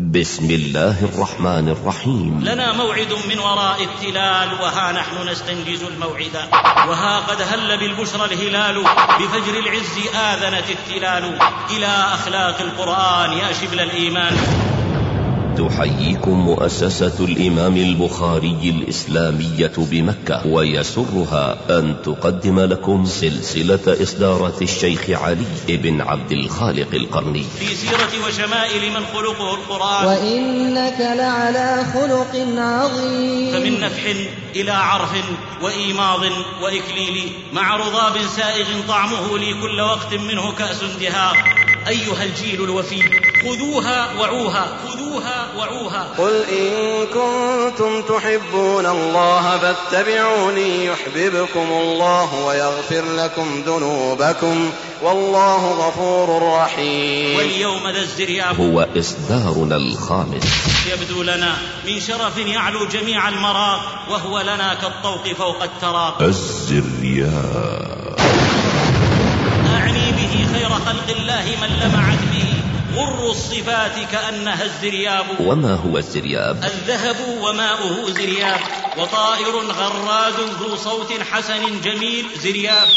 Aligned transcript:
بسم 0.00 0.50
الله 0.50 1.04
الرحمن 1.04 1.68
الرحيم. 1.68 2.40
لنا 2.42 2.72
موعد 2.72 3.12
من 3.28 3.38
وراء 3.38 3.84
التلال 3.84 4.52
وها 4.52 4.92
نحن 4.92 5.28
نستنجز 5.28 5.82
الموعد. 5.82 6.36
وها 6.88 7.20
قد 7.20 7.42
هل 7.42 7.78
بالبشرى 7.78 8.24
الهلال 8.24 8.84
بفجر 9.20 9.58
العز 9.58 9.98
آذنت 10.14 10.70
التلال. 10.70 11.38
إلى 11.70 11.86
أخلاق 11.86 12.60
القرآن 12.60 13.32
يا 13.32 13.52
شبل 13.52 13.80
الإيمان. 13.80 14.36
تحييكم 15.68 16.30
مؤسسة 16.30 17.24
الإمام 17.24 17.76
البخاري 17.76 18.74
الإسلامية 18.78 19.72
بمكة 19.76 20.46
ويسرها 20.46 21.58
أن 21.78 21.96
تقدم 22.04 22.60
لكم 22.60 23.04
سلسلة 23.04 24.02
إصدارات 24.02 24.62
الشيخ 24.62 25.10
علي 25.10 25.44
بن 25.68 26.00
عبد 26.00 26.32
الخالق 26.32 26.94
القرني. 26.94 27.44
في 27.58 27.74
سيرة 27.74 28.26
وشمائل 28.26 28.90
من 28.90 29.04
خلقه 29.14 29.54
القرآن. 29.54 30.06
وإنك 30.06 31.00
لعلى 31.00 31.84
خلق 31.94 32.34
عظيم. 32.58 33.52
فمن 33.52 33.80
نفح 33.80 34.02
إلى 34.56 34.70
عرف 34.70 35.12
وإيماض 35.62 36.20
وإكليل 36.62 37.32
مع 37.52 37.76
رضاب 37.76 38.14
سائغ 38.36 38.66
طعمه 38.88 39.38
لي 39.38 39.54
كل 39.62 39.80
وقت 39.80 40.14
منه 40.14 40.52
كأس 40.52 40.80
دهاق 41.00 41.59
أيها 41.88 42.24
الجيل 42.24 42.64
الوفي 42.64 43.02
خذوها 43.42 44.12
وعوها 44.20 44.76
خذوها 44.88 45.48
وعوها. 45.58 46.08
قل 46.18 46.44
إن 46.44 47.06
كنتم 47.06 48.02
تحبون 48.02 48.86
الله 48.86 49.58
فاتبعوني 49.58 50.86
يحببكم 50.86 51.68
الله 51.72 52.34
ويغفر 52.34 53.04
لكم 53.16 53.62
ذنوبكم 53.66 54.70
والله 55.02 55.72
غفور 55.72 56.58
رحيم. 56.62 57.36
واليوم 57.36 57.88
ذا 57.88 58.00
الزرياب. 58.00 58.60
هو 58.60 58.86
إصدارنا 58.96 59.76
الخامس. 59.76 60.44
يبدو 60.92 61.22
لنا 61.22 61.56
من 61.86 62.00
شرف 62.00 62.38
يعلو 62.38 62.86
جميع 62.86 63.28
المراق 63.28 63.80
وهو 64.10 64.40
لنا 64.40 64.74
كالطوق 64.74 65.32
فوق 65.38 65.62
التراق. 65.62 66.22
به 67.02 67.30
خير 70.60 70.68
خلق 70.68 71.10
الله 71.10 71.56
من 71.62 71.68
لمعت 71.68 72.24
به 72.32 72.49
غر 72.96 73.30
الصفات 73.30 74.10
كأنها 74.12 74.64
الزرياب. 74.64 75.26
وما 75.40 75.74
هو 75.74 75.98
الزرياب؟ 75.98 76.64
الذهب 76.64 77.16
وماؤه 77.40 78.10
زرياب. 78.10 78.60
وطائر 78.98 79.56
غراد 79.56 80.34
ذو 80.60 80.76
صوت 80.76 81.12
حسن 81.30 81.80
جميل 81.84 82.26
زرياب. 82.42 82.88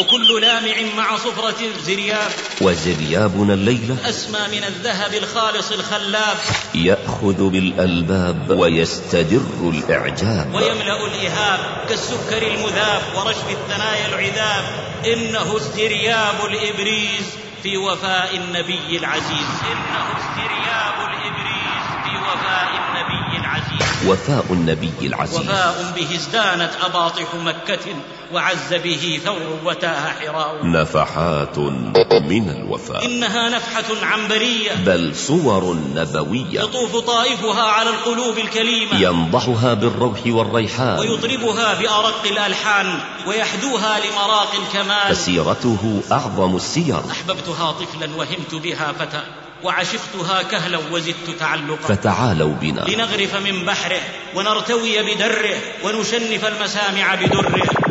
وكل 0.00 0.40
لامع 0.40 0.74
مع 0.96 1.16
صفرة 1.16 1.58
زرياب. 1.84 2.30
وزريابنا 2.60 3.54
الليلة. 3.54 3.96
أسمى 4.08 4.40
من 4.52 4.64
الذهب 4.64 5.14
الخالص 5.14 5.72
الخلاب. 5.72 6.36
يأخذ 6.74 7.50
بالألباب 7.50 8.50
ويستدر 8.50 9.46
الإعجاب. 9.60 10.54
ويملأ 10.54 11.06
الإهاب 11.06 11.86
كالسكر 11.88 12.42
المذاب 12.42 13.02
ورشف 13.16 13.50
الثنايا 13.50 14.06
العذاب. 14.08 14.64
إنه 15.06 15.56
الزرياب 15.56 16.44
الإبريز. 16.44 17.24
في 17.62 17.76
وفاء 17.76 18.36
النبي 18.36 18.98
العزيز. 18.98 19.48
إنه 19.72 20.06
الزرياب 20.18 21.08
الإبريز 21.10 21.84
في 22.04 22.16
وفاء 22.16 22.68
النبي 22.82 23.36
العزيز. 23.40 24.08
وفاء 24.08 24.52
النبي 24.52 25.06
العزيز. 25.06 25.40
وفاء 25.40 25.92
به 25.96 26.16
ازدانت 26.16 26.70
أباطح 26.84 27.34
مكة. 27.34 27.86
وعز 28.32 28.74
به 28.74 29.20
ثور 29.24 29.58
وتاه 29.64 30.12
حراء 30.12 30.66
نفحات 30.66 31.58
من 31.58 32.50
الوفاء. 32.50 33.04
إنها 33.06 33.48
نفحة 33.48 34.06
عنبرية. 34.06 34.74
بل 34.86 35.16
صور 35.16 35.76
نبوية. 35.94 36.60
يطوف 36.60 36.96
طائفها 36.96 37.62
على 37.62 37.90
القلوب 37.90 38.38
الكليمة. 38.38 39.00
ينضحها 39.00 39.74
بالروح 39.74 40.20
والريحان. 40.26 40.98
ويطربها 40.98 41.80
بأرق 41.80 42.26
الألحان. 42.26 42.98
ويحدوها 43.26 44.00
لمراق 44.00 44.52
الكمال. 44.62 45.16
فسيرته 45.16 46.02
أعظم 46.12 46.56
السير. 46.56 47.00
أحببتها 47.10 47.72
طفلا 47.72 48.16
وهمت 48.16 48.54
بها 48.54 48.92
فتى. 48.92 49.22
وعشقتها 49.64 50.42
كهلا 50.42 50.78
وزدت 50.92 51.30
تعلقا. 51.40 51.94
فتعالوا 51.94 52.54
بنا. 52.60 52.80
لنغرف 52.80 53.36
من 53.36 53.64
بحره 53.64 54.00
ونرتوي 54.34 55.02
بدره 55.02 55.56
ونشنف 55.84 56.44
المسامع 56.44 57.14
بدره. 57.14 57.81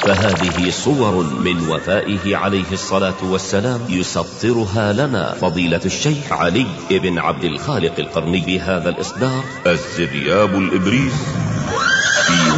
فهذه 0.00 0.70
صور 0.70 1.24
من 1.44 1.68
وفائه 1.68 2.36
عليه 2.36 2.72
الصلاة 2.72 3.14
والسلام 3.22 3.80
يسطرها 3.88 4.92
لنا 4.92 5.34
فضيلة 5.34 5.80
الشيخ 5.84 6.32
علي 6.32 6.66
بن 6.90 7.18
عبد 7.18 7.44
الخالق 7.44 7.92
القرني 7.98 8.40
بهذا 8.40 8.88
الإصدار. 8.88 9.44
الزرياب 9.66 10.54
الإبريز 10.54 11.12
في 11.12 11.57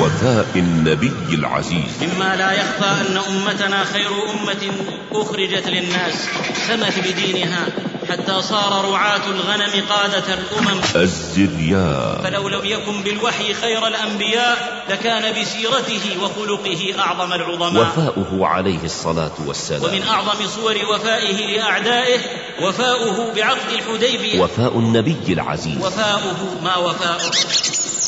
وفاء 0.01 0.47
النبي 0.57 1.35
العزيز. 1.35 2.03
مما 2.03 2.37
لا 2.37 2.53
يخفى 2.53 2.85
أن 2.85 3.17
أمتنا 3.17 3.85
خير 3.85 4.11
أمة 4.31 4.73
أخرجت 5.13 5.69
للناس 5.69 6.29
سمت 6.69 6.99
بدينها 6.99 7.67
حتى 8.11 8.43
صار 8.43 8.91
رعاة 8.93 9.27
الغنم 9.27 9.85
قادة 9.89 10.35
الأمم. 10.35 10.81
الزرياب 10.97 12.21
فلو 12.25 12.49
لم 12.49 12.65
يكن 12.65 13.03
بالوحي 13.03 13.55
خير 13.55 13.87
الأنبياء 13.87 14.85
لكان 14.91 15.43
بسيرته 15.43 16.23
وخلقه 16.23 16.95
أعظم 16.99 17.33
العظماء. 17.33 17.83
وفاؤه 17.83 18.47
عليه 18.47 18.85
الصلاة 18.85 19.35
والسلام. 19.47 19.85
ومن 19.85 20.03
أعظم 20.03 20.47
صور 20.47 20.77
وفائه 20.95 21.57
لأعدائه 21.57 22.21
وفاؤه 22.63 23.35
بعقد 23.37 23.73
الحديبية. 23.73 24.41
وفاء 24.41 24.79
النبي 24.79 25.17
العزيز. 25.29 25.79
وفاؤه 25.79 26.61
ما 26.63 26.77
وفاؤه. 26.77 27.31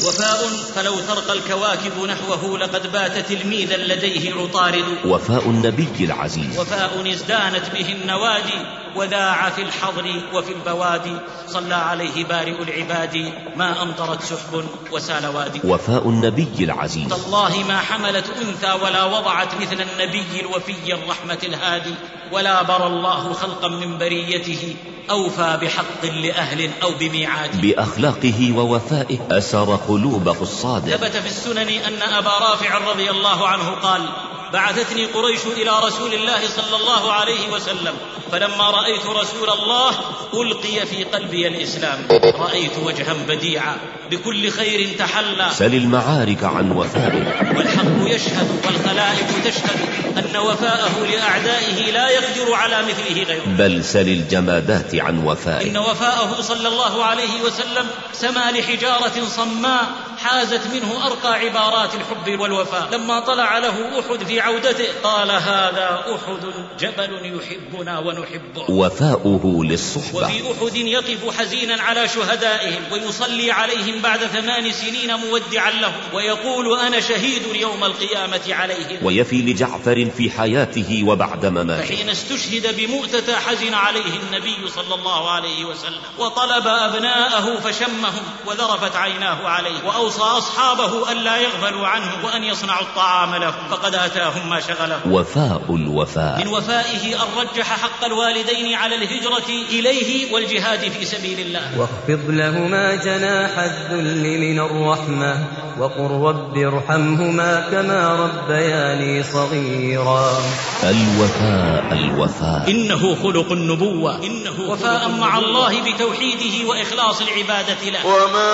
وفاء 0.08 0.48
فلو 0.74 1.00
ترقى 1.00 1.32
الكواكب 1.32 1.92
نحوه 2.08 2.58
لقد 2.58 2.92
بات 2.92 3.18
تلميذا 3.18 3.76
لديه 3.76 4.34
عطارد. 4.34 4.84
وفاء 5.04 5.42
النبي 5.46 5.88
العزيز. 6.00 6.58
وفاء 6.58 7.12
ازدانت 7.12 7.70
به 7.74 7.92
النوادي 7.92 8.58
وذاع 8.96 9.50
في 9.50 9.62
الحضر 9.62 10.22
وفي 10.34 10.52
البوادي. 10.52 11.16
صلى 11.48 11.74
عليه 11.74 12.24
بارئ 12.24 12.62
العباد 12.62 13.32
ما 13.56 13.82
أمطرت 13.82 14.22
سحب 14.22 14.64
وسال 14.92 15.26
وادي. 15.26 15.60
وفاء 15.64 16.08
النبي 16.08 16.48
العزيز. 16.60 17.08
تالله 17.08 17.64
ما 17.68 17.78
حملت 17.78 18.24
أنثى 18.42 18.84
ولا 18.84 19.04
وضعت 19.04 19.54
مثل 19.54 19.86
النبي 19.92 20.41
الوفي 20.41 20.94
الرحمة 20.94 21.38
الهادي. 21.42 21.94
ولا 22.32 22.62
برى 22.62 22.86
الله 22.86 23.32
خلقا 23.32 23.68
من 23.68 23.98
بريته. 23.98 24.74
أوفى 25.10 25.58
بحق 25.62 26.04
لأهل 26.04 26.70
أو 26.82 26.91
بميعاد. 27.00 27.60
بأخلاقه 27.60 28.52
ووفائه 28.56 29.18
أسر 29.30 29.76
قلوب 29.92 30.28
الصادق 30.42 30.97
ثبت 30.97 31.16
في 31.16 31.26
السنن 31.26 31.69
أن 31.69 32.03
أبا 32.03 32.30
رافع 32.30 32.78
رضي 32.78 33.10
الله 33.10 33.48
عنه 33.48 33.70
قال 33.70 34.03
بعثتني 34.52 35.04
قريش 35.04 35.40
إلى 35.46 35.70
رسول 35.84 36.14
الله 36.14 36.48
صلى 36.48 36.76
الله 36.76 37.12
عليه 37.12 37.48
وسلم 37.52 37.94
فلما 38.32 38.70
رأيت 38.70 39.06
رسول 39.06 39.50
الله 39.50 39.90
ألقي 40.34 40.86
في 40.86 41.04
قلبي 41.04 41.48
الإسلام. 41.48 42.08
رأيت 42.38 42.78
وجها 42.84 43.14
بديعا 43.28 43.76
بكل 44.10 44.50
خير 44.50 44.98
تحلى. 44.98 45.50
سل 45.52 45.74
المعارك 45.74 46.44
عن 46.44 46.72
وفائه. 46.72 47.56
والحق 47.56 48.14
يشهد 48.14 48.48
والخلائق 48.66 49.44
تشهد 49.44 49.78
أن 50.18 50.36
وفاءه 50.36 51.06
لأعدائه 51.12 51.91
لا 51.91 52.08
يقدر 52.08 52.54
على 52.54 52.82
مثله 52.82 53.22
غيره. 53.22 53.44
بل 53.46 53.84
سل 53.84 54.08
الجمادات 54.08 54.94
عن 54.94 55.18
إن 55.18 55.26
وفائه 55.26 55.78
وفاءه 55.78 56.41
صلى 56.41 56.68
الله 56.68 57.04
عليه 57.04 57.42
وسلم 57.42 57.86
سما 58.12 58.50
لحجارة 58.50 59.24
صماء 59.28 59.86
حازت 60.25 60.66
منه 60.75 61.06
أرقى 61.06 61.33
عبارات 61.33 61.94
الحب 61.94 62.41
والوفاء 62.41 62.88
لما 62.93 63.21
طلع 63.21 63.59
له 63.59 64.00
أحد 64.00 64.25
في 64.25 64.41
عودته 64.41 64.87
قال 65.03 65.31
هذا 65.31 66.05
أحد 66.15 66.53
جبل 66.81 67.37
يحبنا 67.37 67.99
ونحبه. 67.99 68.71
وفاؤه 68.71 69.65
للصحبة. 69.65 70.19
وفي 70.19 70.53
أحد 70.53 70.77
يقف 70.77 71.38
حزينا 71.38 71.83
على 71.83 72.09
شهدائهم 72.09 72.83
ويصلي 72.93 73.51
عليهم 73.51 74.03
بعد 74.03 74.19
ثمان 74.19 74.72
سنين 74.72 75.15
مودعا 75.16 75.71
لهم 75.71 76.01
ويقول 76.15 76.78
أنا 76.80 77.01
شهيد 77.01 77.42
يوم 77.54 77.84
القيامة 77.84 78.41
عليهم. 78.48 78.98
ويفي 79.07 79.42
لجعفر 79.42 80.10
في 80.16 80.30
حياته 80.30 81.04
وبعد 81.07 81.47
مماته. 81.47 81.83
فحين 81.83 82.09
استشهد 82.09 82.77
بمؤتة 82.77 83.36
حزن 83.36 83.75
عليه 83.75 84.16
النبي 84.27 84.68
صلى 84.68 84.95
الله 84.95 85.30
عليه 85.30 85.65
وسلم 85.65 86.01
وطلب 86.18 86.66
أبناءه 86.66 87.60
فشمهم 87.60 88.22
وذرفت 88.47 88.97
عيناه 88.97 89.48
عليه 89.48 89.84
وأوصى 89.84 90.11
واوصى 90.12 90.38
أصحابه 90.38 91.12
الا 91.12 91.36
يغفلوا 91.36 91.86
عنه 91.86 92.24
وأن 92.24 92.44
يصنعوا 92.44 92.82
الطعام 92.82 93.34
له. 93.34 93.54
فقد 93.70 93.94
آتاهم 93.94 94.50
ما 94.50 94.60
شغلهم 94.60 95.12
وفاء 95.12 95.62
الوفاء. 95.70 96.44
من 96.44 96.48
وفائه 96.48 97.22
أن 97.22 97.28
رجح 97.38 97.66
حق 97.66 98.04
الوالدين 98.04 98.74
على 98.74 98.97
الهجرة 98.97 99.48
إليه 99.70 100.32
والجهاد 100.32 100.80
في 100.80 101.04
سبيل 101.04 101.41
الله. 101.41 101.78
واخفض 101.78 102.30
لهما 102.30 102.94
جناح 102.94 103.59
الذل 103.59 104.38
من 104.41 104.60
الرحمة 104.60 105.48
وقل 105.78 106.10
رب 106.26 106.58
ارحمهما 106.58 107.68
كما 107.70 108.08
ربياني 108.16 109.22
صغيرا. 109.22 110.42
الوفاء 110.82 111.92
الوفاء. 111.92 112.70
إنه 112.70 113.16
خلق 113.22 113.53
النبوة. 113.53 114.16
إنه 114.16 114.70
وفاء 114.70 115.08
مع 115.08 115.38
الله 115.38 115.92
بتوحيده 115.92 116.68
وإخلاص 116.68 117.20
العبادة 117.20 117.91
له. 117.91 118.06
وما 118.06 118.53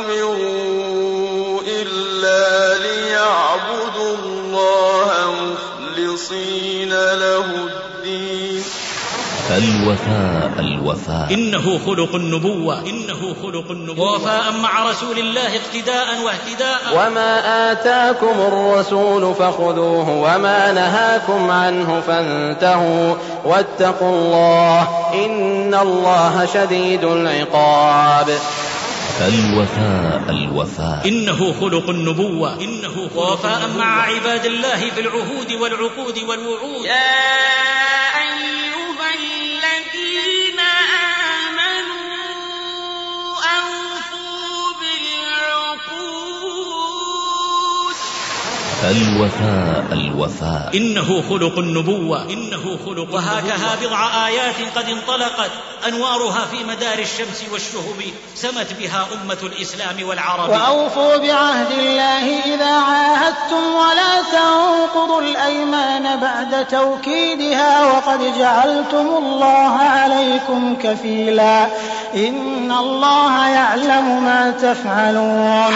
أمروا 0.00 1.60
إلا 1.66 2.78
ليعبدوا 2.78 4.16
الله 4.16 5.10
مخلصين 5.32 6.88
له 6.88 7.44
الدين. 7.44 8.62
الوفاء 9.50 10.52
الوفاء. 10.58 11.34
إنه 11.34 11.80
خلق 11.86 12.14
النبوة. 12.14 12.80
إنه 12.80 13.34
خلق 13.42 13.70
النبوة. 13.70 14.12
ووفاء 14.12 14.52
مع 14.62 14.90
رسول 14.90 15.18
الله 15.18 15.56
اقتداء 15.56 16.06
واهتداء. 16.24 16.80
وما 16.94 17.72
آتاكم 17.72 18.40
الرسول 18.40 19.34
فخذوه 19.34 20.10
وما 20.10 20.72
نهاكم 20.72 21.50
عنه 21.50 22.02
فانتهوا 22.06 23.14
واتقوا 23.44 24.10
الله 24.10 24.88
إن 25.14 25.74
الله 25.74 26.48
شديد 26.54 27.04
العقاب. 27.04 28.38
الوفاء 29.18 30.30
الوفاء. 30.30 31.08
إنه 31.08 31.52
خلق 31.52 31.90
النبوة. 31.90 32.60
إنه 32.60 33.08
خلق 33.08 33.16
ووفاء 33.16 33.68
مع 33.78 34.02
عباد 34.02 34.44
الله 34.44 34.90
في 34.90 35.00
العهود 35.00 35.52
والعقود 35.52 36.18
والوعود. 36.18 36.84
يا 36.84 36.94
أيها 38.18 38.59
الوفاء 48.84 49.84
الوفاء. 49.92 50.70
إنه 50.74 51.22
خلق 51.30 51.58
النبوة. 51.58 52.22
إنه 52.22 52.78
خلق 52.86 53.14
وهكذا 53.14 53.76
بضع 53.82 54.26
آيات 54.26 54.54
قد 54.76 54.88
انطلقت 54.88 55.50
أنوارها 55.88 56.46
في 56.50 56.64
مدار 56.64 56.98
الشمس 56.98 57.44
والشهب 57.52 58.02
سمت 58.34 58.72
بها 58.80 59.06
أمة 59.14 59.38
الإسلام 59.42 60.08
والعرب. 60.08 60.48
وأوفوا 60.48 61.16
بعهد 61.16 61.70
الله 61.78 62.54
إذا 62.54 62.72
عاهدتم 62.72 63.74
ولا 63.74 64.22
تنقضوا 64.32 65.22
الأيمان 65.22 66.20
بعد 66.20 66.66
توكيدها 66.66 67.84
وقد 67.84 68.38
جعلتم 68.38 69.06
الله 69.18 69.76
عليكم 69.76 70.76
كفيلا. 70.82 71.66
إن 72.14 72.72
الله 72.72 73.48
يعلم 73.48 74.24
ما 74.24 74.50
تفعلون. 74.50 75.74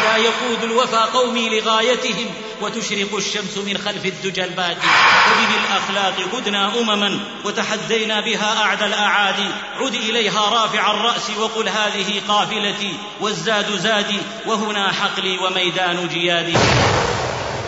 إذا 0.00 0.16
يقود 0.16 0.64
الوفى 0.64 0.96
قومي 0.96 1.60
لغايتهم 1.60 2.34
وتشرق 2.60 3.14
الشمس 3.16 3.56
من 3.56 3.78
خلف 3.78 4.06
الدجى 4.06 4.44
البادي 4.44 4.86
وبالأخلاق 5.30 6.14
قدنا 6.32 6.80
أمما 6.80 7.20
وتحدينا 7.44 8.20
بها 8.20 8.62
أعدى 8.62 8.86
الأعادي 8.86 9.48
عد 9.80 9.94
إليها 9.94 10.48
رافع 10.48 10.90
الرأس 10.90 11.30
وقل 11.30 11.68
هذه 11.68 12.22
قافلتي. 12.28 12.94
والزاد 13.20 13.76
زادي 13.78 14.18
وهنا 14.46 14.92
حقلي 14.92 15.38
وميدان 15.38 16.08
جيادي. 16.08 16.56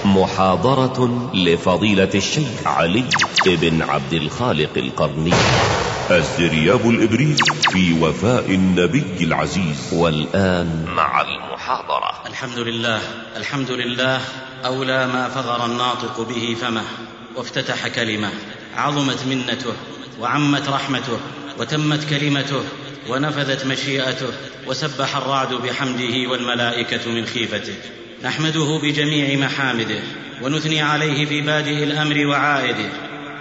محاضرة 0.04 1.30
لفضيلة 1.34 2.10
الشيخ 2.14 2.66
علي 2.66 3.04
بن 3.46 3.82
عبد 3.82 4.12
الخالق 4.12 4.70
القرني. 4.76 5.34
الزرياب 6.10 6.90
الإبريق 6.90 7.52
في 7.70 8.02
وفاء 8.02 8.50
النبي 8.50 9.24
العزيز. 9.24 9.90
والآن 9.92 10.84
مع 10.96 11.20
المحاضرة. 11.20 12.26
الحمد 12.26 12.58
لله 12.58 13.00
الحمد 13.36 13.70
لله 13.70 14.20
أولى 14.64 15.06
ما 15.06 15.28
فغر 15.28 15.66
الناطق 15.66 16.20
به 16.28 16.56
فمه 16.60 16.84
وافتتح 17.36 17.88
كلمة 17.88 18.30
عظمت 18.76 19.26
منته 19.26 19.74
وعمت 20.20 20.68
رحمته 20.68 21.18
وتمت 21.58 22.10
كلمته 22.10 22.64
ونفذت 23.08 23.66
مشيئته 23.66 24.28
وسبح 24.66 25.16
الرعد 25.16 25.54
بحمده 25.54 26.30
والملائكة 26.30 27.10
من 27.10 27.26
خيفته. 27.26 27.74
نحمده 28.24 28.80
بجميع 28.82 29.38
محامده 29.46 30.00
ونثني 30.42 30.82
عليه 30.82 31.26
في 31.26 31.40
بادئ 31.40 31.84
الأمر 31.84 32.26
وعائده 32.26 32.88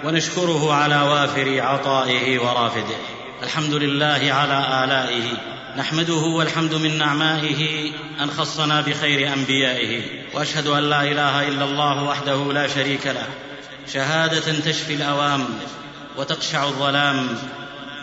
ونشكره 0.04 0.74
على 0.74 1.02
وافر 1.02 1.62
عطائه 1.62 2.40
ورافده. 2.40 2.96
الحمد 3.44 3.74
لله 3.74 4.34
على 4.34 4.84
آلائه 4.84 5.24
نحمده 5.78 6.14
والحمد 6.14 6.74
من 6.74 6.98
نعمائه 6.98 7.92
أن 8.22 8.32
خصنا 8.32 8.82
بخير 8.82 9.34
أنبيائه 9.34 10.02
وأشهد 10.34 10.68
أن 10.68 10.84
لا 10.90 11.04
إله 11.04 11.48
إلا 11.48 11.66
الله 11.66 12.04
وحده 12.04 12.54
لا 12.54 12.68
شريك 12.68 13.08
له. 13.08 13.28
شهادة 13.94 14.60
تشفي 14.60 14.94
الأوام 14.94 15.46
وتقشع 16.18 16.64
الظلام 16.64 17.28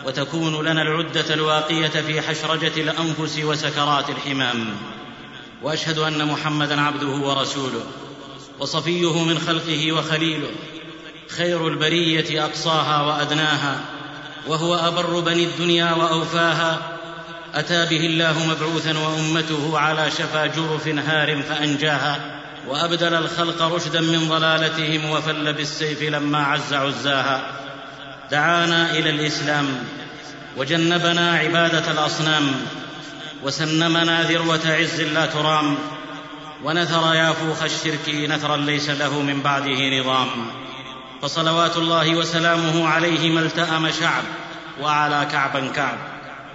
وتكون 0.05 0.65
لنا 0.65 0.81
العدة 0.81 1.33
الواقية 1.33 1.87
في 1.87 2.21
حشرجة 2.21 2.73
الأنفس 2.77 3.39
وسكرات 3.43 4.09
الحمام. 4.09 4.75
وأشهد 5.63 5.97
أن 5.97 6.25
محمدا 6.25 6.81
عبده 6.81 7.07
ورسوله 7.07 7.83
وصفيه 8.59 9.23
من 9.23 9.39
خلقه 9.39 9.91
وخليله 9.91 10.49
خير 11.29 11.67
البرية 11.67 12.45
أقصاها 12.45 13.01
وأدناها 13.01 13.79
وهو 14.47 14.75
أبر 14.75 15.19
بني 15.19 15.43
الدنيا 15.43 15.93
وأوفاها 15.93 16.79
أتى 17.55 17.85
به 17.85 18.05
الله 18.05 18.47
مبعوثا 18.47 18.97
وأمته 18.97 19.79
على 19.79 20.11
شفا 20.11 20.45
جرف 20.45 20.87
هار 20.87 21.41
فأنجاها 21.41 22.41
وأبدل 22.67 23.13
الخلق 23.13 23.61
رشدا 23.61 24.01
من 24.01 24.29
ضلالتهم 24.29 25.09
وفل 25.09 25.53
بالسيف 25.53 26.03
لما 26.03 26.43
عز 26.43 26.73
عزاها. 26.73 27.41
دعانا 28.31 28.91
إلى 28.91 29.09
الإسلام 29.09 29.83
وجنبنا 30.57 31.31
عبادة 31.31 31.91
الأصنام 31.91 32.51
وسنمنا 33.43 34.23
ذروة 34.23 34.59
عز 34.65 35.01
لا 35.01 35.25
ترام. 35.25 35.75
ونثر 36.63 37.13
يافوخ 37.13 37.63
الشرك 37.63 38.29
نثرا 38.29 38.57
ليس 38.57 38.89
له 38.89 39.21
من 39.21 39.41
بعده 39.41 39.99
نظام. 39.99 40.27
فصلوات 41.21 41.77
الله 41.77 42.15
وسلامه 42.15 42.87
عليه 42.87 43.29
ما 43.29 43.39
التأم 43.39 43.91
شعب 43.91 44.23
وعلى 44.81 45.27
كعبا 45.31 45.67
كعب. 45.75 45.97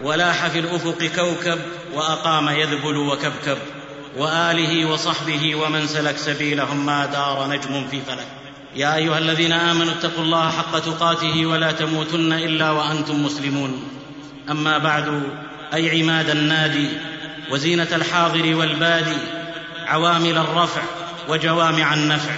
ولاح 0.03 0.47
في 0.47 0.59
الأفق 0.59 1.11
كوكب 1.17 1.59
وأقام 1.95 2.49
يذبل 2.49 2.97
وكبكب. 2.97 3.59
وآله 4.17 4.87
وصحبه 4.87 5.55
ومن 5.55 5.87
سلك 5.87 6.17
سبيلهم 6.17 6.87
ما 6.87 7.07
دار 7.07 7.47
نجم 7.47 7.89
في 7.91 8.01
فلك. 8.01 8.27
يا 8.77 8.95
أيها 8.95 9.19
الذين 9.19 9.53
آمنوا 9.53 9.93
اتقوا 9.93 10.25
الله 10.25 10.51
حق 10.51 10.79
تقاته 10.79 11.47
ولا 11.47 11.73
تموتن 11.73 12.33
إلا 12.33 12.71
وأنتم 12.71 13.25
مسلمون. 13.25 13.83
أما 14.51 14.79
بعد 14.79 15.23
أي 15.75 16.03
عماد 16.03 16.31
النادي 16.31 16.89
وزينة 17.51 17.89
الحاضر 17.93 18.55
والبادي 18.55 19.17
عوامل 19.87 20.39
الرفع 20.39 20.83
وجوامع 21.29 21.95
النفع. 21.95 22.35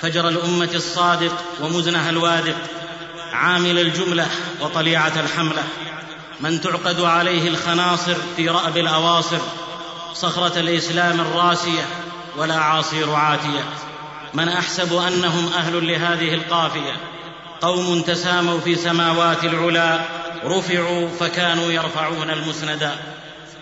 فجر 0.00 0.28
الأمة 0.28 0.70
الصادق 0.74 1.32
ومزنها 1.60 2.10
الوادق 2.10 2.56
عامل 3.32 3.78
الجملة 3.78 4.26
وطليعة 4.60 5.12
الحملة. 5.20 5.62
من 6.40 6.60
تعقد 6.60 7.00
عليه 7.00 7.48
الخناصر 7.48 8.14
في 8.36 8.48
رأب 8.48 8.76
الأواصر 8.76 9.38
صخرة 10.14 10.58
الإسلام 10.58 11.20
الراسية 11.20 11.82
ولا 12.36 12.56
عاصير 12.56 13.14
عاتية. 13.14 13.64
من 14.34 14.48
أحسب 14.48 14.94
أنهم 14.94 15.50
أهل 15.56 15.88
لهذه 15.88 16.34
القافية 16.34 16.92
قوم 17.60 18.02
تساموا 18.02 18.60
في 18.60 18.74
سماوات 18.74 19.44
العلا 19.44 20.00
رفعوا 20.44 21.08
فكانوا 21.08 21.72
يرفعون 21.72 22.30
المسندا 22.30 22.96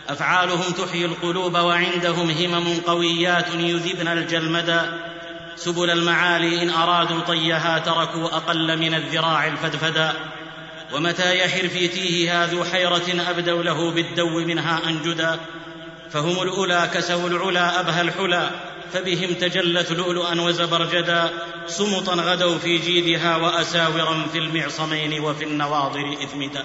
أفعالهم 0.08 0.72
تحيي 0.72 1.04
القلوب 1.04 1.54
وعندهم 1.54 2.30
همم 2.30 2.80
قويات 2.86 3.54
يذبن 3.54 4.08
الجلمدا 4.08 4.98
سبل 5.56 5.90
المعالي 5.90 6.62
إن 6.62 6.70
أرادوا 6.70 7.20
طيها 7.20 7.78
تركوا 7.78 8.26
أقل 8.26 8.78
من 8.78 8.94
الذراع 8.94 9.46
الفدفدا 9.46 10.12
ومتى 10.92 11.38
يحر 11.38 11.68
في 11.68 11.88
تيهها 11.88 12.46
ذو 12.46 12.64
حيرة 12.64 13.30
أبدوا 13.30 13.62
له 13.62 13.90
بالدو 13.90 14.40
منها 14.40 14.80
أنجدا. 14.86 15.38
فهم 16.10 16.42
الأولى 16.42 16.90
كسوا 16.94 17.28
العلا 17.28 17.80
أبهى 17.80 18.00
الحلا. 18.00 18.50
فبهم 18.94 19.34
تجلت 19.34 19.92
لؤلؤا 19.92 20.40
وزبرجدا 20.40 21.30
سمطا 21.66 22.14
غدوا 22.14 22.58
في 22.58 22.78
جيدها 22.78 23.36
وأساورا 23.36 24.26
في 24.32 24.38
المعصمين 24.38 25.20
وفي 25.20 25.44
النواضر 25.44 26.16
إثمدا 26.22 26.64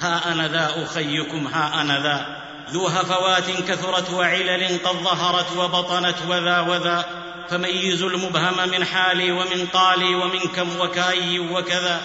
ها 0.00 0.32
أنا 0.32 0.48
ذا 0.48 0.84
أخيكم 0.84 1.46
ها 1.46 1.80
أنا 1.80 2.02
ذا. 2.02 2.46
ذو 2.72 2.86
هفوات 2.86 3.50
كثرت 3.68 4.10
وعلل 4.10 4.78
قد 4.84 4.96
ظهرت 4.96 5.56
وبطنت 5.56 6.16
وذا 6.28 6.60
وذا. 6.60 7.04
فميزوا 7.48 8.10
المبهم 8.10 8.68
من 8.68 8.84
حالي 8.84 9.32
ومن 9.32 9.66
قالي 9.72 10.14
ومن 10.14 10.40
كم 10.56 10.80
وكأي 10.80 11.38
وكذا. 11.38 12.00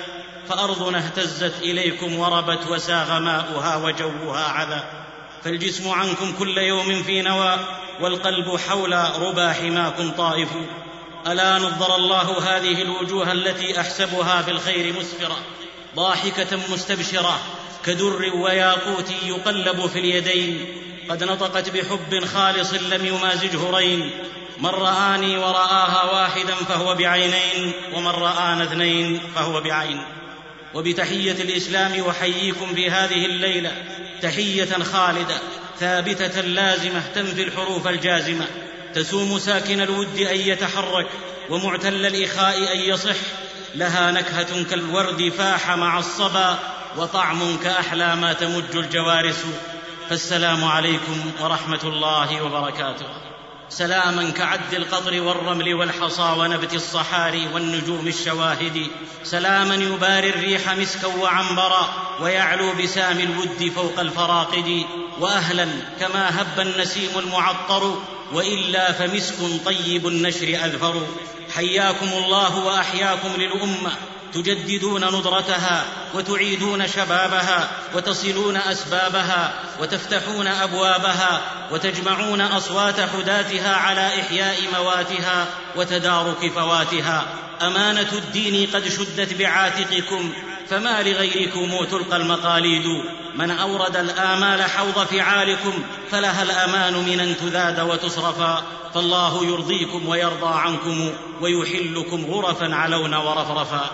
فأرضنا 0.49 0.97
اهتزت 0.97 1.53
إليكم 1.61 2.19
وربت 2.19 2.67
وساغ 2.67 3.19
ماؤها 3.19 3.75
وجوها 3.75 4.47
عذا. 4.47 4.83
فالجسم 5.43 5.89
عنكم 5.89 6.33
كل 6.39 6.57
يوم 6.57 7.03
في 7.03 7.21
نوى. 7.21 7.55
والقلب 8.01 8.57
حول 8.57 8.93
ربا 9.19 9.53
حماكم 9.53 10.11
طائف. 10.11 10.49
ألا 11.27 11.59
نظر 11.59 11.95
الله 11.95 12.37
هذه 12.39 12.81
الوجوه 12.81 13.31
التي 13.31 13.79
أحسبها 13.79 14.41
في 14.41 14.51
الخير 14.51 14.93
مسفرة 14.99 15.37
ضاحكة 15.95 16.57
مستبشرة 16.73 17.39
كدر 17.85 18.31
وياقوت 18.35 19.11
يقلب 19.25 19.87
في 19.87 19.99
اليدين. 19.99 20.65
قد 21.09 21.23
نطقت 21.23 21.69
بحب 21.69 22.25
خالص 22.25 22.73
لم 22.73 23.05
يمازجه 23.05 23.71
رين. 23.71 24.11
من 24.59 24.69
رآني 24.69 25.37
ورآها 25.37 26.11
واحدا 26.13 26.55
فهو 26.55 26.95
بعينين 26.95 27.71
ومن 27.93 28.07
رآنا 28.07 28.63
اثنين 28.63 29.21
فهو 29.35 29.61
بعين. 29.61 30.20
وبتحية 30.73 31.31
الإسلام 31.31 32.05
أحييكم 32.09 32.75
في 32.75 32.89
هذه 32.89 33.25
الليلة 33.25 33.71
تحية 34.21 34.83
خالدة 34.83 35.37
ثابتة 35.79 36.41
لازمة 36.41 37.03
تنفي 37.15 37.43
الحروف 37.43 37.87
الجازمة. 37.87 38.47
تسوم 38.93 39.39
ساكن 39.39 39.81
الود 39.81 40.19
أن 40.19 40.39
يتحرك 40.39 41.07
ومعتل 41.49 42.05
الإخاء 42.05 42.73
أن 42.73 42.79
يصح. 42.79 43.15
لها 43.75 44.11
نكهة 44.11 44.63
كالورد 44.63 45.29
فاح 45.37 45.71
مع 45.71 45.99
الصبا 45.99 46.59
وطعم 46.97 47.57
كأحلى 47.63 48.15
ما 48.15 48.33
تمج 48.33 48.75
الجوارس. 48.75 49.45
فالسلام 50.09 50.65
عليكم 50.65 51.31
ورحمة 51.41 51.79
الله 51.83 52.41
وبركاته. 52.41 53.30
سلاما 53.71 54.29
كعد 54.29 54.73
القطر 54.73 55.21
والرمل 55.21 55.73
والحصى 55.73 56.35
ونبت 56.37 56.73
الصحاري 56.73 57.47
والنجوم 57.53 58.07
الشواهد 58.07 58.87
سلاما 59.23 59.75
يباري 59.75 60.29
الريح 60.29 60.69
مسكا 60.69 61.07
وعنبرا 61.07 61.89
ويعلو 62.21 62.73
بسام 62.73 63.19
الود 63.19 63.71
فوق 63.75 63.99
الفراقد 63.99 64.85
وأهلا 65.19 65.67
كما 65.99 66.41
هب 66.41 66.59
النسيم 66.59 67.09
المعطر 67.19 67.97
وإلا 68.33 68.91
فمسك 68.91 69.35
طيب 69.65 70.07
النشر 70.07 70.47
أذفر. 70.47 71.07
حياكم 71.55 72.07
الله 72.07 72.57
وأحياكم 72.57 73.29
للأمة. 73.37 73.91
تجددون 74.33 75.05
نضرتها 75.05 75.85
وتعيدون 76.13 76.87
شبابها 76.87 77.69
وتصلون 77.95 78.57
أسبابها 78.57 79.53
وتفتحون 79.79 80.47
أبوابها 80.47 81.41
وتجمعون 81.71 82.41
أصوات 82.41 82.95
حداتها 82.99 83.75
على 83.75 84.07
إحياء 84.21 84.57
مواتها 84.73 85.45
وتدارك 85.75 86.51
فواتها. 86.55 87.25
أمانة 87.61 88.11
الدين 88.13 88.69
قد 88.73 88.87
شدت 88.87 89.33
بعاتقكم 89.33 90.33
فما 90.69 91.01
لغيركم 91.03 91.85
تلقى 91.91 92.17
المقاليد. 92.17 92.85
من 93.35 93.51
أورد 93.51 93.97
الآمال 93.97 94.63
حوض 94.63 95.05
فعالكم 95.05 95.83
فلها 96.11 96.43
الأمان 96.43 96.93
من 96.93 97.19
أن 97.19 97.37
تذاد 97.37 97.79
وتصرفا. 97.79 98.63
فالله 98.93 99.45
يرضيكم 99.45 100.07
ويرضى 100.07 100.53
عنكم 100.59 101.13
ويحلكم 101.41 102.25
غرفا 102.25 102.75
علون 102.75 103.13
ورفرفا. 103.13 103.91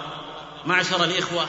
معشر 0.66 1.04
الإخوة 1.04 1.48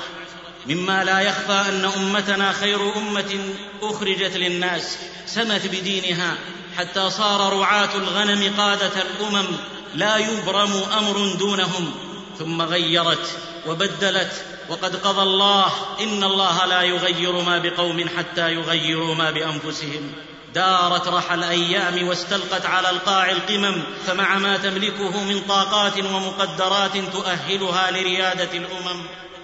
مما 0.66 1.04
لا 1.04 1.20
يخفى 1.20 1.68
أن 1.68 1.84
أمتنا 1.84 2.52
خير 2.52 2.96
أمة 2.96 3.38
أخرجت 3.82 4.36
للناس 4.36 4.98
سمت 5.26 5.66
بدينها 5.66 6.36
حتى 6.76 7.10
صار 7.10 7.58
رعاة 7.58 7.94
الغنم 7.94 8.54
قادة 8.56 8.92
الأمم 9.02 9.46
لا 9.94 10.16
يبرم 10.16 10.72
أمر 10.98 11.34
دونهم 11.38 11.94
ثم 12.38 12.62
غيرت 12.62 13.28
وبدلت 13.66 14.32
وقد 14.68 14.96
قضى 14.96 15.22
الله 15.22 15.72
إن 16.00 16.24
الله 16.24 16.66
لا 16.66 16.82
يغير 16.82 17.32
ما 17.32 17.58
بقوم 17.58 18.08
حتى 18.18 18.52
يغيروا 18.52 19.14
ما 19.14 19.30
بأنفسهم. 19.30 20.12
دارت 20.54 21.08
رحى 21.08 21.34
الأيام 21.34 22.08
واستلقت 22.08 22.66
على 22.66 22.90
القاع 22.90 23.30
القمم 23.30 23.82
فمع 24.06 24.38
ما 24.38 24.56
تملكه 24.56 25.24
من 25.24 25.40
طاقات 25.40 25.98
ومقدرات 25.98 26.96
تؤهلها 27.12 27.90
لريادة 27.90 28.58
الأمم. 28.58 29.02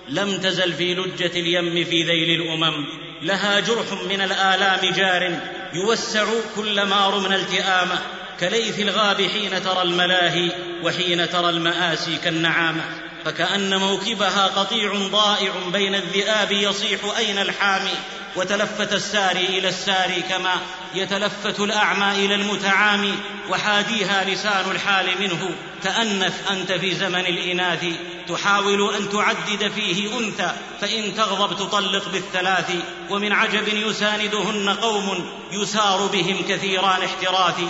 لم 0.08 0.38
تزل 0.38 0.72
في 0.72 0.94
لجة 0.94 1.40
اليم 1.40 1.84
في 1.84 2.02
ذيل 2.02 2.40
الأمم. 2.40 2.86
لها 3.22 3.60
جرح 3.60 3.92
من 4.10 4.20
الآلام 4.20 4.92
جار 4.92 5.40
يوسع 5.74 6.26
كلما 6.56 7.08
رمنا 7.08 7.36
التئامه 7.36 7.98
كليث 8.40 8.80
الغاب 8.80 9.16
حين 9.16 9.62
ترى 9.64 9.82
الملاهي 9.82 10.50
وحين 10.82 11.30
ترى 11.30 11.50
المآسي 11.50 12.16
كالنعامه 12.16 12.82
فكأن 13.24 13.76
موكبها 13.76 14.46
قطيع 14.46 14.94
ضائع 14.94 15.52
بين 15.72 15.94
الذئاب 15.94 16.52
يصيح 16.52 17.00
أين 17.18 17.38
الحامي. 17.38 17.94
وتلفت 18.36 18.92
الساري 18.92 19.46
إلى 19.46 19.68
الساري 19.68 20.22
كما 20.22 20.54
يتلفت 20.94 21.60
الأعمى 21.60 22.24
إلى 22.24 22.34
المتعامي 22.34 23.14
وحاديها 23.50 24.24
لسان 24.24 24.70
الحال 24.70 25.06
منه 25.20 25.50
تانف 25.82 26.50
أنت 26.50 26.72
في 26.72 26.94
زمن 26.94 27.20
الإناث 27.20 27.84
تحاول 28.28 28.94
أن 28.94 29.10
تعدد 29.10 29.72
فيه 29.74 30.18
أنثى 30.18 30.52
فإن 30.80 31.14
تغضب 31.14 31.56
تطلق 31.56 32.08
بالثلاث 32.08 32.70
ومن 33.10 33.32
عجب 33.32 33.68
يساندهن 33.68 34.68
قوم 34.68 35.30
يسار 35.52 36.06
بهم 36.06 36.44
كثيران 36.48 37.02
احتراث. 37.02 37.60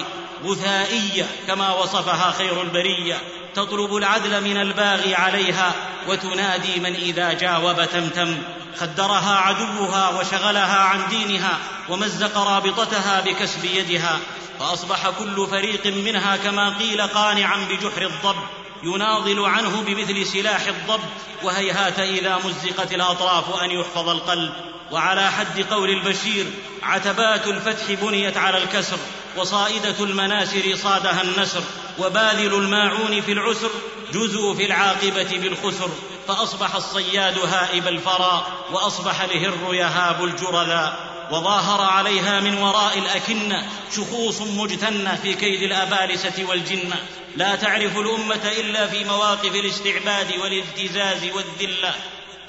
غثائيه 0.44 1.26
كما 1.46 1.74
وصفها 1.74 2.30
خير 2.30 2.62
البرية 2.62 3.18
تطلب 3.54 3.96
العدل 3.96 4.40
من 4.44 4.56
الباغي 4.56 5.14
عليها 5.14 5.72
وتنادي 6.08 6.80
من 6.80 6.94
إذا 6.94 7.32
جاوب 7.32 7.84
تمتم. 7.84 8.38
خدرها 8.80 9.36
عدوها 9.36 10.08
وشغلها 10.08 10.78
عن 10.78 11.08
دينها 11.08 11.58
ومزق 11.88 12.38
رابطتها 12.38 13.20
بكسب 13.20 13.64
يدها 13.64 14.18
فأصبح 14.58 15.10
كل 15.10 15.46
فريق 15.50 15.86
منها 15.86 16.36
كما 16.36 16.78
قيل 16.78 17.02
قانعا 17.02 17.56
بجحر 17.56 18.02
الضب 18.02 18.36
يناضل 18.82 19.44
عنه 19.44 19.82
بمثل 19.86 20.26
سلاح 20.26 20.66
الضب 20.66 21.00
وهيهات 21.42 21.98
إذا 21.98 22.36
مزقت 22.44 22.92
الأطراف 22.92 23.62
أن 23.62 23.70
يحفظ 23.70 24.08
القلب. 24.08 24.52
وعلى 24.90 25.30
حد 25.30 25.60
قول 25.70 25.90
البشير 25.90 26.46
عتبات 26.82 27.46
الفتح 27.46 27.92
بنيت 27.92 28.36
على 28.36 28.58
الكسر 28.58 28.98
وصائدة 29.36 30.04
المناسر 30.04 30.76
صادها 30.76 31.22
النسر 31.22 31.62
وباذل 31.98 32.54
الماعون 32.54 33.20
في 33.20 33.32
العسر 33.32 33.70
جزوا 34.12 34.54
في 34.54 34.66
العاقبة 34.66 35.38
بالخسر 35.38 35.90
فأصبح 36.28 36.74
الصياد 36.74 37.38
هائب 37.38 37.88
الفرا 37.88 38.46
وأصبح 38.72 39.20
الهر 39.20 39.74
يهاب 39.74 40.24
الجرذا 40.24 41.14
وظاهر 41.30 41.80
عليها 41.80 42.40
من 42.40 42.58
وراء 42.58 42.98
الاكنه 42.98 43.68
شخوص 43.96 44.40
مجتنه 44.40 45.18
في 45.22 45.34
كيد 45.34 45.62
الأبالسة 45.62 46.44
والجنه 46.48 46.96
لا 47.36 47.54
تعرف 47.56 47.96
الأمة 47.96 48.52
إلا 48.58 48.86
في 48.86 49.04
مواقف 49.04 49.54
الاستعباد 49.54 50.32
والابتزاز 50.38 51.24
والذلة. 51.24 51.94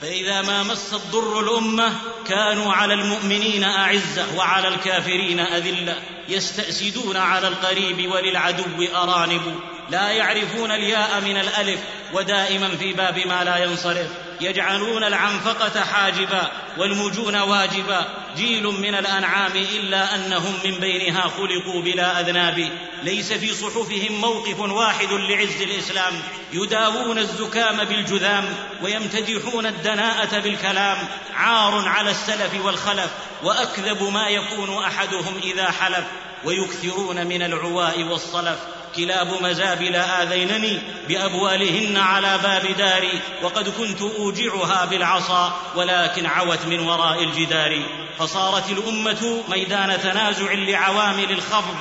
فإذا 0.02 0.42
ما 0.42 0.64
مس 0.64 0.94
الضر 0.94 1.40
الأمة 1.40 1.94
كانوا 2.28 2.74
على 2.74 2.94
المؤمنين 2.94 3.64
أعزة 3.64 4.38
وعلى 4.38 4.68
الكافرين 4.68 5.40
أذلة 5.40 5.96
يستأسدون 6.30 7.18
على 7.18 7.48
القريب 7.48 8.12
وللعدو 8.12 8.64
أرانب 8.96 9.60
لا 9.90 10.12
يعرفون 10.12 10.72
الياء 10.72 11.22
من 11.22 11.38
الألف 11.38 11.80
ودائما 12.14 12.70
في 12.70 12.94
باب 12.94 13.28
ما 13.28 13.44
لا 13.44 13.58
ينصرف. 13.58 14.25
يجعلون 14.42 15.04
العنفقة 15.04 15.82
حاجبا 15.82 16.52
والمجون 16.78 17.36
واجبا. 17.36 18.08
جيل 18.38 18.64
من 18.64 18.96
الأنعام 18.96 19.52
إلا 19.56 20.16
أنهم 20.16 20.54
من 20.66 20.80
بينها 20.80 21.22
خلقوا 21.22 21.82
بلا 21.82 22.20
أذناب. 22.20 22.70
ليس 23.04 23.34
في 23.34 23.54
صحفهم 23.54 24.22
موقف 24.22 24.60
واحد 24.60 25.12
لعز 25.12 25.62
الإسلام. 25.62 26.14
يداوون 26.54 27.18
الزكام 27.18 27.84
بالجذام 27.84 28.46
ويمتدحون 28.84 29.66
الدناءة 29.66 30.40
بالكلام. 30.40 30.98
عار 31.34 31.88
على 31.88 32.12
السلف 32.12 32.66
والخلف. 32.66 33.12
وأكذب 33.44 34.04
ما 34.04 34.28
يكون 34.28 34.84
أحدهم 34.84 35.40
إذا 35.44 35.72
حلف. 35.72 36.06
ويكثرون 36.44 37.28
من 37.28 37.42
العواء 37.42 38.04
والصلف. 38.04 38.60
كلاب 38.98 39.44
مزابل 39.44 39.96
آذينني 39.96 40.80
بأبوالهن 41.08 41.98
على 41.98 42.38
باب 42.38 42.78
داري 42.78 43.22
وقد 43.44 43.70
كنت 43.70 44.02
أوجعها 44.02 44.86
بالعصا 44.86 45.62
ولكن 45.76 46.26
عوت 46.26 46.66
من 46.66 46.80
وراء 46.80 47.24
الجدار. 47.24 47.84
فصارت 48.20 48.70
الأمة 48.70 49.44
ميدان 49.50 50.02
تنازع 50.02 50.54
لعوامل 50.54 51.32
الخفض 51.32 51.76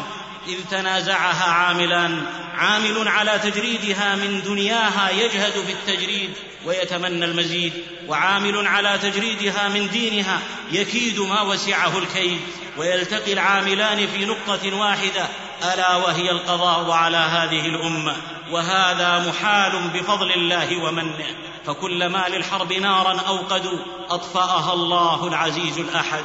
إذ 0.49 0.57
تنازعها 0.71 1.51
عاملان. 1.51 2.27
عامل 2.55 3.09
على 3.09 3.39
تجريدها 3.39 4.17
من 4.17 4.43
دنياها 4.43 5.11
يجهد 5.11 5.53
في 5.53 5.73
التجريد 5.73 6.31
ويتمنى 6.65 7.25
المزيد 7.25 7.73
وعامل 8.09 8.67
على 8.67 8.99
تجريدها 9.03 9.69
من 9.69 9.91
دينها 9.91 10.41
يكيد 10.73 11.21
ما 11.21 11.43
وسعه 11.43 11.99
الكيد. 11.99 12.41
ويلتقي 12.77 13.33
العاملان 13.33 14.07
في 14.07 14.25
نقطة 14.25 14.77
واحدة 14.77 15.29
ألا 15.73 15.97
وهي 15.97 16.31
القضاء 16.31 16.91
على 16.91 17.17
هذه 17.17 17.67
الأمة 17.67 18.17
وهذا 18.51 19.29
محال 19.29 19.89
بفضل 19.95 20.33
الله 20.33 20.85
ومنه. 20.85 21.27
فكلما 21.67 22.29
للحرب 22.29 22.73
نارا 22.73 23.21
أوقدوا 23.21 23.79
أطفأها 24.11 24.73
الله 24.73 25.29
العزيز 25.29 25.79
الأحد. 25.79 26.25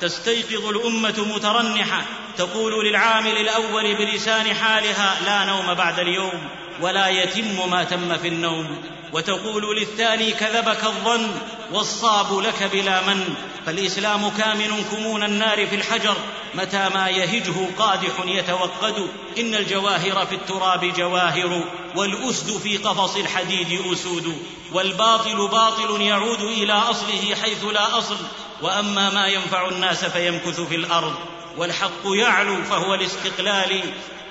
تستيقظ 0.00 0.66
الأمة 0.66 1.34
مترنحة 1.34 2.02
تقول 2.36 2.86
للعامل 2.86 3.36
الأول 3.36 3.94
بلسان 3.94 4.54
حالها 4.54 5.20
لا 5.24 5.44
نوم 5.44 5.74
بعد 5.74 5.98
اليوم. 5.98 6.48
ولا 6.80 7.08
يتم 7.08 7.70
ما 7.70 7.84
تم 7.84 8.18
في 8.18 8.28
النوم. 8.28 8.82
وتقول 9.12 9.76
للثاني 9.76 10.32
كذبك 10.32 10.84
الظن 10.84 11.30
والصاب 11.72 12.38
لك 12.38 12.70
بلا 12.72 13.02
من. 13.06 13.34
فالإسلام 13.66 14.30
كامن 14.30 14.84
كمون 14.90 15.24
النار 15.24 15.66
في 15.66 15.74
الحجر 15.74 16.16
متى 16.54 16.88
ما 16.94 17.08
يهجه 17.08 17.54
قادح 17.78 18.12
يتوقد. 18.26 19.08
إن 19.38 19.54
الجواهر 19.54 20.26
في 20.26 20.34
التراب 20.34 20.84
جواهر 20.84 21.64
والأسد 21.96 22.58
في 22.58 22.76
قفص 22.76 23.16
الحديد 23.16 23.80
أسود. 23.92 24.42
والباطل 24.72 25.48
باطل 25.48 26.00
يعود 26.00 26.40
إلى 26.40 26.72
أصله 26.72 27.34
حيث 27.42 27.64
لا 27.64 27.98
أصل. 27.98 28.16
وأما 28.62 29.10
ما 29.10 29.26
ينفع 29.26 29.68
الناس 29.68 30.04
فيمكث 30.04 30.60
في 30.60 30.74
الأرض. 30.74 31.14
والحق 31.56 32.04
يعلو 32.04 32.64
فهو 32.64 32.94
الاستقلال. 32.94 33.80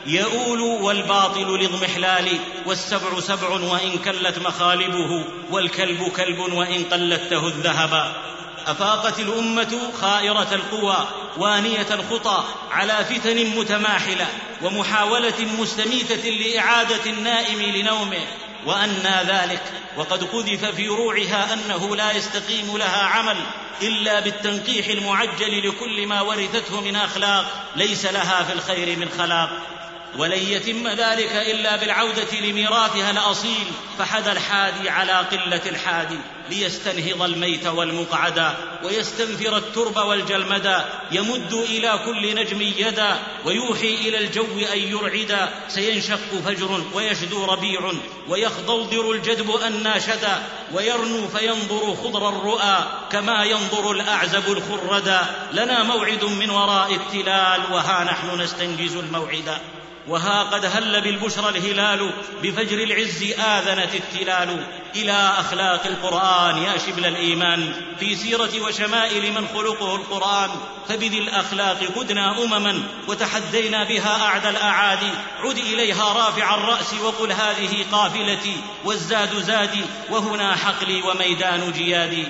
يؤول 0.08 0.62
والباطل 0.62 1.62
لاضمحلال 1.62 2.40
والسبع 2.66 3.20
سبع 3.20 3.50
وإن 3.50 3.98
كلت 4.06 4.40
مخالبه 4.40 5.26
والكلب 5.52 6.04
كلب 6.08 6.40
وإن 6.40 6.84
قلدته 6.84 7.48
الذهبا 7.48 8.14
أفاقت 8.68 9.20
الأمة 9.20 9.92
خائرة 10.02 10.48
القوى 10.52 11.08
وانية 11.38 11.88
الخطى 11.92 12.44
على 12.72 13.06
فتن 13.06 13.46
متماحلة 13.46 14.28
ومحاولة 14.62 15.48
مستميتة 15.60 16.30
لإعادة 16.30 17.06
النائم 17.06 17.62
لنومه. 17.62 18.28
وانى 18.66 19.24
ذلك 19.28 19.62
وقد 19.98 20.24
قذف 20.24 20.66
في 20.66 20.88
روعها 20.88 21.54
أنه 21.54 21.96
لا 21.96 22.12
يستقيم 22.12 22.78
لها 22.78 23.04
عمل 23.04 23.38
إلا 23.82 24.20
بالتنقيح 24.20 24.88
المعجل 24.88 25.68
لكل 25.68 26.08
ما 26.08 26.22
ورثته 26.22 26.82
من 26.82 26.96
أخلاق 26.96 27.46
ليس 27.76 28.06
لها 28.06 28.44
في 28.44 28.54
الخير 28.54 29.00
من 29.00 29.10
خلاق. 29.18 29.50
ولن 30.18 30.40
يتم 30.40 30.88
ذلك 30.88 31.32
إلا 31.32 31.76
بالعودة 31.76 32.40
لميراثها 32.42 33.12
الأصيل 33.12 33.68
فحدى 34.00 34.32
الحادي 34.32 34.90
على 34.90 35.14
قلة 35.14 35.62
الحادي 35.66 36.18
ليستنهض 36.50 37.22
الميت 37.22 37.68
والمقعدا 37.68 38.56
ويستنفر 38.84 39.58
الترب 39.58 39.98
والجلمدا 39.98 40.86
يمد 41.12 41.54
إلى 41.54 42.00
كل 42.06 42.36
نجم 42.36 42.62
يدا 42.62 43.20
ويوحي 43.46 43.96
إلى 43.96 44.18
الجو 44.18 44.60
أن 44.74 44.80
يرعدا 44.80 45.50
سينشق 45.68 46.42
فجر 46.46 46.84
ويشدو 46.94 47.46
ربيع 47.46 47.92
ويخضلضر 48.30 49.12
الجدب 49.12 49.56
الناشدا 49.68 50.44
ويرنو 50.74 51.28
فينظر 51.28 51.96
خضر 51.96 52.30
الرؤى 52.30 52.88
كما 53.12 53.44
ينظر 53.44 53.92
الأعزب 53.92 54.52
الخردا 54.52 55.26
لنا 55.54 55.84
موعد 55.84 56.26
من 56.26 56.50
وراء 56.50 56.94
التلال 56.94 57.62
وها 57.72 58.04
نحن 58.04 58.42
نستنجز 58.42 58.96
الموعدا 58.96 59.60
وها 60.08 60.44
قد 60.44 60.66
هل 60.66 61.02
بالبشرى 61.02 61.50
الهلال 61.50 62.12
بفجر 62.44 62.84
العز 62.84 63.24
آذنت 63.24 63.96
التلال. 63.96 64.64
إلى 64.96 65.34
أخلاق 65.38 65.86
القرآن 65.86 66.58
يا 66.58 66.78
شبل 66.78 67.06
الإيمان. 67.06 67.74
في 68.00 68.16
سيرة 68.16 68.50
وشمائل 68.62 69.32
من 69.32 69.48
خلقه 69.54 69.96
القرآن. 69.96 70.50
فبذي 70.90 71.18
الأخلاق 71.18 71.78
قدنا 71.96 72.44
أمما 72.44 72.84
وتحدينا 73.08 73.84
بها 73.84 74.22
أعدى 74.26 74.50
الأعادي 74.50 75.12
عد 75.44 75.58
إليها 75.58 76.14
رافع 76.14 76.56
الرأس 76.56 76.94
وقل 76.94 77.32
هذه 77.32 77.86
قافلتي. 77.92 78.58
والزاد 78.86 79.44
زادي 79.44 79.82
وهنا 80.10 80.56
حقلي 80.56 81.02
وميدان 81.02 81.72
جيادي. 81.72 82.28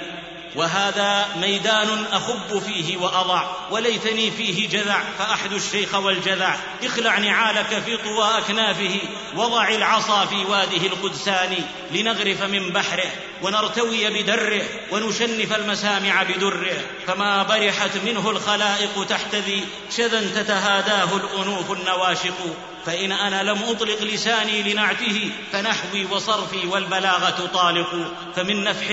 وهذا 0.56 1.28
ميدان 1.42 2.06
أخب 2.12 2.60
فيه 2.60 2.98
وأضع 2.98 3.44
وليتني 3.72 4.32
فيه 4.32 4.70
جذع 4.70 5.00
فأحد 5.20 5.54
الشيخ 5.54 5.96
والجذع. 5.96 6.56
اخلع 6.84 7.18
نعالك 7.18 7.84
في 7.86 7.98
طوى 7.98 8.38
أكنافه 8.38 9.00
وضع 9.36 9.68
العصا 9.68 10.26
في 10.26 10.46
واده 10.46 10.88
القدسان 10.88 11.56
لنغرف 11.92 12.44
من 12.44 12.70
بحره 12.70 13.12
ونرتوي 13.42 14.24
بدره 14.24 14.62
ونشنف 14.92 15.56
المسامع 15.56 16.24
بدره. 16.24 16.78
فما 17.08 17.44
برحت 17.44 17.98
منه 18.06 18.30
الخلائق 18.30 19.06
تحتذي 19.10 19.64
شذا 19.98 20.42
تتهاداه 20.44 21.10
الأنوف 21.16 21.72
النواشق. 21.72 22.56
فإن 22.88 23.12
أنا 23.12 23.44
لم 23.44 23.64
أطلق 23.64 24.02
لساني 24.02 24.74
لنعته 24.74 25.32
فنحوي 25.52 26.06
وصرفي 26.06 26.68
والبلاغة 26.68 27.46
طالق 27.54 27.90
فمن 28.36 28.64
نفح 28.64 28.88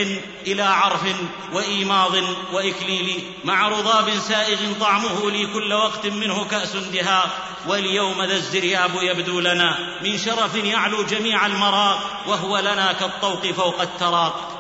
إلى 0.47 0.63
عرف 0.63 1.03
وإيماض 1.53 2.13
وإكليل 2.53 3.25
مع 3.45 3.69
رضاب 3.69 4.19
سائغ 4.29 4.59
طعمه 4.81 5.31
لي 5.31 5.47
كل 5.47 5.73
وقت 5.73 6.07
منه 6.07 6.45
كأس 6.45 6.77
دهاق 6.77 7.31
واليوم 7.67 8.23
ذا 8.23 8.37
الزرياب 8.37 8.91
يبدو 9.03 9.41
لنا 9.41 9.79
من 10.03 10.19
شرف 10.19 10.55
يعلو 10.55 11.03
جميع 11.03 11.47
المراق 11.47 12.23
وهو 12.27 12.59
لنا 12.59 12.93
كالطوق 12.93 13.47
فوق 13.47 13.81
التراق. 13.81 14.51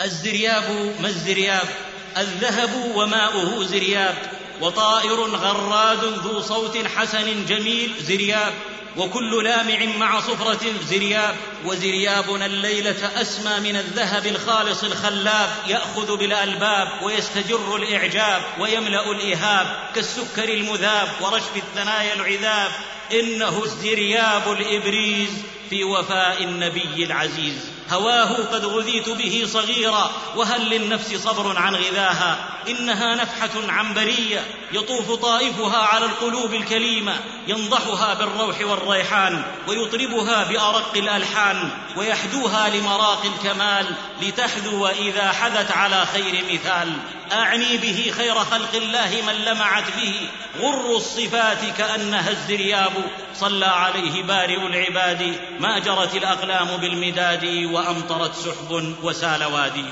الزرياب 0.00 0.96
ما 1.00 1.08
الزرياب؟ 1.08 1.68
الذهب 2.16 2.92
وماؤه 2.94 3.64
زرياب. 3.64 4.37
وطائر 4.60 5.20
غراد 5.20 6.04
ذو 6.04 6.40
صوت 6.40 6.78
حسن 6.96 7.46
جميل 7.46 7.94
زرياب 8.00 8.52
وكل 8.96 9.44
لامع 9.44 9.96
مع 9.98 10.20
صفرة 10.20 10.72
زرياب 10.88 11.36
وزريابنا 11.64 12.46
الليلة 12.46 13.20
أسمى 13.20 13.70
من 13.70 13.76
الذهب 13.76 14.26
الخالص 14.26 14.84
الخلاب 14.84 15.50
يأخذ 15.66 16.16
بالألباب 16.16 16.88
ويستجر 17.02 17.76
الإعجاب 17.76 18.42
ويملأ 18.58 19.10
الإهاب 19.10 19.66
كالسكر 19.94 20.48
المذاب 20.48 21.08
ورشف 21.20 21.56
الثنايا 21.56 22.14
العذاب 22.14 22.70
إنه 23.12 23.64
الزرياب 23.64 24.52
الإبريز. 24.52 25.30
في 25.70 25.84
وفاء 25.84 26.44
النبي 26.44 27.04
العزيز. 27.04 27.70
هواه 27.90 28.34
قد 28.52 28.64
غذيت 28.64 29.08
به 29.08 29.44
صغيرا 29.46 30.10
وهل 30.36 30.70
للنفس 30.70 31.14
صبر 31.14 31.58
عن 31.58 31.74
غذاها؟ 31.74 32.38
إنها 32.68 33.14
نفحة 33.14 33.72
عنبرية 33.72 34.44
يطوف 34.72 35.12
طائفها 35.12 35.78
على 35.78 36.04
القلوب 36.04 36.54
الكليمة 36.54 37.16
ينضحها 37.46 38.14
بالروح 38.14 38.60
والريحان 38.60 39.42
ويطربها 39.68 40.44
بأرق 40.44 40.92
الألحان 40.96 41.70
ويحدوها 41.96 42.68
لمراق 42.68 43.22
الكمال 43.24 43.86
لتحذو 44.22 44.86
اذا 44.86 45.32
حذت 45.32 45.72
على 45.72 46.06
خير 46.06 46.44
مثال. 46.52 46.92
أعني 47.32 47.76
به 47.76 48.12
خير 48.16 48.34
خلق 48.34 48.74
الله 48.74 49.22
من 49.26 49.34
لمعت 49.34 49.84
به 49.96 50.14
غر 50.60 50.96
الصفات 50.96 51.76
كأنها 51.78 52.30
الزرياب. 52.30 52.92
صلى 53.34 53.66
عليه 53.66 54.22
بارئ 54.22 54.66
العباد. 54.66 55.40
ما 55.60 55.78
جرت 55.78 56.14
الأقلام 56.14 56.76
بالمداد 56.76 57.44
وأمطرت 57.44 58.34
سحب 58.34 58.94
وسال 59.02 59.44
وادي. 59.44 59.84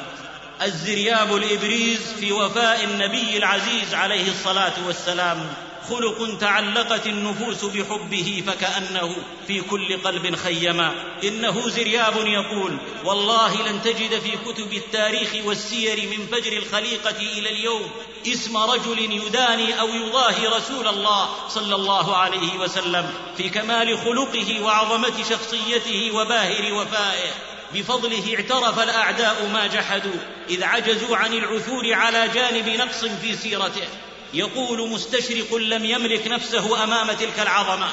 الزرياب 0.62 1.36
الابريز 1.36 2.12
في 2.20 2.32
وفاء 2.32 2.84
النبي 2.84 3.36
العزيز 3.36 3.94
عليه 3.94 4.28
الصلاة 4.28 4.72
والسلام 4.86 5.46
خلق 5.90 6.38
تعلقت 6.40 7.06
النفوس 7.06 7.64
بحبه 7.64 8.42
فكأنه 8.46 9.16
في 9.46 9.60
كل 9.60 9.96
قلب 10.02 10.36
خيما 10.36 10.94
إنه 11.24 11.68
زرياب 11.68 12.16
يقول 12.16 12.78
والله 13.04 13.68
لن 13.68 13.82
تجد 13.82 14.18
في 14.18 14.30
كتب 14.46 14.72
التاريخ 14.72 15.34
والسير 15.44 16.08
من 16.08 16.26
فجر 16.26 16.52
الخليقة 16.52 17.16
إلى 17.20 17.50
اليوم 17.50 17.90
اسم 18.26 18.56
رجل 18.56 19.12
يداني 19.12 19.80
أو 19.80 19.88
يضاهي 19.88 20.46
رسول 20.46 20.88
الله 20.88 21.48
صلى 21.48 21.74
الله 21.74 22.16
عليه 22.16 22.58
وسلم 22.58 23.10
في 23.36 23.48
كمال 23.48 23.98
خلقه 23.98 24.62
وعظمة 24.62 25.24
شخصيته 25.30 26.10
وباهر 26.14 26.74
وفائه. 26.74 27.30
بفضله 27.74 28.34
اعترف 28.34 28.78
الأعداء 28.78 29.50
ما 29.52 29.66
جحدوا 29.66 30.20
إذ 30.48 30.64
عجزوا 30.64 31.16
عن 31.16 31.32
العثور 31.34 31.92
على 31.92 32.28
جانب 32.28 32.68
نقص 32.68 33.04
في 33.04 33.36
سيرته. 33.36 33.88
يقول 34.34 34.90
مستشرق 34.90 35.54
لم 35.54 35.84
يملك 35.84 36.26
نفسه 36.26 36.84
أمام 36.84 37.12
تلك 37.12 37.40
العظمة. 37.40 37.88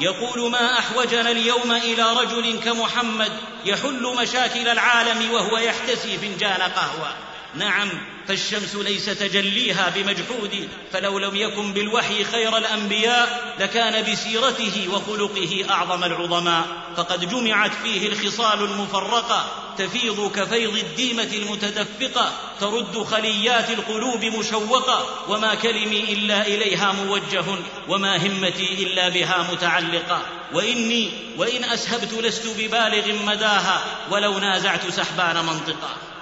يقول 0.00 0.50
ما 0.50 0.78
أحوجنا 0.78 1.30
اليوم 1.30 1.72
إلى 1.72 2.12
رجل 2.12 2.60
كمحمد 2.60 3.32
يحل 3.64 4.14
مشاكل 4.22 4.68
العالم 4.68 5.30
وهو 5.30 5.58
يحتسي 5.58 6.18
فنجان 6.18 6.62
قهوة. 6.62 7.14
نعم 7.54 7.90
فالشمس 8.28 8.74
ليس 8.74 9.04
تجليها 9.04 9.92
بمجحود 9.94 10.68
فلو 10.92 11.18
لم 11.18 11.36
يكن 11.36 11.72
بالوحي 11.72 12.24
خير 12.24 12.56
الأنبياء 12.56 13.54
لكان 13.60 14.12
بسيرته 14.12 14.88
وخلقه 14.92 15.66
أعظم 15.70 16.04
العظماء. 16.04 16.66
فقد 16.96 17.28
جمعت 17.30 17.72
فيه 17.82 18.08
الخصال 18.08 18.64
المفرقة 18.64 19.63
تفيض 19.78 20.32
كفيض 20.36 20.76
الديمة 20.76 21.30
المتدفقة 21.32 22.32
ترد 22.60 23.02
خليات 23.02 23.70
القلوب 23.70 24.24
مشوقة 24.24 25.06
وما 25.28 25.54
كلمي 25.54 26.12
إلا 26.12 26.46
إليها 26.46 26.92
موجه 26.92 27.44
وما 27.88 28.16
همتي 28.16 28.82
إلا 28.82 29.08
بها 29.08 29.48
متعلقة. 29.52 30.22
وإني 30.52 31.10
وإن 31.36 31.64
أسهبت 31.64 32.12
لست 32.12 32.46
ببالغ 32.58 33.24
مداها 33.26 33.84
ولو 34.10 34.38
نازعت 34.38 34.90
سحبان 34.90 35.36
منطقا 35.36 36.13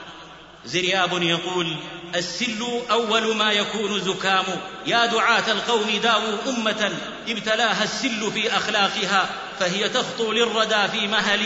زرياب 0.65 1.23
يقول 1.23 1.77
السل 2.15 2.81
أول 2.91 3.37
ما 3.37 3.53
يكون 3.53 4.01
زكام. 4.01 4.45
يا 4.87 5.07
دعاة 5.07 5.53
القوم 5.53 6.01
داووا 6.03 6.39
أمة 6.49 6.93
ابتلاها 7.29 7.85
السل 7.85 8.33
في 8.33 8.57
أخلاقها 8.57 9.31
فهي 9.61 9.89
تخطو 9.89 10.33
للردى 10.33 10.89
في 10.89 11.07
مهل. 11.09 11.41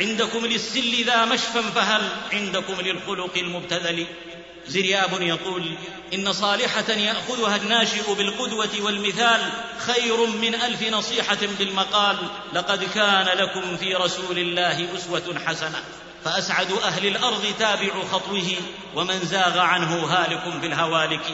عندكم 0.00 0.46
للسل 0.46 1.04
ذا 1.04 1.24
مشفى 1.24 1.62
فهل 1.74 2.08
عندكم 2.32 2.80
للخلق 2.80 3.38
المبتذل. 3.38 4.06
زرياب 4.68 5.22
يقول 5.22 5.74
إن 6.14 6.32
صالحة 6.32 6.92
يأخذها 6.92 7.56
الناشئ 7.56 8.14
بالقدوة 8.14 8.70
والمثال 8.80 9.40
خير 9.78 10.26
من 10.26 10.54
ألف 10.54 10.82
نصيحة 10.82 11.38
بالمقال. 11.58 12.16
لقد 12.52 12.84
كان 12.84 13.26
لكم 13.38 13.76
في 13.76 13.94
رسول 13.94 14.38
الله 14.38 14.88
أسوة 14.96 15.38
حسنة. 15.46 15.82
فأسعد 16.24 16.72
أهل 16.72 17.06
الأرض 17.06 17.46
تابع 17.58 17.90
خطوه 18.12 18.46
ومن 18.94 19.20
زاغ 19.20 19.58
عنه 19.58 19.94
هالك 19.96 20.60
في 20.60 20.66
الهوالك 20.66 21.24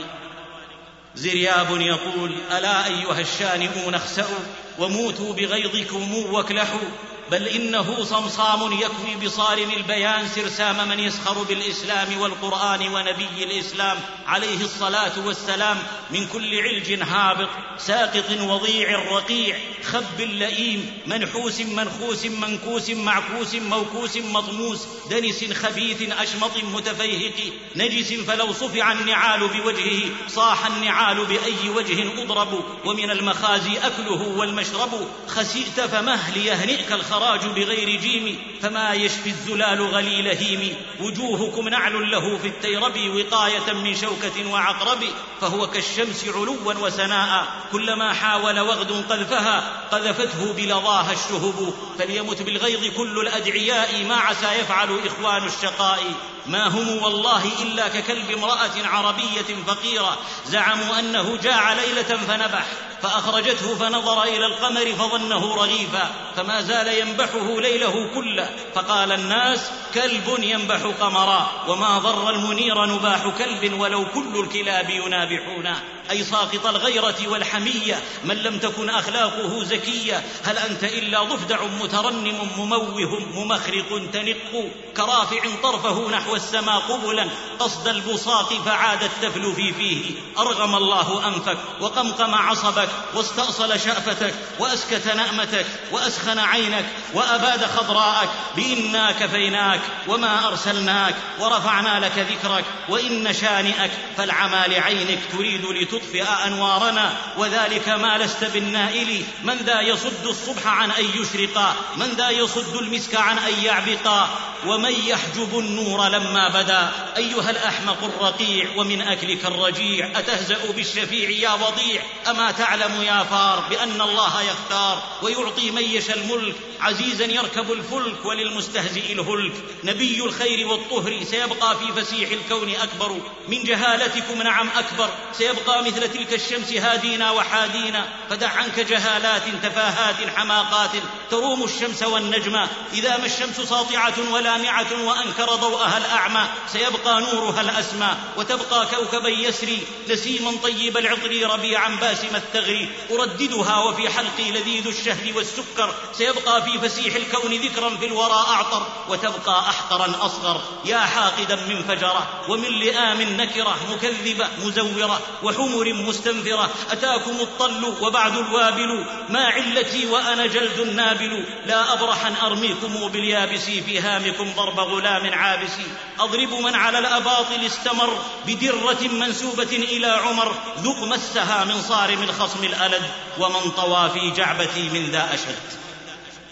زرياب 1.15 1.81
يقول 1.81 2.35
ألا 2.59 2.87
أيها 2.87 3.21
الشانئون 3.21 3.95
اخسأوا 3.95 4.39
وموتوا 4.79 5.33
بغيظكم 5.33 6.13
واكلحوا 6.33 6.89
بل 7.31 7.49
إنه 7.49 8.05
صمصام 8.05 8.73
يكوي 8.73 9.27
بصارم 9.27 9.71
البيان 9.71 10.29
سرسام 10.29 10.89
من 10.89 11.01
يسخر 11.01 11.43
بالإسلام 11.43 12.21
والقرآن 12.21 12.89
ونبي 12.89 13.45
الإسلام 13.45 13.99
عليه 14.27 14.61
الصلاة 14.61 15.27
والسلام 15.27 15.79
من 16.11 16.27
كل 16.27 16.61
علج 16.61 17.03
هابط 17.03 17.49
ساقط 17.79 18.31
وضيع 18.41 18.99
رقيع 19.13 19.57
خب 19.85 20.21
لئيم 20.21 20.93
منحوس 21.07 21.61
منخوس 21.61 22.25
منكوس 22.27 22.91
معكوس 22.91 23.55
موكوس 23.55 24.17
مطموس 24.17 24.87
دنس 25.11 25.53
خبيث 25.53 26.13
أشمط 26.13 26.57
متفيهق 26.65 27.53
نجس 27.77 28.13
فلو 28.13 28.53
صفع 28.53 28.93
النعال 28.93 29.49
بوجهه 29.49 30.01
صاح 30.29 30.67
النعال 30.67 31.27
بأي 31.27 31.71
وجه 31.77 32.23
أضرب 32.23 32.65
ومن 32.85 33.11
المخازي 33.11 33.79
أكله 33.79 34.29
والمشرب 34.39 35.09
خسئت 35.29 35.81
فمه 35.81 36.31
ليهنئك 36.31 36.93
الخراب 36.93 37.18
الخراج 37.19 37.47
بغير 37.47 38.01
جيم 38.01 38.39
فما 38.63 38.93
يشفي 38.95 39.31
الزلال 39.31 39.83
غليل 39.83 40.29
هيم. 40.29 40.77
وجوهكم 41.01 41.69
نعل 41.69 42.11
له 42.11 42.39
في 42.39 42.49
الترب 42.49 42.99
وقاية 43.17 43.73
من 43.73 43.95
شوكة 43.95 44.51
وعقرب 44.51 45.05
فهو 45.41 45.67
كالشمس 45.67 46.25
علوا 46.29 46.75
وسناء. 46.81 47.47
كلما 47.73 48.15
حاول 48.15 48.61
وغد 48.61 49.05
قذفها 49.09 49.87
قذفته 49.93 50.53
بلظاها 50.53 51.13
الشهب. 51.13 51.75
فليمت 51.99 52.43
بالغيظ 52.43 52.97
كل 52.97 53.19
الأدعياء 53.19 54.05
ما 54.05 54.17
عسى 54.17 54.53
يفعل 54.61 54.99
إخوان 55.07 55.47
الشقاء. 55.47 56.03
ما 56.47 56.69
هم 56.69 57.03
والله 57.03 57.43
إلا 57.63 57.89
ككلب 57.89 58.31
امرأة 58.31 58.87
عربية 58.87 59.65
فقيرة. 59.67 60.19
زعموا 60.47 60.99
أنه 60.99 61.39
جاع 61.43 61.73
ليلة 61.73 62.03
فنبح. 62.03 62.67
فأخرجته 63.03 63.75
فنظر 63.75 64.23
إلى 64.23 64.47
القمر 64.47 64.93
فظنه 64.93 65.55
رغيفا 65.55 66.11
فما 66.37 66.63
زال 66.63 66.89
ينبحه 66.89 67.61
ليله 67.61 68.11
كله. 68.15 68.51
فقال 68.75 69.13
الناس 69.13 69.71
كلب 69.95 70.39
ينبح 70.39 70.81
قمرا 71.01 71.65
وما 71.69 71.99
ضر 71.99 72.31
المنير 72.31 72.85
نباح 72.85 73.29
كلب 73.39 73.81
ولو 73.81 74.05
كل 74.15 74.41
الكلاب 74.41 74.91
ينابحون. 74.91 75.75
أي 76.11 76.25
ساقط 76.25 76.67
الغيرة 76.67 77.17
والحمية 77.27 78.03
من 78.25 78.37
لم 78.37 78.59
تكن 78.59 78.91
أخلاقه 78.91 79.65
زكية. 79.65 80.25
هل 80.45 80.59
أنت 80.59 80.85
إلا 80.85 81.23
ضفدع 81.23 81.65
مترنم 81.83 82.51
مموه 82.59 83.21
ممخرق 83.35 84.11
تنق؟ 84.13 84.71
كرافع 84.97 85.41
طرفه 85.63 86.11
نحو 86.11 86.35
السماء 86.35 86.79
قبلا 86.79 87.29
قصد 87.59 87.89
البساط 87.89 88.53
فعاد 88.53 89.03
التفل 89.03 89.53
في 89.55 89.73
فيه. 89.73 90.15
أرغم 90.39 90.75
الله 90.75 91.29
أنفك 91.29 91.59
وقمقم 91.81 92.35
عصبك. 92.35 92.88
واستأصل 93.15 93.81
شأفتك 93.81 94.35
وأسكت 94.59 95.07
نأمتك 95.07 95.67
وأسخن 95.93 96.39
عينك 96.39 96.85
وأباد 97.15 97.65
خضراءك. 97.65 98.29
بإنا 98.57 99.13
كفيناك 99.13 99.81
وما 100.09 100.49
أرسلناك 100.49 101.15
ورفعنا 101.41 102.07
لك 102.07 102.19
ذكرك 102.19 102.65
وإن 102.89 103.33
شانئك 103.33 103.91
فالعمى 104.17 104.63
لعينك 104.69 105.19
تريد 105.33 105.65
لتطفئ 105.65 106.25
أنوارنا. 106.47 107.13
وذلك 107.37 107.89
ما 107.89 108.19
لست 108.19 108.45
بالنائل. 108.45 109.25
من 109.45 109.57
ذا 109.57 109.81
يصد 109.81 110.27
الصبح 110.27 110.67
عن 110.67 110.91
أن 110.91 111.05
يشرقا 111.15 111.75
من 111.97 112.07
ذا 112.07 112.31
يصد 112.31 112.77
المسك 112.77 113.15
عن 113.15 113.39
أن 113.39 113.65
يعبقا 113.65 114.29
ومن 114.67 114.93
يحجب 115.07 115.59
النور 115.59 116.09
لما 116.09 116.49
بدا؟ 116.49 116.91
أيها 117.17 117.51
الأحمق 117.51 118.05
الرقيع 118.05 118.67
ومن 118.77 119.03
أكلك 119.03 119.45
الرجيع 119.45 120.19
أتهزأ 120.19 120.73
بالشفيع 120.73 121.31
يا 121.31 121.53
وضيع؟ 121.53 122.03
أما 122.29 122.51
تعلم 122.51 122.78
يا 122.83 123.23
فار 123.23 123.61
بأن 123.71 124.01
الله 124.01 124.43
يختار 124.43 125.03
ويعطي 125.23 125.71
من 125.71 126.03
الملك 126.17 126.55
عزيزا 126.81 127.25
يركب 127.25 127.73
الفلك 127.73 128.25
وللمستهزئ 128.25 129.13
الهلك. 129.13 129.53
نبي 129.85 130.25
الخير 130.25 130.69
والطهر 130.69 131.25
سيبقى 131.25 131.79
في 131.79 132.03
فسيح 132.03 132.31
الكون 132.31 132.71
أكبر. 132.71 133.21
من 133.49 133.65
جهالتكم 133.65 134.43
نعم 134.43 134.69
أكبر 134.77 135.11
سيبقى 135.33 135.85
مثل 135.85 136.13
تلك 136.13 136.35
الشمس 136.35 136.73
هادينا 136.73 137.31
وحادينا. 137.31 138.09
فدع 138.31 138.49
عنك 138.49 138.81
جهالات 138.81 139.43
تفاهات 139.63 140.37
حماقات 140.37 140.91
تروم 141.31 141.65
الشمس 141.65 142.03
والنجم. 142.03 142.67
إذا 142.93 143.17
ما 143.17 143.27
الشمس 143.27 143.61
ساطعة 143.61 144.33
ولامعة 144.33 145.05
وأنكر 145.05 145.55
ضوءها 145.55 145.99
الأعمى 145.99 146.49
سيبقى 146.73 147.21
نورها 147.21 147.61
الأسمى. 147.61 148.17
وتبقى 148.37 148.87
كوكبا 148.87 149.29
يسري 149.29 149.79
نسيما 150.09 150.53
طيب 150.63 150.97
العطر 150.97 151.51
ربيعا 151.53 151.89
باسم 151.89 152.37
الثغر 152.37 152.68
أرددها 153.11 153.83
وفي 153.83 154.09
حلقي 154.09 154.51
لذيذ 154.51 154.87
الشهد 154.87 155.37
والسكر. 155.37 155.95
سيبقى 156.13 156.63
في 156.63 156.79
فسيح 156.79 157.15
الكون 157.15 157.53
ذكرا 157.53 157.97
في 157.97 158.07
الورى 158.07 158.33
أعطر 158.33 158.87
وتبقى 159.09 159.61
أحقرا 159.61 160.27
أصغر. 160.27 160.61
يا 160.85 160.99
حاقدا 160.99 161.57
من 161.57 161.83
فجرة 161.83 162.29
ومن 162.49 162.69
لئام 162.69 163.23
نكرة 163.23 163.77
مكذبة 163.93 164.49
مزورة 164.65 165.21
وحمر 165.43 165.93
مستنفرة. 165.93 166.71
أتاكم 166.91 167.41
الطل 167.41 167.95
وبعد 168.01 168.37
الوابل 168.37 169.05
ما 169.29 169.45
علتي 169.45 170.07
وأنا 170.07 170.47
جلد 170.47 170.81
نابل. 170.81 171.47
لا 171.67 171.93
أبرح 171.93 172.27
أن 172.27 172.37
أرميكم 172.37 173.09
باليابس 173.09 173.65
في 173.65 174.01
هامكم 174.01 174.53
ضرب 174.57 174.81
غلام 174.81 175.35
عابس. 175.35 175.73
أضرب 176.21 176.53
من 176.53 176.75
على 176.75 176.99
الأباطل 176.99 177.67
استمر 177.67 178.19
بدرة 178.47 179.09
منسوبة 179.13 179.63
إلى 179.63 180.07
عمر. 180.07 180.55
ذق 180.79 181.03
مسها 181.03 181.65
من 181.65 181.83
صارم 181.83 182.23
الخصم 182.23 182.58
الألد 182.65 183.03
ومن 183.39 183.71
طوى 183.71 184.11
في 184.11 184.31
جعبتي 184.31 184.89
من 184.89 185.11
ذا 185.11 185.35
أشد. 185.35 185.59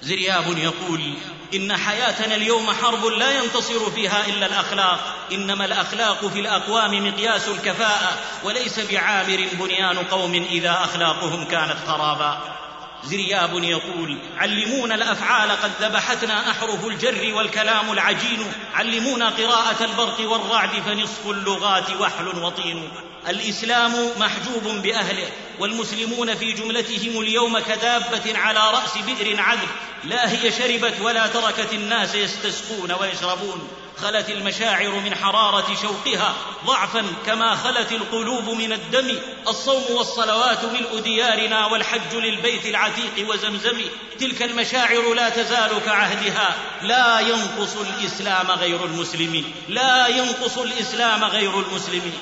زرياب 0.02 0.58
يقول 0.58 1.14
إن 1.54 1.76
حياتنا 1.76 2.34
اليوم 2.34 2.70
حرب 2.72 3.04
لا 3.04 3.42
ينتصر 3.42 3.90
فيها 3.90 4.26
إلا 4.26 4.46
الأخلاق 4.46 5.00
إنما 5.32 5.64
الأخلاق 5.64 6.26
في 6.26 6.40
الأقوام 6.40 7.08
مقياس 7.08 7.48
الكفاءة 7.48 8.18
وليس 8.44 8.80
بعامر 8.80 9.46
بنيان 9.52 9.98
قوم 9.98 10.46
إذا 10.50 10.70
أخلاقهم 10.70 11.44
كانت 11.44 11.76
خرابا. 11.86 12.38
زرياب 13.04 13.64
يقول 13.64 14.18
علمونا 14.36 14.94
الأفعال 14.94 15.50
قد 15.50 15.70
ذبحتنا 15.80 16.50
أحرف 16.50 16.86
الجر 16.86 17.34
والكلام 17.34 17.92
العجين 17.92 18.52
علمونا 18.74 19.28
قراءة 19.28 19.84
البرق 19.84 20.30
والرعد 20.30 20.70
فنصف 20.86 21.26
اللغات 21.26 21.90
وحل 22.00 22.28
وطين. 22.28 22.88
الإسلام 23.28 24.10
محجوب 24.18 24.82
بأهله 24.82 25.28
والمسلمون 25.58 26.34
في 26.34 26.52
جملتهم 26.52 27.20
اليوم 27.20 27.58
كدابة 27.58 28.38
على 28.38 28.60
رأس 28.70 28.98
بئر 28.98 29.40
عذب 29.40 29.68
لا 30.04 30.30
هي 30.30 30.52
شربت 30.52 30.94
ولا 31.00 31.26
تركت 31.26 31.72
الناس 31.72 32.14
يستسقون 32.14 32.92
ويشربون 32.92 33.68
خلت 33.96 34.30
المشاعر 34.30 34.90
من 34.90 35.14
حرارة 35.14 35.76
شوقها 35.82 36.34
ضعفا 36.66 37.04
كما 37.26 37.54
خلت 37.54 37.92
القلوب 37.92 38.48
من 38.48 38.72
الدم 38.72 39.18
الصوم 39.48 39.84
والصلوات 39.90 40.64
ملء 40.64 41.00
ديارنا 41.00 41.66
والحج 41.66 42.14
للبيت 42.14 42.66
العتيق 42.66 43.30
وزمزم 43.30 43.80
تلك 44.20 44.42
المشاعر 44.42 45.14
لا 45.14 45.28
تزال 45.28 45.70
كعهدها 45.86 46.54
لا 46.82 47.20
ينقص 47.20 47.76
الإسلام 47.76 48.50
غير 48.50 48.84
المسلمين 48.84 49.54
لا 49.68 50.06
ينقص 50.08 50.58
الإسلام 50.58 51.24
غير 51.24 51.60
المسلمين. 51.60 52.18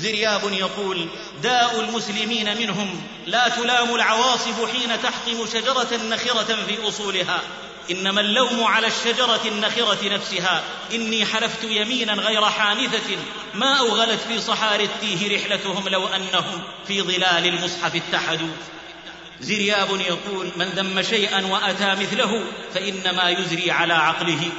زرياب 0.00 0.52
يقول 0.52 1.08
داء 1.42 1.80
المسلمين 1.80 2.58
منهم 2.58 3.02
لا 3.26 3.48
تلام 3.48 3.94
العواصف 3.94 4.72
حين 4.72 5.02
تحطم 5.02 5.46
شجرة 5.46 6.00
نخرة 6.08 6.56
في 6.66 6.88
أصولها. 6.88 7.40
إنما 7.90 8.20
اللوم 8.20 8.64
على 8.64 8.86
الشجرة 8.86 9.40
النخرة 9.46 10.08
نفسها. 10.08 10.62
إني 10.92 11.26
حلفت 11.26 11.64
يمينا 11.64 12.12
غير 12.12 12.44
حانثة. 12.44 13.16
ما 13.54 13.78
أوغلت 13.78 14.20
في 14.28 14.40
صحار 14.40 14.80
التيه 14.80 15.36
رحلتهم 15.36 15.88
لو 15.88 16.06
أنهم 16.06 16.62
في 16.86 17.02
ظلال 17.02 17.46
المصحف 17.46 17.94
اتحدوا. 17.94 18.54
زرياب 19.40 20.00
يقول 20.00 20.50
من 20.56 20.66
ذم 20.66 21.02
شيئا 21.02 21.46
وأتى 21.46 21.94
مثله 21.94 22.44
فإنما 22.74 23.30
يزري 23.30 23.70
على 23.70 23.94
عقله. 23.94 24.50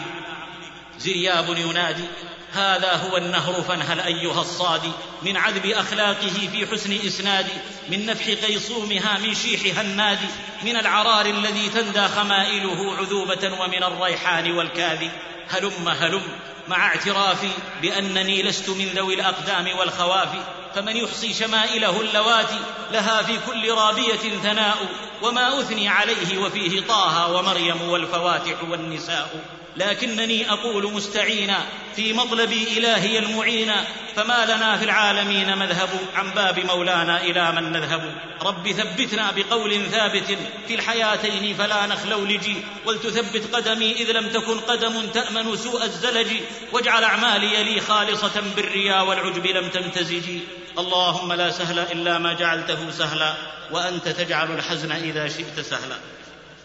زرياب 1.00 1.58
ينادي 1.58 2.06
هذا 2.54 2.94
هو 2.94 3.18
النهر 3.18 3.62
فانهل 3.62 4.00
أيها 4.00 4.42
الصادي 4.42 4.92
من 5.22 5.38
عذب 5.38 5.66
أخلاقه 5.66 6.50
في 6.52 6.68
حسن 6.72 6.94
اسنادي 7.08 7.54
من 7.90 8.06
نفح 8.06 8.26
قيصومها 8.26 9.18
من 9.18 9.36
شيحها 9.36 9.82
النادي 9.82 10.28
من 10.64 10.78
العرار 10.78 11.26
الذي 11.26 11.70
تندى 11.70 12.08
خمائله 12.08 12.96
عذوبة 12.98 13.62
ومن 13.62 13.84
الريحان 13.84 14.52
والكاذي 14.52 15.12
هلم 15.50 15.88
هلم 15.88 16.24
مع 16.68 16.88
اعترافي 16.88 17.50
بأنني 17.82 18.44
لست 18.44 18.70
من 18.70 18.86
ذوي 18.86 19.14
الأقدام 19.14 19.78
والخوافي 19.78 20.42
فمن 20.76 20.98
يحصي 20.98 21.34
شمائله 21.34 22.02
اللواتي 22.02 22.60
لها 22.92 23.22
في 23.24 23.40
كل 23.48 23.72
رابية 23.72 24.40
ثناء 24.44 24.78
وما 25.22 25.60
أثني 25.60 25.88
عليه 25.88 26.38
وفيه 26.38 26.82
طه 26.82 27.32
ومريم 27.32 27.82
والفواتح 27.82 28.64
والنساء. 28.64 29.61
لكنني 29.78 30.52
أقول 30.52 30.94
مستعينا 30.94 31.66
في 31.96 32.14
مطلب 32.14 32.52
إلهي 32.52 33.20
المعين 33.20 33.72
فما 34.16 34.46
لنا 34.46 34.78
في 34.78 34.86
العالمين 34.86 35.58
مذهب 35.58 35.90
عن 36.16 36.32
باب 36.32 36.60
مولانا 36.60 37.22
إلى 37.22 37.52
من 37.52 37.72
نذهب. 37.72 38.16
رب 38.42 38.72
ثبتنا 38.72 39.32
بقول 39.32 39.86
ثابت 39.92 40.38
في 40.68 40.76
الحياتين 40.76 41.56
فلا 41.56 41.86
نخلولج 41.86 42.50
ولتثبت 42.86 43.56
قدمي 43.56 43.92
إذ 43.92 44.12
لم 44.12 44.30
تكن 44.30 44.60
قدم 44.60 45.06
تأمن 45.06 45.58
سوء 45.58 45.84
الزلج 45.84 46.28
واجعل 46.72 47.04
أعمالي 47.04 47.64
لي 47.64 47.82
خالصة 47.82 48.42
بالريا 48.56 49.02
والعجب 49.02 49.46
لم 49.46 49.70
تمتزج 49.70 50.30
اللهم 50.78 51.34
لا 51.34 51.52
سهل 51.52 51.80
إلا 51.80 52.18
ما 52.18 52.34
جعلته 52.34 52.92
سهلا 52.92 53.34
وأنت 53.72 54.08
تجعل 54.08 54.52
الحزن 54.52 54.92
إذا 54.92 55.28
شئت 55.28 55.60
سهلا. 55.60 55.98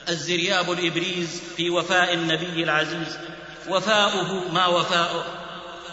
الزرياب 0.09 0.73
الإبريز 0.73 1.43
في 1.57 1.71
وفاء 1.71 2.15
النبي 2.15 2.65
العزيز. 2.65 3.19
وفاؤه 3.69 4.53
ما 4.53 4.67
وفاؤه. 4.67 5.46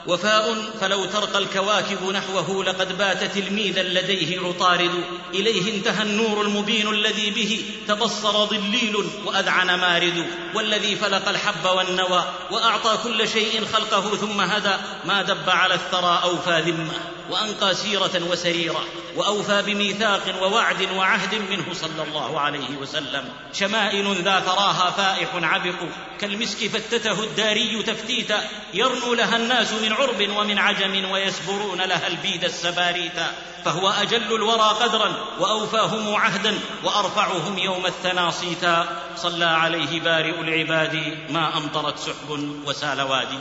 وفاء 0.08 0.56
فلو 0.82 1.06
ترقى 1.06 1.40
الكواكب 1.40 2.10
نحوه 2.14 2.64
لقد 2.64 2.98
بات 2.98 3.24
تلميذا 3.24 3.84
لديه 3.84 4.40
عطارد. 4.40 4.92
إليه 5.34 5.76
انتهى 5.76 6.04
النور 6.04 6.42
المبين 6.42 6.90
الذي 6.90 7.30
به 7.32 7.66
تبصر 7.88 8.46
ضليل 8.46 8.96
وأذعن 9.26 9.80
مارد. 9.80 10.26
والذي 10.56 10.96
فلق 10.96 11.30
الحب 11.30 11.66
والنوى 11.66 12.24
وأعطى 12.52 12.98
كل 13.04 13.30
شيء 13.30 13.66
خلقه 13.74 14.16
ثم 14.16 14.42
هدى. 14.42 14.76
ما 15.06 15.22
دب 15.22 15.50
على 15.50 15.74
الثرى 15.74 16.20
أوفى 16.24 16.62
ذمة 16.62 16.94
وأنقى 17.30 17.76
سيرة 17.76 18.22
وسريرة 18.30 18.86
وأوفى 19.16 19.62
بميثاق 19.62 20.44
ووعد 20.44 20.92
وعهد 20.96 21.36
منه 21.36 21.66
صلى 21.74 22.04
الله 22.08 22.40
عليه 22.40 22.78
وسلم. 22.82 23.30
شمائل 23.54 24.24
ذا 24.24 24.40
ثراها 24.40 24.92
فائح 24.92 25.30
عبق. 25.36 25.76
كالمسك 26.20 26.58
فتته 26.58 27.24
الداري 27.24 27.84
تفتيتا. 27.84 28.50
يرنو 28.74 29.14
لها 29.14 29.36
الناس 29.36 29.74
من 29.74 29.93
عرب 29.94 30.30
ومن 30.38 30.58
عجم 30.58 31.12
ويسبرون 31.12 31.82
لها 31.82 32.08
البيد 32.08 32.44
السباريتا 32.44 33.32
فهو 33.66 33.90
أجل 33.90 34.36
الورى 34.36 34.70
قدرا 34.82 35.16
وأوفاهم 35.40 36.16
عهدا 36.16 36.60
وأرفعهم 36.84 37.58
يوم 37.58 37.86
الثنى 37.86 38.32
صيتا 38.32 39.02
صلى 39.18 39.46
عليه 39.46 40.02
بارئ 40.02 40.42
العباد 40.42 41.18
ما 41.30 41.58
أمطرت 41.58 42.00
سحب 42.00 42.60
وسال 42.66 43.02
وادي. 43.02 43.40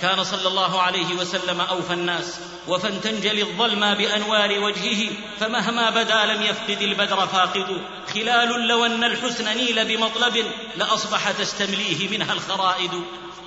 كان 0.00 0.24
صلى 0.24 0.48
الله 0.48 0.82
عليه 0.82 1.14
وسلم 1.14 1.60
أوفى 1.60 1.92
الناس 1.92 2.40
وفى 2.68 2.88
تنجلي 2.88 3.42
الظلمى 3.42 3.94
بأنوار 3.94 4.60
وجهه 4.60 5.10
فمهما 5.40 5.90
بدا 5.90 6.24
لم 6.24 6.42
يفقد 6.42 6.82
البدر 6.82 7.26
فاقد. 7.26 7.80
خلال 8.14 8.68
لو 8.68 8.86
أن 8.86 9.04
الحسن 9.04 9.56
نيل 9.56 9.84
بمطلب 9.84 10.46
لاصبح 10.76 11.30
تستمليه 11.30 12.08
منها 12.08 12.32
الخرائد. 12.32 12.90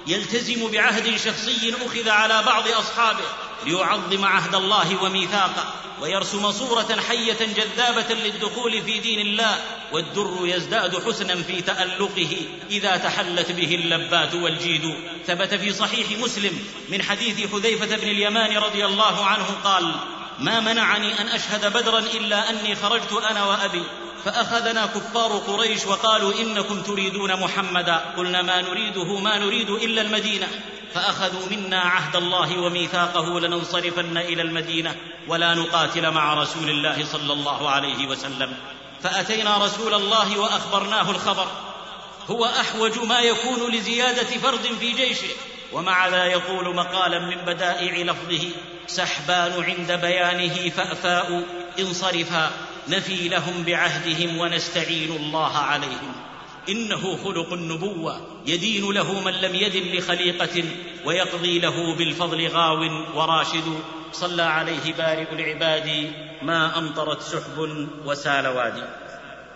يلتزم 0.09 0.71
بعهد 0.71 1.17
شخصي 1.17 1.73
أخذ 1.85 2.09
على 2.09 2.43
بعض 2.43 2.67
أصحابه 2.67 3.23
ليعظم 3.65 4.25
عهد 4.25 4.55
الله 4.55 5.03
وميثاقه 5.03 5.73
ويرسم 6.01 6.51
صورة 6.51 7.01
حية 7.07 7.37
جذابة 7.55 8.13
للدخول 8.13 8.81
في 8.81 8.99
دين 8.99 9.19
الله 9.19 9.59
والدر 9.91 10.37
يزداد 10.43 11.05
حسنا 11.05 11.43
في 11.43 11.61
تألقه 11.61 12.37
إذا 12.69 12.97
تحلت 12.97 13.51
به 13.51 13.75
اللبات 13.75 14.35
والجيد. 14.35 14.95
ثبت 15.27 15.53
في 15.53 15.73
صحيح 15.73 16.19
مسلم 16.19 16.63
من 16.89 17.03
حديث 17.03 17.51
حذيفة 17.51 17.95
بن 17.95 18.07
اليمان 18.07 18.57
رضي 18.57 18.85
الله 18.85 19.25
عنه 19.25 19.45
قال 19.63 19.95
ما 20.39 20.59
منعني 20.59 21.21
أن 21.21 21.27
أشهد 21.27 21.73
بدرا 21.73 21.99
إلا 21.99 22.49
أني 22.49 22.75
خرجت 22.75 23.13
أنا 23.29 23.45
وأبي 23.45 23.83
فأخذنا 24.25 24.85
كفار 24.85 25.31
قريش 25.31 25.85
وقالوا 25.85 26.33
إنكم 26.33 26.81
تريدون 26.81 27.39
محمدا. 27.39 27.95
قلنا 28.17 28.41
ما 28.41 28.61
نريده 28.61 29.19
ما 29.19 29.37
نريد 29.37 29.69
إلا 29.69 30.01
المدينة. 30.01 30.47
فأخذوا 30.93 31.49
منا 31.51 31.79
عهد 31.79 32.15
الله 32.15 32.59
وميثاقه 32.59 33.39
لننصرفن 33.39 34.17
إلى 34.17 34.41
المدينة 34.41 34.95
ولا 35.27 35.53
نقاتل 35.53 36.11
مع 36.11 36.33
رسول 36.33 36.69
الله 36.69 37.05
صلى 37.05 37.33
الله 37.33 37.69
عليه 37.69 38.07
وسلم. 38.07 38.57
فأتينا 39.03 39.57
رسول 39.57 39.93
الله 39.93 40.39
وأخبرناه 40.39 41.11
الخبر. 41.11 41.47
هو 42.29 42.45
أحوج 42.45 42.99
ما 42.99 43.19
يكون 43.19 43.71
لزيادة 43.71 44.37
فرد 44.37 44.65
في 44.79 44.91
جيشه. 44.91 45.29
ومع 45.73 46.07
ذا 46.07 46.25
يقول 46.25 46.75
مقالا 46.75 47.19
من 47.19 47.37
بدائع 47.45 47.97
لفظه 48.03 48.49
سحبان 48.87 49.63
عند 49.63 49.91
بيانه 49.91 50.69
فأفاء 50.69 51.43
انصرفا 51.79 52.51
نفي 52.87 53.27
لهم 53.27 53.63
بعهدهم 53.63 54.37
ونستعين 54.37 55.11
الله 55.11 55.57
عليهم. 55.57 56.13
إنه 56.69 57.17
خلق 57.23 57.53
النبوة 57.53 58.21
يدين 58.45 58.91
له 58.91 59.21
من 59.21 59.33
لم 59.33 59.55
يدن 59.55 59.97
لخليقة 59.97 60.63
ويقضي 61.05 61.59
له 61.59 61.95
بالفضل 61.95 62.47
غاو 62.47 62.79
وراشد. 63.15 63.79
صلى 64.11 64.43
عليه 64.43 64.93
بارئ 64.93 65.33
العباد 65.33 66.13
ما 66.41 66.77
أمطرت 66.77 67.21
سحب 67.21 67.87
وسال 68.05 68.47
وادي. 68.47 69.08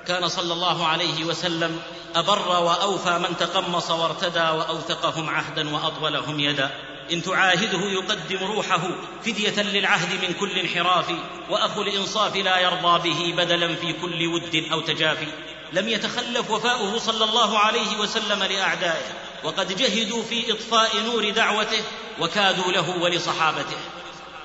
كان 0.08 0.28
صلى 0.28 0.54
الله 0.54 0.88
عليه 0.88 1.26
وسلم 1.26 1.82
أبر 2.16 2.48
وأوفى 2.50 3.18
من 3.18 3.38
تقمص 3.38 3.92
وارتدى 3.92 4.40
وأوثقهم 4.40 5.30
عهدا 5.30 5.76
وأطولهم 5.76 6.40
يدا. 6.40 6.72
إن 7.12 7.24
تعاهده 7.24 7.80
يقدم 7.80 8.38
روحه 8.44 8.82
فدية 9.26 9.62
للعهد 9.62 10.24
من 10.24 10.34
كل 10.40 10.60
انحراف 10.60 11.06
وأخو 11.50 11.82
الإنصاف 11.82 12.36
لا 12.36 12.60
يرضى 12.60 13.10
به 13.10 13.34
بدلا 13.38 13.76
في 13.76 13.94
كل 13.94 14.28
ود 14.28 14.66
أو 14.72 14.82
تجافي. 14.82 15.28
لم 15.74 15.90
يتخلف 15.90 16.52
وفاؤه 16.52 16.98
صلى 16.98 17.24
الله 17.24 17.60
عليه 17.60 17.98
وسلم 17.98 18.44
لأعدائه 18.44 19.14
وقد 19.44 19.78
جهدوا 19.78 20.24
في 20.24 20.52
إطفاء 20.52 20.90
نور 21.06 21.30
دعوته 21.30 21.82
وكادوا 22.20 22.72
له 22.72 22.90
ولصحابته. 23.02 23.78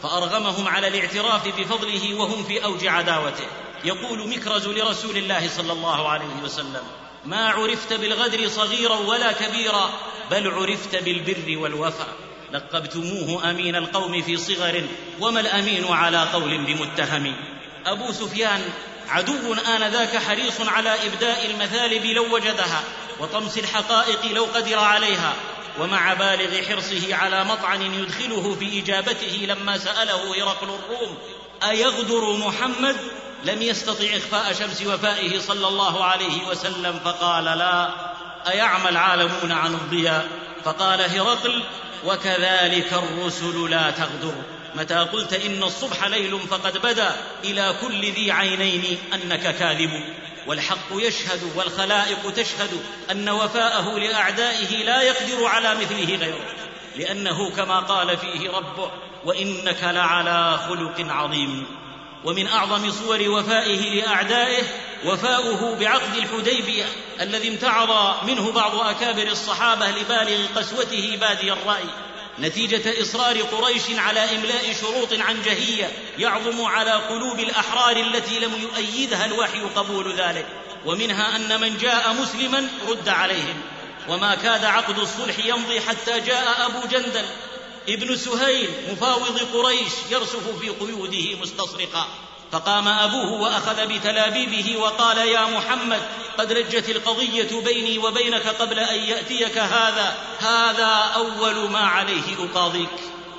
فأرغمهم 0.02 0.68
على 0.68 0.88
الاعتراف 0.88 1.48
بفضله 1.48 2.14
وهم 2.14 2.44
في 2.44 2.64
أوج 2.64 2.86
عداوته. 2.86 3.46
يقول 3.84 4.28
مكرز 4.28 4.68
لرسول 4.68 5.16
الله 5.16 5.48
صلى 5.48 5.72
الله 5.72 6.08
عليه 6.08 6.42
وسلم 6.44 6.82
ما 7.24 7.48
عرفت 7.48 7.92
بالغدر 7.92 8.48
صغيرا 8.48 8.96
ولا 8.96 9.32
كبيرا 9.32 9.90
بل 10.30 10.50
عرفت 10.50 10.96
بالبر 10.96 11.58
والوفا. 11.58 12.06
لقبتموه 12.52 13.50
أمين 13.50 13.76
القوم 13.76 14.22
في 14.22 14.36
صغر 14.36 14.86
وما 15.20 15.40
الأمين 15.40 15.86
على 15.86 16.22
قول 16.32 16.58
بمتهم. 16.58 17.34
أبو 17.86 18.12
سفيان 18.12 18.62
عدو 19.08 19.54
انذاك 19.54 20.16
حريص 20.16 20.60
على 20.60 21.06
إبداء 21.06 21.46
المثالب 21.46 22.04
لو 22.04 22.34
وجدها 22.34 22.84
وطمس 23.20 23.58
الحقائق 23.58 24.32
لو 24.32 24.44
قدر 24.44 24.78
عليها 24.78 25.34
ومع 25.80 26.14
بالغ 26.14 26.62
حرصه 26.62 27.14
على 27.14 27.44
مطعن 27.44 27.82
يدخله 27.82 28.56
في 28.60 28.82
إجابته 28.82 29.46
لما 29.48 29.78
سأله 29.78 30.44
هرقل 30.44 30.68
الروم 30.68 31.18
أيغدر 31.70 32.32
محمد؟ 32.32 32.96
لم 33.44 33.62
يستطع 33.62 34.04
إخفاء 34.04 34.52
شمس 34.52 34.82
وفائه 34.82 35.38
صلى 35.38 35.68
الله 35.68 36.04
عليه 36.04 36.46
وسلم 36.48 37.00
فقال 37.04 37.44
لا. 37.44 37.88
ايعمى 38.48 38.88
العالمون 38.88 39.52
عن 39.52 39.74
الضياء؟ 39.74 40.28
فقال 40.64 41.00
هرقل 41.00 41.62
وكذلك 42.04 42.92
الرسل 42.92 43.70
لا 43.70 43.90
تغدر. 43.90 44.34
متى 44.74 44.94
قلت 44.94 45.32
إن 45.32 45.62
الصبح 45.62 46.04
ليل 46.04 46.38
فقد 46.50 46.78
بدا 46.78 47.16
إلى 47.44 47.74
كل 47.80 48.00
ذي 48.00 48.32
عينين 48.32 48.98
أنك 49.14 49.56
كاذب. 49.56 50.04
والحق 50.46 50.88
يشهد 50.92 51.52
والخلائق 51.56 52.32
تشهد 52.32 52.82
أن 53.10 53.28
وفاءه 53.28 53.98
لأعدائه 53.98 54.84
لا 54.84 55.02
يقدر 55.02 55.46
على 55.46 55.74
مثله 55.74 56.16
غيره. 56.16 56.46
لأنه 56.96 57.50
كما 57.50 57.80
قال 57.80 58.18
فيه 58.18 58.50
ربه 58.50 58.90
وإنك 59.24 59.84
لعلى 59.84 60.58
خلق 60.68 61.06
عظيم. 61.12 61.66
ومن 62.24 62.46
أعظم 62.46 62.90
صور 62.90 63.28
وفائه 63.28 64.02
لأعدائه 64.02 64.62
وفاؤه 65.04 65.76
بعقد 65.76 66.16
الحديبية 66.16 66.84
الذي 67.20 67.48
امتعض 67.48 68.24
منه 68.24 68.52
بعض 68.52 68.74
أكابر 68.80 69.22
الصحابة 69.22 69.90
لبالغ 69.90 70.46
قسوته 70.56 71.18
بادي 71.20 71.52
الرأي. 71.52 71.84
نتيجة 72.40 73.02
إصرار 73.02 73.42
قريش 73.42 73.82
على 73.90 74.36
إملاء 74.36 74.74
شروط 74.80 75.12
عنجهية 75.12 75.92
يعظم 76.18 76.64
على 76.64 76.90
قلوب 76.90 77.40
الأحرار 77.40 77.96
التي 77.96 78.38
لم 78.38 78.52
يؤيدها 78.62 79.24
الوحي 79.24 79.60
قبول 79.60 80.14
ذلك 80.14 80.46
ومنها 80.86 81.36
أن 81.36 81.60
من 81.60 81.76
جاء 81.76 82.12
مسلما 82.12 82.68
رد 82.88 83.08
عليهم. 83.08 83.60
وما 84.08 84.34
كاد 84.34 84.64
عقد 84.64 84.98
الصلح 84.98 85.46
يمضي 85.46 85.80
حتى 85.80 86.20
جاء 86.20 86.66
أبو 86.66 86.86
جندل. 86.86 87.24
ابن 87.88 88.16
سهيل 88.16 88.70
مفاوض 88.92 89.38
قريش 89.54 89.92
يرسف 90.10 90.60
في 90.60 90.68
قيوده 90.68 91.40
مستصرخا 91.42 92.08
فقام 92.52 92.88
أبوه 92.88 93.40
وأخذ 93.40 93.86
بتلابيبه 93.86 94.76
وقال 94.76 95.18
يا 95.18 95.44
محمد 95.44 96.02
قد 96.38 96.52
رجت 96.52 96.88
القضية 96.88 97.60
بيني 97.64 97.98
وبينك 97.98 98.46
قبل 98.46 98.78
أن 98.78 98.98
يأتيك 98.98 99.58
هذا 99.58 100.14
هذا 100.38 101.10
أول 101.16 101.70
ما 101.70 101.78
عليه 101.78 102.36
أقاضيك. 102.38 102.88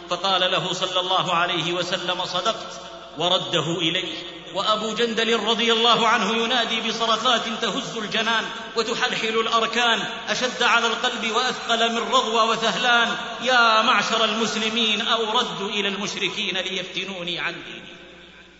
فقال 0.09 0.51
له 0.51 0.73
صلى 0.73 0.99
الله 0.99 1.33
عليه 1.33 1.73
وسلم 1.73 2.25
صدقت 2.25 2.81
ورده 3.17 3.77
إليه. 3.77 4.39
وأبو 4.53 4.93
جندل 4.93 5.39
رضي 5.39 5.73
الله 5.73 6.07
عنه 6.07 6.35
ينادي 6.35 6.81
بصرخات 6.81 7.41
تهز 7.61 7.97
الجنان 7.97 8.45
وتحلحل 8.75 9.39
الأركان 9.39 9.99
أشد 10.29 10.63
على 10.63 10.87
القلب 10.87 11.31
وأثقل 11.31 11.91
من 11.91 11.97
رضوى 11.97 12.49
وثهلان 12.49 13.17
يا 13.41 13.81
معشر 13.81 14.25
المسلمين 14.25 15.07
أو 15.07 15.39
ردوا 15.39 15.69
إلى 15.69 15.87
المشركين 15.87 16.57
ليفتنوني 16.57 17.39
عن 17.39 17.53
ديني. 17.53 17.98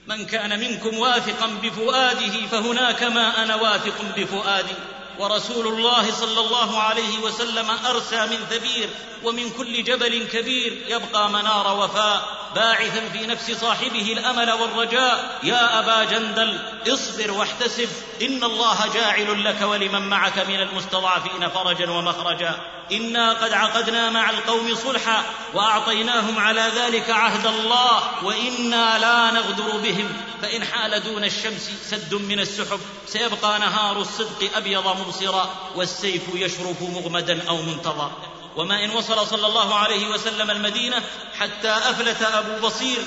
من 0.10 0.26
كان 0.26 0.60
منكم 0.60 1.00
واثقا 1.00 1.48
بفؤاده 1.64 2.48
فهناك 2.52 3.04
ما 3.04 3.44
أنا 3.44 3.56
واثق 3.56 3.96
بفؤادي. 4.18 4.76
ورسول 5.20 5.68
الله 5.68 6.12
صلى 6.12 6.40
الله 6.40 6.80
عليه 6.80 7.20
وسلم 7.20 7.70
أرسى 7.86 8.26
من 8.26 8.38
ثبير 8.50 8.90
ومن 9.24 9.50
كل 9.50 9.84
جبل 9.84 10.28
كبير 10.28 10.86
يبقى 10.88 11.30
منار 11.30 11.80
وفاء 11.80 12.22
باعثا 12.56 13.10
في 13.10 13.28
نفس 13.28 13.52
صاحبه 13.52 14.14
الأمل 14.14 14.52
والرجاء. 14.52 15.40
يا 15.44 15.80
أبا 15.80 16.04
جندل 16.04 16.60
اصبر 16.88 17.32
واحتسب. 17.32 17.90
ان 18.22 18.44
الله 18.44 18.94
جاعل 18.94 19.44
لك 19.46 19.62
ولمن 19.62 20.10
معك 20.10 20.40
من 20.40 20.60
المستضعفين 20.60 21.50
فرجا 21.50 21.92
ومخرجا 21.92 22.60
أنا 22.92 23.34
قد 23.34 23.54
عقدنا 23.54 24.10
مع 24.10 24.30
القوم 24.30 24.76
صلحا 24.76 25.24
واعطيناهم 25.54 26.40
على 26.40 26.72
ذلك 26.76 27.10
عهد 27.10 27.46
الله 27.46 28.24
وأنا 28.24 29.00
لا 29.00 29.32
نغدر 29.32 29.78
بهم 29.78 30.14
فان 30.42 30.64
حال 30.64 31.04
دون 31.04 31.24
الشمس 31.24 31.72
سد 31.90 32.14
من 32.14 32.40
السحب 32.40 32.80
سيبقى 33.08 33.60
نهار 33.60 34.02
الصدق 34.02 34.58
أبيض 34.58 34.88
مبصرا 34.88 35.56
والسيف 35.76 36.22
يشرف 36.34 36.82
مغمدا 36.82 37.50
أو 37.50 37.62
منتظر. 37.62 38.12
وما 38.56 38.86
إن 38.86 38.90
وصل 38.90 39.28
صلى 39.28 39.48
الله 39.48 39.76
عليه 39.76 40.08
وسلم 40.10 40.52
المدينة 40.52 41.04
حتى 41.40 41.70
أفلت 41.70 42.22
أبو 42.22 42.68
بصير 42.68 43.00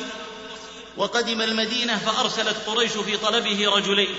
وقدم 0.96 1.42
المدينة 1.42 1.98
فأرسلت 1.98 2.56
قريش 2.66 2.92
في 2.92 3.16
طلبه 3.16 3.76
رجلين. 3.76 4.14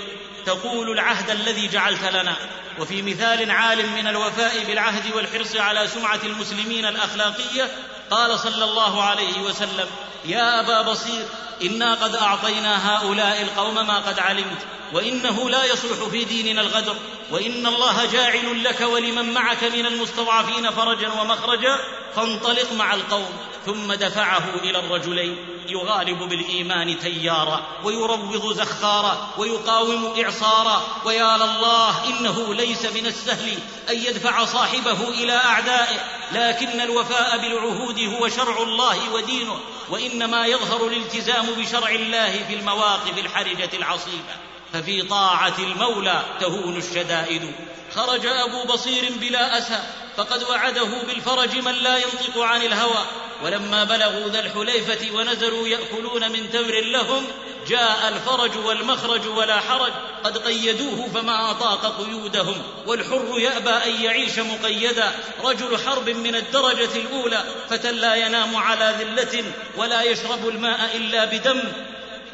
تقول 0.46 0.92
العهد 0.92 1.30
الذي 1.30 1.68
جعلت 1.68 2.04
لنا. 2.04 2.36
وفي 2.80 3.02
مثال 3.02 3.52
عال 3.52 3.90
من 3.90 4.08
الوفاء 4.08 4.64
بالعهد 4.64 5.16
والحرص 5.16 5.56
على 5.56 5.88
سمعة 5.88 6.20
المسلمين 6.24 6.86
الأخلاقية 6.86 7.72
قال 8.12 8.40
صلى 8.40 8.64
الله 8.64 9.04
عليه 9.04 9.42
وسلم 9.42 9.88
يا 10.26 10.60
أبا 10.60 10.82
بصير 10.92 11.26
إنا 11.64 11.94
قد 11.94 12.16
أعطينا 12.16 12.98
هؤلاء 12.98 13.42
القوم 13.42 13.76
ما 13.88 13.98
قد 14.00 14.20
علمت. 14.20 14.66
وإنه 14.94 15.50
لا 15.50 15.66
يصلح 15.66 16.10
في 16.12 16.24
ديننا 16.24 16.62
الغدر 16.62 16.96
وإن 17.32 17.68
الله 17.68 18.06
جاعل 18.06 18.64
لك 18.64 18.82
ولمن 18.82 19.34
معك 19.34 19.64
من 19.64 19.86
المستضعفين 19.86 20.72
فرجا 20.72 21.12
ومخرجا 21.22 21.80
فانطلق 22.16 22.72
مع 22.74 22.94
القوم 22.94 23.38
ثم 23.66 23.94
دفعه 23.94 24.44
إلى 24.64 24.80
الرجلين 24.80 25.38
يغالب 25.68 26.20
بالإيمان 26.20 27.00
تيارا 27.00 27.68
ويروض 27.84 28.54
زخارا 28.54 29.30
ويقاوم 29.38 30.14
إعصارا 30.24 30.84
ويا 31.06 31.38
لله 31.38 32.08
إنه 32.08 32.54
ليس 32.54 32.86
من 32.86 33.06
السهل 33.06 33.60
أن 33.90 33.96
يدفع 33.96 34.46
صاحبه 34.46 35.10
إلى 35.10 35.34
أعدائه 35.34 36.00
لكن 36.32 36.82
الوفاء 36.82 37.38
بالعهود 37.38 38.00
هو 38.00 38.30
شرع 38.30 38.64
الله 38.64 39.14
ودينه 39.14 39.60
وإنما 39.90 40.46
يظهر 40.46 40.88
الالتزام 40.88 41.46
بشرع 41.58 41.90
الله 41.90 42.44
في 42.48 42.54
المواقف 42.54 43.18
الحرجة 43.18 43.70
العصيبة. 43.74 44.53
ففي 44.74 45.02
طاعة 45.02 45.56
المولى 45.60 46.22
تهون 46.40 46.78
الشدائد. 46.78 47.52
خرج 47.96 48.26
أبو 48.26 48.64
بصير 48.74 49.12
بلا 49.22 49.58
أسى 49.58 49.80
فقد 50.18 50.44
وعده 50.44 50.90
بالفرج 51.08 51.58
من 51.58 51.72
لا 51.72 51.98
ينطق 51.98 52.40
عن 52.40 52.62
الهوى. 52.62 53.06
ولما 53.44 53.84
بلغوا 53.84 54.30
ذا 54.30 54.40
الحليفة 54.40 55.16
ونزلوا 55.16 55.68
يأكلون 55.68 56.32
من 56.32 56.52
تمر 56.52 56.82
لهم 56.82 57.28
جاء 57.68 58.10
الفرج 58.10 58.66
والمخرج 58.66 59.28
ولا 59.28 59.60
حرج. 59.60 59.92
قد 60.24 60.38
قيدوه 60.38 61.10
فما 61.14 61.52
أطاق 61.52 62.02
قيودهم. 62.02 62.62
والحر 62.86 63.34
يأبى 63.38 63.70
أن 63.70 64.02
يعيش 64.04 64.40
مقيدا. 64.40 65.12
رجل 65.44 65.78
حرب 65.86 66.10
من 66.10 66.36
الدرجة 66.36 66.96
الأولى 66.96 67.44
فتى 67.70 67.92
لا 67.92 68.16
ينام 68.16 68.56
على 68.56 68.96
ذلة 69.00 69.44
ولا 69.78 70.02
يشرب 70.02 70.48
الماء 70.50 70.96
إلا 70.96 71.26
بدم. 71.26 71.60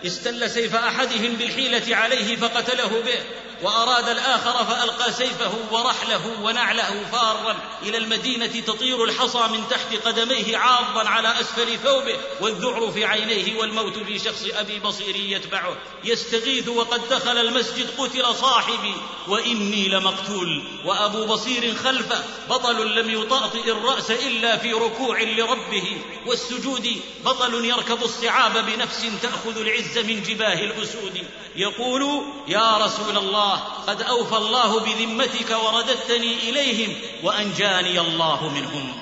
استل 0.05 0.49
سيف 0.49 0.75
أحدهم 0.75 1.33
بالحيلة 1.33 1.95
عليه 1.95 2.35
فقتله 2.35 3.01
به. 3.01 3.19
وأراد 3.63 4.09
الآخر 4.09 4.65
فألقى 4.65 5.11
سيفه 5.11 5.51
ورحله 5.71 6.21
ونعله 6.41 7.05
فارا 7.11 7.55
إلى 7.83 7.97
المدينة 7.97 8.59
تطير 8.59 9.03
الحصى 9.03 9.47
من 9.51 9.63
تحت 9.69 9.95
قدميه 10.07 10.57
عاضا 10.57 11.09
على 11.09 11.41
أسفل 11.41 11.77
ثوبه 11.77 12.17
والذعر 12.41 12.91
في 12.91 13.05
عينيه 13.05 13.59
والموت 13.59 13.97
في 13.97 14.19
شخص 14.19 14.45
أبي 14.53 14.79
بصير 14.79 15.15
يتبعه. 15.15 15.77
يستغيث 16.03 16.67
وقد 16.67 17.01
دخل 17.09 17.37
المسجد 17.37 17.87
قتل 17.97 18.35
صاحبي. 18.35 18.93
وإني 19.27 19.87
لمقتول. 19.87 20.63
وأبو 20.85 21.25
بصير 21.25 21.75
خلفه. 21.75 22.23
بطل 22.49 22.95
لم 22.95 23.21
يطاطئ 23.21 23.71
الرأس 23.71 24.11
إلا 24.11 24.57
في 24.57 24.73
ركوع 24.73 25.21
لربه. 25.21 26.01
والسجود 26.25 27.01
بطل 27.25 27.65
يركب 27.65 28.03
الصعاب 28.03 28.65
بنفس 28.65 29.05
تأخذ 29.21 29.57
العز 29.57 29.97
من 29.97 30.23
جباه 30.23 30.63
الأسود. 30.63 31.27
يقول 31.55 32.23
يا 32.47 32.77
رسول 32.77 33.17
الله 33.17 33.48
قد 33.88 34.01
أوفى 34.01 34.38
الله 34.38 34.79
بذمتك 34.79 35.57
ورددتني 35.63 36.49
إليهم 36.49 36.95
وأنجاني 37.23 37.99
الله 37.99 38.49
منهم. 38.49 38.93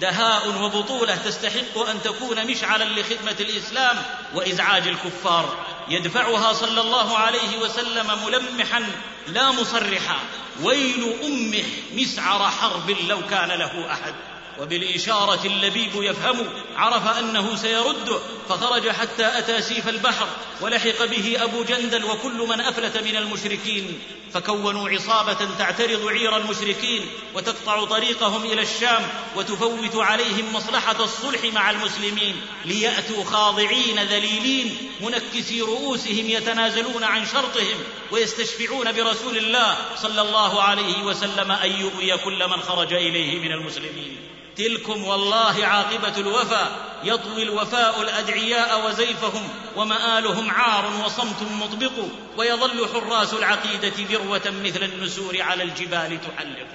دهاء 0.00 0.62
وبطولة 0.62 1.16
تستحق 1.16 1.78
أن 1.88 2.02
تكون 2.02 2.46
مشعلا 2.46 2.84
لخدمة 2.84 3.36
الإسلام 3.40 4.02
وإزعاج 4.34 4.88
الكفار. 4.88 5.56
يدفعها 5.88 6.52
صلى 6.52 6.80
الله 6.80 7.18
عليه 7.18 7.58
وسلم 7.58 8.06
ملمحا 8.26 8.86
لا 9.26 9.50
مصرحا. 9.50 10.16
ويل 10.62 11.14
أمه 11.24 11.64
مسعر 11.92 12.50
حرب 12.50 12.90
لو 12.90 13.26
كان 13.26 13.48
له 13.48 13.92
أحد. 13.92 14.14
وبالإشارة 14.60 15.46
اللبيب 15.46 15.90
يفهم 15.94 16.46
عرف 16.76 17.18
أنه 17.18 17.56
سيرده 17.56 18.18
فخرج 18.48 18.88
حتى 18.88 19.38
أتى 19.38 19.62
سيف 19.62 19.88
البحر 19.88 20.26
ولحق 20.60 21.04
به 21.04 21.44
أبو 21.44 21.62
جندل 21.62 22.04
وكل 22.04 22.46
من 22.48 22.60
أفلت 22.60 22.98
من 22.98 23.16
المشركين 23.16 24.00
فكونوا 24.32 24.88
عصابة 24.88 25.56
تعترض 25.58 26.08
عير 26.08 26.36
المشركين 26.36 27.06
وتقطع 27.34 27.84
طريقهم 27.84 28.44
إلى 28.44 28.62
الشام 28.62 29.08
وتفوت 29.36 29.96
عليهم 29.96 30.54
مصلحة 30.54 31.04
الصلح 31.04 31.44
مع 31.44 31.70
المسلمين 31.70 32.36
ليأتوا 32.64 33.24
خاضعين 33.24 33.98
ذليلين 33.98 34.76
منكسي 35.00 35.60
رؤوسهم 35.60 36.30
يتنازلون 36.30 37.04
عن 37.04 37.26
شرطهم 37.26 37.76
ويستشفعون 38.10 38.92
برسول 38.92 39.36
الله 39.36 39.76
صلى 39.96 40.22
الله 40.22 40.62
عليه 40.62 41.02
وسلم 41.02 41.52
أن 41.52 41.70
يؤوي 41.70 42.16
كل 42.18 42.48
من 42.48 42.62
خرج 42.62 42.92
إليه 42.92 43.38
من 43.38 43.52
المسلمين. 43.52 44.16
تلكم 44.58 45.04
والله 45.04 45.66
عاقبة 45.66 46.18
الوفا 46.18 46.76
يطوي 47.04 47.42
الوفاء 47.42 48.02
الأدعياء 48.02 48.86
وزيفهم 48.86 49.48
ومآلهم 49.76 50.50
عار 50.50 50.90
وصمت 51.04 51.42
مطبق 51.42 51.92
ويظل 52.36 52.88
حراس 52.94 53.34
العقيدة 53.34 53.92
ذروة 54.10 54.54
مثل 54.64 54.82
النسور 54.82 55.42
على 55.42 55.62
الجبال 55.62 56.18
تحلق. 56.20 56.66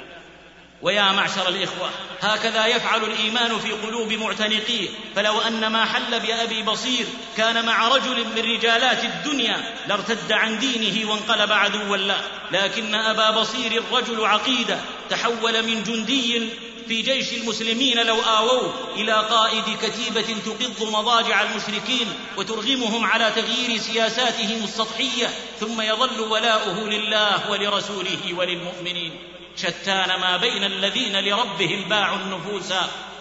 ويا 0.84 1.12
معشر 1.12 1.50
الإخوة 1.50 1.90
هكذا 2.22 2.66
يفعل 2.66 3.04
الإيمان 3.04 3.60
في 3.60 3.72
قلوب 3.72 4.14
معتنقيه 4.14 4.90
فلو 5.16 5.42
أن 5.42 5.68
ما 5.68 5.86
حل 5.86 6.20
بأبي 6.20 6.64
بصير 6.64 7.06
كان 7.38 7.66
مع 7.66 7.88
رجل 7.88 8.26
من 8.26 8.52
رجالات 8.56 9.04
الدنيا 9.04 9.76
لارتد 9.88 10.32
عن 10.32 10.60
دينه 10.60 11.10
وانقلب 11.10 11.52
عدوا 11.52 11.98
له 11.98 12.22
لكن 12.52 12.96
أبا 12.96 13.32
بصير 13.32 13.84
رجل 13.92 14.26
عقيدة 14.26 14.80
تحول 15.10 15.64
من 15.64 15.84
جندي 15.84 16.50
في 16.88 17.02
جيش 17.02 17.34
المسلمين 17.34 17.98
لو 18.06 18.22
آووه 18.22 18.74
إلى 18.96 19.14
قائد 19.14 19.64
كتيبة 19.82 20.36
تقض 20.46 20.90
مضاجع 20.90 21.42
المشركين 21.42 22.08
وترغمهم 22.38 23.06
على 23.06 23.32
تغيير 23.36 23.78
سياساتهم 23.78 24.64
السطحية 24.64 25.30
ثم 25.60 25.82
يظل 25.82 26.20
ولاؤه 26.20 26.90
لله 26.90 27.52
ولرسوله 27.52 28.34
وللمؤمنين. 28.38 29.12
شتان 29.58 30.20
ما 30.20 30.38
بين 30.38 30.64
الذين 30.64 31.20
لربهم 31.20 31.90
باعوا 31.90 32.18
النفوس 32.18 32.74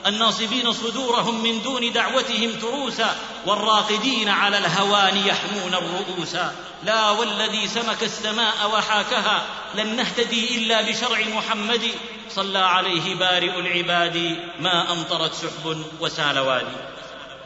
الناصبين 0.06 0.72
صدورهم 0.72 1.42
من 1.42 1.62
دون 1.62 1.92
دعوتهم 1.92 2.52
تروسا 2.52 3.16
والراقدين 3.46 4.28
على 4.28 4.58
الهوان 4.58 5.16
يحمون 5.16 5.74
الرؤوس 5.74 6.36
لا 6.84 7.10
والذي 7.10 7.68
سمك 7.68 8.02
السماء 8.02 8.70
وحاكها 8.72 9.46
لن 9.74 9.96
نهتدي 9.96 10.56
إلا 10.56 10.82
بشرع 10.82 11.20
محمد. 11.20 11.90
صلى 12.34 12.58
عليه 12.58 13.14
بارئ 13.14 13.60
العباد 13.60 14.36
ما 14.60 14.92
أمطرت 14.92 15.34
سحب 15.34 15.84
وسال 16.00 16.38
وادي. 16.38 16.76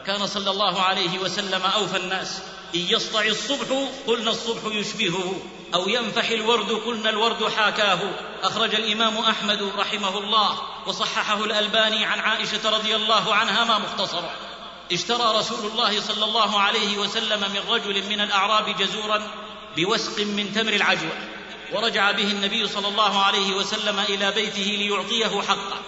كان 0.05 0.27
صلى 0.27 0.51
الله 0.51 0.81
عليه 0.81 1.19
وسلم 1.19 1.61
أوفى 1.61 1.97
الناس. 1.97 2.41
إن 2.75 2.79
يسطع 2.79 3.21
الصبح 3.21 3.67
قلنا 4.07 4.31
الصبح 4.31 4.61
يشبهه. 4.65 5.41
أو 5.73 5.89
ينفح 5.89 6.29
الورد 6.29 6.71
قلنا 6.71 7.09
الورد 7.09 7.47
حاكاه. 7.57 7.99
أخرج 8.43 8.75
الإمام 8.75 9.17
أحمد 9.17 9.71
رحمه 9.77 10.17
الله 10.17 10.59
وصححه 10.85 11.43
الألباني 11.43 12.05
عن 12.05 12.19
عائشة 12.19 12.69
رضي 12.69 12.95
الله 12.95 13.35
عنها 13.35 13.63
ما 13.63 13.79
مختصرا. 13.79 14.31
اشترى 14.91 15.37
رسول 15.39 15.71
الله 15.71 16.01
صلى 16.01 16.25
الله 16.25 16.59
عليه 16.59 16.97
وسلم 16.97 17.39
من 17.39 17.61
رجل 17.69 18.09
من 18.09 18.21
الأعراب 18.21 18.77
جزورا 18.77 19.21
بوسق 19.77 20.19
من 20.19 20.53
تمر 20.53 20.73
العجوة. 20.73 21.17
ورجع 21.73 22.11
به 22.11 22.31
النبي 22.31 22.67
صلى 22.67 22.87
الله 22.87 23.23
عليه 23.23 23.53
وسلم 23.53 23.99
إلى 23.99 24.31
بيته 24.31 24.77
ليعطيه 24.79 25.41
حقه. 25.41 25.79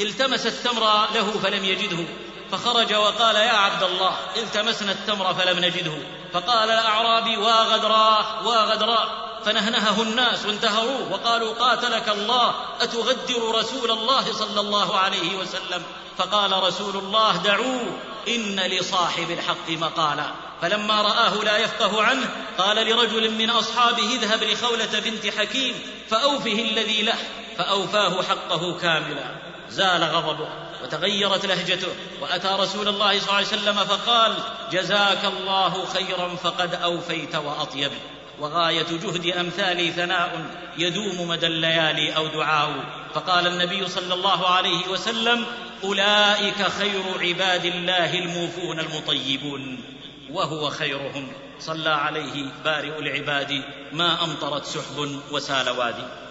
التمس 0.00 0.46
التمر 0.46 0.82
له 1.14 1.30
فلم 1.42 1.64
يجده. 1.64 2.04
فخرج 2.52 2.94
وقال 2.94 3.36
يا 3.36 3.52
عبد 3.52 3.82
الله 3.82 4.16
التمسنا 4.36 4.92
التمر 4.92 5.34
فلم 5.34 5.64
نجده. 5.64 5.98
فقال 6.34 6.70
الأعرابي 6.70 7.36
واغدراه 7.36 8.46
واغدراه 8.46 9.08
فنهنهه 9.44 10.02
الناس 10.02 10.46
وانتهروه 10.46 11.12
وقالوا 11.12 11.54
قاتلك 11.54 12.08
الله 12.08 12.54
أتغدر 12.80 13.54
رسول 13.54 13.90
الله 13.90 14.32
صلى 14.32 14.60
الله 14.60 14.98
عليه 14.98 15.36
وسلم؟ 15.36 15.82
فقال 16.18 16.62
رسول 16.62 16.96
الله 16.96 17.36
دعوه 17.36 17.98
إن 18.28 18.60
لصاحب 18.60 19.30
الحق 19.30 19.70
مقالا. 19.70 20.26
فلما 20.62 21.02
رآه 21.02 21.34
لا 21.44 21.58
يفقه 21.58 22.02
عنه 22.02 22.30
قال 22.58 22.76
لرجل 22.76 23.30
من 23.30 23.50
أصحابه 23.50 24.14
اذهب 24.14 24.42
لخولة 24.42 25.00
بنت 25.00 25.26
حكيم 25.38 25.74
فأوفه 26.10 26.66
الذي 26.70 27.02
له. 27.02 27.18
فأوفاه 27.58 28.22
حقه 28.22 28.78
كاملا. 28.82 29.53
زال 29.70 30.04
غضبه 30.04 30.48
وتغيرت 30.82 31.46
لهجته. 31.46 31.88
وأتى 32.20 32.48
رسول 32.48 32.88
الله 32.88 33.20
صلى 33.20 33.28
الله 33.28 33.34
عليه 33.34 33.46
وسلم 33.46 33.74
فقال 33.74 34.34
جزاك 34.72 35.24
الله 35.24 35.84
خيرا 35.86 36.36
فقد 36.36 36.74
أوفيت 36.74 37.34
واطيبت 37.34 38.00
وغاية 38.40 38.86
جهد 39.02 39.26
أمثالي 39.26 39.90
ثناء 39.90 40.46
يدوم 40.78 41.28
مدى 41.28 41.46
الليالي 41.46 42.16
أو 42.16 42.26
دعاء. 42.26 42.74
فقال 43.14 43.46
النبي 43.46 43.88
صلى 43.88 44.14
الله 44.14 44.48
عليه 44.48 44.88
وسلم 44.88 45.46
أولئك 45.84 46.62
خير 46.62 47.02
عباد 47.20 47.64
الله 47.64 48.18
الموفون 48.18 48.80
المطيبون. 48.80 49.84
وهو 50.30 50.70
خيرهم. 50.70 51.32
صلى 51.60 51.90
عليه 51.90 52.44
بارئ 52.64 52.98
العباد 52.98 53.62
ما 53.92 54.24
أمطرت 54.24 54.64
سحب 54.64 55.20
وسال 55.30 55.70
وادي. 55.70 56.23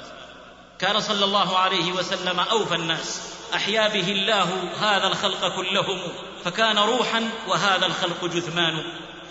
كان 0.80 1.00
صلى 1.00 1.26
الله 1.26 1.58
عليه 1.58 1.92
وسلم 1.92 2.40
أوفى 2.40 2.76
الناس. 2.76 3.34
أحيا 3.54 3.88
به 3.88 4.12
الله 4.12 4.70
هذا 4.80 5.08
الخلق 5.08 5.56
كلهم 5.56 6.00
فكان 6.46 6.80
روحا 6.80 7.30
وهذا 7.48 7.86
الخلق 7.86 8.26
جثمان 8.26 8.84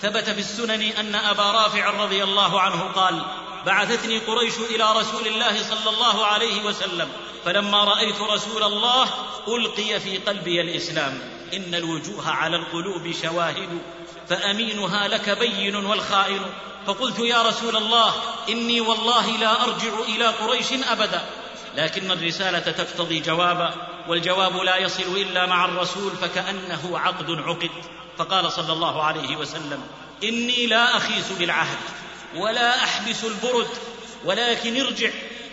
ثبت 0.03 0.31
في 0.31 0.41
السنن 0.41 0.83
أن 0.83 1.15
أبا 1.15 1.43
رافع 1.43 1.91
رضي 2.05 2.25
الله 2.25 2.61
عنه 2.61 2.83
قال 2.83 3.23
بعثتني 3.67 4.19
قريش 4.19 4.55
إلى 4.59 4.93
رسول 4.93 5.27
الله 5.27 5.63
صلى 5.63 5.91
الله 5.91 6.27
عليه 6.27 6.65
وسلم 6.65 7.09
فلما 7.45 7.85
رأيت 7.85 8.21
رسول 8.21 8.63
الله 8.63 9.09
ألقي 9.49 10.01
في 10.01 10.19
قلبي 10.19 10.61
الإسلام. 10.61 11.19
إن 11.55 11.75
الوجوه 11.75 12.31
على 12.31 12.57
القلوب 12.57 13.13
شواهد. 13.23 13.79
فأمينها 14.33 15.09
لك 15.09 15.31
بين 15.31 15.77
والخائن. 15.77 16.41
فقلت 16.87 17.19
يا 17.19 17.43
رسول 17.43 17.77
الله 17.77 18.15
إني 18.49 18.81
والله 18.81 19.37
لا 19.37 19.65
أرجع 19.65 20.01
إلى 20.09 20.27
قريش 20.27 20.73
أبدا. 20.73 21.23
لكن 21.77 22.11
الرسالة 22.11 22.59
تقتضي 22.59 23.21
جوابا 23.21 23.75
والجواب 24.09 24.57
لا 24.57 24.77
يصل 24.77 25.17
إلا 25.17 25.47
مع 25.47 25.65
الرسول 25.65 26.11
فكأنه 26.17 26.99
عقد 26.99 27.31
عقد. 27.31 27.71
فقال 28.19 28.53
صلى 28.53 28.73
الله 28.73 29.03
عليه 29.03 29.37
وسلم 29.37 29.83
إني 30.25 30.67
لا 30.67 30.97
أخيس 30.97 31.33
بالعهد 31.39 31.79
ولا 32.37 32.85
أحبس 32.85 33.25
البرد 33.25 33.69
ولكن 34.25 34.81
ارجع 34.81 35.11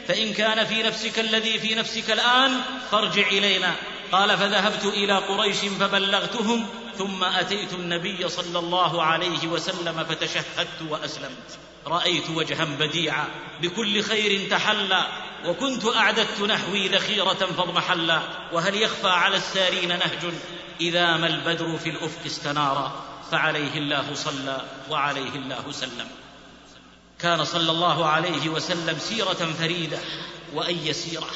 فإن 0.07 0.33
كان 0.33 0.65
في 0.65 0.83
نفسك 0.83 1.19
الذي 1.19 1.59
في 1.59 1.75
نفسك 1.75 2.11
الآن 2.11 2.61
فارجع 2.91 3.27
إلينا. 3.27 3.75
قال 4.11 4.37
فذهبت 4.37 4.85
إلى 4.85 5.17
قريش 5.17 5.57
فبلغتهم 5.57 6.65
ثم 6.99 7.23
أتيت 7.23 7.73
النبي 7.73 8.29
صلى 8.29 8.59
الله 8.59 9.03
عليه 9.03 9.47
وسلم 9.47 10.03
فتشهدت 10.03 10.81
وأسلمت. 10.89 11.57
رأيت 11.87 12.29
وجها 12.29 12.65
بديعا 12.65 13.25
بكل 13.61 14.03
خير 14.03 14.49
تحلى 14.49 15.07
وكنت 15.45 15.85
أعددت 15.85 16.41
نحوي 16.41 16.87
ذخيرة 16.87 17.33
فاضمحلا 17.33 18.21
وهل 18.53 18.81
يخفى 18.81 19.07
على 19.07 19.37
السارين 19.37 19.89
نهج؟ 19.89 20.33
إذا 20.81 21.17
ما 21.17 21.27
البدر 21.27 21.77
في 21.77 21.89
الأفق 21.89 22.25
استنارا 22.25 23.03
فعليه 23.31 23.77
الله 23.77 24.13
صلى 24.13 24.61
وعليه 24.89 25.35
الله 25.35 25.71
سلم. 25.71 26.07
كان 27.19 27.45
صلى 27.45 27.71
الله 27.71 28.05
عليه 28.05 28.49
وسلم 28.49 28.99
سيرة 28.99 29.53
فريدة 29.59 29.99
واي 30.53 30.93
سيره 30.93 31.29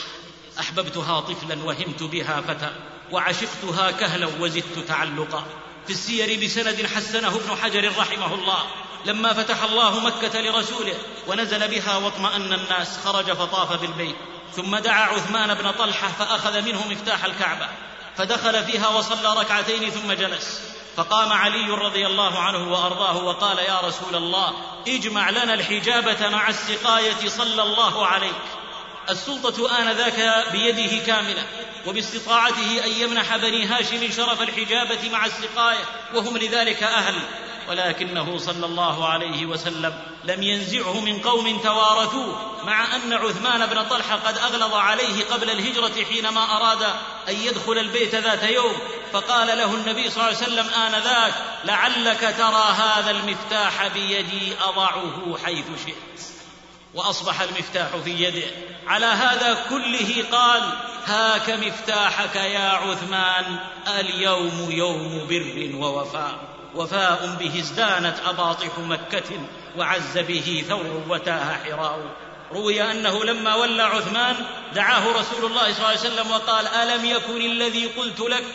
أحببتها 0.60 1.20
طفلا 1.20 1.64
وهمت 1.64 2.04
بها 2.04 2.42
فتى 2.42 2.70
وعشقتها 3.12 3.92
كهلا 3.92 4.28
وزدت 4.40 4.80
تعلقا. 4.88 5.46
في 5.88 5.94
السير 5.94 6.46
بسند 6.46 6.88
حسنه 6.96 7.28
ابن 7.28 7.58
حجر 7.64 7.92
رحمه 7.98 8.34
الله. 8.34 8.64
لما 9.06 9.34
فتح 9.34 9.64
الله 9.64 10.00
مكة 10.00 10.42
لرسوله 10.42 10.94
ونزل 11.28 11.68
بها 11.68 11.98
واطمأن 11.98 12.54
الناس 12.54 13.00
خرج 13.06 13.32
فطاف 13.32 13.82
بالبيت. 13.82 14.16
ثم 14.56 14.78
دعا 14.78 15.06
عثمان 15.06 15.54
بن 15.54 15.72
طلحة 15.72 16.08
فأخذ 16.08 16.62
منه 16.62 16.88
مفتاح 16.88 17.26
الكعبة. 17.26 17.68
فدخل 18.18 18.64
فيها 18.64 18.88
وصلى 18.88 19.42
ركعتين 19.42 19.90
ثم 19.90 20.12
جلس. 20.12 20.62
فقام 20.96 21.34
علي 21.34 21.70
رضي 21.70 22.08
الله 22.08 22.40
عنه 22.40 22.72
وأرضاه 22.72 23.18
وقال 23.18 23.58
يا 23.58 23.80
رسول 23.80 24.16
الله 24.16 24.54
اجمع 24.88 25.30
لنا 25.30 25.54
الحجابة 25.54 26.30
مع 26.30 26.50
السقاية 26.50 27.30
صلى 27.30 27.64
الله 27.64 28.08
عليك. 28.08 28.36
السلطة 29.10 29.80
آنذاك 29.80 30.46
بيده 30.52 31.06
كاملة 31.06 31.44
وباستطاعته 31.88 32.86
أن 32.86 32.92
يمنح 32.92 33.38
بني 33.38 33.66
هاشم 33.66 34.12
شرف 34.12 34.42
الحجابة 34.42 35.10
مع 35.12 35.26
السقاية 35.26 35.84
وهم 36.14 36.38
لذلك 36.38 36.84
أهل. 36.84 37.16
ولكنه 37.70 38.38
صلى 38.38 38.66
الله 38.66 39.08
عليه 39.08 39.46
وسلم 39.46 39.94
لم 40.24 40.44
ينزعه 40.44 41.00
من 41.00 41.20
قوم 41.20 41.60
توارثوه 41.60 42.66
مع 42.66 42.96
أن 42.96 43.14
عثمان 43.14 43.66
بن 43.66 43.84
طلحه 43.84 44.16
قد 44.16 44.38
أغلظ 44.38 44.74
عليه 44.74 45.26
قبل 45.32 45.50
الهجرة 45.50 46.04
حينما 46.04 46.58
أراد 46.58 46.84
أن 47.30 47.36
يدخل 47.36 47.78
البيت 47.78 48.16
ذات 48.16 48.44
يوم. 48.44 48.76
فقال 49.14 49.48
له 49.48 49.74
النبي 49.76 50.10
صلى 50.10 50.24
الله 50.24 50.38
عليه 50.38 50.48
وسلم 50.48 50.68
آنذاك 50.70 51.34
لعلك 51.66 52.36
ترى 52.38 52.76
هذا 52.78 53.12
المفتاح 53.12 53.88
بيدي 53.88 54.54
أضعه 54.62 55.38
حيث 55.44 55.66
شئت. 55.86 56.33
وأصبح 56.96 57.42
المفتاح 57.42 57.88
في 58.04 58.24
يده. 58.24 58.48
على 58.88 59.06
هذا 59.06 59.58
كله 59.70 60.26
قال 60.32 60.62
هاك 61.06 61.50
مفتاحك 61.50 62.36
يا 62.36 62.70
عثمان 62.70 63.60
اليوم 64.00 64.72
يوم 64.72 65.28
بر 65.30 65.76
ووفاء. 65.76 66.40
وفاء 66.76 67.36
به 67.40 67.60
ازدانت 67.60 68.16
أباطح 68.26 68.80
مكة 68.80 69.40
وعز 69.78 70.18
به 70.18 70.64
ثور 70.70 71.04
وتاه 71.10 71.58
حراء. 71.66 72.00
روي 72.52 72.92
أنه 72.92 73.24
لما 73.24 73.56
ولى 73.56 73.84
عثمان 73.84 74.36
دعاه 74.76 75.12
رسول 75.12 75.46
الله 75.46 75.74
صلى 75.74 75.78
الله 75.78 75.88
عليه 75.88 76.00
وسلم 76.00 76.32
وقال 76.32 76.68
ألم 76.68 77.06
يكن 77.06 77.42
الذي 77.42 77.86
قلت 77.86 78.20
لك؟ 78.20 78.46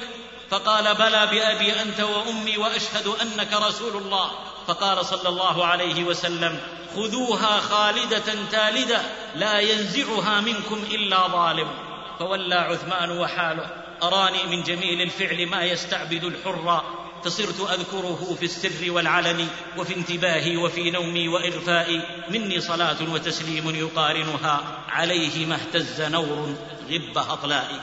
فقال 0.51 0.95
بلى 0.95 1.26
بأبي 1.26 1.82
أنت 1.82 2.01
وأمي 2.01 2.57
وأشهد 2.57 3.07
أنك 3.07 3.53
رسول 3.53 3.97
الله. 3.97 4.30
فقال 4.68 5.06
صلى 5.06 5.28
الله 5.28 5.66
عليه 5.66 6.04
وسلم 6.04 6.60
خذوها 6.96 7.60
خالدة 7.60 8.34
تالدة 8.52 9.00
لا 9.34 9.60
ينزعها 9.60 10.40
منكم 10.40 10.84
إلا 10.90 11.28
ظالم. 11.28 11.68
فولى 12.18 12.54
عثمان 12.54 13.18
وحاله. 13.18 13.70
أراني 14.02 14.56
من 14.56 14.62
جميل 14.62 15.02
الفعل 15.02 15.46
ما 15.46 15.64
يستعبد 15.64 16.24
الحر. 16.24 16.82
فصرت 17.24 17.60
أذكره 17.70 18.36
في 18.40 18.44
السر 18.44 18.90
والعلن 18.90 19.48
وفي 19.78 19.96
انتباهي 19.96 20.56
وفي 20.56 20.90
نومي 20.90 21.28
وإغفائي. 21.28 22.00
مني 22.30 22.60
صلاة 22.60 23.12
وتسليم 23.12 23.76
يقارنها. 23.76 24.62
عليه 24.88 25.46
ما 25.46 25.54
اهتز 25.54 26.02
نور 26.02 26.54
غب 26.90 27.18
أطلائي 27.18 27.80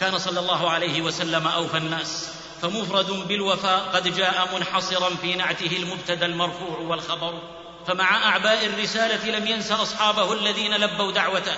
كان 0.00 0.18
صلى 0.18 0.40
الله 0.40 0.70
عليه 0.70 1.02
وسلم 1.02 1.46
أوفى 1.46 1.76
الناس. 1.76 2.37
فمفرد 2.62 3.28
بالوفاء 3.28 3.80
قد 3.94 4.16
جاء 4.16 4.48
منحصرا 4.54 5.14
في 5.14 5.34
نعته 5.34 5.76
المبتدأ 5.76 6.26
المرفوع 6.26 6.78
والخبر 6.78 7.34
فمع 7.86 8.28
أعباء 8.28 8.66
الرسالة 8.66 9.38
لم 9.38 9.46
ينس 9.46 9.72
أصحابه 9.72 10.32
الذين 10.32 10.74
لبوا 10.74 11.12
دعوته. 11.12 11.56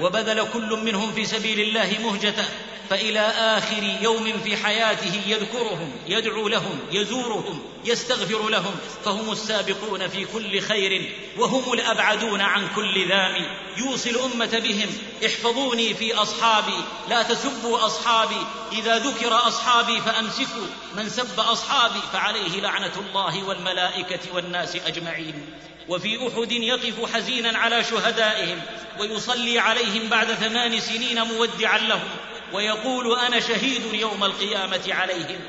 وبذل 0.00 0.46
كل 0.52 0.78
منهم 0.84 1.12
في 1.12 1.24
سبيل 1.24 1.60
الله 1.60 1.96
مهجته 2.04 2.44
فإلى 2.90 3.20
آخر 3.20 3.96
يوم 4.02 4.32
في 4.44 4.56
حياته 4.56 5.20
يذكرهم 5.26 5.92
يدعو 6.06 6.48
لهم 6.48 6.78
يزورهم 6.92 7.62
يستغفر 7.84 8.48
لهم 8.48 8.74
فهم 9.04 9.32
السابقون 9.32 10.08
في 10.08 10.24
كل 10.24 10.60
خير 10.60 11.12
وهم 11.38 11.72
الأبعدون 11.72 12.40
عن 12.40 12.68
كل 12.76 13.08
ذام. 13.08 13.46
يوصي 13.76 14.10
الأمة 14.10 14.58
بهم 14.58 14.88
احفظوني 15.26 15.94
في 15.94 16.14
أصحابي 16.14 16.84
لا 17.08 17.22
تسبوا 17.22 17.86
أصحابي 17.86 18.46
إذا 18.72 18.98
ذكر 18.98 19.48
أصحابي 19.48 20.00
فأمسكوا 20.00 20.66
من 20.96 21.08
سب 21.08 21.40
أصحابي 21.40 22.00
فعليه 22.12 22.60
لعنة 22.60 22.92
الله 23.08 23.44
والملائكة 23.44 24.34
والناس 24.34 24.76
أجمعين. 24.76 25.46
وفي 25.88 26.16
أحد 26.16 26.50
يقف 26.50 27.14
حزينا 27.14 27.58
على 27.58 27.84
شهدائهم 27.84 28.60
ويصلي 29.00 29.58
عليهم 29.58 30.08
بعد 30.08 30.26
ثمان 30.26 30.80
سنين 30.80 31.22
مودعا 31.22 31.78
لهم 31.78 32.08
ويقول 32.52 33.18
أنا 33.18 33.40
شهيد 33.40 33.94
يوم 33.94 34.24
القيامة 34.24 34.82
عليهم 34.88 35.40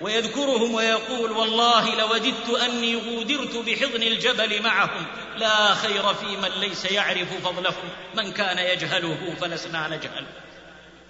ويذكرهم 0.00 0.74
ويقول 0.74 1.32
والله 1.32 1.94
لوددت 1.94 2.48
أني 2.48 2.96
غودرت 2.96 3.56
بحضن 3.56 4.02
الجبل 4.02 4.62
معهم 4.62 5.06
لا 5.36 5.74
خير 5.74 6.14
في 6.14 6.26
من 6.26 6.50
ليس 6.60 6.84
يعرف 6.84 7.28
فضلهم 7.44 7.88
من 8.14 8.32
كان 8.32 8.58
يجهله 8.58 9.34
فلسنا 9.40 9.88
نجهل 9.88 10.26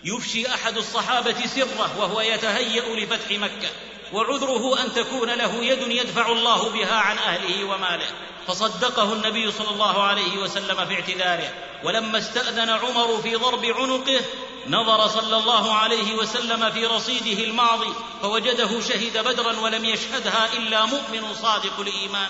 يفشي 0.05 0.49
أحد 0.49 0.77
الصحابة 0.77 1.47
سره 1.47 1.99
وهو 1.99 2.20
يتهيأ 2.20 2.97
لفتح 2.97 3.31
مكة 3.31 3.68
وعذره 4.12 4.83
أن 4.83 4.93
تكون 4.93 5.31
له 5.31 5.64
يد 5.64 5.83
يدفع 5.83 6.33
الله 6.33 6.70
بها 6.70 6.95
عن 6.95 7.18
أهله 7.18 7.64
وماله 7.64 8.07
فصدقه 8.49 9.12
النبي 9.12 9.53
صلى 9.53 9.70
الله 9.70 10.03
عليه 10.03 10.38
وسلم 10.38 10.86
في 10.86 10.95
اعتذاره. 10.95 11.53
ولما 11.84 12.18
استأذن 12.18 12.70
عمر 12.70 13.20
في 13.22 13.36
ضرب 13.36 13.64
عنقه 13.64 14.20
نظر 14.68 15.09
صلى 15.09 15.36
الله 15.36 15.74
عليه 15.74 16.14
وسلم 16.14 16.70
في 16.70 16.86
رصيده 16.86 17.45
الماضي 17.45 17.92
فوجده 18.22 18.80
شهد 18.80 19.18
بدرا 19.24 19.61
ولم 19.61 19.84
يشهدها 19.84 20.49
إلا 20.53 20.84
مؤمن 20.84 21.34
صادق 21.34 21.80
الإيمان. 21.80 22.28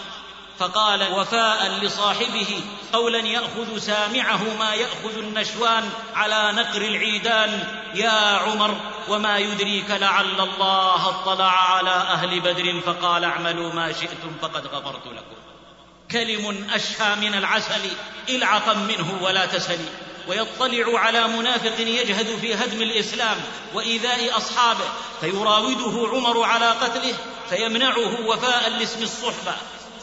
فقال 0.58 1.12
وفاء 1.12 1.70
لصاحبه 1.82 2.60
قولا 2.92 3.18
يأخذ 3.18 3.78
سامعه 3.78 4.54
ما 4.58 4.74
يأخذ 4.74 5.18
النشوان 5.18 5.90
على 6.14 6.52
نقر 6.52 6.82
العيدان. 6.82 7.80
يا 7.94 8.38
عمر 8.38 8.76
وما 9.08 9.38
يدريك 9.38 9.90
لعل 9.90 10.40
الله 10.40 11.08
اطلع 11.08 11.74
على 11.74 11.90
أهل 11.90 12.40
بدر 12.40 12.80
فقال 12.86 13.24
اعملوا 13.24 13.72
ما 13.72 13.92
شئتم 13.92 14.36
فقد 14.42 14.66
غفرت 14.66 15.06
لكم. 15.06 15.33
كلم 16.10 16.66
أشهى 16.74 17.16
من 17.16 17.34
العسل 17.34 17.80
العقا 18.28 18.74
منه 18.74 19.18
ولا 19.22 19.46
تسلي 19.46 19.88
ويطلع 20.28 21.00
على 21.00 21.28
منافق 21.28 21.80
يجهد 21.80 22.26
في 22.40 22.54
هدم 22.54 22.82
الإسلام 22.82 23.36
وإيذاء 23.74 24.36
أصحابه 24.36 24.84
فيراوده 25.20 26.08
عمر 26.08 26.42
على 26.42 26.70
قتله 26.70 27.14
فيمنعه 27.50 28.26
وفاء 28.26 28.70
لاسم 28.70 29.02
الصحبة. 29.02 29.54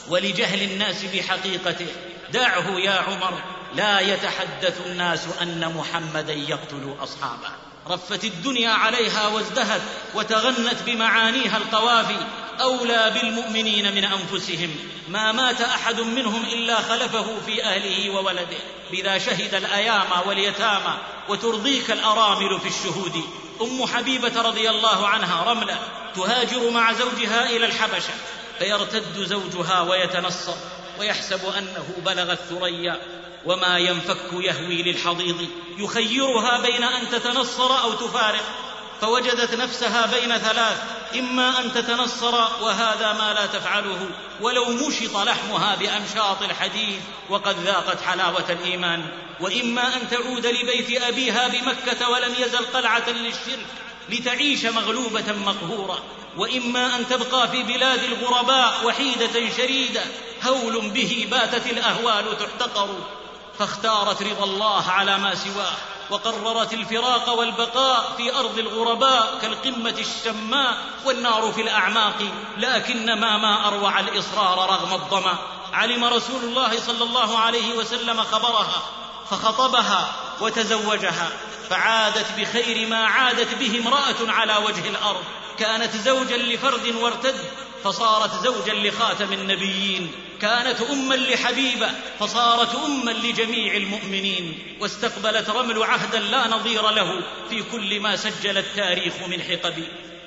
ولجهل 0.09 0.61
الناس 0.61 1.03
بحقيقته 1.03 1.87
دعه 2.33 2.79
يا 2.79 2.91
عمر 2.91 3.41
لا 3.75 3.99
يتحدث 3.99 4.81
الناس 4.85 5.27
أن 5.41 5.73
محمدا 5.77 6.33
يقتل 6.33 6.95
أصحابه. 6.99 7.49
رفت 7.89 8.23
الدنيا 8.23 8.69
عليها 8.69 9.27
وازدهت 9.27 9.81
وتغنت 10.15 10.81
بمعانيها 10.85 11.57
القوافي. 11.57 12.17
أولى 12.61 13.11
بالمؤمنين 13.13 13.95
من 13.95 14.03
أنفسهم. 14.03 14.75
ما 15.07 15.31
مات 15.31 15.61
أحد 15.61 15.99
منهم 15.99 16.45
إلا 16.53 16.81
خلفه 16.81 17.25
في 17.45 17.63
أهله 17.63 18.09
وولده. 18.09 18.57
بذا 18.91 19.17
شهد 19.17 19.55
الأيام 19.55 20.07
واليتامى 20.25 20.97
وترضيك 21.29 21.91
الأرامل 21.91 22.59
في 22.59 22.67
الشهود. 22.67 23.23
أم 23.61 23.85
حبيبة 23.85 24.41
رضي 24.41 24.69
الله 24.69 25.07
عنها 25.07 25.43
رملة 25.43 25.79
تهاجر 26.15 26.69
مع 26.69 26.93
زوجها 26.93 27.49
إلى 27.49 27.65
الحبشة. 27.65 28.13
فيرتد 28.59 29.23
زوجها 29.23 29.81
ويتنصر. 29.81 30.55
ويحسب 30.99 31.45
أنه 31.57 31.85
بلغ 32.05 32.31
الثريا. 32.31 33.20
وما 33.45 33.77
ينفك 33.77 34.33
يهوي 34.33 34.83
للحضيض. 34.83 35.47
يخيرها 35.77 36.61
بين 36.61 36.83
أن 36.83 37.09
تتنصر 37.09 37.81
أو 37.81 37.93
تفارق. 37.93 38.43
فوجدت 39.01 39.53
نفسها 39.53 40.05
بين 40.05 40.37
ثلاث. 40.37 40.83
إما 41.19 41.59
أن 41.59 41.73
تتنصر 41.73 42.33
وهذا 42.61 43.13
ما 43.13 43.33
لا 43.33 43.45
تفعله. 43.45 44.09
ولو 44.41 44.65
مشط 44.65 45.17
لحمها 45.17 45.75
بامشاط 45.75 46.41
الحديد 46.41 47.01
وقد 47.29 47.55
ذاقت 47.59 48.01
حلاوة 48.01 48.45
الإيمان. 48.49 49.05
وإما 49.39 49.95
أن 49.95 50.09
تعود 50.09 50.45
لبيت 50.45 51.01
أبيها 51.01 51.47
بمكة 51.47 52.09
ولم 52.09 52.33
يزل 52.39 52.65
قلعة 52.65 53.09
للشرك 53.09 53.65
لتعيش 54.09 54.65
مغلوبة 54.65 55.33
مقهورة. 55.45 56.03
وإما 56.37 56.95
أن 56.95 57.07
تبقى 57.09 57.47
في 57.47 57.63
بلاد 57.63 58.03
الغرباء 58.03 58.85
وحيدة 58.85 59.49
شريدة. 59.57 60.01
هول 60.43 60.89
به 60.89 61.27
باتت 61.31 61.65
الأهوال 61.65 62.25
تحتقر. 62.37 62.89
فاختارت 63.59 64.23
رضا 64.23 64.43
الله 64.43 64.89
على 64.89 65.17
ما 65.17 65.35
سواه 65.35 65.73
وقررت 66.09 66.73
الفراق 66.73 67.29
والبقاء 67.29 68.13
في 68.17 68.35
أرض 68.35 68.59
الغرباء 68.59 69.39
كالقمة 69.41 69.95
الشماء 69.99 70.77
والنار 71.05 71.51
في 71.51 71.61
الأعماق 71.61 72.17
لكنما 72.57 73.37
ما 73.37 73.67
أروع 73.67 73.99
الإصرار 73.99 74.69
رغم 74.69 74.93
الظما 74.93 75.37
علم 75.73 76.03
رسول 76.05 76.43
الله 76.43 76.79
صلى 76.79 77.03
الله 77.03 77.37
عليه 77.37 77.73
وسلم 77.75 78.23
خبرها 78.23 78.81
فخطبها 79.29 80.11
وتزوجها 80.41 81.29
فعادت 81.69 82.25
بخير 82.37 82.87
ما 82.87 83.05
عادت 83.05 83.53
به 83.55 83.79
امرأة 83.79 84.31
على 84.31 84.57
وجه 84.57 84.89
الأرض 84.89 85.23
كانت 85.59 85.95
زوجا 85.95 86.37
لفرد 86.37 86.95
وارتد 86.95 87.35
فصارت 87.83 88.43
زوجا 88.43 88.73
لخاتم 88.73 89.33
النبيين 89.33 90.11
كانت 90.41 90.81
اما 90.81 91.15
لحبيبة 91.15 91.89
فصارت 92.19 92.75
اما 92.75 93.11
لجميع 93.11 93.75
المؤمنين 93.75 94.59
واستقبلت 94.79 95.49
رمل 95.49 95.83
عهدا 95.83 96.19
لا 96.19 96.47
نظير 96.47 96.89
له 96.89 97.21
في 97.49 97.63
كل 97.71 97.99
ما 97.99 98.15
سجل 98.15 98.57
التاريخ 98.57 99.13
من 99.27 99.41
حقب. 99.41 99.83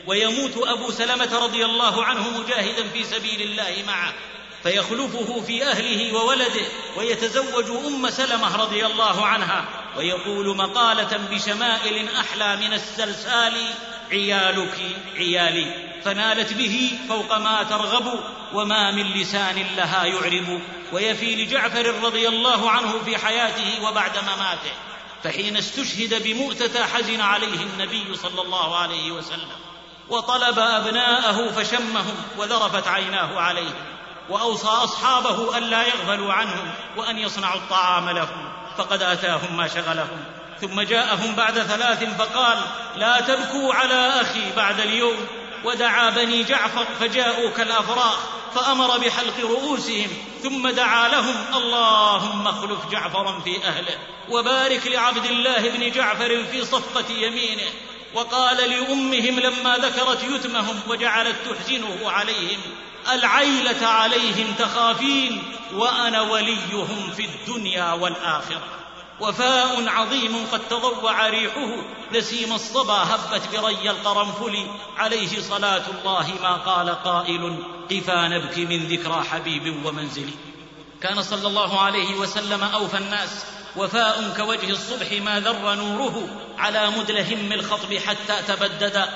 ويموت 0.07 0.57
أبو 0.57 0.91
سلمة 0.91 1.39
رضي 1.39 1.65
الله 1.65 2.05
عنه 2.05 2.41
مجاهدا 2.41 2.89
في 2.93 3.05
سبيل 3.05 3.43
الله 3.43 3.85
معه. 3.87 4.15
فيخلفه 4.63 5.41
في 5.41 5.65
أهله 5.65 6.15
وولده 6.15 6.67
ويتزوج 6.97 7.71
أم 7.87 8.11
سلمة 8.11 8.57
رضي 8.57 8.87
الله 8.87 9.27
عنها. 9.27 9.65
ويقول 9.97 10.57
مقالة 10.57 11.17
بشمائل 11.31 12.09
أحلى 12.09 12.57
من 12.57 12.73
السلسال 12.73 13.53
عيالك 14.15 14.79
عيالي. 15.17 15.95
فنالت 16.05 16.53
به 16.53 16.99
فوق 17.09 17.39
ما 17.39 17.63
ترغب 17.63 18.21
وما 18.55 18.91
من 18.91 19.13
لسان 19.13 19.67
لها 19.77 20.05
يعرب 20.05 20.61
ويفي 20.93 21.45
لجعفر 21.45 21.95
رضي 22.03 22.29
الله 22.29 22.71
عنه 22.71 22.93
في 23.05 23.19
حياته 23.19 23.85
وبعد 23.85 24.19
مماته. 24.19 24.73
فحين 25.25 25.57
استشهد 25.57 26.23
بمؤتة 26.23 26.87
حزن 26.87 27.21
عليه 27.21 27.63
النبي 27.63 28.15
صلى 28.15 28.43
الله 28.43 28.77
عليه 28.77 29.13
وسلم. 29.13 29.49
وطلب 30.09 30.59
أبناءه 30.59 31.51
فشمهم 31.51 32.17
وذرفت 32.39 32.89
عيناه 32.89 33.41
عليهم 33.41 33.85
وأوصى 34.29 34.69
أصحابه 34.69 35.59
ألا 35.59 35.87
يغفلوا 35.87 36.33
عنهم 36.33 36.71
وأن 36.97 37.19
يصنعوا 37.19 37.61
الطعام 37.61 38.11
لهم. 38.11 38.53
فقد 38.79 39.03
أتاهم 39.03 39.57
ما 39.57 39.69
شغلهم. 39.69 40.25
ثم 40.65 40.81
جاءهم 40.81 41.35
بعد 41.35 41.59
ثلاث 41.59 42.17
فقال 42.19 42.59
لا 42.97 43.21
تبكوا 43.21 43.75
على 43.75 44.21
أخي 44.21 44.53
بعد 44.57 44.81
اليوم. 44.81 45.27
ودعا 45.65 46.11
بني 46.11 46.43
جعفر 46.43 46.87
فجاءوا 47.01 47.51
كالافراخ 47.51 48.19
فأمر 48.55 48.99
بحلق 48.99 49.41
رؤوسهم 49.43 50.11
ثم 50.43 50.69
دعا 50.69 51.09
لهم 51.09 51.35
اللهم 51.55 52.49
اخلف 52.49 52.91
جعفرا 52.91 53.41
في 53.41 53.65
أهله 53.65 53.99
وبارك 54.29 54.87
لعبد 54.87 55.25
الله 55.25 55.69
بن 55.71 55.91
جعفر 55.91 56.45
في 56.51 56.65
صفقة 56.65 57.13
يمينه. 57.13 57.63
وقال 58.15 58.57
لأمهم 58.57 59.41
لما 59.41 59.77
ذكرت 59.77 60.25
يتمهم 60.25 60.81
وجعلت 60.89 61.37
تحزنه 61.51 62.11
عليهم 62.11 62.61
العيلة 63.13 63.87
عليهم 63.87 64.55
تخافين 64.59 65.43
وأنا 65.73 66.21
وليهم 66.21 67.13
في 67.17 67.25
الدنيا 67.25 67.93
والآخرة. 67.93 68.84
وفاء 69.21 69.89
عظيم 69.89 70.47
قد 70.53 70.61
تضوع 70.71 71.29
ريحه 71.29 71.77
نسيم 72.13 72.53
الصبا 72.53 72.93
هبت 72.93 73.43
بري 73.53 73.91
القرنفل 73.91 74.67
عليه 74.97 75.41
صلاة 75.41 75.83
الله 75.91 76.35
ما 76.43 76.55
قال 76.55 77.03
قائل 77.03 77.65
قفا 77.91 78.29
نبكي 78.29 78.65
من 78.65 78.87
ذكرى 78.87 79.25
حبيب 79.31 79.87
ومنزل. 79.87 80.31
كان 81.01 81.23
صلى 81.23 81.47
الله 81.47 81.81
عليه 81.81 82.17
وسلم 82.17 82.63
أوفى 82.63 82.99
الناس. 82.99 83.45
وفاء 83.77 84.35
كوجه 84.37 84.71
الصبح 84.71 85.13
ما 85.13 85.41
ذر 85.41 85.75
نوره 85.75 86.29
على 86.59 86.91
مدلهم 86.91 87.53
الخطب 87.53 87.95
حتى 87.95 88.43
تبددا 88.49 89.09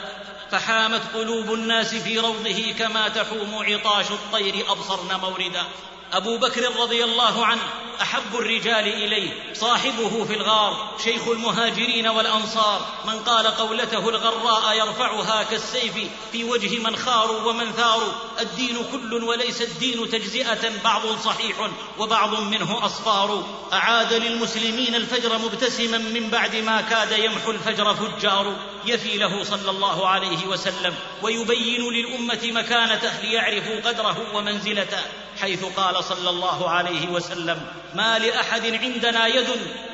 فحامت 0.51 1.03
قلوب 1.15 1.53
الناس 1.53 1.95
في 1.95 2.19
روضه 2.19 2.75
كما 2.79 3.09
تحوم 3.09 3.55
عطاش 3.55 4.11
الطير 4.11 4.73
أبصرن 4.73 5.21
موردا. 5.21 5.65
أبو 6.13 6.39
بكر 6.39 6.81
رضي 6.81 7.05
الله 7.05 7.47
عنه 7.47 7.63
أحب 8.03 8.35
الرجال 8.35 8.89
إليه 8.89 9.55
صاحبه 9.55 10.25
في 10.25 10.35
الغار 10.35 10.97
شيخ 11.05 11.29
المهاجرين 11.29 12.09
والأنصار 12.09 12.87
من 13.05 13.19
قال 13.19 13.47
قولته 13.47 14.09
الغراء 14.09 14.77
يرفعها 14.77 15.43
كالسيف 15.43 15.95
في 16.33 16.45
وجه 16.45 16.79
من 16.79 16.97
خاروا 16.97 17.41
ومن 17.43 17.73
ثاروا. 17.73 18.13
الدين 18.41 18.77
كل 18.93 19.25
وليس 19.25 19.63
الدين 19.63 20.11
تجزئة 20.11 20.83
بعض 20.85 21.03
صحيح 21.25 21.71
وبعض 21.99 22.41
منه 22.41 22.87
أصفار. 22.87 23.45
أعاد 23.73 24.13
للمسلمين 24.13 24.95
الفجر 24.95 25.39
مبتسما 25.39 25.99
من 25.99 26.31
بعد 26.31 26.57
ما 26.57 26.81
كاد 26.81 27.19
يمحو 27.19 27.51
الفجر 27.51 27.95
فجار. 27.95 28.57
يفي 28.87 29.19
له 29.19 29.45
صلى 29.45 29.71
الله 29.71 30.09
عليه 30.09 30.47
وسلم 30.47 30.95
ويبين 31.23 31.93
للأمة 31.93 32.41
مكانته 32.43 33.21
ليعرفوا 33.23 33.81
قدره 33.81 34.35
ومنزلته. 34.35 35.03
حيث 35.41 35.65
قال 35.65 36.05
صلى 36.05 36.31
الله 36.31 36.71
عليه 36.71 37.09
وسلم 37.09 37.61
ما 37.95 38.19
لأحد 38.19 38.67
عندنا 38.67 39.27
يد 39.27 39.49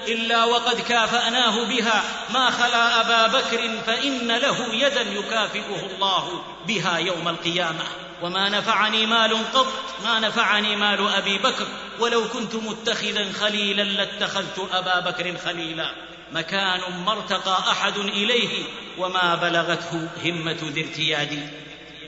إلا 0.08 0.44
وقد 0.44 0.80
كافأناه 0.80 1.64
بها 1.64 2.02
ما 2.30 2.50
خلا 2.50 3.00
أبا 3.00 3.38
بكر 3.38 3.70
فإن 3.86 4.32
له 4.32 4.74
يدا 4.74 5.00
يكافئه 5.00 5.86
الله 5.86 6.42
بها 6.66 6.98
يوم 6.98 7.28
القيامة. 7.28 7.84
وما 8.22 8.48
نفعني 8.48 9.06
مال 9.06 9.52
قط 9.52 9.66
ما 10.04 10.20
نفعني 10.20 10.76
مال 10.76 11.08
أبي 11.08 11.38
بكر 11.38 11.66
ولو 12.00 12.28
كنت 12.28 12.54
متخذا 12.54 13.32
خليلا 13.32 13.82
لاتخذت 13.82 14.68
أبا 14.72 15.00
بكر 15.00 15.36
خليلا. 15.44 15.90
مكان 16.32 16.80
ما 17.06 17.12
ارتقى 17.12 17.58
أحد 17.70 17.96
إليه 17.96 18.64
وما 18.98 19.34
بلغته 19.34 20.08
همة 20.24 20.58
ذي 20.62 20.84
ارتياد. 20.84 21.50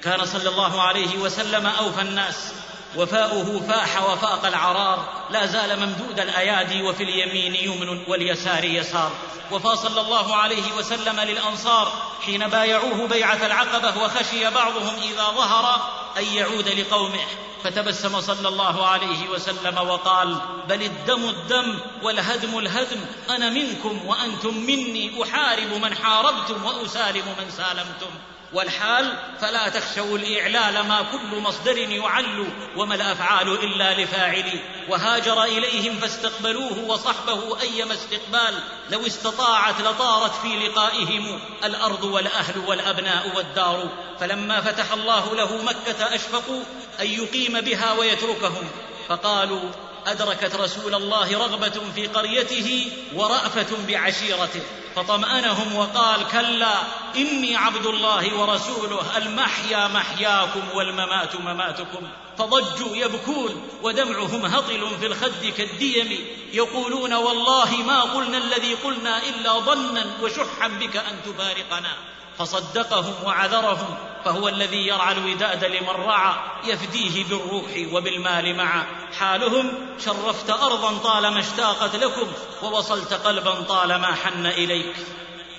كان 0.03 0.25
صلى 0.25 0.49
الله 0.49 0.83
عليه 0.83 1.19
وسلم 1.19 1.67
أوفى 1.67 2.01
الناس 2.01 2.53
وفاؤه 2.97 3.61
فاح 3.69 4.11
وفاق 4.11 4.47
العرار 4.47 5.09
لا 5.31 5.47
زال 5.47 5.81
ممدود 5.81 6.21
الأيادي 6.21 6.83
وفي 6.83 7.03
اليمين 7.03 7.55
يمن 7.55 8.05
واليسار 8.09 8.65
يسار. 8.65 9.13
وفى 9.51 9.77
صلى 9.77 10.01
الله 10.01 10.37
عليه 10.37 10.73
وسلم 10.79 11.21
للأنصار 11.21 11.93
حين 12.27 12.49
بايعوه 12.49 13.09
بيعة 13.09 13.47
العقبة 13.47 14.03
وخشي 14.03 14.51
بعضهم 14.51 14.95
إذا 15.03 15.25
ظهر 15.25 15.81
أن 16.19 16.25
يعود 16.25 16.69
لقومه. 16.69 17.25
فتبسم 17.65 18.21
صلى 18.21 18.49
الله 18.49 18.87
عليه 18.87 19.29
وسلم 19.29 19.79
وقال 19.79 20.37
بل 20.69 20.83
الدم 20.83 21.25
الدم 21.25 21.79
والهدم 22.03 22.59
الهدم 22.59 23.01
أنا 23.31 23.51
منكم 23.51 24.07
وأنتم 24.07 24.57
مني 24.57 25.23
أحارب 25.23 25.73
من 25.83 25.97
حاربتم 25.97 26.65
وأسالم 26.65 27.35
من 27.39 27.51
سالمتم. 27.51 28.11
والحال 28.57 29.17
فلا 29.41 29.69
تخشوا 29.69 30.19
الإعلال 30.19 30.87
ما 30.87 31.03
كل 31.13 31.41
مصدر 31.41 31.79
يعل 31.79 32.49
وما 32.77 32.95
الأفعال 32.95 33.49
إلا 33.49 34.01
لفاعل. 34.01 34.61
وهاجر 34.89 35.45
إليهم 35.45 36.01
فاستقبلوه 36.01 36.79
وصحبه 36.89 37.61
أيما 37.61 37.95
استقبال. 37.95 38.55
لو 38.91 39.07
استطاعت 39.07 39.81
لطارت 39.81 40.33
في 40.43 40.49
لقائهم 40.49 41.41
الأرض 41.65 42.05
والأهل 42.05 42.59
والأبناء 42.67 43.37
والدار. 43.37 43.89
فلما 44.21 44.61
فتح 44.61 44.93
الله 44.93 45.35
له 45.35 45.63
مكة 45.63 46.15
أشفقوا 46.15 46.63
أن 47.01 47.07
يقيم 47.07 47.61
بها 47.61 47.93
ويتركهم. 47.93 48.69
فقالوا 49.09 49.71
أدركت 50.07 50.55
رسول 50.55 50.95
الله 50.95 51.39
رغبة 51.39 51.81
في 51.95 52.07
قريته 52.07 52.93
ورأفة 53.15 53.87
بعشيرته 53.89 54.63
فطمأنهم 54.97 55.77
وقال 55.77 56.29
كلا 56.29 56.75
إني 57.17 57.57
عبد 57.57 57.87
الله 57.87 58.35
ورسوله 58.39 59.17
المحيا 59.17 59.89
محياكم 59.89 60.63
والممات 60.75 61.37
مماتكم. 61.37 62.09
فضجوا 62.39 62.97
يبكون 62.97 63.69
ودمعهم 63.83 64.47
هطل 64.47 64.97
في 65.01 65.07
الخد 65.07 65.47
كالديم 65.57 66.19
يقولون 66.53 67.15
والله 67.15 67.77
ما 67.87 68.01
قلنا 68.01 68.39
الذي 68.39 68.75
قلنا 68.75 69.23
إلا 69.29 69.59
ظنا 69.59 70.07
وشحا 70.23 70.69
بك 70.69 70.97
أن 70.97 71.17
تفارقنا 71.27 71.93
فصدقهم 72.39 73.15
وعذرهم 73.25 73.95
فهو 74.25 74.49
الذي 74.49 74.87
يرعى 74.87 75.13
الوداد 75.13 75.65
لمن 75.65 75.89
رعى 75.89 76.35
يفديه 76.65 77.25
بالروح 77.25 77.93
وبالمال 77.93 78.57
معا. 78.57 78.87
حالهم 79.19 79.73
شرفت 80.05 80.51
أرضا 80.51 80.99
طالما 80.99 81.41
اشتاقت 81.41 81.97
لكم 81.97 82.27
ووصلت 82.63 83.15
قلبا 83.15 83.55
طالما 83.55 84.15
حن 84.15 84.47
إليك. 84.47 84.97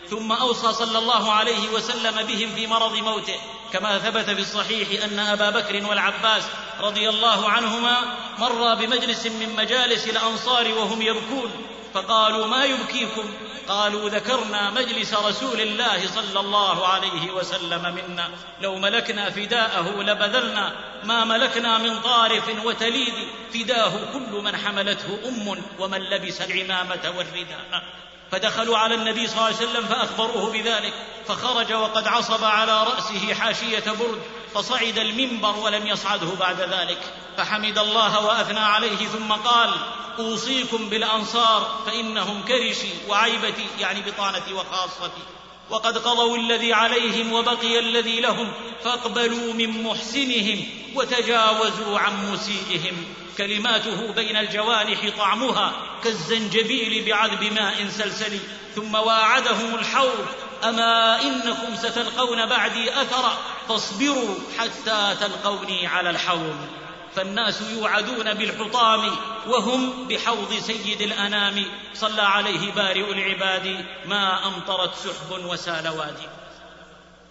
ثم 0.10 0.32
أوصى 0.32 0.74
صلى 0.74 0.98
الله 0.98 1.32
عليه 1.32 1.70
وسلم 1.70 2.28
بهم 2.28 2.50
في 2.56 2.68
مرض 2.68 2.96
موته. 2.96 3.36
كما 3.74 4.00
ثبت 4.00 4.30
في 4.30 4.42
الصحيح 4.42 5.04
أن 5.04 5.20
أبا 5.20 5.50
بكر 5.50 5.90
والعباس 5.90 6.44
رضي 6.82 7.10
الله 7.10 7.50
عنهما 7.50 7.98
مرا 8.40 8.74
بمجلس 8.74 9.26
من 9.26 9.56
مجالس 9.56 10.08
الأنصار 10.08 10.74
وهم 10.74 11.02
يبكون. 11.02 11.52
فقالوا 11.94 12.48
ما 12.48 12.66
يبكيكم؟ 12.66 13.34
قالوا 13.68 14.10
ذكرنا 14.10 14.70
مجلس 14.70 15.14
رسول 15.14 15.62
الله 15.62 16.08
صلى 16.08 16.40
الله 16.40 16.88
عليه 16.88 17.32
وسلم 17.32 17.96
منا. 17.96 18.30
لو 18.62 18.76
ملكنا 18.76 19.30
فداءه 19.30 20.02
لبذلنا. 20.02 20.74
ما 21.04 21.26
ملكنا 21.26 21.78
من 21.78 22.00
طارف 22.00 22.66
وتليد. 22.66 23.14
فداه 23.54 23.92
كل 24.14 24.42
من 24.44 24.58
حملته 24.58 25.20
أم 25.28 25.64
ومن 25.80 26.00
لبس 26.00 26.42
العمامة 26.42 27.14
والرداء. 27.18 27.84
فدخلوا 28.32 28.78
على 28.78 28.96
النبي 28.96 29.28
صلى 29.28 29.36
الله 29.36 29.46
عليه 29.46 29.56
وسلم 29.56 29.86
فأخبروه 29.86 30.52
بذلك. 30.52 30.94
فخرج 31.28 31.74
وقد 31.74 32.08
عصب 32.08 32.44
على 32.44 32.84
رأسه 32.84 33.34
حاشية 33.34 33.84
برد. 34.00 34.22
فصعد 34.54 34.98
المنبر 34.98 35.58
ولم 35.58 35.88
يصعده 35.88 36.28
بعد 36.40 36.62
ذلك 36.62 37.00
فحمد 37.38 37.78
الله 37.78 38.26
وأثنى 38.26 38.60
عليه 38.60 39.08
ثم 39.08 39.32
قال 39.34 39.74
أوصيكم 40.20 40.90
بالأنصار 40.90 41.84
فإنهم 41.86 42.44
كرشي 42.44 42.90
وعيبتي 43.10 43.66
يعني 43.80 44.02
بطانتي 44.02 44.54
وخاصتي 44.54 45.22
وقد 45.70 45.98
قضوا 45.98 46.38
الذي 46.38 46.74
عليهم 46.74 47.34
وبقي 47.34 47.80
الذي 47.80 48.22
لهم 48.22 48.52
فاقبلوا 48.84 49.54
من 49.54 49.84
محسنهم 49.84 50.64
وتجاوزوا 50.96 52.00
عن 52.00 52.32
مسيئهم. 52.32 53.06
كلماته 53.38 54.12
بين 54.12 54.38
الجوانح 54.38 55.10
طعمها 55.18 55.74
كالزنجبيل 56.04 57.06
بعذب 57.06 57.44
ماء 57.54 57.88
سلسل 57.90 58.40
ثم 58.76 58.96
واعدهم 58.96 59.76
الحوض 59.76 60.26
أما 60.64 61.22
إنكم 61.22 61.76
ستلقون 61.76 62.46
بعدي 62.46 63.02
أثرا 63.02 63.38
فاصبروا 63.70 64.36
حتى 64.60 65.16
تلقوني 65.20 65.88
على 65.88 66.10
الحوض. 66.10 66.58
فالناس 67.16 67.62
يوعدون 67.62 68.34
بالحطام 68.34 69.16
وهم 69.48 70.08
بحوض 70.08 70.54
سيد 70.54 71.02
الأنام. 71.02 71.66
صلى 71.94 72.22
عليه 72.22 72.72
بارئ 72.72 73.12
العباد 73.12 73.86
ما 74.06 74.48
أمطرت 74.48 74.96
سحب 74.96 75.46
وسال 75.46 75.88
وادي. 75.88 76.28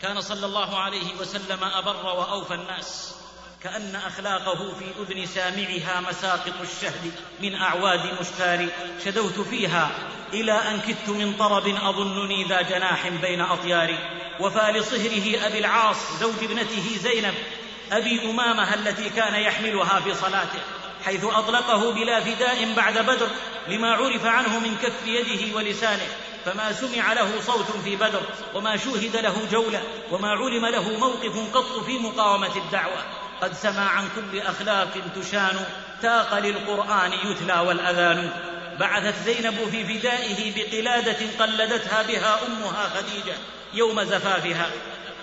كان 0.03 0.21
صلى 0.21 0.47
الله 0.47 0.79
عليه 0.79 1.15
وسلم 1.21 1.65
أبر 1.75 1.97
وأوفى 2.07 2.55
الناس. 2.55 3.16
كأن 3.63 3.97
أخلاقه 3.97 4.75
في 4.79 4.85
أذن 5.03 5.27
سامعها 5.27 6.01
مساقط 6.01 6.55
الشهد 6.63 7.13
من 7.41 7.55
أعواد 7.55 8.01
مشتار 8.21 8.69
شدوت 9.05 9.41
فيها 9.41 9.91
إلى 10.33 10.53
أن 10.53 10.81
كدت 10.81 11.09
من 11.09 11.33
طرب 11.39 11.67
أظنني 11.69 12.45
ذا 12.45 12.63
جناح 12.63 13.09
بين 13.09 13.41
أطياري 13.41 13.99
وفى 14.41 14.73
لصهره 14.73 15.47
أبي 15.47 15.59
العاص 15.59 15.97
زوج 16.21 16.45
ابنته 16.45 16.99
زينب 17.03 17.35
أبي 17.93 18.31
أمامة 18.31 18.75
التي 18.75 19.11
كان 19.11 19.35
يحملها 19.35 20.01
في 20.01 20.15
صلاته 20.15 20.59
حيث 21.05 21.25
أطلقه 21.25 21.93
بلا 21.93 22.21
فداء 22.21 22.75
بعد 22.77 22.99
بدر 22.99 23.29
لما 23.69 23.93
عرف 23.95 24.25
عنه 24.25 24.59
من 24.59 24.77
كف 24.83 25.07
يده 25.07 25.57
ولسانه 25.57 26.07
فما 26.45 26.73
سمع 26.73 27.13
له 27.13 27.41
صوت 27.41 27.71
في 27.85 27.97
بدر 27.97 28.23
وما 28.55 28.77
شوهد 28.77 29.17
له 29.17 29.49
جولة 29.53 29.83
وما 30.11 30.31
علم 30.31 30.67
له 30.67 30.99
موقف 30.99 31.57
قط 31.57 31.85
في 31.85 31.99
مقاومة 31.99 32.57
الدعوة. 32.57 33.16
قد 33.43 33.53
سما 33.53 33.87
عن 33.87 34.09
كل 34.17 34.39
أخلاق 34.39 34.89
تشان 35.17 35.57
تاق 36.03 36.39
للقرآن 36.39 37.13
يتلى 37.13 37.61
والأذان. 37.61 38.31
بعثت 38.81 39.15
زينب 39.25 39.69
في 39.71 39.85
فدائه 39.85 40.55
بقلادة 40.57 41.17
قلدتها 41.41 42.03
بها 42.03 42.39
أمها 42.47 42.89
خديجة 42.89 43.37
يوم 43.75 44.05
زفافها 44.05 44.71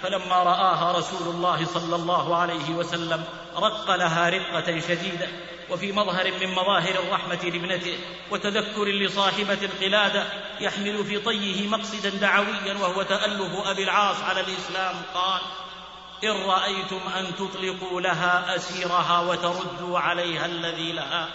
فلما 0.04 0.36
رآها 0.36 0.98
رسول 0.98 1.36
الله 1.36 1.66
صلى 1.66 1.96
الله 1.96 2.36
عليه 2.36 2.70
وسلم 2.70 3.24
رق 3.56 3.96
لها 3.96 4.30
رقة 4.30 4.80
شديدة 4.80 5.28
وفي 5.70 5.92
مظهر 5.92 6.32
من 6.42 6.52
مظاهر 6.52 6.96
الرحمة 7.08 7.40
لابنته 7.44 7.98
وتذكر 8.32 8.86
لصاحبة 8.86 9.58
القلادة 9.62 10.24
يحمل 10.60 11.06
في 11.06 11.20
طيه 11.20 11.68
مقصدا 11.68 12.10
دعويا 12.10 12.74
وهو 12.82 13.04
تألف 13.04 13.52
أبي 13.66 13.84
العاص 13.84 14.22
على 14.22 14.40
الإسلام 14.40 14.96
قال 15.14 15.42
إن 16.24 16.30
رأيتم 16.30 17.00
أن 17.20 17.36
تطلقوا 17.36 18.02
لها 18.02 18.56
أسيرها 18.56 19.20
وتردوا 19.20 20.00
عليها 20.00 20.46
الذي 20.46 20.92
لها. 20.92 21.30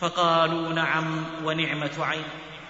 فقالوا 0.00 0.72
نعم 0.72 1.24
ونعمة 1.44 1.90
عين. 1.98 2.24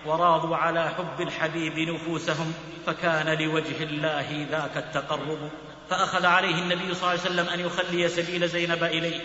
وراضوا 0.06 0.56
على 0.56 0.88
حب 0.88 1.20
الحبيب 1.20 1.78
نفوسهم 1.78 2.54
فكان 2.86 3.38
لوجه 3.38 3.82
الله 3.82 4.46
ذاك 4.50 4.76
التقرب. 4.76 5.50
فأخذ 5.90 6.26
عليه 6.26 6.54
النبي 6.54 6.94
صلى 6.94 7.02
الله 7.02 7.08
عليه 7.08 7.20
وسلم 7.20 7.48
أن 7.48 7.60
يخلي 7.60 8.08
سبيل 8.08 8.48
زينب 8.48 8.84
إليه 8.84 9.20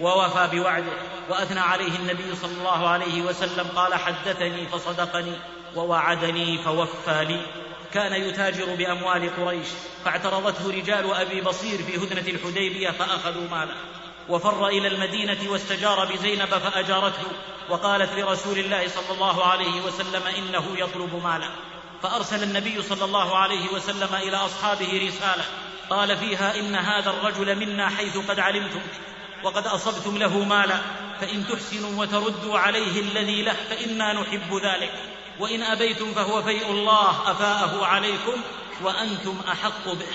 ووفى 0.00 0.48
بوعده. 0.52 0.92
وأثنى 1.30 1.60
عليه 1.60 1.98
النبي 1.98 2.34
صلى 2.34 2.52
الله 2.52 2.88
عليه 2.88 3.22
وسلم 3.22 3.66
قال 3.76 3.94
حدثني 3.94 4.66
فصدقني 4.66 5.32
ووعدني 5.76 6.62
فوفى 6.64 7.24
لي. 7.24 7.40
كان 7.94 8.12
يتاجر 8.12 8.74
بأموال 8.74 9.36
قريش 9.36 9.68
فاعترضته 10.04 10.70
رجال 10.70 11.14
أبي 11.14 11.40
بصير 11.40 11.82
في 11.82 11.96
هدنة 11.96 12.28
الحديبية 12.28 12.90
فأخذوا 12.90 13.48
ماله. 13.50 13.74
وفر 14.28 14.68
إلى 14.68 14.88
المدينة 14.88 15.50
واستجار 15.50 16.04
بزينب 16.04 16.48
فأجارته 16.48 17.26
وقالت 17.70 18.12
لرسول 18.12 18.58
الله 18.58 18.88
صلى 18.88 19.14
الله 19.14 19.44
عليه 19.44 19.80
وسلم 19.80 20.22
إنه 20.38 20.64
يطلب 20.78 21.22
مالا 21.24 21.48
فأرسل 22.02 22.42
النبي 22.42 22.82
صلى 22.82 23.04
الله 23.04 23.36
عليه 23.36 23.68
وسلم 23.68 24.14
إلى 24.14 24.36
أصحابه 24.36 25.08
رسالة 25.08 25.44
قال 25.90 26.16
فيها 26.16 26.60
إن 26.60 26.74
هذا 26.74 27.10
الرجل 27.10 27.56
منا 27.56 27.88
حيث 27.88 28.18
قد 28.18 28.40
علمتم 28.40 28.80
وقد 29.44 29.66
أصبتم 29.66 30.18
له 30.18 30.44
مالا 30.44 30.80
فإن 31.20 31.46
تحسنوا 31.46 32.00
وتردوا 32.02 32.58
عليه 32.58 33.00
الذي 33.00 33.42
له 33.42 33.52
فإنا 33.52 34.12
نحب 34.12 34.54
ذلك. 34.54 34.92
وإن 35.40 35.62
أبيتم 35.62 36.12
فهو 36.14 36.42
فيء 36.42 36.70
الله 36.70 37.30
أفاءه 37.30 37.86
عليكم 37.86 38.40
وأنتم 38.82 39.38
أحق 39.48 39.84
به. 39.84 40.06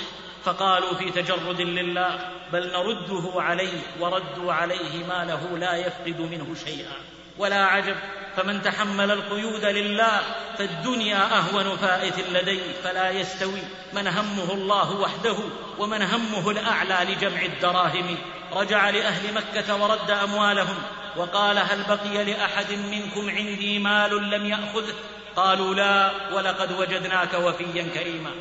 فقالوا 0.45 0.93
في 0.93 1.11
تجرد 1.11 1.61
لله 1.61 2.29
بل 2.53 2.71
نرده 2.71 3.41
عليه 3.41 3.81
وردوا 3.99 4.53
عليه 4.53 5.05
ما 5.07 5.25
له 5.25 5.57
لا 5.57 5.75
يفقد 5.75 6.19
منه 6.19 6.55
شيئا. 6.65 6.93
ولا 7.37 7.65
عجب 7.65 7.95
فمن 8.35 8.61
تحمل 8.61 9.11
القيود 9.11 9.65
لله 9.65 10.21
فالدنيا 10.57 11.37
أهون 11.37 11.77
فائت 11.77 12.29
لديه 12.29 12.73
فلا 12.83 13.09
يستوي. 13.09 13.61
من 13.93 14.07
همه 14.07 14.53
الله 14.53 14.91
وحده 14.91 15.37
ومن 15.77 16.01
همه 16.01 16.51
الأعلى 16.51 17.13
لجمع 17.13 17.41
الدراهم. 17.41 18.17
رجع 18.53 18.89
لأهل 18.89 19.33
مكة 19.33 19.83
ورد 19.83 20.11
أموالهم 20.11 20.77
وقال 21.17 21.57
هل 21.57 21.83
بقي 21.83 22.25
لأحد 22.25 22.71
منكم 22.71 23.29
عندي 23.29 23.79
مال 23.79 24.29
لم 24.29 24.45
يأخذه؟ 24.45 24.93
قالوا 25.35 25.75
لا 25.75 26.11
ولقد 26.33 26.79
وجدناك 26.79 27.33
وفيا 27.33 27.89
كريما. 27.93 28.31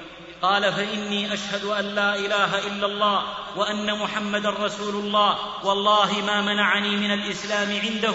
قال 0.43 0.73
فإني 0.73 1.35
أشهد 1.35 1.65
أن 1.65 1.85
لا 1.85 2.15
إله 2.17 2.67
إلا 2.67 2.87
الله 2.87 3.23
وأن 3.57 3.99
محمدا 3.99 4.51
رسول 4.51 4.95
الله. 4.95 5.39
والله 5.65 6.23
ما 6.27 6.41
منعني 6.41 6.97
من 6.97 7.11
الإسلام 7.11 7.81
عنده 7.81 8.15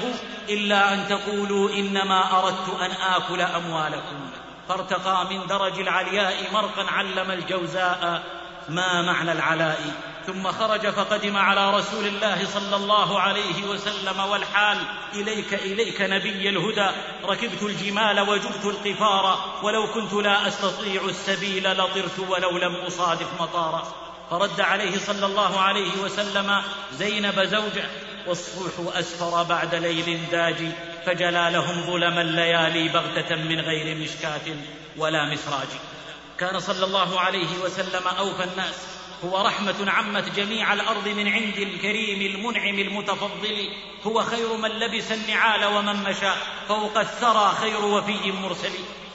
إلا 0.49 0.93
أن 0.93 1.07
تقولوا 1.07 1.69
إنما 1.69 2.39
أردت 2.39 2.81
أن 2.81 2.91
آكل 2.91 3.41
أموالكم. 3.41 4.29
فارتقى 4.69 5.25
من 5.29 5.47
درج 5.47 5.79
العلياء 5.79 6.53
مرقا 6.53 6.91
علم 6.91 7.31
الجوزاء 7.31 8.23
ما 8.69 9.01
معنى 9.01 9.31
العلاء. 9.31 9.93
ثم 10.29 10.51
خرج 10.51 10.89
فقدم 10.89 11.37
على 11.37 11.77
رسول 11.77 12.07
الله 12.07 12.45
صلى 12.45 12.75
الله 12.75 13.19
عليه 13.19 13.63
وسلم 13.63 14.19
والحال 14.19 14.77
إليك 15.13 15.53
إليك 15.53 16.01
نبي 16.01 16.49
الهدى. 16.49 16.89
ركبت 17.23 17.63
الجمال 17.63 18.19
وجبت 18.19 18.65
القفار. 18.65 19.55
ولو 19.63 19.87
كنت 19.93 20.13
لا 20.13 20.47
أستطيع 20.47 21.01
السبيل 21.05 21.71
لطرت 21.71 22.19
ولو 22.19 22.57
لم 22.57 22.75
أصادف 22.75 23.41
مطارا 23.41 23.93
فرد 24.29 24.61
عليه 24.61 24.97
صلى 24.97 25.25
الله 25.25 25.59
عليه 25.59 25.97
وسلم 26.03 26.61
زينب 26.93 27.43
زوجه. 27.43 27.89
والصبح 28.27 28.97
أسفر 28.97 29.43
بعد 29.43 29.75
ليل 29.75 30.19
داجي. 30.31 30.71
فجلى 31.05 31.49
لهم 31.53 31.81
ظلم 31.81 32.19
الليالي 32.19 32.89
بغتة 32.89 33.35
من 33.35 33.59
غير 33.59 33.97
مشكاة 33.97 34.55
ولا 34.97 35.25
مسراج. 35.25 35.67
كان 36.37 36.59
صلى 36.59 36.85
الله 36.85 37.19
عليه 37.19 37.59
وسلم 37.63 38.07
أوفى 38.19 38.43
الناس. 38.43 38.98
هو 39.25 39.45
رحمة 39.45 39.91
عمت 39.91 40.35
جميع 40.35 40.73
الأرض 40.73 41.07
من 41.07 41.27
عند 41.27 41.57
الكريم 41.57 42.35
المنعم 42.35 42.79
المتفضل. 42.79 43.69
هو 44.03 44.23
خير 44.23 44.53
من 44.53 44.69
لبس 44.69 45.11
النعال 45.11 45.65
ومن 45.65 46.03
مشى. 46.03 46.31
فوق 46.67 46.97
الثرى 46.97 47.55
خير 47.61 47.85
وفي 47.85 48.31
مرسل. 48.31 48.71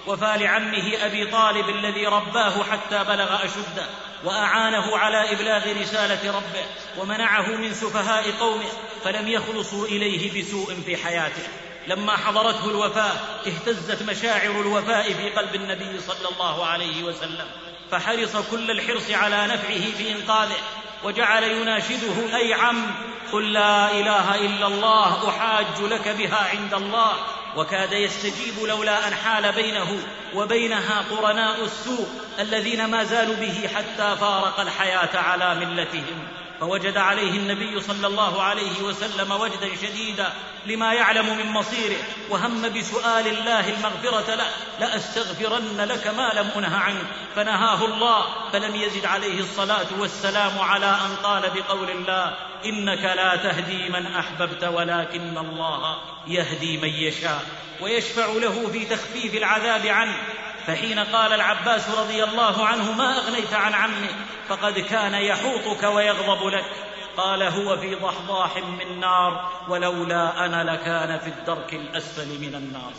وفى 0.07 0.35
لعمه 0.37 0.93
أبي 1.07 1.27
طالب 1.27 1.69
الذي 1.69 2.07
رباه 2.07 2.63
حتى 2.63 3.05
بلغ 3.05 3.45
أشده. 3.45 3.87
وأعانه 4.25 4.97
على 4.97 5.33
إبلاغ 5.33 5.81
رسالة 5.81 6.37
ربه. 6.37 6.65
ومنعه 6.99 7.57
من 7.57 7.75
سفهاء 7.75 8.31
قومه. 8.41 8.69
فلم 9.05 9.29
يخلصوا 9.29 9.87
إليه 9.87 10.43
بسوء 10.43 10.75
في 10.87 10.97
حياته. 10.97 11.43
لما 11.87 12.17
حضرته 12.17 12.71
الوفاة 12.71 13.13
اهتزت 13.47 14.03
مشاعر 14.03 14.61
الوفاء 14.61 15.13
في 15.13 15.31
قلب 15.31 15.55
النبي 15.55 16.01
صلى 16.01 16.29
الله 16.29 16.67
عليه 16.67 17.03
وسلم. 17.03 17.47
فحرص 17.95 18.37
كل 18.37 18.71
الحرص 18.71 19.11
على 19.11 19.47
نفعه 19.47 19.93
في 19.99 20.13
انقاذه 20.13 20.57
وجعل 21.05 21.43
يناشده 21.43 22.37
أي 22.37 22.55
عم 22.55 22.87
قل 23.33 23.53
لا 23.53 23.91
إله 23.91 24.35
إلا 24.35 24.67
الله 24.67 25.29
أحاج 25.29 25.83
لك 25.83 26.09
بها 26.09 26.49
عند 26.53 26.75
الله. 26.75 27.13
وكاد 27.57 27.93
يستجيب 27.93 28.55
لولا 28.69 29.09
أن 29.09 29.15
حال 29.15 29.53
بينه 29.53 29.99
وبينها 30.35 31.05
قرناء 31.11 31.65
السوء 31.65 32.09
الذين 32.39 32.85
ما 32.85 33.05
زالوا 33.05 33.37
به 33.37 33.69
حتى 33.75 34.17
فارق 34.17 34.61
الحياة 34.61 35.19
على 35.19 35.55
ملتهم. 35.55 36.29
فوجد 36.61 36.97
عليه 36.97 37.31
النبي 37.31 37.81
صلى 37.81 38.07
الله 38.07 38.43
عليه 38.43 38.83
وسلم 38.83 39.33
وجدا 39.33 39.77
شديدا 39.83 40.33
لما 40.67 40.95
يعلم 40.95 41.37
من 41.37 41.47
مصيره 41.47 41.97
وهم 42.31 42.63
بسؤال 42.69 43.27
الله 43.27 43.69
المغفرة 43.69 44.35
له 44.35 44.51
لأستغفرن 44.81 45.81
لك 45.81 46.07
ما 46.07 46.33
لم 46.35 46.51
أنه 46.57 46.77
عنك 46.77 47.07
فنهاه 47.37 47.85
الله 47.85 48.51
فلم 48.53 48.75
يزد 48.75 49.07
عليه 49.07 49.41
الصلاة 49.41 49.87
والسلام 49.99 50.59
على 50.59 50.87
أن 50.87 51.17
قال 51.23 51.43
بقول 51.51 51.91
الله 51.91 52.37
إنك 52.65 53.05
لا 53.05 53.37
تهدي 53.37 53.89
من 53.89 54.07
أحببت 54.07 54.65
ولكن 54.65 55.39
الله 55.39 55.99
يهدي 56.27 56.77
من 56.77 56.89
يشاء 56.89 57.43
ويشفع 57.81 58.27
له 58.27 58.69
في 58.73 58.85
تخفيف 58.85 59.35
العذاب 59.35 59.87
عنه. 59.87 60.17
فحين 60.67 60.99
قال 60.99 61.33
العباس 61.33 61.91
رضي 61.91 62.25
الله 62.25 62.67
عنه 62.67 62.93
ما 62.93 63.19
أغنيت 63.19 63.55
عن 63.55 63.75
عمه 63.75 64.15
فقد 64.49 64.79
كان 64.79 65.15
يحوطك 65.15 65.83
ويغضب 65.83 66.47
لك. 66.47 66.65
قال 67.17 67.43
هو 67.43 67.77
في 67.77 67.95
ضحضاح 67.95 68.57
من 68.57 69.01
نار 69.01 69.51
ولولا 69.69 70.45
أنا 70.47 70.71
لكان 70.71 71.19
في 71.19 71.27
الدرك 71.27 71.75
الأسفل 71.75 72.41
من 72.41 72.55
النار. 72.55 72.93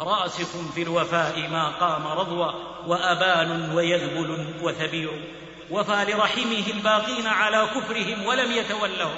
راسخ 0.00 0.72
في 0.74 0.82
الوفاء 0.82 1.48
ما 1.48 1.68
قام 1.68 2.06
رضوى 2.06 2.54
وأبان 2.86 3.72
ويذبل 3.74 4.54
وثبير. 4.62 5.34
وفى 5.70 6.04
لرحمه 6.08 6.64
الباقين 6.74 7.26
على 7.26 7.66
كفرهم 7.74 8.26
ولم 8.26 8.52
يتولهم. 8.52 9.14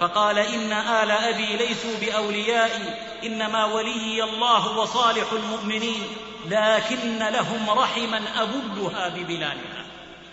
فقال 0.00 0.38
إن 0.38 0.72
آل 0.72 1.10
أبي 1.10 1.56
ليسوا 1.56 1.98
بأوليائي 2.00 2.94
إنما 3.24 3.64
وليي 3.64 4.24
الله 4.24 4.78
وصالح 4.78 5.32
المؤمنين 5.32 6.02
لكن 6.50 7.18
لهم 7.18 7.70
رحما 7.70 8.42
أبلها 8.42 9.08
ببلالها 9.08 9.86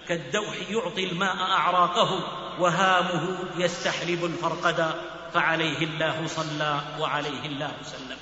كالدوح 0.07 0.55
يعطي 0.69 1.03
الماء 1.03 1.35
أعراقه 1.35 2.19
وهامه 2.59 3.37
يستحلب 3.57 4.25
الفرقدا 4.25 5.01
فعليه 5.33 5.77
الله 5.77 6.27
صلى 6.27 6.81
وعليه 6.99 7.45
الله 7.45 7.71
سلم. 7.83 8.17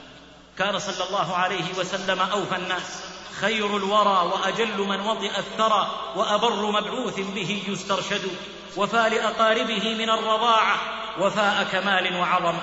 كان 0.57 0.79
صلى 0.79 1.07
الله 1.07 1.35
عليه 1.35 1.73
وسلم 1.79 2.19
أوفى 2.19 2.55
الناس 2.55 3.03
خير 3.41 3.77
الورى 3.77 4.31
وأجل 4.33 4.77
من 4.77 4.99
وطئ 4.99 5.39
الثرى 5.39 5.87
وأبر 6.15 6.71
مبعوث 6.71 7.19
به 7.19 7.63
يسترشد 7.67 8.31
وفى 8.77 9.09
لاقاربه 9.09 9.95
من 9.95 10.09
الرضاعة 10.09 10.77
وفاء 11.19 11.67
كمال 11.71 12.15
وعظمه 12.15 12.61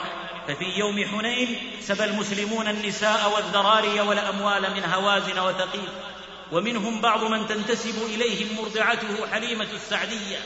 ففي 0.48 0.64
يوم 0.64 1.04
حنين 1.04 1.58
سبى 1.80 2.04
المسلمون 2.04 2.68
النساء 2.68 3.32
والذراري 3.34 4.00
والأموال 4.00 4.62
من 4.74 4.84
هوازن 4.84 5.38
وثقيف 5.38 5.90
ومنهم 6.52 7.00
بعض 7.00 7.24
من 7.24 7.48
تنتسب 7.48 8.02
اليهم 8.06 8.56
مرضعته 8.62 9.26
حليمة 9.32 9.66
السعدية. 9.74 10.38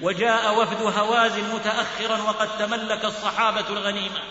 وجاء 0.00 0.60
وفد 0.60 0.82
هوازن 0.98 1.54
متأخرا 1.54 2.22
وقد 2.22 2.58
تملك 2.58 3.04
الصحابة 3.04 3.68
الغنيمة. 3.70 4.22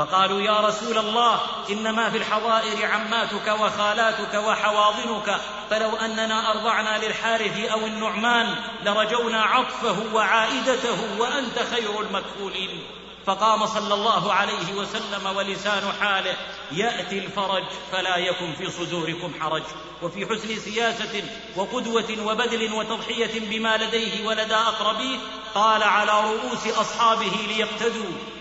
فقالوا 0.00 0.40
يا 0.40 0.60
رسول 0.60 0.98
الله 0.98 1.40
إنما 1.70 2.10
في 2.10 2.16
الحظائر 2.16 2.86
عماتك 2.86 3.60
وخالاتك 3.60 4.34
وحواضنك 4.34 5.40
فلو 5.70 5.96
أننا 5.96 6.50
أرضعنا 6.50 7.04
للحارث 7.04 7.70
أو 7.70 7.86
النعمان 7.86 8.54
لرجونا 8.84 9.42
عطفه 9.42 10.14
وعائدته 10.14 11.18
وأنت 11.18 11.58
خير 11.58 12.00
المكفولين. 12.00 12.82
فقام 13.26 13.66
صلى 13.66 13.94
الله 13.94 14.32
عليه 14.32 14.74
وسلم 14.74 15.36
ولسان 15.36 15.92
حاله 16.00 16.36
يأتي 16.72 17.18
الفرج 17.18 17.64
فلا 17.92 18.16
يكن 18.16 18.52
في 18.52 18.70
صدوركم 18.70 19.32
حرج. 19.40 19.62
وفي 20.02 20.26
حسن 20.26 20.56
سياسة 20.56 21.22
وقدوة 21.56 22.16
وبذل 22.24 22.72
وتضحية 22.72 23.40
بما 23.40 23.76
لديه 23.76 24.26
ولدى 24.26 24.54
أقربيه 24.54 25.18
قال 25.54 25.82
على 25.82 26.12
رؤوس 26.20 26.66
أصحابه 26.66 27.32
ليقتدوا. 27.48 28.39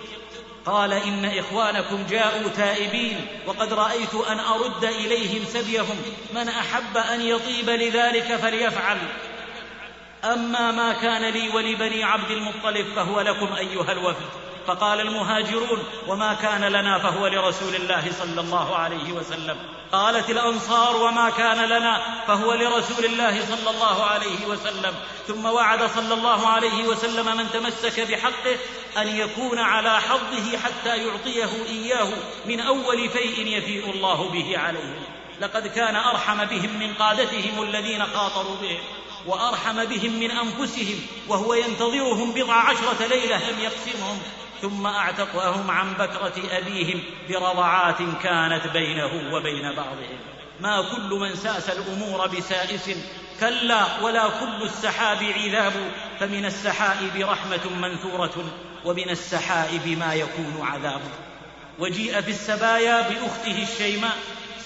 قال 0.65 0.93
إن 0.93 1.25
إخوانكم 1.25 2.05
جاءوا 2.09 2.49
تائبين 2.49 3.25
وقد 3.47 3.73
رأيت 3.73 4.15
أن 4.29 4.39
أرد 4.39 4.83
إليهم 4.83 5.45
سبيهم 5.45 6.01
من 6.33 6.47
أحب 6.47 6.97
أن 6.97 7.21
يطيب 7.21 7.69
لذلك 7.69 8.35
فليفعل. 8.35 8.97
أما 10.23 10.71
ما 10.71 10.93
كان 10.93 11.33
لي 11.33 11.49
ولبني 11.49 12.03
عبد 12.03 12.31
المطلب 12.31 12.85
فهو 12.95 13.21
لكم 13.21 13.53
أيها 13.53 13.91
الوفد. 13.91 14.48
فقال 14.69 15.01
المهاجرون 15.01 15.83
وما 16.07 16.33
كان 16.33 16.63
لنا 16.63 16.99
فهو 16.99 17.27
لرسول 17.27 17.75
الله 17.75 18.11
صلى 18.19 18.41
الله 18.41 18.75
عليه 18.75 19.11
وسلم. 19.11 19.57
قالت 19.91 20.29
الأنصار 20.29 20.95
وما 20.95 21.29
كان 21.29 21.57
لنا 21.57 22.23
فهو 22.27 22.53
لرسول 22.53 23.05
الله 23.05 23.45
صلى 23.45 23.69
الله 23.69 24.03
عليه 24.03 24.45
وسلم. 24.45 24.93
ثم 25.27 25.45
وعد 25.45 25.89
صلى 25.95 26.13
الله 26.13 26.47
عليه 26.47 26.83
وسلم 26.83 27.37
من 27.37 27.51
تمسك 27.51 27.99
بحقه 27.99 28.57
أن 28.97 29.07
يكون 29.07 29.59
على 29.59 30.01
حظه 30.01 30.57
حتى 30.57 30.97
يعطيه 30.97 31.49
إياه 31.69 32.09
من 32.45 32.59
أول 32.59 33.09
فيء 33.09 33.47
يفيء 33.47 33.91
الله 33.91 34.29
به 34.29 34.57
عليهم 34.57 35.03
لقد 35.41 35.67
كان 35.67 35.95
أرحم 35.95 36.45
بهم 36.45 36.79
من 36.79 36.93
قادتهم 36.93 37.63
الذين 37.63 38.05
خاطروا 38.05 38.55
بهم 38.61 38.79
وأرحم 39.27 39.85
بهم 39.85 40.19
من 40.19 40.31
أنفسهم 40.31 40.99
وهو 41.27 41.53
ينتظرهم 41.53 42.33
بضع 42.33 42.53
عشرة 42.53 43.05
ليلة 43.09 43.49
لم 43.51 43.59
يقسمهم. 43.59 44.19
ثم 44.61 44.87
أعتقهم 44.87 45.71
عن 45.71 45.93
بكرة 45.93 46.33
أبيهم 46.51 47.03
برضعات 47.29 47.97
كانت 48.23 48.67
بينه 48.67 49.33
وبين 49.33 49.75
بعضهم. 49.75 50.19
ما 50.59 50.81
كل 50.81 51.09
من 51.09 51.35
ساس 51.35 51.69
الأمور 51.69 52.27
بسائس 52.27 52.89
كلا 53.39 54.01
ولا 54.01 54.29
كل 54.29 54.63
السحاب 54.63 55.23
عذاب 55.23 55.73
فمن 56.19 56.45
السحائب 56.45 57.15
رحمة 57.15 57.69
منثورة 57.79 58.45
ومن 58.85 59.09
السحائب 59.09 59.87
ما 59.87 60.13
يكون 60.13 60.59
عذاب. 60.61 61.01
وجيء 61.79 62.21
في 62.21 62.31
السبايا 62.31 63.01
بأخته 63.01 63.63
الشيماء 63.63 64.17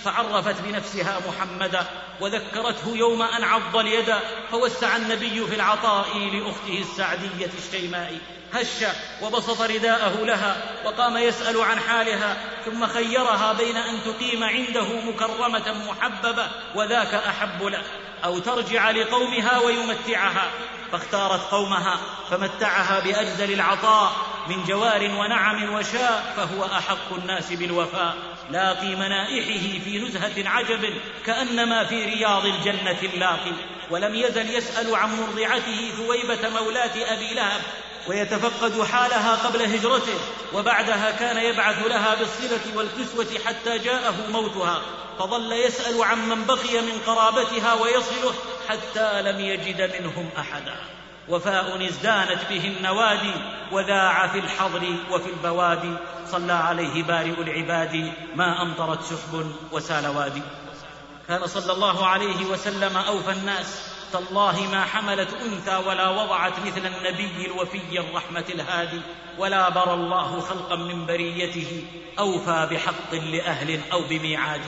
فعرفت 0.03 0.61
بنفسها 0.61 1.19
محمدا 1.27 1.85
وذكرته 2.21 2.97
يوم 2.97 3.21
أن 3.21 3.43
عض 3.43 3.75
اليد 3.75 4.13
فوسع 4.51 4.95
النبي 4.95 5.45
في 5.45 5.55
العطاء 5.55 6.17
لأخته 6.17 6.81
السعدية 6.81 7.51
الشيماء. 7.57 8.17
هش 8.53 8.85
وبسط 9.21 9.61
رداءه 9.61 10.25
لها 10.25 10.57
وقام 10.85 11.17
يسأل 11.17 11.61
عن 11.61 11.79
حالها 11.79 12.37
ثم 12.65 12.87
خيرها 12.87 13.53
بين 13.53 13.77
أن 13.77 13.99
تقيم 14.05 14.43
عنده 14.43 15.01
مكرمة 15.01 15.73
محببة 15.89 16.47
وذاك 16.75 17.13
أحب 17.13 17.63
له 17.63 17.83
أو 18.23 18.39
ترجع 18.39 18.91
لقومها 18.91 19.59
ويمتعها. 19.59 20.51
فاختارت 20.91 21.41
قومها 21.51 21.99
فمتعها 22.29 22.99
بأجزل 22.99 23.53
العطاء 23.53 24.11
من 24.47 24.63
جوار 24.63 25.01
ونعم 25.03 25.73
وشاء 25.73 26.33
فهو 26.37 26.65
أحق 26.65 27.13
الناس 27.13 27.53
بالوفاء. 27.53 28.15
لاقي 28.51 28.95
منائحه 28.95 29.83
في 29.83 29.99
نزهة 29.99 30.49
عجب 30.49 30.93
كأنما 31.25 31.83
في 31.83 32.05
رياض 32.05 32.45
الجنة 32.45 32.99
اللاقي 33.03 33.51
ولم 33.89 34.15
يزل 34.15 34.55
يسأل 34.55 34.95
عن 34.95 35.19
مرضعته 35.21 35.91
ثويبة 35.97 36.49
مولاه 36.49 37.13
أبي 37.13 37.33
لهب 37.33 37.61
ويتفقد 38.07 38.83
حالها 38.83 39.35
قبل 39.35 39.61
هجرته 39.61 40.17
وبعدها 40.53 41.11
كان 41.11 41.37
يبعث 41.37 41.87
لها 41.87 42.15
بالصلة 42.15 42.77
والكسوة 42.77 43.39
حتى 43.45 43.77
جاءه 43.77 44.13
موتها 44.31 44.81
فظل 45.19 45.51
يسأل 45.51 46.03
عن 46.03 46.29
من 46.29 46.45
بقي 46.45 46.81
من 46.81 46.99
قرابتها 47.07 47.73
ويصله 47.73 48.33
حتى 48.67 49.21
لم 49.21 49.39
يجد 49.39 50.01
منهم 50.01 50.29
أحدا. 50.37 50.75
وفاء 51.29 51.87
ازدانت 51.87 52.39
به 52.49 52.73
النوادي 52.77 53.33
وذاع 53.71 54.27
في 54.27 54.39
الحضر 54.39 54.95
وفي 55.11 55.29
البوادي 55.29 55.95
صلى 56.31 56.53
عليه 56.53 57.03
بارئ 57.03 57.41
العباد 57.41 58.13
ما 58.35 58.61
أمطرت 58.61 59.03
سحب 59.03 59.51
وسال 59.71 60.07
وادي. 60.07 60.41
كان 61.27 61.47
صلى 61.47 61.73
الله 61.73 62.07
عليه 62.07 62.45
وسلم 62.45 62.97
أوفى 62.97 63.31
الناس 63.31 63.92
تالله 64.13 64.67
ما 64.71 64.85
حملت 64.85 65.29
أنثى 65.33 65.75
ولا 65.75 66.09
وضعت 66.09 66.59
مثل 66.59 66.85
النبي 66.85 67.45
الوفي 67.45 67.99
الرحمة 67.99 68.45
الهادي 68.49 69.01
ولا 69.37 69.69
برى 69.69 69.93
الله 69.93 70.39
خلقا 70.39 70.75
من 70.75 71.05
بريته 71.05 71.85
أوفى 72.19 72.67
بحق 72.71 73.13
لأهل 73.13 73.79
أو 73.91 74.01
بميعاد. 74.01 74.61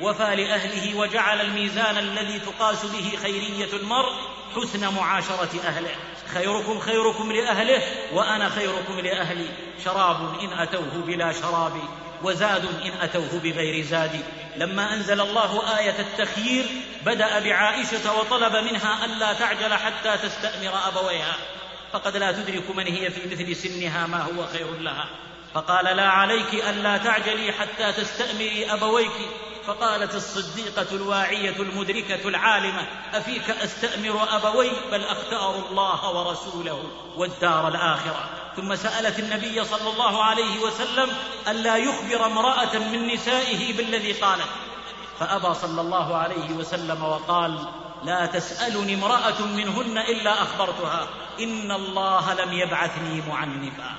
وفى 0.00 0.36
لأهله 0.36 0.98
وجعل 0.98 1.40
الميزان 1.40 1.98
الذي 1.98 2.38
تقاس 2.38 2.86
به 2.86 3.16
خيرية 3.22 3.72
المرء 3.72 4.12
حسن 4.56 4.94
معاشرة 4.94 5.60
أهله. 5.64 5.90
خيركم 6.34 6.78
خيركم 6.78 7.32
لأهله 7.32 7.82
وأنا 8.12 8.48
خيركم 8.48 9.00
لأهلي. 9.00 9.48
شراب 9.84 10.40
إن 10.40 10.58
أتوه 10.58 11.02
بلا 11.06 11.32
شراب. 11.32 11.72
وزاد 12.22 12.64
إن 12.64 12.92
أتوه 13.00 13.40
بغير 13.42 13.84
زاد. 13.84 14.24
لما 14.56 14.94
أنزل 14.94 15.20
الله 15.20 15.78
آية 15.78 16.00
التخيير 16.00 16.66
بدأ 17.06 17.38
بعائشة 17.38 18.18
وطلب 18.18 18.56
منها 18.56 19.04
ألا 19.04 19.32
تعجل 19.32 19.74
حتى 19.74 20.16
تستأمر 20.28 20.88
أبويها. 20.88 21.34
فقد 21.92 22.16
لا 22.16 22.32
تدرك 22.32 22.70
من 22.76 22.86
هي 22.86 23.10
في 23.10 23.20
مثل 23.30 23.56
سنها 23.56 24.06
ما 24.06 24.22
هو 24.22 24.46
خير 24.46 24.80
لها. 24.80 25.08
فقال 25.54 25.96
لا 25.96 26.08
عليك 26.08 26.54
ألا 26.54 26.96
تعجلي 26.96 27.52
حتى 27.52 27.92
تستأمري 27.92 28.72
أبويك. 28.72 29.12
فقالت 29.66 30.14
الصديقة 30.14 30.86
الواعية 30.92 31.56
المدركة 31.56 32.28
العالمة 32.28 32.86
أفيك 33.14 33.50
أستأمر 33.50 34.36
أبوي؟ 34.36 34.70
بل 34.92 35.04
أختار 35.04 35.54
الله 35.70 36.10
ورسوله 36.10 36.90
والدار 37.16 37.68
الآخرة. 37.68 38.39
ثم 38.56 38.76
سألت 38.76 39.18
النبي 39.18 39.64
صلى 39.64 39.90
الله 39.92 40.24
عليه 40.24 40.58
وسلم 40.60 41.10
ألا 41.48 41.76
يخبر 41.76 42.26
امرأة 42.26 42.78
من 42.78 43.06
نسائه 43.06 43.76
بالذي 43.76 44.12
قالت. 44.12 44.48
فأبى 45.20 45.54
صلى 45.54 45.80
الله 45.80 46.16
عليه 46.16 46.50
وسلم 46.50 47.04
وقال 47.04 47.58
لا 48.04 48.26
تسألني 48.26 48.94
امرأة 48.94 49.42
منهن 49.42 49.98
إلا 49.98 50.42
أخبرتها. 50.42 51.08
إن 51.40 51.70
الله 51.70 52.34
لم 52.34 52.52
يبعثني 52.52 53.22
معنفا. 53.28 53.90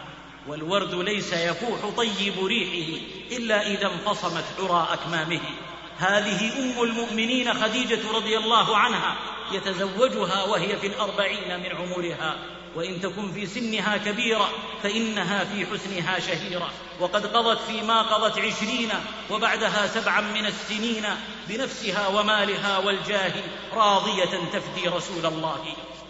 والورد 0.47 0.93
ليس 0.93 1.33
يفوح 1.33 1.79
طيب 1.97 2.45
ريحه 2.45 3.01
إلا 3.31 3.67
إذا 3.67 3.87
انفصمت 3.87 4.45
عرى 4.59 4.87
أكمامه. 4.93 5.41
هذه 6.01 6.59
أم 6.59 6.83
المؤمنين 6.83 7.53
خديجة 7.53 8.11
رضي 8.13 8.37
الله 8.37 8.77
عنها 8.77 9.15
يتزوجها 9.51 10.43
وهي 10.43 10.77
في 10.77 10.87
الأربعين 10.87 11.59
من 11.59 11.75
عمرها. 11.75 12.35
وإن 12.75 13.01
تكن 13.01 13.31
في 13.31 13.47
سنها 13.47 13.97
كبيرة 13.97 14.49
فإنها 14.83 15.43
في 15.43 15.65
حسنها 15.65 16.19
شهيرة. 16.19 16.71
وقد 16.99 17.25
قضت 17.25 17.59
فيما 17.67 18.01
قضت 18.01 18.39
عشرين 18.39 18.89
وبعدها 19.29 19.87
سبعا 19.87 20.21
من 20.21 20.45
السنين 20.45 21.05
بنفسها 21.47 22.07
ومالها 22.07 22.77
والجاه 22.77 23.33
راضية 23.73 24.39
تفدي 24.53 24.87
رسول 24.87 25.25
الله. 25.25 25.63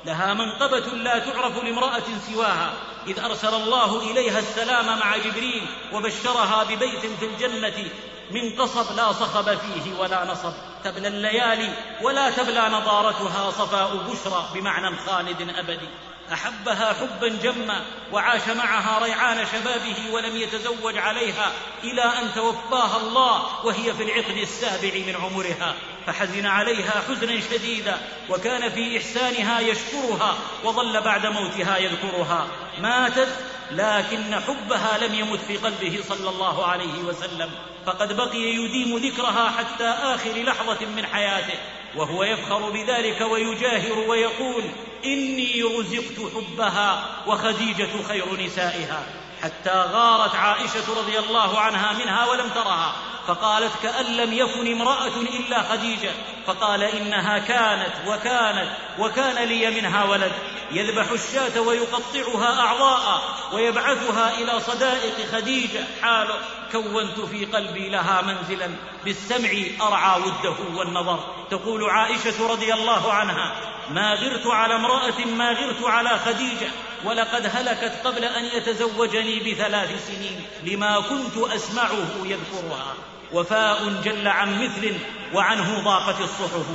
لها 0.05 0.33
منقبة 0.33 0.87
لا 0.87 1.19
تعرف 1.19 1.63
لامرأة 1.63 2.03
سواها. 2.31 2.73
إذ 3.07 3.19
أرسل 3.19 3.53
الله 3.53 4.11
إليها 4.11 4.39
السلام 4.39 4.99
مع 4.99 5.17
جبريل 5.17 5.65
وبشرها 5.93 6.63
ببيت 6.63 7.05
في 7.19 7.25
الجنة 7.25 7.89
من 8.33 8.61
قصب 8.61 8.95
لا 8.95 9.11
صخب 9.11 9.57
فيه 9.57 9.99
ولا 9.99 10.25
نصب. 10.25 10.53
تبلى 10.83 11.07
الليالي 11.07 11.73
ولا 12.01 12.29
تبلى 12.29 12.69
نضارتها 12.69 13.51
صفاء 13.51 13.97
بشرى 13.97 14.45
بمعنى 14.53 14.97
خالد 14.97 15.41
أبدي. 15.41 15.89
أحبها 16.33 16.93
حبا 16.93 17.27
جما 17.27 17.81
وعاش 18.11 18.47
معها 18.47 19.03
ريعان 19.03 19.45
شبابه 19.45 20.11
ولم 20.11 20.35
يتزوج 20.35 20.97
عليها 20.97 21.51
إلى 21.83 22.01
أن 22.01 22.33
توفاها 22.35 22.97
الله 22.97 23.65
وهي 23.65 23.93
في 23.93 24.03
العقد 24.03 24.37
السابع 24.37 24.91
من 25.07 25.15
عمرها. 25.15 25.75
فحزن 26.07 26.45
عليها 26.45 27.03
حزنا 27.07 27.41
شديدا 27.41 27.97
وكان 28.29 28.69
في 28.69 28.97
إحسانها 28.97 29.59
يشكرها 29.59 30.37
وظل 30.63 31.01
بعد 31.01 31.25
موتها 31.25 31.77
يذكرها. 31.77 32.47
ماتت 32.81 33.29
لكن 33.71 34.39
حبها 34.39 34.97
لم 34.97 35.13
يمت 35.15 35.39
في 35.39 35.57
قلبه 35.57 35.99
صلى 36.09 36.29
الله 36.29 36.65
عليه 36.65 36.99
وسلم. 36.99 37.51
فقد 37.85 38.17
بقي 38.17 38.41
يديم 38.41 38.97
ذكرها 38.97 39.49
حتى 39.49 39.87
آخر 39.87 40.31
لحظة 40.31 40.85
من 40.85 41.05
حياته. 41.05 41.59
وهو 41.95 42.23
يفخر 42.23 42.69
بذلك 42.69 43.21
ويجاهر 43.21 43.99
ويقول 43.99 44.63
إني 45.05 45.63
رزقت 45.63 46.33
حبها 46.35 47.05
وخديجة 47.27 47.89
خير 48.07 48.41
نسائها. 48.45 49.03
حتى 49.43 49.85
غارت 49.93 50.35
عائشة 50.35 50.97
رضي 50.97 51.19
الله 51.19 51.59
عنها 51.59 51.93
منها 51.93 52.25
ولم 52.25 52.49
ترها. 52.49 52.95
فقالت 53.27 53.71
كأن 53.83 54.05
لم 54.05 54.33
يكن 54.33 54.71
امرأة 54.71 55.21
إلا 55.39 55.63
خديجة. 55.63 56.11
فقال 56.47 56.83
إنها 56.83 57.37
كانت 57.37 57.93
وكانت 58.07 58.69
وكان 58.99 59.47
لي 59.47 59.81
منها 59.81 60.03
ولد. 60.03 60.31
يذبح 60.71 61.11
الشاة 61.11 61.61
ويقطعها 61.61 62.59
أعضاء 62.59 63.21
ويبعثها 63.53 64.37
إلى 64.37 64.59
صدائق 64.59 65.31
خديجة. 65.31 65.83
حال 66.01 66.27
كونت 66.71 67.19
في 67.19 67.45
قلبي 67.45 67.89
لها 67.89 68.21
منزلا 68.21 68.69
بالسمع 69.05 69.49
أرعى 69.81 70.21
وده 70.21 70.55
والنظر. 70.75 71.19
تقول 71.51 71.89
عائشة 71.89 72.47
رضي 72.47 72.73
الله 72.73 73.13
عنها 73.13 73.55
ما 73.89 74.13
غرت 74.13 74.47
على 74.47 74.75
امرأة 74.75 75.25
ما 75.25 75.51
غرت 75.51 75.83
على 75.83 76.19
خديجة 76.19 76.67
ولقد 77.05 77.51
هلكت 77.53 77.93
قبل 78.03 78.25
أن 78.25 78.45
يتزوجني 78.45 79.39
بثلاث 79.39 80.07
سنين 80.07 80.45
لما 80.63 80.99
كنت 80.99 81.37
أسمعه 81.37 82.07
يذكرها. 82.23 82.93
وفاء 83.33 84.01
جل 84.03 84.27
عن 84.27 84.63
مثل 84.63 84.97
وعنه 85.33 85.83
ضاقت 85.83 86.21
الصحف. 86.21 86.65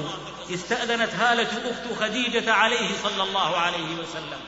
استأذنت 0.55 1.15
هالة 1.15 1.49
أخت 1.71 2.01
خديجة 2.01 2.53
عليه 2.53 2.89
صلى 3.03 3.23
الله 3.23 3.57
عليه 3.57 3.95
وسلم 4.01 4.41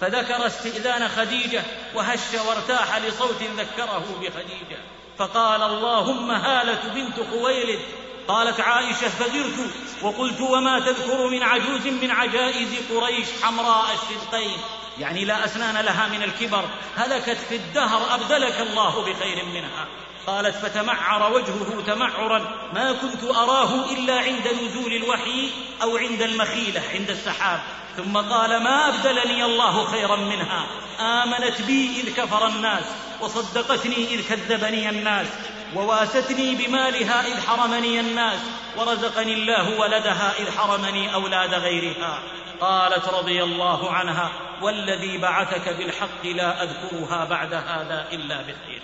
فذكر 0.00 0.46
استئذان 0.46 1.08
خديجة 1.08 1.62
وهش 1.94 2.34
وارتاح 2.46 2.96
لصوت 2.96 3.42
ذكره 3.42 4.04
بخديجة. 4.20 4.78
فقال 5.18 5.62
اللهم 5.62 6.30
هالة 6.30 6.80
بنت 6.94 7.30
خويلد. 7.30 7.80
قالت 8.28 8.60
عائشة 8.60 9.08
فغرت 9.08 9.70
وقلت 10.02 10.40
وما 10.40 10.80
تذكر 10.80 11.28
من 11.28 11.42
عجوز 11.42 11.86
من 11.86 12.10
عجائز 12.10 12.68
قريش 12.90 13.26
حمراء 13.42 13.84
الشدقين 13.94 14.58
يعني 14.98 15.24
لا 15.24 15.44
أسنان 15.44 15.84
لها 15.84 16.08
من 16.08 16.22
الكبر. 16.22 16.64
هلكت 16.96 17.38
في 17.48 17.56
الدهر 17.56 18.14
أبدلك 18.14 18.60
الله 18.60 19.00
بخير 19.00 19.44
منها. 19.44 19.86
قالت 20.26 20.56
فتمعر 20.56 21.32
وجهه 21.32 21.82
تمعرا. 21.86 22.38
ما 22.74 22.92
كنت 22.92 23.24
أراه 23.24 23.92
إلا 23.92 24.20
عند 24.20 24.48
نزول 24.62 24.92
الوحي 24.92 25.50
أو 25.82 25.96
عند 25.96 26.22
المخيلة 26.22 26.82
عند 26.94 27.10
السحاب. 27.10 27.60
ثم 27.96 28.16
قال 28.16 28.62
ما 28.62 28.88
أبدلني 28.88 29.44
الله 29.44 29.84
خيرا 29.84 30.16
منها. 30.16 30.66
آمنت 31.00 31.62
بي 31.62 32.00
إذ 32.00 32.14
كفر 32.14 32.46
الناس. 32.46 32.84
وصدقتني 33.20 34.14
إذ 34.14 34.28
كذبني 34.28 34.88
الناس 34.88 35.26
وواستني 35.74 36.54
بمالها 36.54 37.26
إذ 37.26 37.40
حرمني 37.40 38.00
الناس 38.00 38.38
ورزقني 38.78 39.34
الله 39.34 39.80
ولدها 39.80 40.34
إذ 40.38 40.58
حرمني 40.58 41.14
أولاد 41.14 41.54
غيرها. 41.54 42.22
قالت 42.60 43.08
رضي 43.08 43.42
الله 43.42 43.90
عنها 43.90 44.32
والذي 44.62 45.18
بعثك 45.18 45.68
بالحق 45.68 46.26
لا 46.26 46.62
أذكرها 46.62 47.24
بعد 47.24 47.54
هذا 47.54 48.08
إلا 48.12 48.42
بخير. 48.42 48.82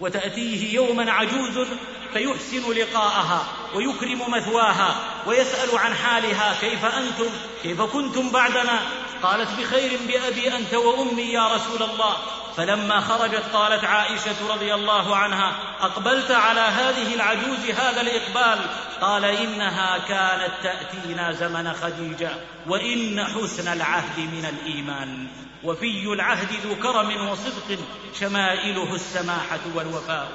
وتأتيه 0.00 0.74
يوما 0.74 1.12
عجوز 1.12 1.68
فيحسن 2.12 2.72
لقاءها 2.72 3.46
ويكرم 3.74 4.30
مثواها 4.30 4.96
ويسأل 5.26 5.78
عن 5.78 5.94
حالها 5.94 6.60
كيف 6.60 6.84
أنتم؟ 6.84 7.30
كيف 7.62 7.80
كنتم 7.82 8.30
بعدنا؟ 8.30 8.80
قالت 9.22 9.48
بخير 9.60 9.98
بأبي 10.08 10.56
أنت 10.56 10.74
وأمي 10.74 11.22
يا 11.22 11.54
رسول 11.54 11.82
الله. 11.82 12.16
فلما 12.56 13.00
خرجت 13.00 13.42
قالت 13.52 13.84
عائشة 13.84 14.54
رضي 14.54 14.74
الله 14.74 15.16
عنها 15.16 15.52
أقبلت 15.80 16.30
على 16.30 16.60
هذه 16.60 17.14
العجوز 17.14 17.70
هذا 17.76 18.00
الإقبال؟ 18.00 18.58
قال 19.00 19.24
إنها 19.24 19.98
كانت 19.98 20.52
تأتينا 20.62 21.32
زمن 21.32 21.72
خديجة 21.72 22.30
وإن 22.66 23.24
حسن 23.24 23.72
العهد 23.72 24.18
من 24.18 24.46
الإيمان 24.46 25.26
وفي 25.64 26.12
العهد 26.12 26.48
ذو 26.64 26.74
كرم 26.74 27.28
وصدق 27.28 27.78
شمائله 28.20 28.94
السماحة 28.94 29.60
والوفاء. 29.74 30.28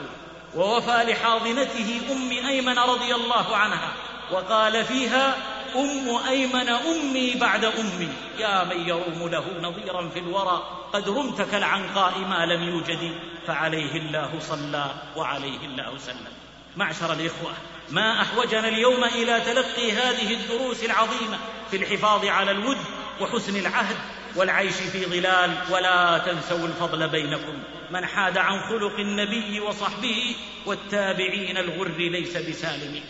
ووفى 0.55 1.03
لحاضنته 1.03 2.01
أم 2.11 2.47
أيمن 2.47 2.79
رضي 2.79 3.15
الله 3.15 3.57
عنها 3.57 3.93
وقال 4.31 4.85
فيها 4.85 5.35
أم 5.75 6.27
أيمن 6.29 6.69
أمي 6.69 7.35
بعد 7.35 7.65
أمي. 7.65 8.09
يا 8.39 8.63
من 8.63 8.87
يروم 8.87 9.29
له 9.29 9.45
نظيرا 9.61 10.09
في 10.09 10.19
الورى 10.19 10.63
قد 10.93 11.09
رمت 11.09 11.41
كالعنقاء 11.41 12.19
ما 12.19 12.45
لم 12.45 12.63
يوجد. 12.63 13.15
فعليه 13.47 13.95
الله 13.95 14.39
صلى 14.39 14.91
وعليه 15.15 15.59
الله 15.65 15.97
سلم. 15.97 16.33
معشر 16.77 17.13
الإخوة 17.13 17.51
ما 17.89 18.21
أحوجنا 18.21 18.67
اليوم 18.67 19.03
إلى 19.03 19.41
تلقي 19.41 19.91
هذه 19.91 20.33
الدروس 20.33 20.83
العظيمة 20.83 21.37
في 21.71 21.77
الحفاظ 21.77 22.25
على 22.25 22.51
الود 22.51 22.77
وحسن 23.21 23.55
العهد 23.55 23.95
والعيش 24.35 24.75
في 24.75 25.05
ظلال. 25.05 25.57
ولا 25.71 26.17
تنسوا 26.17 26.67
الفضل 26.67 27.09
بينكم. 27.09 27.63
من 27.91 28.05
حاد 28.05 28.37
عن 28.37 28.59
خلق 28.59 28.99
النبي 28.99 29.59
وصحبه 29.59 30.35
والتابعين 30.65 31.57
الغر 31.57 31.97
ليس 31.97 32.37
بسالم. 32.37 33.01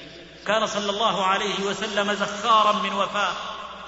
كان 0.47 0.65
صلى 0.65 0.89
الله 0.89 1.25
عليه 1.25 1.59
وسلم 1.65 2.13
زخارا 2.13 2.71
من 2.71 2.93
وفاء 2.93 3.33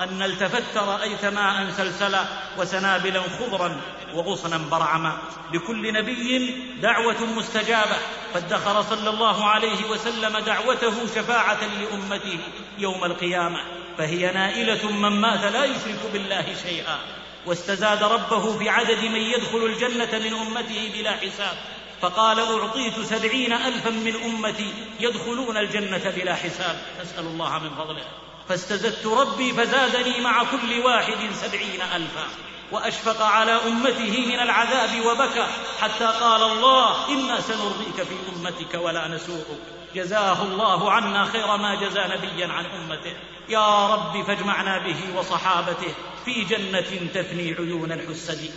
أن 0.01 0.21
التفت 0.21 0.77
رأيت 0.77 1.25
ماء 1.25 1.71
سلسلا 1.77 2.25
وسنابلا 2.57 3.21
خضرا 3.21 3.81
وغصنا 4.13 4.57
برعما. 4.57 5.17
لكل 5.53 5.93
نبي 5.93 6.55
دعوة 6.81 7.25
مستجابة 7.37 7.97
فادخر 8.33 8.81
صلى 8.81 9.09
الله 9.09 9.49
عليه 9.49 9.89
وسلم 9.89 10.37
دعوته 10.37 11.07
شفاعة 11.15 11.59
لأمته 11.63 12.39
يوم 12.77 13.05
القيامة. 13.05 13.59
فهي 13.97 14.31
نائلة 14.31 14.91
من 14.91 15.21
مات 15.21 15.43
لا 15.53 15.65
يشرك 15.65 16.09
بالله 16.13 16.55
شيئا. 16.63 16.99
واستزاد 17.45 18.03
ربه 18.03 18.57
في 18.57 18.69
عدد 18.69 19.03
من 19.03 19.21
يدخل 19.21 19.57
الجنة 19.57 20.19
من 20.19 20.33
أمته 20.33 20.91
بلا 20.93 21.11
حساب. 21.11 21.57
فقال 22.01 22.39
أعطيت 22.39 22.99
سبعين 22.99 23.53
ألفا 23.53 23.89
من 23.89 24.15
أمتي 24.15 24.73
يدخلون 24.99 25.57
الجنة 25.57 26.13
بلا 26.15 26.35
حساب. 26.35 26.81
نسأل 27.01 27.25
الله 27.25 27.59
من 27.59 27.69
فضله. 27.69 28.03
فاستزدت 28.49 29.05
ربي 29.05 29.53
فزادني 29.53 30.21
مع 30.21 30.43
كل 30.43 30.79
واحد 30.85 31.33
سبعين 31.33 31.81
ألفا. 31.95 32.27
وأشفق 32.71 33.21
على 33.21 33.51
أمته 33.51 34.25
من 34.27 34.39
العذاب 34.39 35.05
وبكى 35.05 35.47
حتى 35.79 36.05
قال 36.05 36.43
الله 36.43 37.09
إنا 37.09 37.41
سنرضيك 37.41 37.95
في 37.95 38.15
أمتك 38.35 38.73
ولا 38.73 39.07
نسوءك. 39.07 39.59
جزاه 39.95 40.43
الله 40.43 40.91
عنا 40.91 41.25
خير 41.25 41.57
ما 41.57 41.75
جزى 41.75 41.99
نبيا 41.99 42.47
عن 42.47 42.65
أمته. 42.65 43.13
يا 43.49 43.95
رب 43.95 44.23
فاجمعنا 44.23 44.77
به 44.77 45.19
وصحابته 45.19 45.93
في 46.25 46.43
جنة 46.43 47.09
تثني 47.13 47.53
عيون 47.53 47.91
الحسد. 47.91 48.51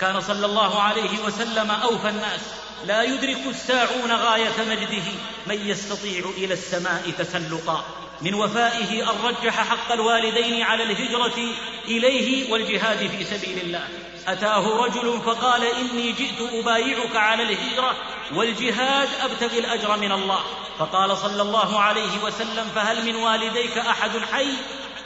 كان 0.00 0.20
صلى 0.20 0.46
الله 0.46 0.82
عليه 0.82 1.18
وسلم 1.24 1.70
أوفى 1.70 2.08
الناس. 2.08 2.40
لا 2.86 3.02
يدرك 3.02 3.46
الساعون 3.46 4.12
غاية 4.12 4.64
مجده. 4.70 5.08
من 5.46 5.68
يستطيع 5.68 6.24
إلى 6.36 6.54
السماء 6.54 7.10
تسلقا. 7.18 7.84
من 8.22 8.34
وفائه 8.34 9.10
أن 9.10 9.16
رجح 9.24 9.68
حق 9.68 9.92
الوالدين 9.92 10.62
على 10.62 10.82
الهجرة 10.82 11.38
إليه 11.84 12.52
والجهاد 12.52 12.98
في 12.98 13.24
سبيل 13.24 13.58
الله. 13.62 13.88
أتاه 14.28 14.84
رجل 14.84 15.20
فقال 15.26 15.64
إني 15.64 16.12
جئت 16.12 16.52
أبايعك 16.52 17.16
على 17.16 17.42
الهجرة 17.42 17.96
والجهاد 18.34 19.08
أبتغي 19.22 19.58
الأجر 19.58 19.96
من 19.96 20.12
الله. 20.12 20.40
فقال 20.78 21.16
صلى 21.16 21.42
الله 21.42 21.80
عليه 21.80 22.18
وسلم 22.24 22.68
فهل 22.74 23.06
من 23.06 23.16
والديك 23.16 23.78
أحد 23.78 24.10
حي؟ 24.32 24.48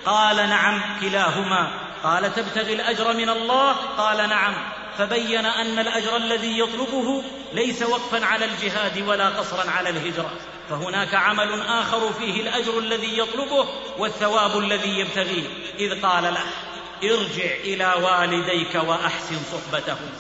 قال 0.07 0.37
نعم 0.37 0.83
كلاهما. 1.01 1.71
قال 2.05 2.35
تبتغي 2.35 2.73
الأجر 2.73 3.13
من 3.13 3.29
الله؟ 3.29 3.73
قال 3.73 4.29
نعم. 4.29 4.55
فبين 4.99 5.47
أن 5.47 5.79
الأجر 5.79 6.17
الذي 6.17 6.59
يطلبه 6.59 7.23
ليس 7.53 7.83
وقفا 7.83 8.25
على 8.25 8.45
الجهاد 8.45 9.03
ولا 9.03 9.29
قصرا 9.29 9.71
على 9.71 9.89
الهجرة. 9.89 10.31
فهناك 10.71 11.15
عمل 11.15 11.61
آخر 11.61 12.13
فيه 12.13 12.41
الأجر 12.41 12.79
الذي 12.79 13.19
يطلبه 13.19 13.69
والثواب 13.99 14.59
الذي 14.59 14.99
يبتغيه. 14.99 15.49
إذ 15.79 16.03
قال 16.03 16.25
له 16.25 16.45
ارجع 17.05 17.55
إلى 17.65 17.95
والديك 18.03 18.75
وأحسن 18.75 19.37
صحبتهم 19.53 20.11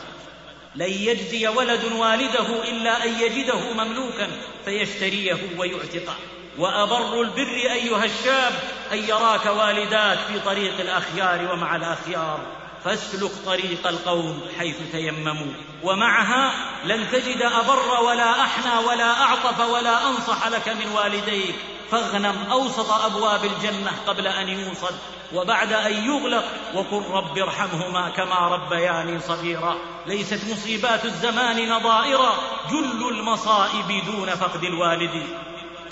لن 0.74 0.90
يجزي 0.90 1.48
ولد 1.48 1.84
والده 1.84 2.62
إلا 2.68 3.04
أن 3.04 3.20
يجده 3.20 3.72
مملوكا 3.72 4.28
فيشتريه 4.64 5.38
ويعتقه. 5.58 6.16
وأبر 6.58 7.20
البر 7.20 7.72
أيها 7.72 8.04
الشاب 8.04 8.52
أن 8.92 8.98
يراك 8.98 9.46
والداك 9.46 10.18
في 10.18 10.40
طريق 10.40 10.80
الأخيار 10.80 11.52
ومع 11.52 11.76
الأخيار. 11.76 12.63
فاسلك 12.84 13.30
طريق 13.46 13.86
القوم 13.86 14.40
حيث 14.58 14.76
تيمموا 14.92 15.52
ومعها 15.82 16.52
لن 16.84 17.10
تجد 17.12 17.42
أبر 17.42 18.00
ولا 18.04 18.40
أحنى 18.40 18.86
ولا 18.86 19.22
أعطف 19.22 19.60
ولا 19.60 20.08
أنصح 20.08 20.48
لك 20.48 20.68
من 20.68 20.92
والديك. 20.92 21.54
فاغنم 21.90 22.46
أوسط 22.50 22.90
أبواب 22.90 23.44
الجنة 23.44 23.92
قبل 24.06 24.26
أن 24.26 24.48
يوصل 24.48 24.94
وبعد 25.34 25.72
أن 25.72 26.04
يغلق 26.04 26.44
وقل 26.74 27.04
رب 27.10 27.38
ارحمهما 27.38 28.08
كما 28.08 28.48
ربياني 28.48 29.20
صغيرا. 29.20 29.76
ليست 30.06 30.40
مصيبات 30.52 31.04
الزمان 31.04 31.68
نظائرا 31.68 32.34
جل 32.70 33.08
المصائب 33.08 34.04
دون 34.06 34.30
فقد 34.30 34.64
الوالد. 34.64 35.26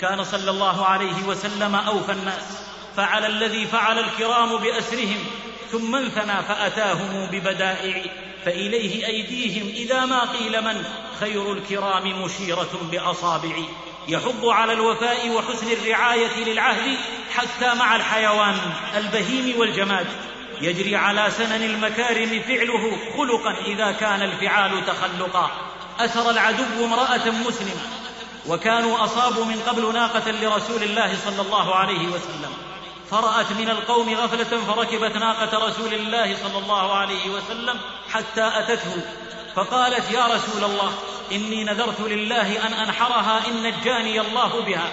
كان 0.01 0.23
صلى 0.23 0.51
الله 0.51 0.85
عليه 0.85 1.23
وسلم 1.27 1.75
أوفى 1.75 2.11
الناس 2.11 2.57
فعل 2.97 3.25
الذي 3.25 3.67
فعل 3.67 3.99
الكرام 3.99 4.57
بأسرهم 4.57 5.25
ثم 5.73 5.95
انثنى 5.95 6.43
فأتاهم 6.47 7.27
ببدائع 7.31 8.01
فإليه 8.45 9.07
أيديهم 9.07 9.67
إذا 9.67 10.05
ما 10.05 10.31
قيل 10.31 10.61
من؟ 10.61 10.83
خير 11.19 11.53
الكرام 11.53 12.23
مشيرة 12.23 12.69
بأصابع. 12.91 13.55
يحض 14.07 14.45
على 14.45 14.73
الوفاء 14.73 15.29
وحسن 15.29 15.71
الرعاية 15.71 16.43
للعهد 16.45 16.97
حتى 17.35 17.73
مع 17.79 17.95
الحيوان 17.95 18.55
البهيم 18.97 19.59
والجماد. 19.59 20.07
يجري 20.61 20.95
على 20.95 21.31
سنن 21.31 21.63
المكارم 21.63 22.41
فعله 22.47 22.97
خلقا 23.17 23.65
إذا 23.65 23.91
كان 23.91 24.21
الفعال 24.21 24.85
تخلقا. 24.85 25.51
أسر 25.99 26.29
العدو 26.29 26.85
امرأة 26.85 27.31
مسلمة. 27.47 27.81
وكانوا 28.47 29.03
أصابوا 29.03 29.45
من 29.45 29.59
قبل 29.67 29.93
ناقة 29.93 30.31
لرسول 30.31 30.83
الله 30.83 31.17
صلى 31.25 31.41
الله 31.41 31.75
عليه 31.75 32.07
وسلم. 32.07 32.72
فرأت 33.11 33.51
من 33.51 33.69
القوم 33.69 34.13
غفلة 34.13 34.61
فركبت 34.61 35.17
ناقة 35.17 35.67
رسول 35.67 35.93
الله 35.93 36.35
صلى 36.35 36.57
الله 36.57 36.93
عليه 36.93 37.29
وسلم 37.29 37.79
حتى 38.11 38.51
أتته. 38.53 39.01
فقالت 39.55 40.11
يا 40.11 40.25
رسول 40.25 40.63
الله 40.63 40.93
إني 41.31 41.63
نذرت 41.63 42.01
لله 42.01 42.67
أن 42.67 42.73
أنحرها 42.73 43.47
إن 43.47 43.63
نجاني 43.63 44.21
الله 44.21 44.61
بها. 44.61 44.89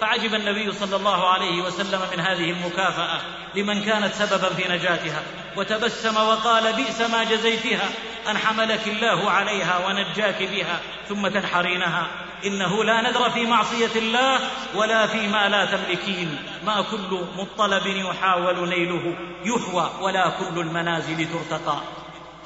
فعجب 0.00 0.34
النبي 0.34 0.72
صلى 0.72 0.96
الله 0.96 1.28
عليه 1.28 1.62
وسلم 1.62 2.00
من 2.12 2.20
هذه 2.20 2.50
المكافأة 2.50 3.20
لمن 3.54 3.82
كانت 3.84 4.14
سببا 4.14 4.48
في 4.48 4.68
نجاتها 4.68 5.22
وتبسم 5.56 6.16
وقال 6.16 6.72
بئس 6.72 7.00
ما 7.00 7.24
جزيتها 7.24 7.88
أن 8.30 8.38
حملك 8.38 8.88
الله 8.88 9.30
عليها 9.30 9.86
ونجاك 9.86 10.42
بها 10.42 10.80
ثم 11.08 11.28
تنحرينها. 11.28 12.06
إنه 12.44 12.84
لا 12.84 13.00
نذر 13.00 13.30
في 13.30 13.46
معصية 13.46 13.90
الله 13.96 14.40
ولا 14.74 15.06
فيما 15.06 15.48
لا 15.48 15.64
تملكين. 15.64 16.38
ما 16.66 16.82
كل 16.82 17.24
مطلب 17.36 17.86
يحاول 17.86 18.68
نيله 18.68 19.16
يحوى 19.44 19.90
ولا 20.00 20.28
كل 20.28 20.60
المنازل 20.60 21.28
ترتقى. 21.32 21.76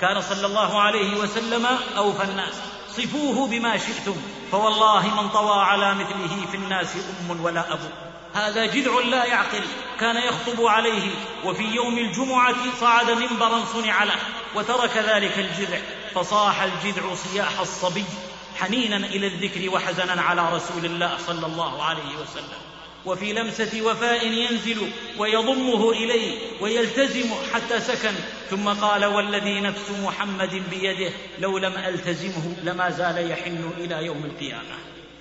كان 0.01 0.21
صلى 0.21 0.47
الله 0.47 0.81
عليه 0.81 1.17
وسلم 1.17 1.67
أوفى 1.97 2.25
الناس. 2.25 2.61
صفوه 2.89 3.49
بما 3.49 3.77
شئتم 3.77 4.17
فوالله 4.53 5.23
من 5.23 5.29
طوى 5.29 5.63
على 5.65 5.95
مثله 5.95 6.47
في 6.51 6.57
الناس 6.57 6.97
أم 6.97 7.45
ولا 7.45 7.73
أب. 7.73 7.81
هذا 8.35 8.67
جذع 8.67 8.93
لا 9.01 9.25
يعقل 9.25 9.65
كان 10.01 10.17
يخطب 10.17 10.67
عليه 10.67 11.11
وفي 11.45 11.65
يوم 11.65 11.99
الجمعة 11.99 12.55
صعد 12.81 13.11
منبرا 13.11 13.65
صنع 13.73 14.05
له 14.05 14.17
وترك 14.55 14.97
ذلك 14.97 15.39
الجذع 15.39 15.79
فصاح 16.15 16.63
الجذع 16.63 17.15
صياح 17.15 17.61
الصبي. 17.61 18.05
حنينا 18.59 18.97
إلى 18.97 19.27
الذكر 19.27 19.71
وحزنا 19.71 20.23
على 20.23 20.53
رسول 20.53 20.85
الله 20.85 21.19
صلى 21.27 21.47
الله 21.47 21.83
عليه 21.83 22.17
وسلم. 22.23 22.61
وفي 23.07 23.33
لمسة 23.33 23.83
وفاء 23.83 24.27
ينزل 24.27 24.91
ويضمه 25.19 25.91
إليه 25.91 26.39
ويلتزم 26.61 27.29
حتى 27.53 27.81
سكن. 27.81 28.15
ثم 28.51 28.69
قال 28.69 29.05
والذي 29.05 29.61
نفس 29.61 29.91
محمد 29.91 30.63
بيده 30.71 31.13
لو 31.39 31.59
لم 31.59 31.73
ألتزمه 31.73 32.57
لما 32.63 32.91
زال 32.91 33.31
يحن 33.31 33.71
إلى 33.79 34.07
يوم 34.07 34.25
القيامة. 34.25 34.77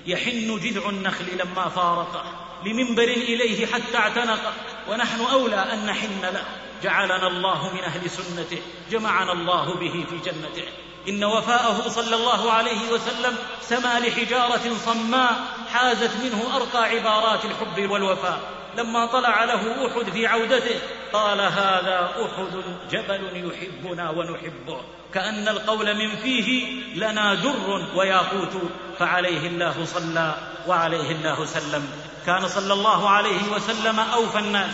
يحن 0.08 0.60
جذع 0.60 0.90
النخل 0.90 1.26
لما 1.40 1.70
فارقه 1.70 2.24
لمنبر 2.66 3.04
إليه 3.04 3.66
حتى 3.66 3.98
اعتنقه 3.98 4.54
ونحن 4.90 5.22
أولى 5.22 5.74
أن 5.74 5.86
نحن 5.86 6.22
له. 6.22 6.44
جعلنا 6.84 7.28
الله 7.28 7.74
من 7.74 7.80
أهل 7.80 8.10
سنته 8.10 8.58
جمعنا 8.92 9.32
الله 9.32 9.76
به 9.76 10.06
في 10.10 10.18
جنته. 10.26 10.68
إن 11.10 11.24
وفاءه 11.24 11.90
صلى 11.90 12.16
الله 12.16 12.52
عليه 12.52 12.92
وسلم 12.92 13.36
سما 13.62 14.00
لحجارة 14.00 14.62
صماء 14.86 15.36
حازت 15.74 16.12
منه 16.24 16.56
أرقى 16.56 16.84
عبارات 16.84 17.46
الحب 17.46 17.92
والوفاء. 17.92 18.40
لما 18.78 19.06
طلع 19.06 19.44
له 19.44 19.88
أحد 19.88 20.10
في 20.10 20.28
عودته 20.28 20.80
قال 21.14 21.42
هذا 21.42 22.12
أحد 22.26 22.64
جبل 22.92 23.52
يحبنا 23.52 24.10
ونحبه. 24.10 24.82
كأن 25.14 25.48
القول 25.48 25.96
من 25.98 26.16
فيه 26.16 26.72
لنا 26.96 27.34
در 27.34 27.86
وياقوت. 27.96 28.54
فعليه 29.00 29.48
الله 29.48 29.86
صلى 29.86 30.36
وعليه 30.68 31.12
الله 31.12 31.46
سلم. 31.46 31.90
كان 32.26 32.48
صلى 32.48 32.74
الله 32.74 33.10
عليه 33.10 33.52
وسلم 33.52 34.00
أوفى 34.00 34.40
الناس. 34.40 34.74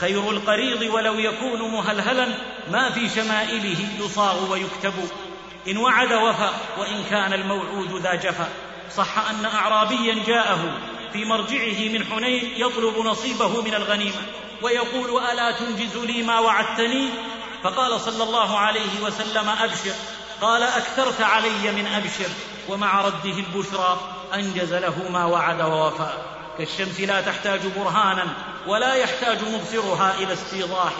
خير 0.00 0.30
القريض 0.30 0.82
ولو 0.94 1.14
يكون 1.14 1.72
مهلهلا 1.72 2.28
ما 2.70 2.90
في 2.90 3.08
شمائله 3.08 3.88
يصاغ 4.00 4.52
ويكتب. 4.52 4.94
إن 5.68 5.76
وعد 5.76 6.12
وفى 6.12 6.50
وإن 6.78 7.04
كان 7.10 7.32
الموعود 7.32 8.00
ذا 8.02 8.14
جفا 8.14 8.48
صح 8.96 9.28
أن 9.30 9.44
اعرابيا 9.44 10.24
جاءه 10.26 10.78
في 11.12 11.24
مرجعه 11.24 11.88
من 11.88 12.04
حنين 12.04 12.52
يطلب 12.56 12.98
نصيبه 12.98 13.62
من 13.62 13.74
الغنيمة 13.74 14.22
ويقول 14.62 15.22
ألا 15.24 15.52
تنجز 15.52 15.96
لي 15.96 16.22
ما 16.22 16.40
وعدتني؟ 16.40 17.08
فقال 17.62 18.00
صلى 18.00 18.22
الله 18.22 18.58
عليه 18.58 19.00
وسلم 19.02 19.48
أبشر. 19.48 19.94
قال 20.40 20.62
أكثرت 20.62 21.20
علي 21.20 21.72
من 21.72 21.86
أبشر 21.86 22.30
ومع 22.68 23.00
رده 23.00 23.38
البشرى 23.38 24.00
أنجز 24.34 24.74
له 24.74 25.08
ما 25.10 25.24
وعد 25.24 25.60
ووفى. 25.60 26.12
كالشمس 26.58 27.00
لا 27.00 27.20
تحتاج 27.20 27.60
برهانا 27.76 28.26
ولا 28.66 28.94
يحتاج 28.94 29.38
مبصرها 29.48 30.14
إلى 30.18 30.32
استيضاح 30.32 30.92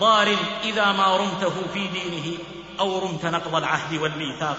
ضار 0.00 0.36
إذا 0.64 0.92
ما 0.92 1.16
رمته 1.16 1.54
في 1.74 1.86
دينه. 1.86 2.38
أو 2.80 2.98
رمت 2.98 3.26
نقض 3.26 3.54
العهد 3.54 4.00
والميثاق. 4.00 4.58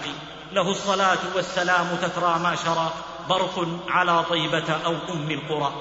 له 0.52 0.70
الصلاة 0.70 1.18
والسلام 1.34 1.86
تترى 2.02 2.38
ما 2.38 2.56
شرى. 2.56 2.92
برق 3.28 3.68
على 3.88 4.24
طيبة 4.24 4.72
أو 4.86 4.92
أم 4.92 5.30
القرى. 5.30 5.72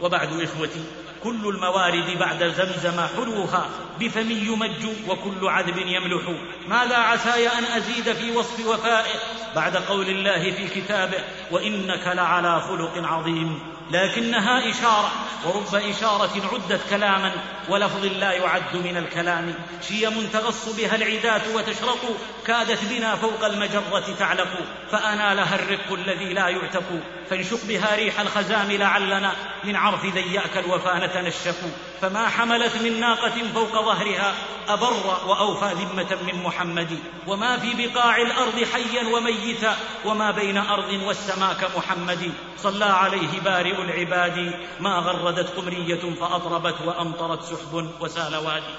وبعد 0.00 0.40
إخوتي 0.40 0.84
كل 1.24 1.48
الموارد 1.48 2.18
بعد 2.18 2.44
زمزم 2.44 3.00
حلوها. 3.00 3.66
بفم 4.00 4.30
يمج 4.30 4.86
وكل 5.08 5.48
عذب 5.48 5.76
يملح. 5.76 6.22
ماذا 6.68 6.96
عساي 6.96 7.48
أن 7.48 7.64
أزيد 7.64 8.12
في 8.12 8.36
وصف 8.36 8.66
وفائه؟ 8.66 9.20
بعد 9.54 9.76
قول 9.76 10.08
الله 10.08 10.52
في 10.52 10.80
كتابه 10.80 11.24
وإنك 11.50 12.06
لعلى 12.06 12.60
خلق 12.60 12.92
عظيم. 12.96 13.77
لكنها 13.90 14.70
إشارة 14.70 15.12
ورب 15.44 15.74
إشارة 15.74 16.30
عدت 16.52 16.80
كلاما 16.90 17.32
ولفظ 17.68 18.04
لا 18.04 18.32
يعد 18.32 18.76
من 18.76 18.96
الكلام. 18.96 19.54
شيم 19.88 20.28
تغص 20.32 20.68
بها 20.68 20.96
العداه 20.96 21.42
وتشرق 21.54 22.16
كادت 22.46 22.84
بنا 22.84 23.16
فوق 23.16 23.44
المجرة 23.44 24.14
تعلق. 24.18 24.48
فأنالها 24.90 25.54
الرق 25.54 25.92
الذي 25.92 26.32
لا 26.32 26.48
يعتق. 26.48 27.00
فانشق 27.30 27.64
بها 27.64 27.96
ريح 27.96 28.20
الخزام 28.20 28.72
لعلنا 28.72 29.32
من 29.64 29.76
عرف 29.76 30.04
ذياك 30.04 30.56
الوفا 30.56 31.06
نتنشق. 31.06 31.56
فما 32.00 32.28
حملت 32.28 32.76
من 32.76 33.00
ناقة 33.00 33.42
فوق 33.54 33.72
ظهرها 33.72 34.34
أبر 34.68 34.92
وأوفى 35.26 35.74
ذمة 35.74 36.18
من 36.32 36.42
محمد. 36.42 36.98
وما 37.26 37.58
في 37.58 37.86
بقاع 37.86 38.16
الأرض 38.16 38.66
حيا 38.72 39.08
وميتا 39.08 39.76
وما 40.04 40.30
بين 40.30 40.56
أرض 40.56 40.92
والسماء 41.06 41.54
كمحمد. 41.54 42.32
صلى 42.58 42.84
عليه 42.84 43.40
بارئ 43.44 43.77
العباد 43.80 44.54
ما 44.80 44.94
غردت 44.98 45.48
قمرية 45.56 46.14
فأطربت 46.20 46.80
وأمطرت 46.86 47.42
سحب 47.42 47.90
وسال 48.00 48.36
وادي. 48.36 48.74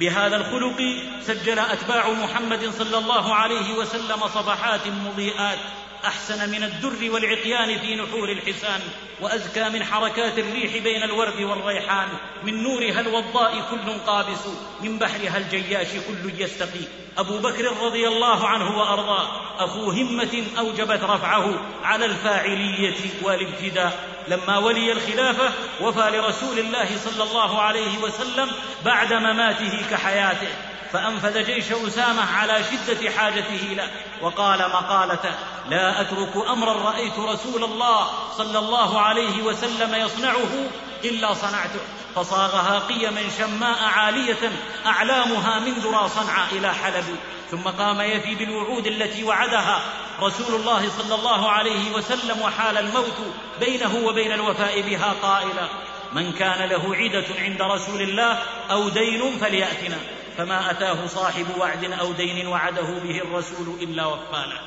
بهذا 0.00 0.36
الخلق 0.36 0.82
سجل 1.22 1.58
أتباع 1.58 2.10
محمد 2.10 2.70
صلى 2.78 2.98
الله 2.98 3.34
عليه 3.34 3.74
وسلم 3.74 4.20
صفحات 4.20 4.86
مضيئات 4.86 5.58
أحسن 6.04 6.50
من 6.50 6.62
الدر 6.62 7.10
والعقيان 7.10 7.78
في 7.78 7.96
نحور 7.96 8.32
الحسان 8.32 8.80
وأزكى 9.20 9.68
من 9.68 9.84
حركات 9.84 10.38
الريح 10.38 10.82
بين 10.82 11.02
الورد 11.02 11.40
والريحان. 11.40 12.08
من 12.42 12.62
نورها 12.62 13.00
الوضاء 13.00 13.52
كل 13.70 13.92
قابس 14.06 14.46
من 14.80 14.98
بحرها 14.98 15.36
الجياش 15.36 15.88
كل 15.88 16.40
يستقي. 16.42 16.84
أبو 17.18 17.38
بكر 17.38 17.76
رضي 17.82 18.08
الله 18.08 18.48
عنه 18.48 18.78
وأرضاه 18.78 19.28
أخو 19.64 19.90
همة 19.90 20.44
أوجبت 20.58 21.02
رفعه 21.02 21.60
على 21.82 22.04
الفاعلية 22.04 22.96
والابتداء. 23.22 24.18
لما 24.28 24.58
ولي 24.58 24.92
الخلافة 24.92 25.52
وفى 25.80 26.10
لرسول 26.10 26.58
الله 26.58 26.96
صلى 26.96 27.22
الله 27.22 27.62
عليه 27.62 27.98
وسلم 27.98 28.50
بعد 28.84 29.12
مماته 29.12 29.82
كحياته. 29.90 30.67
فأنفذ 30.92 31.44
جيش 31.44 31.72
أسامة 31.72 32.36
على 32.36 32.64
شدة 32.64 33.10
حاجته 33.10 33.74
له 33.76 33.90
وقال 34.22 34.58
مقالته 34.58 35.34
لا 35.68 36.00
أترك 36.00 36.36
أمرا 36.50 36.72
رأيت 36.72 37.18
رسول 37.18 37.64
الله 37.64 38.08
صلى 38.36 38.58
الله 38.58 39.00
عليه 39.00 39.42
وسلم 39.42 39.94
يصنعه 39.94 40.68
إلا 41.04 41.34
صنعته 41.34 41.80
فصاغها 42.14 42.78
قيما 42.78 43.22
شماء 43.38 43.84
عالية 43.84 44.52
أعلامها 44.86 45.58
من 45.58 45.72
ذرى 45.72 46.08
صنعاء 46.08 46.48
إلى 46.52 46.74
حلب 46.74 47.16
ثم 47.50 47.62
قام 47.62 48.00
يفي 48.00 48.34
بالوعود 48.34 48.86
التي 48.86 49.24
وعدها 49.24 49.80
رسول 50.20 50.60
الله 50.60 50.88
صلى 50.88 51.14
الله 51.14 51.50
عليه 51.50 51.92
وسلم 51.92 52.42
وحال 52.42 52.78
الموت 52.78 53.18
بينه 53.60 53.96
وبين 54.04 54.32
الوفاء 54.32 54.80
بها 54.80 55.14
قائلا 55.22 55.68
من 56.12 56.32
كان 56.32 56.68
له 56.68 56.96
عدة 56.96 57.26
عند 57.38 57.62
رسول 57.62 58.02
الله 58.02 58.38
أو 58.70 58.88
دين 58.88 59.38
فليأتنا. 59.38 59.96
فما 60.38 60.70
أتاه 60.70 61.06
صاحب 61.06 61.46
وعد 61.58 61.84
أو 61.84 62.12
دين 62.12 62.46
وعده 62.46 62.98
به 63.02 63.18
الرسول 63.18 63.82
إلا 63.82 64.06
وفانا. 64.06 64.60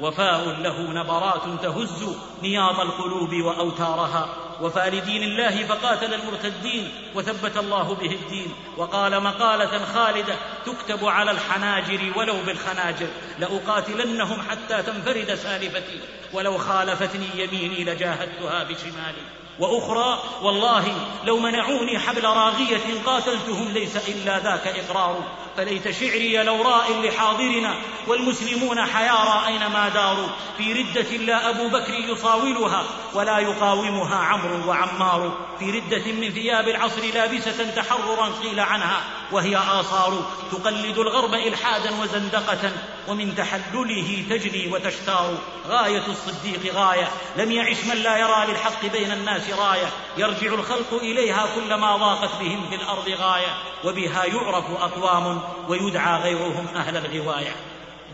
وفاء 0.00 0.44
له 0.44 0.82
نبرات 0.82 1.62
تهز 1.62 2.16
نياط 2.42 2.80
القلوب 2.80 3.34
وأوتارها. 3.34 4.28
وفى 4.60 4.90
لدين 4.90 5.22
الله 5.22 5.66
فقاتل 5.66 6.14
المرتدين 6.14 6.92
وثبت 7.14 7.56
الله 7.56 7.94
به 7.94 8.10
الدين. 8.10 8.54
وقال 8.76 9.22
مقالة 9.22 9.84
خالدة 9.94 10.34
تكتب 10.66 11.04
على 11.04 11.30
الحناجر 11.30 12.12
ولو 12.16 12.34
بالخناجر. 12.46 13.08
لأقاتلنهم 13.38 14.40
حتى 14.50 14.82
تنفرد 14.82 15.34
سالفتي. 15.34 16.00
ولو 16.32 16.58
خالفتني 16.58 17.28
يميني 17.34 17.84
لجاهدتها 17.84 18.64
بشمالي. 18.64 19.45
وأخرى 19.58 20.22
والله 20.42 20.94
لو 21.24 21.38
منعوني 21.38 21.98
حبل 21.98 22.24
راغية 22.24 23.02
قاتلتهم 23.06 23.68
ليس 23.68 23.96
إلا 24.08 24.38
ذاك 24.38 24.66
إقرار. 24.66 25.22
فليت 25.56 25.90
شعري 25.90 26.42
لو 26.42 26.62
راء 26.62 26.92
لحاضرنا 26.92 27.74
والمسلمون 28.06 28.86
حيارى 28.86 29.46
اينما 29.46 29.88
داروا. 29.88 30.28
في 30.58 30.72
ردة 30.72 31.16
لا 31.16 31.50
أبو 31.50 31.68
بكر 31.68 31.94
يصاولها 31.94 32.84
ولا 33.14 33.38
يقاومها 33.38 34.16
عمرو 34.16 34.68
وعمار. 34.68 35.32
في 35.58 35.70
ردة 35.70 36.12
من 36.12 36.30
ثياب 36.30 36.68
العصر 36.68 37.02
لابسة 37.14 37.70
تحررا 37.76 38.28
قيل 38.42 38.60
عنها 38.60 39.00
وهي 39.32 39.56
اثار 39.56 40.26
تقلد 40.52 40.98
الغرب 40.98 41.34
إلحادا 41.34 41.90
وزندقة. 42.02 42.72
ومن 43.08 43.34
تحلله 43.34 44.24
تجني 44.30 44.68
وتشتار 44.72 45.38
غاية 45.68 46.02
الصديق 46.08 46.74
غاية. 46.74 47.08
لم 47.36 47.52
يعش 47.52 47.84
من 47.84 47.96
لا 47.96 48.16
يرى 48.16 48.46
للحق 48.48 48.86
بين 48.86 49.12
الناس 49.12 49.50
راية. 49.50 49.86
يرجع 50.18 50.54
الخلق 50.54 50.94
إليها 51.02 51.48
كلما 51.54 51.96
ضاقت 51.96 52.30
بهم 52.40 52.68
في 52.68 52.74
الأرض 52.74 53.08
غاية. 53.08 53.54
وبها 53.84 54.24
يعرف 54.24 54.70
أقوام 54.70 55.42
ويدعى 55.68 56.22
غيرهم 56.22 56.68
أهل 56.76 56.96
الغواية. 56.96 57.56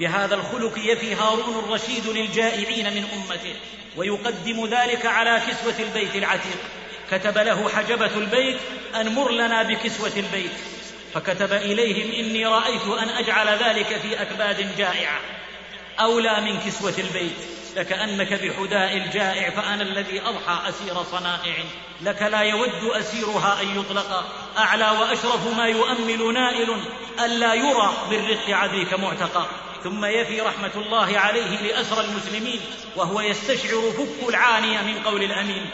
بهذا 0.00 0.34
الخلق 0.34 0.78
يفي 0.78 1.14
هارون 1.14 1.64
الرشيد 1.64 2.06
للجائعين 2.06 2.94
من 2.94 3.04
أمته. 3.04 3.54
ويقدم 3.96 4.66
ذلك 4.66 5.06
على 5.06 5.42
كسوة 5.48 5.78
البيت 5.78 6.16
العتيق. 6.16 6.58
كتب 7.10 7.38
له 7.38 7.68
حجبة 7.68 8.16
البيت 8.16 8.56
أن 9.00 9.14
مر 9.14 9.30
لنا 9.30 9.62
بكسوة 9.62 10.12
البيت. 10.16 10.52
فكتب 11.14 11.52
إليهم 11.52 12.26
إني 12.26 12.46
رأيت 12.46 12.86
أن 13.02 13.08
أجعل 13.08 13.48
ذلك 13.48 13.86
في 13.86 14.22
أكباد 14.22 14.76
جائعة. 14.76 15.20
أولى 16.00 16.40
من 16.40 16.60
كسوة 16.60 16.94
البيت 16.98 17.36
لكأنك 17.76 18.32
بحداء 18.32 18.96
الجائع 18.96 19.50
فأنا 19.50 19.82
الذي 19.82 20.20
أضحى 20.20 20.68
أسير 20.68 21.02
صنائع. 21.02 21.54
لك 22.02 22.22
لا 22.22 22.40
يود 22.40 22.84
أسيرها 22.84 23.62
أن 23.62 23.80
يطلق. 23.80 24.24
أعلى 24.58 24.90
وأشرف 24.90 25.56
ما 25.56 25.66
يؤمل 25.66 26.34
نائل 26.34 26.84
ألا 27.24 27.54
يرى 27.54 27.92
بالرق 28.10 28.50
عديك 28.50 28.94
معتقى 28.94 29.46
ثم 29.84 30.04
يفي 30.04 30.40
رحمة 30.40 30.70
الله 30.76 31.18
عليه 31.18 31.62
لأسرى 31.62 32.04
المسلمين 32.04 32.60
وهو 32.96 33.20
يستشعر 33.20 33.80
فك 33.90 34.28
العانيه 34.28 34.80
من 34.80 35.02
قول 35.04 35.22
الأمين. 35.22 35.66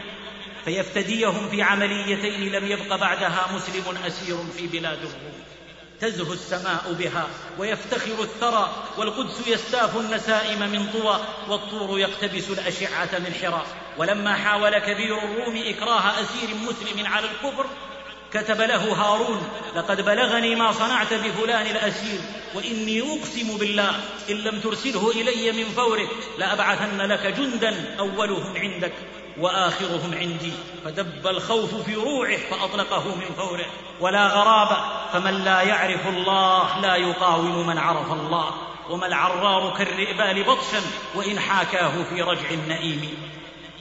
فيفتديهم 0.64 1.48
في 1.48 1.62
عمليتين 1.62 2.52
لم 2.52 2.66
يبق 2.66 2.96
بعدها 2.96 3.46
مسلم 3.52 3.96
أسير 4.06 4.36
في 4.56 4.66
بلاد 4.66 4.98
الروم 4.98 5.42
تزهو 6.00 6.32
السماء 6.32 6.92
بها 6.98 7.28
ويفتخر 7.58 8.22
الثرى 8.22 8.72
والقدس 8.98 9.46
يستاف 9.46 9.96
النسائم 9.96 10.58
من 10.58 10.86
طوى 10.92 11.20
والطور 11.48 11.98
يقتبس 11.98 12.50
الأشعة 12.50 13.18
من 13.18 13.34
حرى 13.42 13.66
ولما 13.98 14.34
حاول 14.34 14.78
كبير 14.78 15.18
الروم 15.18 15.56
إكراه 15.56 16.22
أسير 16.22 16.54
مسلم 16.54 17.06
على 17.06 17.26
الكفر 17.26 17.66
كتب 18.32 18.60
له 18.60 18.92
هارون 18.92 19.48
لقد 19.76 20.00
بلغني 20.00 20.54
ما 20.54 20.72
صنعت 20.72 21.14
بفلان 21.14 21.66
الأسير 21.66 22.20
وإني 22.54 23.00
أقسم 23.00 23.58
بالله 23.58 24.00
إن 24.30 24.36
لم 24.36 24.60
ترسله 24.60 25.10
إلي 25.10 25.52
من 25.52 25.64
فورك 25.64 26.08
لأبعثن 26.38 27.00
لك 27.00 27.26
جندا 27.26 27.96
أولهم 27.98 28.56
عندك. 28.56 28.92
وآخرهم 29.40 30.14
عندي. 30.14 30.52
فدب 30.84 31.26
الخوف 31.26 31.74
في 31.74 31.94
روعه 31.94 32.36
فأطلقه 32.36 33.14
من 33.14 33.26
فوره. 33.36 33.66
ولا 34.00 34.26
غرابه 34.26 34.76
فمن 35.12 35.44
لا 35.44 35.62
يعرف 35.62 36.08
الله 36.08 36.80
لا 36.80 36.96
يقاوم 36.96 37.66
من 37.66 37.78
عرف 37.78 38.12
الله. 38.12 38.50
وما 38.90 39.06
العرار 39.06 39.74
كالرئبال 39.78 40.44
بطشا 40.44 40.80
وإن 41.14 41.40
حاكاه 41.40 42.02
في 42.02 42.22
رجع 42.22 42.50
النئيم. 42.50 43.18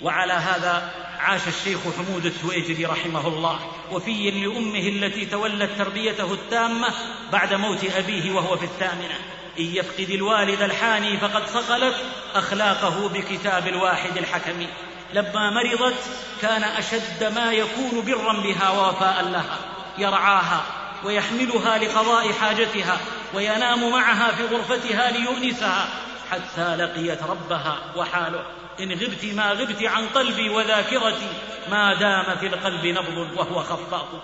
وعلى 0.03 0.34
هذا 0.34 0.93
عاش 1.19 1.47
الشيخ 1.47 1.79
حمود 1.97 2.25
التويجري 2.25 2.85
رحمه 2.85 3.27
الله. 3.27 3.59
وفيا 3.91 4.31
لأمه 4.31 4.79
التي 4.79 5.25
تولت 5.25 5.71
تربيته 5.77 6.34
التامة 6.34 6.88
بعد 7.31 7.53
موت 7.53 7.85
أبيه 7.95 8.31
وهو 8.31 8.57
في 8.57 8.65
الثامنة. 8.65 9.15
إن 9.59 9.65
يفقد 9.65 10.09
الوالد 10.09 10.61
الحاني 10.61 11.17
فقد 11.17 11.47
صقلت 11.47 11.95
أخلاقه 12.35 13.09
بكتاب 13.09 13.67
الواحد 13.67 14.17
الحكم 14.17 14.65
لما 15.13 15.49
مرضت 15.49 16.03
كان 16.41 16.63
أشد 16.63 17.23
ما 17.35 17.51
يكون 17.51 18.05
برا 18.05 18.41
بها 18.41 18.69
ووفاء 18.69 19.23
لها 19.23 19.57
يرعاها 19.97 20.63
ويحملها 21.03 21.77
لقضاء 21.77 22.34
حاجتها 22.34 22.97
وينام 23.34 23.91
معها 23.91 24.31
في 24.31 24.45
غرفتها 24.45 25.11
ليؤنسها 25.11 25.88
حتى 26.31 26.75
لقيت 26.75 27.23
ربها 27.23 27.77
وحاله. 27.95 28.45
إن 28.79 28.91
غبت 28.91 29.25
ما 29.25 29.51
غبت 29.51 29.84
عن 29.84 30.07
قلبي 30.07 30.49
وذاكرتي 30.49 31.29
ما 31.71 31.93
دام 31.93 32.38
في 32.38 32.47
القلب 32.47 32.85
نبض 32.85 33.38
وهو 33.38 33.63
خفاق. 33.63 34.23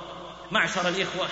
معشر 0.51 0.87
الإخوة 0.87 1.27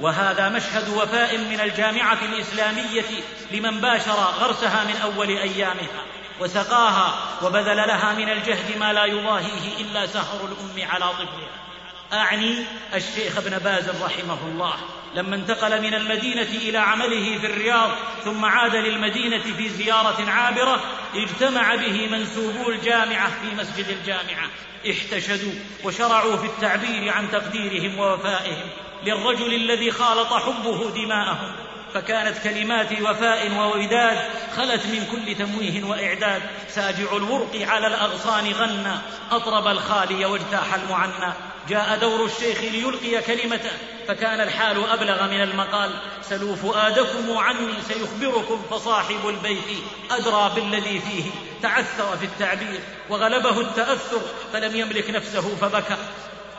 وهذا 0.00 0.48
مشهد 0.48 0.88
وفاء 0.88 1.38
من 1.38 1.60
الجامعة 1.60 2.18
الإسلامية 2.22 3.04
لمن 3.50 3.80
باشر 3.80 4.12
غرسها 4.12 4.84
من 4.84 4.96
أول 4.96 5.28
أيامها. 5.28 6.04
وسقاها 6.40 7.14
وبذل 7.42 7.76
لها 7.76 8.14
من 8.14 8.28
الجهد 8.28 8.78
ما 8.78 8.92
لا 8.92 9.04
يضاهيه 9.04 9.80
إلا 9.80 10.06
سهر 10.06 10.40
الأم 10.40 10.90
على 10.90 11.08
طفلها. 11.08 11.64
أعني 12.12 12.64
الشيخ 12.94 13.38
ابن 13.38 13.58
باز 13.58 13.88
رحمه 14.02 14.38
الله. 14.46 14.74
لما 15.14 15.36
انتقل 15.36 15.82
من 15.82 15.94
المدينة 15.94 16.42
إلى 16.42 16.78
عمله 16.78 17.38
في 17.38 17.46
الرياض 17.46 17.90
ثم 18.24 18.44
عاد 18.44 18.76
للمدينة 18.76 19.42
في 19.56 19.68
زيارة 19.68 20.30
عابرة 20.30 20.80
اجتمع 21.14 21.74
به 21.74 22.08
منسوبو 22.10 22.70
الجامعة 22.70 23.28
في 23.28 23.54
مسجد 23.58 23.88
الجامعة. 23.88 24.48
احتشدوا 24.90 25.52
وشرعوا 25.84 26.36
في 26.36 26.46
التعبير 26.46 27.12
عن 27.12 27.30
تقديرهم 27.30 27.98
ووفائهم 27.98 28.68
للرجل 29.04 29.54
الذي 29.54 29.90
خالط 29.90 30.32
حبه 30.32 30.90
دماءهم. 30.90 31.52
فكانت 31.94 32.38
كلمات 32.38 32.92
وفاء 32.92 33.52
ووداد 33.58 34.18
خلت 34.56 34.86
من 34.86 35.06
كل 35.12 35.34
تمويه 35.34 35.84
وإعداد. 35.84 36.42
ساجع 36.68 37.16
الورق 37.16 37.68
على 37.68 37.86
الأغصان 37.86 38.52
غنى 38.52 38.98
أطرب 39.30 39.66
الخالي 39.66 40.24
واجتاح 40.24 40.74
المعنى. 40.74 41.34
جاء 41.68 41.98
دور 42.00 42.24
الشيخ 42.24 42.60
ليلقي 42.60 43.22
كلمته 43.22 43.70
فكان 44.08 44.40
الحال 44.40 44.90
أبلغ 44.90 45.26
من 45.26 45.42
المقال. 45.42 45.90
سلوا 46.22 46.56
فؤادكم 46.56 47.38
عني 47.38 47.72
سيخبركم 47.88 48.62
فصاحب 48.70 49.28
البيت. 49.28 49.64
أدرى 50.10 50.52
بالذي 50.54 51.00
فيه 51.00 51.30
تعثر 51.62 52.16
في 52.16 52.24
التعبير. 52.24 52.80
وغلبه 53.10 53.60
التأثر 53.60 54.20
فلم 54.52 54.76
يملك 54.76 55.10
نفسه 55.10 55.56
فبكى. 55.56 55.96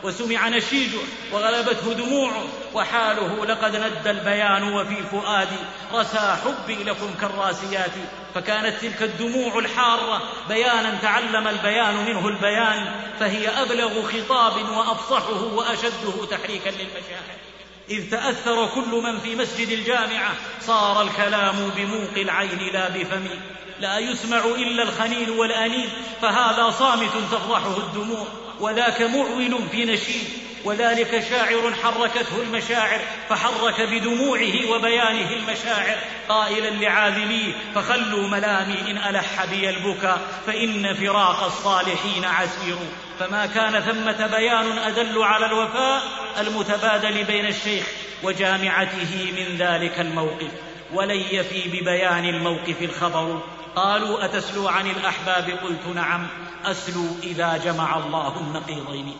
وسمع 0.02 0.48
نشيجه 0.48 0.98
وغلبته 1.32 1.92
دموعه 1.92 2.44
وحاله 2.74 3.46
لقد 3.46 3.76
ند 3.76 4.06
البيان 4.06 4.72
وفي 4.72 5.02
فؤادي 5.10 5.56
رسى 5.92 6.36
حبي 6.44 6.84
لكم 6.84 7.14
كالراسيات 7.20 7.92
فكانت 8.34 8.74
تلك 8.82 9.02
الدموع 9.02 9.58
الحارة 9.58 10.22
بيانا 10.48 10.98
تعلم 11.02 11.48
البيان 11.48 11.96
منه 11.96 12.28
البيان 12.28 12.94
فهي 13.20 13.48
أبلغ 13.48 14.02
خطاب 14.02 14.68
وأفصحه 14.76 15.42
وأشده 15.54 16.26
تحريكا 16.30 16.70
للمشاعر. 16.70 17.36
إذ 17.90 18.10
تأثر 18.10 18.66
كل 18.66 19.02
من 19.04 19.18
في 19.18 19.36
مسجد 19.36 19.68
الجامعة 19.68 20.32
صار 20.60 21.02
الكلام 21.02 21.70
بموق 21.76 22.12
العين 22.16 22.72
لا 22.72 22.88
بفم 22.88 23.26
لا 23.80 23.98
يسمع 23.98 24.44
إلا 24.44 24.82
الخنين 24.82 25.30
والأنين 25.30 25.88
فهذا 26.22 26.70
صامت 26.70 27.10
تفضحه 27.12 27.76
الدموع. 27.76 28.26
وذاك 28.60 29.02
معول 29.02 29.68
في 29.70 29.84
نشيد 29.84 30.28
وذلك 30.64 31.24
شاعر 31.30 31.74
حركته 31.82 32.42
المشاعر 32.42 33.00
فحرك 33.28 33.80
بدموعه 33.80 34.70
وبيانه 34.70 35.30
المشاعر. 35.30 35.96
قائلا 36.28 36.70
لعاذليه 36.70 37.54
فخلوا 37.74 38.28
ملامي 38.28 38.90
إن 38.90 38.98
ألح 38.98 39.44
بي 39.44 39.70
البكا 39.70 40.20
فإن 40.46 40.94
فراق 40.94 41.44
الصالحين 41.44 42.24
عسير. 42.24 42.76
فما 43.18 43.46
كان 43.46 43.80
ثمة 43.80 44.26
بيان 44.26 44.78
أدل 44.78 45.22
على 45.22 45.46
الوفاء 45.46 46.02
المتبادل 46.40 47.24
بين 47.24 47.46
الشيخ 47.46 47.86
وجامعته 48.22 49.32
من 49.36 49.56
ذلك 49.56 50.00
الموقف 50.00 50.50
ولن 50.92 51.20
يفي 51.30 51.68
ببيان 51.68 52.24
الموقف 52.24 52.82
الخبر. 52.82 53.42
قالوا 53.76 54.24
أتسلو 54.24 54.68
عن 54.68 54.86
الأحباب؟ 54.86 55.50
قلت 55.50 55.86
نعم 55.94 56.26
أسلو 56.64 57.06
إذا 57.22 57.56
جمع 57.56 57.98
الله 57.98 58.40
النقيضين. 58.40 59.16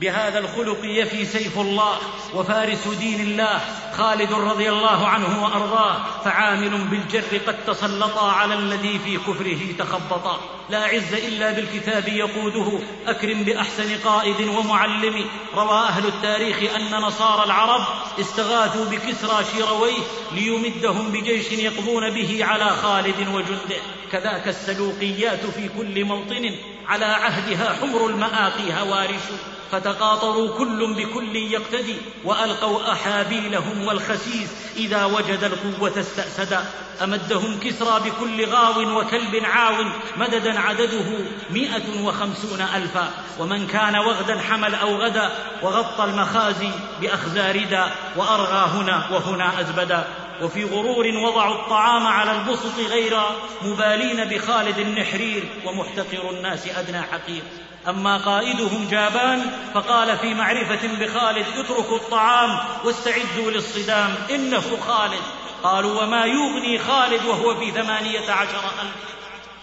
بهذا 0.00 0.38
الخلق 0.38 0.78
يفي 0.82 1.26
سيف 1.26 1.58
الله 1.58 1.98
وفارس 2.34 2.88
دين 2.88 3.20
الله. 3.20 3.60
خالد 3.96 4.32
رضي 4.32 4.70
الله 4.70 5.08
عنه 5.08 5.44
وأرضاه. 5.44 5.96
فعامل 6.24 6.70
بالجر 6.70 7.38
قد 7.46 7.56
تسلطا 7.66 8.32
على 8.32 8.54
الذي 8.54 8.98
في 8.98 9.16
كفره 9.16 9.58
تخبطا 9.78 10.40
لا 10.70 10.84
عز 10.84 11.14
إلا 11.14 11.52
بالكتاب 11.52 12.08
يقوده. 12.08 12.78
أكرم 13.06 13.42
بأحسن 13.42 13.98
قائد 14.04 14.48
ومعلم. 14.48 15.24
روى 15.54 15.78
أهل 15.78 16.06
التاريخ 16.06 16.56
أن 16.76 16.90
نصارى 16.90 17.44
العرب 17.44 17.86
استغاثوا 18.20 18.84
بكسرى 18.84 19.44
شيرويه 19.54 20.02
ليمدهم 20.32 21.08
بجيش 21.08 21.52
يقضون 21.52 22.10
به 22.10 22.44
على 22.44 22.70
خالد 22.70 23.28
وجنده. 23.28 23.76
كذاك 24.12 24.48
السلوقيات 24.48 25.46
في 25.46 25.68
كل 25.78 26.04
موطن. 26.04 26.50
على 26.86 27.04
عهدها 27.04 27.76
حمر 27.80 28.06
المآقي 28.06 28.72
هوارش. 28.72 29.53
فتقاطروا 29.74 30.58
كل 30.58 30.94
بكل 30.94 31.36
يقتدي 31.36 31.96
وألقوا 32.24 32.92
أحابيلهم 32.92 33.86
والخسيس 33.86 34.48
إذا 34.76 35.04
وجد 35.04 35.44
القوة 35.44 36.00
استاسدا 36.00 36.64
أمدهم 37.02 37.60
كسرى 37.60 38.00
بكل 38.00 38.44
غاو 38.46 38.98
وكلب 38.98 39.44
عاو 39.44 39.84
مددا 40.16 40.60
عدده 40.60 41.18
مائه 41.50 42.04
وخمسون 42.04 42.60
ألفا. 42.60 43.10
ومن 43.38 43.66
كان 43.66 43.96
وغدا 43.96 44.40
حمل 44.40 44.74
أو 44.74 44.96
غدا 44.96 45.30
وغطى 45.62 46.04
المخازي 46.04 46.70
باخزار 47.00 47.64
دا 47.64 47.90
وأرغى 48.16 48.70
هنا 48.70 49.08
وهنا 49.12 49.60
ازبدا 49.60 50.04
وفي 50.42 50.64
غرور 50.64 51.06
وضعوا 51.06 51.54
الطعام 51.54 52.06
على 52.06 52.32
البسط 52.32 52.78
غير 52.90 53.18
مبالين 53.62 54.24
بخالد 54.24 54.78
النحرير 54.78 55.44
ومحتقر 55.64 56.30
الناس 56.30 56.66
أدنى 56.66 57.02
حقير. 57.02 57.42
أما 57.88 58.16
قائدهم 58.16 58.88
جابان 58.90 59.50
فقال 59.74 60.18
في 60.18 60.34
معرفة 60.34 60.88
بخالد 61.00 61.46
اتركوا 61.58 61.96
الطعام 61.96 62.58
واستعدوا 62.84 63.50
للصدام 63.50 64.14
إنه 64.30 64.62
خالد. 64.86 65.22
قالوا 65.62 66.02
وما 66.02 66.24
يغني 66.24 66.78
خالد 66.78 67.24
وهو 67.24 67.54
في 67.54 67.70
ثمانية 67.70 68.30
عشر 68.30 68.64
ألف؟ 68.82 69.13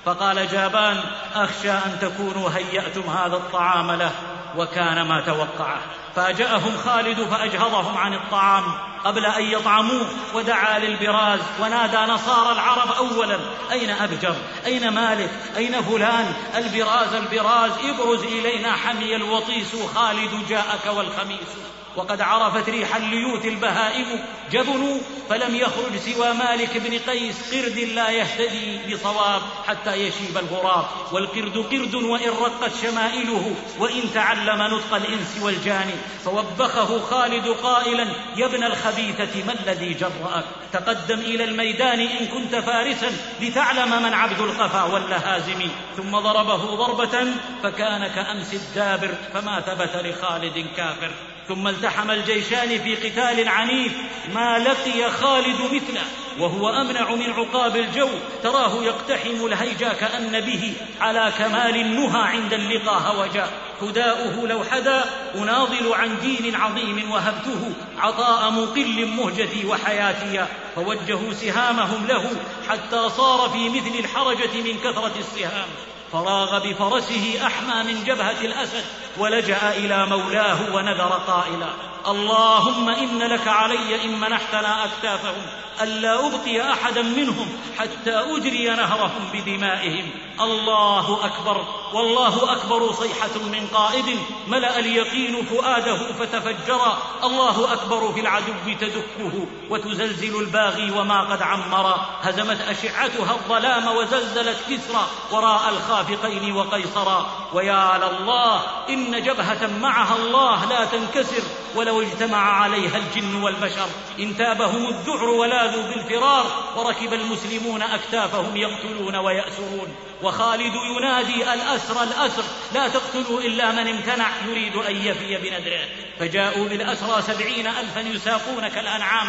فقال 0.06 0.48
جابان 0.48 1.03
أخشى 1.36 1.72
أن 1.72 1.98
تكونوا 2.02 2.49
هيأتم 2.49 3.10
هذا 3.10 3.36
الطعام 3.36 3.91
له 3.91 4.11
وكان 4.57 5.02
ما 5.02 5.22
توقعه. 5.22 5.82
فأجأهم 6.15 6.78
خالد 6.86 7.23
فأجهضهم 7.23 7.98
عن 7.98 8.14
الطعام 8.14 8.64
قبل 9.06 9.26
أن 9.26 9.44
يطعموه 9.44 10.06
ودعا 10.34 10.80
للبراز 10.80 11.40
ونادى 11.61 11.98
نصارى 11.98 12.52
العرب 12.52 12.91
اولا 12.91 13.40
أين 13.72 13.90
أبجر؟ 13.90 14.36
أين 14.65 14.90
مالك؟ 14.90 15.30
أين 15.57 15.82
فلان؟ 15.82 16.34
البراز 16.56 17.14
البراز 17.14 17.72
ابرز 17.72 18.23
إلينا 18.23 18.72
حمي 18.72 19.15
الوطيس 19.15 19.76
خالد 19.95 20.48
جاءك 20.49 20.98
والخميس. 20.98 21.57
وقد 21.96 22.22
عرفت 22.22 22.70
ريح 22.70 22.96
الليوث 22.96 23.46
البهائم 23.46 24.06
جبنوا 24.52 24.98
فلم 25.30 25.56
يخرج 25.56 25.98
سوى 25.98 26.34
مالك 26.34 26.78
بن 26.78 27.00
قيس 27.12 27.54
قرد 27.54 27.78
لا 27.78 28.10
يهتدي 28.10 28.94
بصواب 28.94 29.42
حتى 29.68 29.94
يشيب 29.94 30.38
الغراب. 30.38 30.86
والقرد 31.12 31.58
قرد 31.58 31.96
وإن 31.96 32.30
رقت 32.30 32.72
شمائله 32.82 33.56
وإن 33.80 34.14
تعلم 34.14 34.62
نطق 34.62 34.96
الإنس 34.96 35.40
والجان. 35.42 35.92
فوبخه 36.26 37.00
خالد 37.00 37.48
قائلا 37.48 38.08
يا 38.36 38.46
ابن 38.46 38.64
الخبيثة 38.64 39.46
ما 39.46 39.54
الذي 39.54 39.94
جرأك؟ 39.94 40.46
تقدم 40.74 41.20
إلى 41.20 41.44
الميدان 41.44 42.00
إن 42.00 42.28
كنت 42.28 42.56
فارسا 42.56 43.12
لتعلم 43.42 44.04
من 44.04 44.14
عبد 44.14 44.40
القفا 44.40 44.84
واللهازم. 44.84 45.70
ثم 45.98 46.20
ضربه 46.20 46.76
ضربة 46.76 47.28
فكان 47.64 48.08
كأمس 48.08 48.54
الدابر 48.54 49.16
فما 49.34 49.60
ثبت 49.60 50.06
لخالد 50.06 50.68
كافر. 50.78 51.12
ثم 51.48 51.68
التحم 51.68 52.12
الجيشان 52.12 52.80
في 52.80 52.96
قتال 52.96 53.50
عنيف 53.50 53.94
ما 54.34 54.60
لقي 54.60 55.12
خالد 55.12 55.62
مثله 55.62 56.02
وهو 56.40 56.70
أمنع 56.70 57.16
من 57.16 57.32
عقاب 57.32 57.76
الجو. 57.76 58.10
تراه 58.44 58.84
يقتحم 58.84 59.46
الهيجا 59.46 59.94
كأن 59.94 60.40
به 60.40 60.74
على 61.02 61.34
كمال 61.38 61.76
النهى 61.76 62.22
عند 62.22 62.54
اللقى 62.54 63.02
هوجا. 63.08 63.48
هداؤه 63.82 64.48
لو 64.48 64.64
حدا 64.64 65.04
أناضل 65.36 65.94
عن 65.94 66.20
دين 66.20 66.56
عظيم 66.56 67.12
وهبته 67.12 67.74
عطاء 68.00 68.52
مقل 68.52 69.08
مهجتي 69.08 69.66
وحياتي. 69.66 70.46
فوجهوا 70.76 71.34
سهامهم 71.34 72.08
له 72.08 72.32
حتى 72.70 73.10
صار 73.10 73.50
في 73.50 73.70
مثل 73.70 74.00
الحرجة 74.00 74.62
من 74.62 74.78
كثرة 74.84 75.14
السهام. 75.20 75.68
فراغ 76.12 76.70
بفرسه 76.70 77.48
أحمى 77.48 77.94
من 77.94 78.04
جبهة 78.04 78.42
الأسد 78.42 78.84
ولجأ 79.18 79.70
إلى 79.78 80.06
مولاه 80.06 80.76
ونذر 80.76 81.22
قائلا 81.28 81.70
اللهم 82.08 82.90
إن 82.90 83.20
لك 83.20 83.48
علي 83.48 84.06
إن 84.06 84.20
منحتنا 84.20 84.86
أكتافهم 84.86 85.42
ألا 85.82 86.28
أبقي 86.28 86.72
أحدا 86.74 87.02
منهم 87.02 87.48
حتى 87.78 88.12
أجري 88.12 88.70
نهرهم 88.70 89.30
بدمائهم. 89.34 90.10
الله 90.44 91.26
أكبر 91.26 91.66
والله 91.94 92.54
أكبر 92.54 92.92
صيحة 92.92 93.40
من 93.52 93.68
قائد 93.74 94.20
ملأ 94.48 94.80
اليقين 94.80 95.46
فؤاده 95.46 95.98
فتفجرا 95.98 96.98
الله 97.24 97.74
أكبر 97.74 98.14
في 98.14 98.20
العدو 98.20 98.54
تدكه 98.82 99.48
وتزلزل 99.70 100.40
الباغي 100.40 100.92
وما 100.92 101.22
قد 101.22 101.42
عمر. 101.42 101.96
هزمت 102.22 102.62
أشعتها 102.62 103.32
الظلام 103.32 103.88
وزلزلت 103.96 104.58
كسرى. 104.70 105.08
وراء 105.32 105.70
الخافقين 105.70 106.56
وقيصرا 106.56 107.26
ويا 107.54 107.98
لله 107.98 108.62
إن 108.90 109.24
جبهة 109.24 109.70
معها 109.82 110.16
الله 110.16 110.66
لا 110.66 110.86
تنكسر. 110.86 111.44
ولو 111.76 112.02
اجتمع 112.02 112.62
عليها 112.62 112.98
الجن 112.98 113.44
والبشر 113.44 113.88
إن 114.20 114.38
تابهم 114.38 114.88
الذعر 114.88 115.30
ولاذوا 115.30 115.84
بالفرار. 115.84 116.46
وركب 116.78 117.14
المسلمون 117.14 117.82
أكتافهم 117.82 118.58
يقتلون 118.58 119.16
ويأسرون. 119.16 119.96
وخالد 120.23 120.73
ينادي 120.98 121.53
الأسر 121.53 122.03
الأسر 122.03 122.43
لا 122.73 122.88
تقتلوا 122.88 123.41
إلا 123.41 123.72
من 123.72 123.88
امتنع 123.88 124.30
يريد 124.48 124.76
أن 124.76 124.95
يفي 124.95 125.38
بنذره. 125.38 125.88
فجاءوا 126.19 126.68
بالأسرى 126.68 127.22
سبعين 127.22 127.68
الفا 127.68 127.99
يساقون 127.99 128.68
كالانعام 128.68 129.27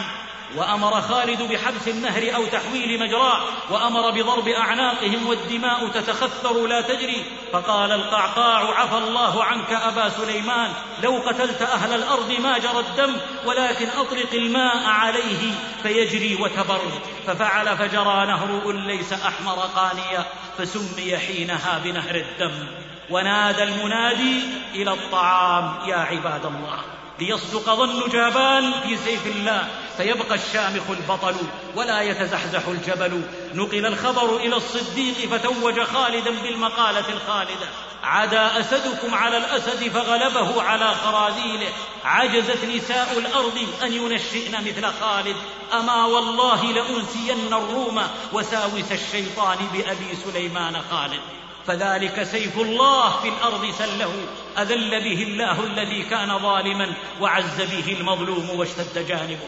وأمر 0.56 1.00
خالد 1.00 1.42
بحبس 1.42 1.88
النهر 1.88 2.34
أو 2.34 2.46
تحويل 2.46 3.00
مجراه 3.00 3.40
وأمر 3.70 4.10
بضرب 4.10 4.48
أعناقهم 4.48 5.26
والدماء 5.26 5.88
تتخثر 5.88 6.66
لا 6.66 6.80
تجري. 6.80 7.24
فقال 7.52 7.92
القعقاع 7.92 8.80
عفى 8.80 8.98
الله 8.98 9.44
عنك 9.44 9.72
أبا 9.72 10.08
سليمان 10.08 10.72
لو 11.02 11.22
قتلت 11.26 11.62
أهل 11.62 11.94
الأرض 11.94 12.32
ما 12.32 12.58
جرى 12.58 12.78
الدم 12.78 13.16
ولكن 13.46 13.88
اطلق 13.98 14.32
الماء 14.34 14.84
عليه 14.84 15.52
فيجري 15.82 16.38
وتبر. 16.42 16.80
ففعل 17.26 17.76
فجرى 17.76 18.26
نهر 18.26 18.72
ليس 18.72 19.12
أحمر 19.12 19.58
قانيا 19.76 20.24
فسمي 20.58 21.18
حينها 21.18 21.80
بنهر 21.84 22.14
الدم. 22.14 22.66
ونادى 23.10 23.62
المنادي 23.62 24.42
إلى 24.74 24.90
الطعام 24.90 25.74
يا 25.86 25.96
عباد 25.96 26.46
الله. 26.46 26.78
ليصدق 27.20 27.74
ظن 27.74 28.08
جابان 28.08 28.72
في 28.72 28.96
سيف 28.96 29.26
الله. 29.26 29.68
فيبقى 29.96 30.34
الشامخ 30.34 30.90
البطل 30.90 31.34
ولا 31.76 32.00
يتزحزح 32.00 32.66
الجبل. 32.68 33.22
نقل 33.54 33.86
الخبر 33.86 34.36
إلى 34.36 34.56
الصديق 34.56 35.28
فتوج 35.30 35.80
خالدا 35.80 36.30
بالمقالة 36.30 37.08
الخالدة. 37.08 37.68
عدا 38.04 38.60
أسدكم 38.60 39.14
على 39.14 39.36
الأسد 39.36 39.88
فغلبه 39.88 40.62
على 40.62 40.94
خراذيله. 40.94 41.68
عجزت 42.04 42.64
نساء 42.64 43.18
الأرض 43.18 43.58
أن 43.82 43.92
ينشئن 43.92 44.64
مثل 44.64 44.86
خالد. 45.00 45.36
أما 45.72 46.04
والله 46.04 46.64
لأنسين 46.64 47.54
الروم 47.54 48.02
وساوس 48.32 48.92
الشيطان 48.92 49.58
بأبي 49.72 50.16
سليمان 50.24 50.76
خالد. 50.90 51.20
فذلك 51.66 52.22
سيف 52.22 52.58
الله 52.58 53.10
في 53.10 53.28
الأرض 53.28 53.74
سله. 53.78 54.12
أذل 54.58 54.90
به 54.90 55.22
الله 55.22 55.66
الذي 55.66 56.02
كان 56.02 56.38
ظالما 56.38 56.92
وعز 57.20 57.60
به 57.60 57.96
المظلوم 58.00 58.50
واشتد 58.50 59.06
جانبه. 59.08 59.38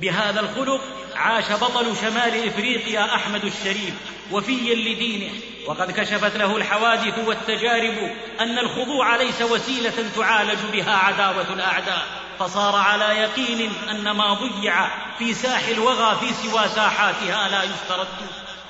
بهذا 0.00 0.40
الخلق 0.40 0.80
عاش 1.16 1.52
بطل 1.52 1.96
شمال 1.96 2.46
إفريقيا 2.48 3.14
أحمد 3.14 3.44
الشريف 3.44 3.94
وفيا 4.32 4.74
لدينه. 4.74 5.30
وقد 5.66 5.90
كشفت 5.90 6.36
له 6.36 6.56
الحوادث 6.56 7.18
والتجارب 7.26 8.10
أن 8.40 8.58
الخضوع 8.58 9.16
ليس 9.16 9.42
وسيلة 9.42 10.10
تعالج 10.16 10.58
بها 10.72 10.96
عداوة 10.96 11.52
الأعداء. 11.52 12.06
فصار 12.38 12.76
على 12.76 13.04
يقين 13.04 13.72
أن 13.90 14.10
ما 14.10 14.34
ضيع 14.34 14.88
في 15.18 15.34
ساح 15.34 15.68
الوغى 15.68 16.16
في 16.16 16.48
سوى 16.48 16.68
ساحاتها 16.68 17.48
لا 17.48 17.62
يسترد. 17.62 18.08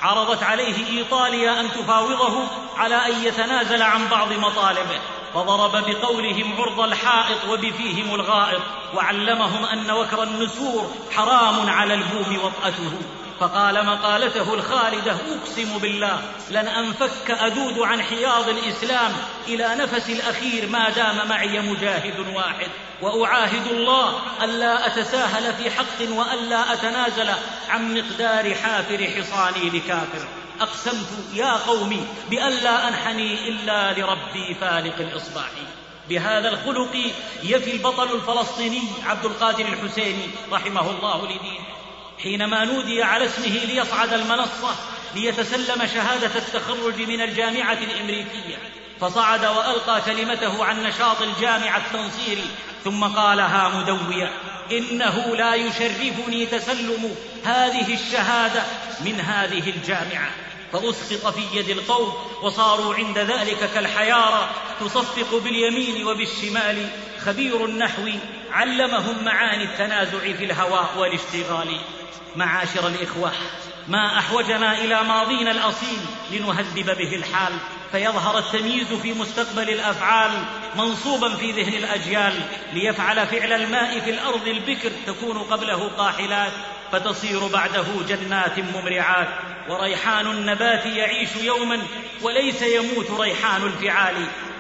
عرضت 0.01 0.43
عليه 0.43 0.99
إيطاليا 0.99 1.61
أن 1.61 1.71
تفاوضه 1.71 2.49
على 2.77 2.95
أن 3.07 3.25
يتنازل 3.25 3.83
عن 3.83 4.09
بعض 4.09 4.33
مطالبه. 4.33 5.01
فضرب 5.39 5.73
بقولهم 5.73 6.55
عرض 6.59 6.81
الحائط 6.81 7.45
وبفيهم 7.49 8.15
الغائط 8.15 8.63
وعلمهم 8.95 9.65
أن 9.65 9.91
وكر 9.91 10.23
النسور 10.23 10.91
حرام 11.13 11.71
على 11.71 11.95
البوم 11.95 12.39
وطأته. 12.45 12.93
فقال 13.41 13.87
مقالته 13.87 14.55
الخالدة 14.55 15.13
أقسم 15.13 15.79
بالله 15.79 16.21
لن 16.51 16.69
أنفك 16.69 17.31
أذود 17.31 17.79
عن 17.79 18.03
حياض 18.03 18.49
الإسلام 18.49 19.13
إلى 19.49 19.75
نفس 19.75 20.11
الأخير 20.11 20.69
ما 20.69 20.91
دام 20.91 21.29
معي 21.29 21.61
مجاهد 21.61 22.35
واحد. 22.35 22.69
وأعاهد 23.03 23.67
الله 23.67 24.21
الا 24.43 24.87
أتساهل 24.87 25.55
في 25.55 25.71
حق 25.71 26.11
والا 26.11 26.73
أتنازل 26.73 27.31
عن 27.69 27.95
مقدار 27.95 28.55
حافر 28.55 29.05
حصاني 29.05 29.71
لكافر. 29.71 30.38
أقسمت 30.61 31.09
يا 31.35 31.53
قوم 31.53 32.07
بالا 32.31 32.89
أنحني 32.89 33.49
إلا 33.49 33.93
لربي 33.93 34.55
فالق 34.61 34.99
الإصباح. 34.99 35.51
بهذا 36.09 36.49
الخلق 36.49 36.97
يفي 37.43 37.73
البطل 37.73 38.15
الفلسطيني 38.15 38.83
عبد 39.07 39.25
القادر 39.25 39.67
الحسيني 39.67 40.29
رحمه 40.53 40.91
الله 40.91 41.25
لدينه. 41.25 41.69
حينما 42.23 42.65
نودي 42.65 43.03
على 43.03 43.25
اسمه 43.25 43.47
ليصعد 43.47 44.13
المنصة 44.13 44.75
ليتسلم 45.15 45.87
شهادة 45.87 46.31
التخرج 46.37 47.01
من 47.03 47.21
الجامعة 47.21 47.79
الإمريكية 47.79 48.57
فصعد 49.01 49.45
وألقى 49.45 50.01
كلمته 50.01 50.65
عن 50.65 50.83
نشاط 50.83 51.23
الجامعة 51.23 51.79
التنصيري 51.79 52.51
ثم 52.85 53.05
قالها 53.05 53.69
مدويا 53.69 54.31
إنه 54.73 55.37
لا 55.37 55.55
يشرفني 55.55 56.47
تسلم 56.47 57.17
هذه 57.45 57.95
الشهادة 57.95 58.63
من 59.01 59.21
هذه 59.21 59.71
الجامعة. 59.71 60.31
فأسقط 60.73 61.35
في 61.35 61.59
يد 61.59 61.69
القوم 61.69 62.13
وصاروا 62.43 62.95
عند 62.95 63.19
ذلك 63.19 63.71
كالحيارى 63.75 64.51
تصفق 64.81 65.39
باليمين 65.45 66.07
وبالشمال. 66.07 66.89
خبير 67.25 67.65
النحو 67.65 68.09
علمهم 68.53 69.25
معاني 69.25 69.65
التنازع 69.65 70.19
في 70.19 70.45
الهواء 70.45 70.89
والاشتغال. 70.97 71.81
معاشر 72.37 72.89
الإخوة 72.89 73.33
ما 73.89 74.19
أحوجنا 74.19 74.79
إلى 74.85 75.03
ماضينا 75.05 75.51
الأصيل 75.51 75.99
لنهذب 76.31 76.99
به 76.99 77.17
الحال. 77.17 77.53
فيظهر 77.93 78.39
التمييز 78.39 78.93
في 78.93 79.13
مستقبل 79.13 79.71
الأفعال 79.71 80.45
منصوبا 80.77 81.37
في 81.37 81.53
ذهن 81.53 81.75
الأجيال. 81.75 82.41
ليفعل 82.73 83.27
فعل 83.27 83.53
الماء 83.53 84.01
في 84.01 84.11
الأرض 84.11 84.49
البكر 84.49 84.91
تكون 85.07 85.39
قبله 85.39 85.89
قاحلات. 85.89 86.53
فتصير 86.93 87.47
بعده 87.47 87.87
جنات 88.09 88.59
ممرعات 88.59 89.29
وريحان 89.69 90.27
النبات 90.27 90.87
يعيش 90.87 91.37
يوما 91.37 91.83
وليس 92.23 92.63
يموت 92.63 93.21
ريحان 93.21 93.63
الفعال. 93.63 94.15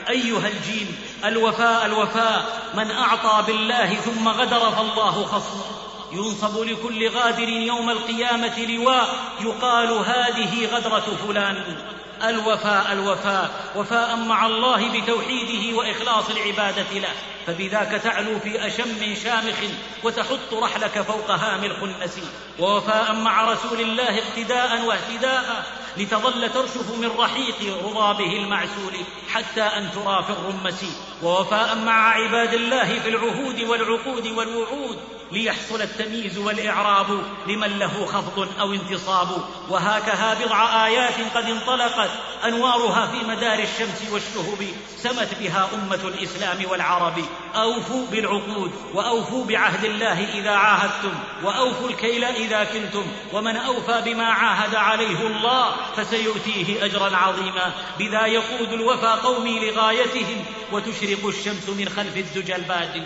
أيها 0.09 0.48
الجيل 0.48 0.86
الوفاء 1.24 1.86
الوفاء 1.86 2.70
من 2.74 2.90
أعطى 2.90 3.44
بالله 3.46 3.94
ثم 3.94 4.28
غدر 4.28 4.70
فالله 4.70 5.24
خصمه 5.24 5.64
ينصب 6.12 6.59
لكل 6.62 7.09
غادر 7.09 7.48
يوم 7.48 7.90
القيامة 7.90 8.59
لواء 8.59 9.09
يقال 9.40 9.92
هذه 9.92 10.66
غدرة 10.66 11.16
فلان. 11.26 11.76
الوفاء 12.24 12.92
الوفاء 12.92 13.72
وفاء 13.76 14.16
مع 14.16 14.46
الله 14.46 14.88
بتوحيده 14.88 15.76
وإخلاص 15.76 16.30
العبادة 16.30 16.98
له. 16.98 17.14
فبذاك 17.49 18.01
تعلو 18.03 18.39
في 18.39 18.66
أشم 18.66 19.15
شامخ 19.25 19.57
وتحط 20.05 20.55
رحلك 20.55 21.03
فوق 21.03 21.31
هام 21.31 21.65
الخنس 21.65 22.20
ووفاء 22.59 23.15
مع 23.15 23.53
رسول 23.53 23.81
الله 23.81 24.19
اقتداء 24.19 24.85
واهتداء 24.85 25.66
لتظل 25.97 26.53
ترشف 26.53 26.91
من 26.91 27.11
رحيق 27.19 27.85
رضابه 27.85 28.33
المعسول 28.37 28.95
حتى 29.33 29.62
أن 29.62 29.91
ترى 29.93 30.25
في 30.25 30.31
الرمس 30.31 30.85
ووفاء 31.23 31.77
مع 31.77 32.11
عباد 32.11 32.55
الله 32.55 32.99
في 32.99 33.09
العهود 33.09 33.61
والعقود 33.61 34.27
والوعود 34.27 34.99
ليحصل 35.33 35.83
التمييز 35.83 36.39
والإعراب 36.39 37.23
لمن 37.47 37.79
له 37.79 38.07
خفض 38.07 38.49
أو 38.61 38.73
انتصاب. 38.73 39.29
وهكذا 39.69 40.45
بضع 40.45 40.87
آيات 40.87 41.15
قد 41.35 41.45
انطلقت 41.45 42.11
أنوارها 42.45 43.07
في 43.07 43.27
مدار 43.27 43.59
الشمس 43.59 44.11
والشهب 44.12 44.66
سمت 44.97 45.35
بها 45.41 45.69
أمة 45.75 46.09
الإسلام 46.09 46.70
والعرب. 46.70 47.25
أوفوا 47.56 48.06
بالعقود 48.06 48.73
وأوفوا 48.94 49.44
بعهد 49.44 49.85
الله 49.85 50.28
إذا 50.35 50.51
عاهدتم 50.51 51.15
وأوفوا 51.44 51.89
الكيل 51.89 52.24
إذا 52.24 52.65
كلتم 52.65 53.06
ومن 53.32 53.56
أوفى 53.56 54.02
بما 54.05 54.24
عاهد 54.24 54.74
عليه 54.74 55.27
الله 55.27 55.77
فسيؤتيه 55.97 56.85
أجرا 56.85 57.16
عظيما 57.16 57.73
بذا 57.98 58.27
يقود 58.27 58.73
الوفى 58.73 59.19
قومي 59.23 59.70
لغايتهم 59.70 60.44
وتشرق 60.73 61.27
الشمس 61.27 61.69
من 61.69 61.89
خلف 61.89 62.16
الزجى 62.16 62.56
البادي 62.56 63.02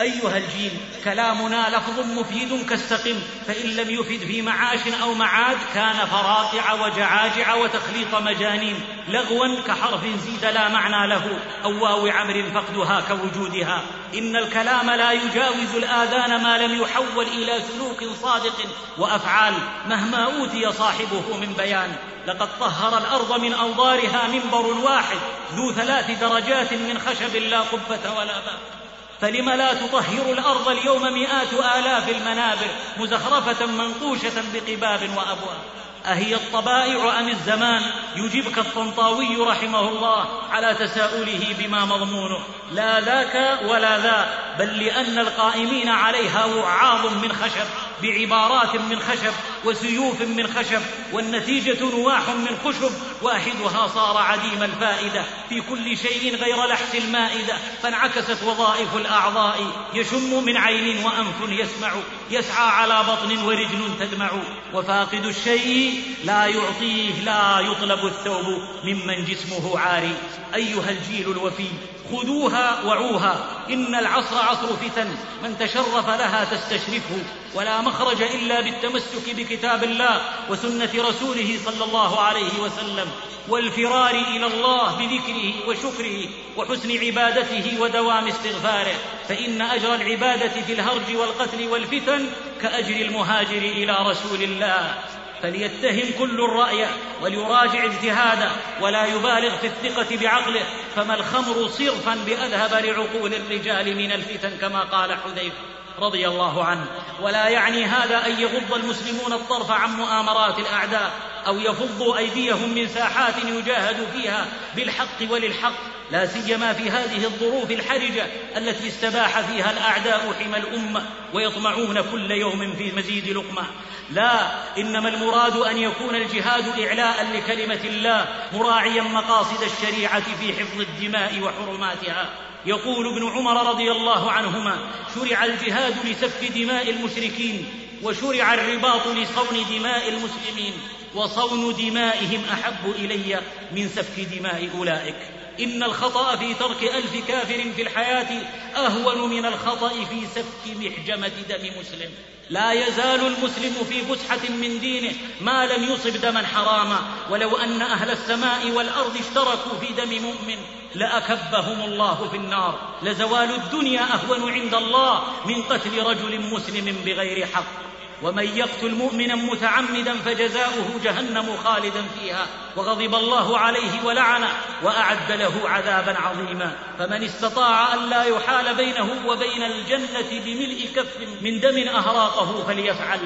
أيها 0.00 0.36
الجيل 0.36 0.72
كلامنا 1.04 1.76
لفظ 1.76 2.00
مفيد 2.00 2.66
كالسقم 2.66 3.16
فإن 3.46 3.70
لم 3.70 3.90
يفد 3.90 4.26
في 4.26 4.42
معاش 4.42 4.80
أو 5.02 5.14
معاد 5.14 5.58
كان 5.74 6.06
فراقع 6.06 6.72
وجعاجع 6.72 7.54
وتخليط 7.54 8.14
مجانين 8.14 8.80
لغوا 9.08 9.60
كحرف 9.66 10.04
زيد 10.04 10.44
لا 10.44 10.68
معنى 10.68 11.08
له 11.08 11.38
أو 11.64 11.84
واو 11.84 12.06
عمر 12.06 12.44
فقدها 12.54 13.00
كوجودها. 13.08 13.82
إن 14.14 14.36
الكلام 14.36 14.90
لا 14.90 15.12
يجاوز 15.12 15.74
الآذان 15.76 16.42
ما 16.42 16.58
لم 16.58 16.82
يحول 16.82 17.26
إلى 17.26 17.60
سلوك 17.62 18.04
صادق 18.22 18.56
وأفعال 18.98 19.54
مهما 19.88 20.24
أوتي 20.24 20.72
صاحبه 20.72 21.36
من 21.40 21.54
بيان. 21.58 21.96
لقد 22.26 22.48
طهر 22.60 22.98
الأرض 22.98 23.40
من 23.40 23.52
أوضارها 23.52 24.28
منبر 24.28 24.66
واحد 24.66 25.16
ذو 25.54 25.72
ثلاث 25.72 26.10
درجات 26.20 26.72
من 26.72 26.98
خشب 26.98 27.36
لا 27.36 27.60
قبة 27.60 28.12
ولا 28.18 28.40
باب 28.40 28.81
فلم 29.22 29.50
لا 29.50 29.74
تطهر 29.74 30.32
الأرض 30.32 30.68
اليوم 30.68 31.02
مئات 31.02 31.52
آلاف 31.78 32.08
المنابر 32.08 32.66
مزخرفة 32.96 33.66
منقوشة 33.66 34.42
بقباب 34.54 35.00
وأبواب. 35.16 35.58
أهي 36.06 36.34
الطبائع 36.34 37.18
أم 37.18 37.28
الزمان؟ 37.28 37.82
يجيبك 38.16 38.58
الطنطاوي 38.58 39.36
رحمه 39.36 39.88
الله 39.88 40.24
على 40.50 40.74
تساؤله 40.74 41.54
بما 41.58 41.84
مضمونه. 41.84 42.40
لا 42.72 43.00
ذاك 43.00 43.58
ولا 43.68 43.98
ذا 43.98 44.28
بل 44.58 44.84
لأن 44.84 45.18
القائمين 45.18 45.88
عليها 45.88 46.44
وعاظ 46.44 47.06
من 47.06 47.32
خشب. 47.32 47.66
بعبارات 48.02 48.76
من 48.76 48.98
خشب 48.98 49.32
وسيوف 49.64 50.20
من 50.20 50.46
خشب 50.46 50.82
والنتيجة 51.12 51.84
نواح 51.84 52.28
من 52.28 52.58
خشب 52.64 52.92
واحدها 53.22 53.86
صار 53.86 54.16
عديم 54.16 54.62
الفائدة 54.62 55.24
في 55.48 55.60
كل 55.60 55.96
شيء 55.96 56.36
غير 56.36 56.66
لحس 56.66 56.94
المائدة 56.94 57.56
فانعكست 57.82 58.42
وظائف 58.42 58.96
الأعضاء 58.96 59.86
يشم 59.94 60.44
من 60.44 60.56
عين 60.56 61.04
وأنف 61.04 61.48
يسمع 61.48 61.92
يسعى 62.30 62.68
على 62.68 63.02
بطن 63.02 63.44
ورجل 63.44 63.98
تدمع 64.00 64.30
وفاقد 64.74 65.26
الشيء 65.26 66.02
لا 66.24 66.46
يعطيه 66.46 67.20
لا 67.24 67.60
يطلب 67.60 68.06
الثوب 68.06 68.62
ممن 68.84 69.24
جسمه 69.24 69.78
عاري 69.78 70.14
أيها 70.54 70.90
الجيل 70.90 71.30
الوفي. 71.30 71.68
خذوها 72.12 72.82
وعوها. 72.84 73.44
إن 73.70 73.94
العصر 73.94 74.38
عصر 74.38 74.76
فتن. 74.76 75.16
من 75.42 75.58
تشرف 75.58 76.08
لها 76.08 76.44
تستشرفه 76.44 77.22
ولا 77.54 77.80
مخرج 77.80 78.22
إلا 78.22 78.60
بالتمسك 78.60 79.34
بكتاب 79.36 79.84
الله 79.84 80.20
وسنة 80.50 80.90
رسوله 80.94 81.58
صلى 81.64 81.84
الله 81.84 82.20
عليه 82.20 82.60
وسلم. 82.60 83.10
والفرار 83.48 84.10
إلى 84.10 84.46
الله 84.46 84.96
بذكره 84.96 85.68
وشكره 85.68 86.28
وحسن 86.56 86.98
عبادته 86.98 87.80
ودوام 87.80 88.28
استغفاره. 88.28 88.94
فإن 89.28 89.62
أجر 89.62 89.94
العبادة 89.94 90.62
في 90.66 90.72
الهرج 90.72 91.16
والقتل 91.16 91.68
والفتن 91.68 92.26
كأجر 92.62 92.96
المهاجر 92.96 93.58
إلى 93.58 93.96
رسول 94.00 94.42
الله. 94.42 94.94
فليتهم 95.42 96.18
كل 96.18 96.44
الرأي 96.44 96.86
وليراجع 97.22 97.84
اجتهاده 97.84 98.50
ولا 98.80 99.06
يبالغ 99.06 99.56
في 99.56 99.66
الثقة 99.66 100.16
بعقله 100.16 100.62
فما 100.96 101.14
الخمر 101.14 101.68
صرفا 101.68 102.14
بأذهب 102.14 102.84
لعقول 102.84 103.34
الرجال 103.34 103.96
من 103.96 104.12
الفتن 104.12 104.50
كما 104.60 104.80
قال 104.80 105.14
حذيفة. 105.14 105.71
رضي 105.98 106.28
الله 106.28 106.64
عنه. 106.64 106.86
ولا 107.22 107.48
يعني 107.48 107.84
هذا 107.84 108.26
أن 108.26 108.40
يغض 108.40 108.74
المسلمون 108.74 109.32
الطرف 109.32 109.70
عن 109.70 109.90
مؤامرات 109.90 110.58
الأعداء 110.58 111.12
أو 111.46 111.58
يفضوا 111.58 112.18
أيديهم 112.18 112.74
من 112.74 112.88
ساحات 112.88 113.34
يجاهد 113.44 114.06
فيها 114.12 114.46
بالحق 114.76 115.30
وللحق. 115.30 115.74
لا 116.10 116.26
سيما 116.26 116.72
في 116.72 116.90
هذه 116.90 117.24
الظروف 117.24 117.70
الحرجة 117.70 118.26
التي 118.56 118.88
استباح 118.88 119.40
فيها 119.40 119.70
الأعداء 119.70 120.34
حمى 120.40 120.56
الأمة 120.56 121.06
ويطمعون 121.34 122.00
كل 122.00 122.30
يوم 122.30 122.74
في 122.78 122.92
مزيد 122.92 123.28
لقمة. 123.28 123.62
لا 124.10 124.50
إنما 124.78 125.08
المراد 125.08 125.56
أن 125.56 125.78
يكون 125.78 126.14
الجهاد 126.14 126.80
إعلاء 126.80 127.26
لكلمة 127.34 127.80
الله 127.84 128.28
مراعيا 128.52 129.02
مقاصد 129.02 129.62
الشريعة 129.62 130.36
في 130.40 130.52
حفظ 130.52 130.80
الدماء 130.80 131.40
وحرماتها. 131.40 132.28
يقول 132.66 133.06
ابن 133.06 133.28
عمر 133.28 133.70
رضي 133.70 133.90
الله 133.90 134.30
عنهما 134.30 134.78
شرع 135.14 135.44
الجهاد 135.44 135.94
لسفك 136.06 136.52
دماء 136.52 136.90
المشركين 136.90 137.66
وشرع 138.02 138.54
الرباط 138.54 139.06
لصون 139.06 139.64
دماء 139.70 140.08
المسلمين 140.08 140.72
وصون 141.14 141.74
دمائهم 141.76 142.44
أحب 142.52 142.90
إلي 142.90 143.40
من 143.72 143.88
سفك 143.88 144.20
دماء 144.20 144.70
أولئك. 144.78 145.41
إن 145.62 145.82
الخطأ 145.82 146.36
في 146.36 146.54
ترك 146.54 146.82
ألف 146.82 147.28
كافر 147.28 147.64
في 147.76 147.82
الحياة 147.82 148.42
أهون 148.76 149.30
من 149.30 149.46
الخطأ 149.46 149.88
في 149.88 150.26
سفك 150.34 150.76
محجمة 150.76 151.32
دم 151.48 151.80
مسلم. 151.80 152.10
لا 152.50 152.72
يزال 152.72 153.26
المسلم 153.26 153.74
في 153.88 154.02
فسحة 154.02 154.48
من 154.48 154.80
دينه 154.80 155.12
ما 155.40 155.66
لم 155.66 155.84
يصب 155.84 156.20
دما 156.20 156.46
حراما. 156.46 157.00
ولو 157.30 157.56
أن 157.56 157.82
أهل 157.82 158.10
السماء 158.10 158.70
والأرض 158.70 159.16
اشتركوا 159.16 159.78
في 159.80 159.92
دم 159.92 160.22
مؤمن 160.22 160.58
لأكبهم 160.94 161.84
الله 161.84 162.28
في 162.30 162.36
النار. 162.36 162.78
لزوال 163.02 163.50
الدنيا 163.54 164.02
أهون 164.14 164.52
عند 164.52 164.74
الله 164.74 165.22
من 165.44 165.62
قتل 165.62 166.02
رجل 166.02 166.40
مسلم 166.40 166.96
بغير 167.04 167.46
حق. 167.46 167.82
ومن 168.22 168.56
يقتل 168.56 168.94
مؤمنا 168.94 169.34
متعمدا 169.34 170.18
فجزاؤه 170.18 171.00
جهنم 171.04 171.56
خالدا 171.64 172.02
فيها 172.20 172.46
وغضب 172.76 173.14
الله 173.14 173.58
عليه 173.58 174.04
ولعنه 174.04 174.48
وأعد 174.82 175.32
له 175.32 175.68
عذابا 175.68 176.18
عظيما. 176.18 176.76
فمن 176.98 177.24
استطاع 177.24 177.94
أن 177.94 178.10
لا 178.10 178.24
يحال 178.24 178.74
بينه 178.74 179.08
وبين 179.26 179.62
الجنة 179.62 180.40
بملء 180.44 180.88
كف 180.96 181.16
من 181.40 181.60
دم 181.60 181.88
أهراقه 181.88 182.64
فليفعل. 182.66 183.20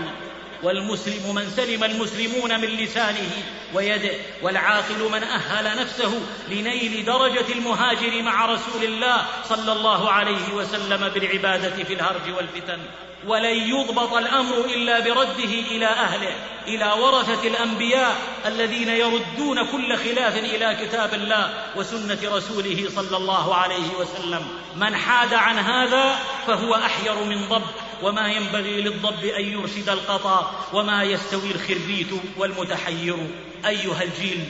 والمسلم 0.63 1.35
من 1.35 1.51
سلم 1.57 1.85
المسلمون 1.85 2.61
من 2.61 2.69
لسانه 2.69 3.31
ويده 3.75 4.15
والعاقل 4.43 5.11
من 5.13 5.23
أهل 5.23 5.81
نفسه 5.81 6.21
لنيل 6.51 7.05
درجة 7.05 7.53
المهاجر 7.53 8.23
مع 8.23 8.47
رسول 8.47 8.85
الله 8.85 9.27
صلى 9.49 9.73
الله 9.73 10.11
عليه 10.11 10.55
وسلم 10.55 11.09
بالعبادة 11.09 11.85
في 11.85 11.95
الهرج 11.95 12.35
والفتن. 12.37 12.79
ولن 13.27 13.69
يضبط 13.69 14.13
الأمر 14.15 14.65
إلا 14.65 15.01
برده 15.01 15.53
إلى 15.71 15.87
أهله 15.87 16.35
إلى 16.67 16.93
ورثة 16.93 17.49
الأنبياء 17.49 18.17
الذين 18.47 18.89
يردون 18.89 19.67
كل 19.73 19.97
خلاف 19.97 20.39
إلى 20.39 20.77
كتاب 20.83 21.15
الله 21.15 21.55
وسنة 21.77 22.19
رسوله 22.25 22.89
صلى 22.97 23.17
الله 23.17 23.55
عليه 23.55 23.95
وسلم. 23.99 24.47
من 24.77 24.97
حاد 24.97 25.35
عن 25.35 25.59
هذا 25.59 26.19
فهو 26.47 26.75
أحير 26.75 27.25
من 27.25 27.49
ضب 27.49 27.63
وما 28.03 28.33
ينبغي 28.33 28.81
للضب 28.81 29.25
أن 29.25 29.45
يرشد 29.45 29.89
القطا 29.89 30.69
وما 30.73 31.03
يستوي 31.03 31.51
الخربيت 31.51 32.09
والمتحير. 32.37 33.17
أيها 33.67 34.03
الجيل 34.03 34.45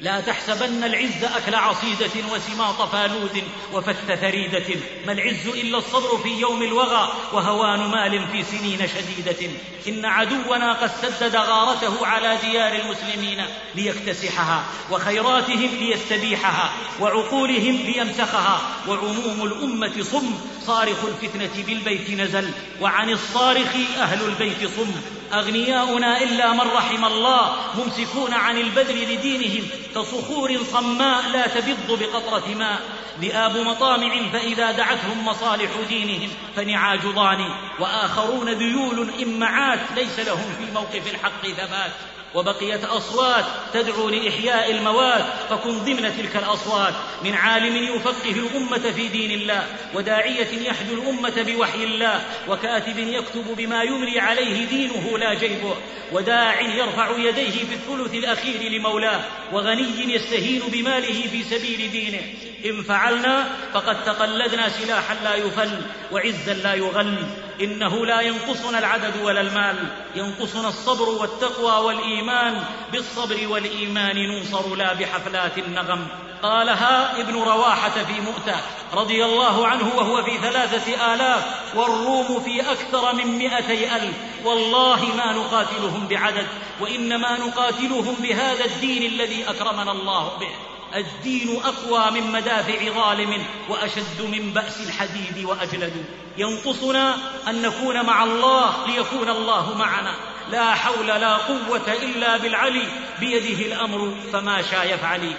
لا 0.00 0.20
تحسبن 0.20 0.84
العز 0.84 1.24
أكل 1.24 1.54
عصيدة 1.54 2.10
وسماط 2.32 2.82
فالود 2.82 3.42
وفث 3.72 4.20
ثريدة 4.20 4.80
ما 5.06 5.12
العز 5.12 5.46
إلا 5.46 5.78
الصبر 5.78 6.18
في 6.18 6.28
يوم 6.28 6.62
الوغى 6.62 7.12
وهوان 7.32 7.80
مال 7.80 8.28
في 8.28 8.42
سنين 8.42 8.78
شديدة 8.88 9.50
إن 9.88 10.04
عدونا 10.04 10.72
قد 10.72 10.90
سدد 11.02 11.36
غارته 11.36 12.06
على 12.06 12.38
ديار 12.42 12.72
المسلمين 12.72 13.44
ليكتسحها 13.74 14.64
وخيراتهم 14.90 15.70
ليستبيحها 15.80 16.72
وعقولهم 17.00 17.76
ليمسخها 17.76 18.60
وعموم 18.88 19.44
الأمة 19.44 20.02
صم 20.02 20.38
صارخ 20.66 21.04
الفتنة 21.04 21.64
بالبيت 21.66 22.10
نزل 22.10 22.50
وعن 22.80 23.10
الصارخ 23.10 23.74
أهل 23.98 24.24
البيت 24.24 24.70
صم 24.76 24.94
أغنياؤنا 25.38 26.22
إلا 26.22 26.52
من 26.52 26.60
رحم 26.60 27.04
الله 27.04 27.56
ممسكون 27.78 28.34
عن 28.34 28.58
البذل 28.58 29.14
لدينهم 29.14 29.68
كصخور 29.94 30.58
صماء 30.72 31.28
لا 31.28 31.46
تبض 31.46 31.98
بقطرة 32.02 32.54
ماء. 32.54 32.80
ذئاب 33.20 33.56
مطامع 33.56 34.28
فإذا 34.32 34.72
دعتهم 34.72 35.24
مصالح 35.26 35.70
دينهم 35.88 36.30
فنعاج 36.56 37.00
ضاني 37.00 37.48
وآخرون 37.80 38.48
ذيول 38.48 39.10
إمعات 39.22 39.80
ليس 39.96 40.18
لهم 40.18 40.54
في 40.58 40.72
موقف 40.74 41.14
الحق 41.14 41.46
ثبات. 41.46 41.92
وبقيت 42.34 42.84
أصوات 42.84 43.44
تدعو 43.74 44.08
لإحياء 44.08 44.70
المواد 44.70 45.24
فكن 45.50 45.78
ضمن 45.78 46.16
تلك 46.16 46.36
الأصوات. 46.36 46.94
من 47.24 47.34
عالم 47.34 47.76
يفقه 47.76 48.30
الأمة 48.30 48.92
في 48.92 49.08
دين 49.08 49.30
الله 49.30 49.66
وداعية 49.94 50.68
يحدو 50.68 50.94
الأمة 50.94 51.42
بوحي 51.42 51.84
الله 51.84 52.24
وكاتب 52.48 52.98
يكتب 52.98 53.56
بما 53.56 53.82
يملي 53.82 54.20
عليه 54.20 54.66
دينه 54.66 55.18
لا 55.18 55.34
جيبه 55.34 55.76
وداع 56.12 56.60
يرفع 56.60 57.18
يديه 57.18 57.64
في 57.64 57.74
الثلث 57.74 58.14
الأخير 58.14 58.72
لمولاه 58.72 59.24
وغني 59.52 60.14
يستهين 60.14 60.62
بماله 60.68 61.28
في 61.28 61.42
سبيل 61.42 61.90
دينه. 61.90 62.22
إن 62.64 62.82
فعلنا 62.82 63.50
فقد 63.74 64.04
تقلدنا 64.04 64.68
سلاحا 64.68 65.14
لا 65.24 65.34
يفل 65.34 65.82
وعزا 66.12 66.54
لا 66.54 66.74
يغل. 66.74 67.26
إنه 67.60 68.06
لا 68.06 68.20
ينقصنا 68.20 68.78
العدد 68.78 69.22
ولا 69.22 69.40
المال. 69.40 69.76
ينقصنا 70.14 70.68
الصبر 70.68 71.08
والتقوى 71.08 71.84
والإيمان. 71.84 72.64
بالصبر 72.92 73.48
والإيمان 73.48 74.16
ننصر 74.16 74.74
لا 74.74 74.92
بحفلات 74.92 75.58
النغم. 75.58 76.06
قالها 76.42 77.20
ابن 77.20 77.34
رواحة 77.34 77.90
في 77.90 78.20
مؤتة 78.20 78.56
رضي 78.94 79.24
الله 79.24 79.66
عنه 79.66 79.96
وهو 79.96 80.22
في 80.22 80.38
ثلاثة 80.38 81.14
آلاف 81.14 81.44
والروم 81.74 82.40
في 82.40 82.60
أكثر 82.60 83.14
من 83.14 83.38
مائتي 83.38 83.96
ألف. 83.96 84.14
والله 84.44 85.04
ما 85.16 85.32
نقاتلهم 85.32 86.08
بعدد 86.08 86.46
وإنما 86.80 87.38
نقاتلهم 87.38 88.14
بهذا 88.14 88.64
الدين 88.64 89.12
الذي 89.12 89.50
أكرمنا 89.50 89.92
الله 89.92 90.38
به. 90.40 90.73
الدين 90.94 91.60
أقوى 91.64 92.20
من 92.20 92.32
مدافع 92.32 92.90
ظالم 92.94 93.44
وأشد 93.68 94.22
من 94.22 94.50
بأس 94.50 94.80
الحديد 94.80 95.44
وأجلد. 95.44 96.04
ينقصنا 96.38 97.16
أن 97.48 97.62
نكون 97.62 98.06
مع 98.06 98.24
الله 98.24 98.86
ليكون 98.86 99.28
الله 99.28 99.78
معنا. 99.78 100.14
لا 100.50 100.74
حول 100.74 101.06
لا 101.06 101.36
قوة 101.36 101.92
إلا 102.02 102.36
بالعلي. 102.36 102.86
بيده 103.20 103.66
الأمر 103.66 104.14
فما 104.32 104.62
شاء 104.62 104.94
يفعل 104.94 105.34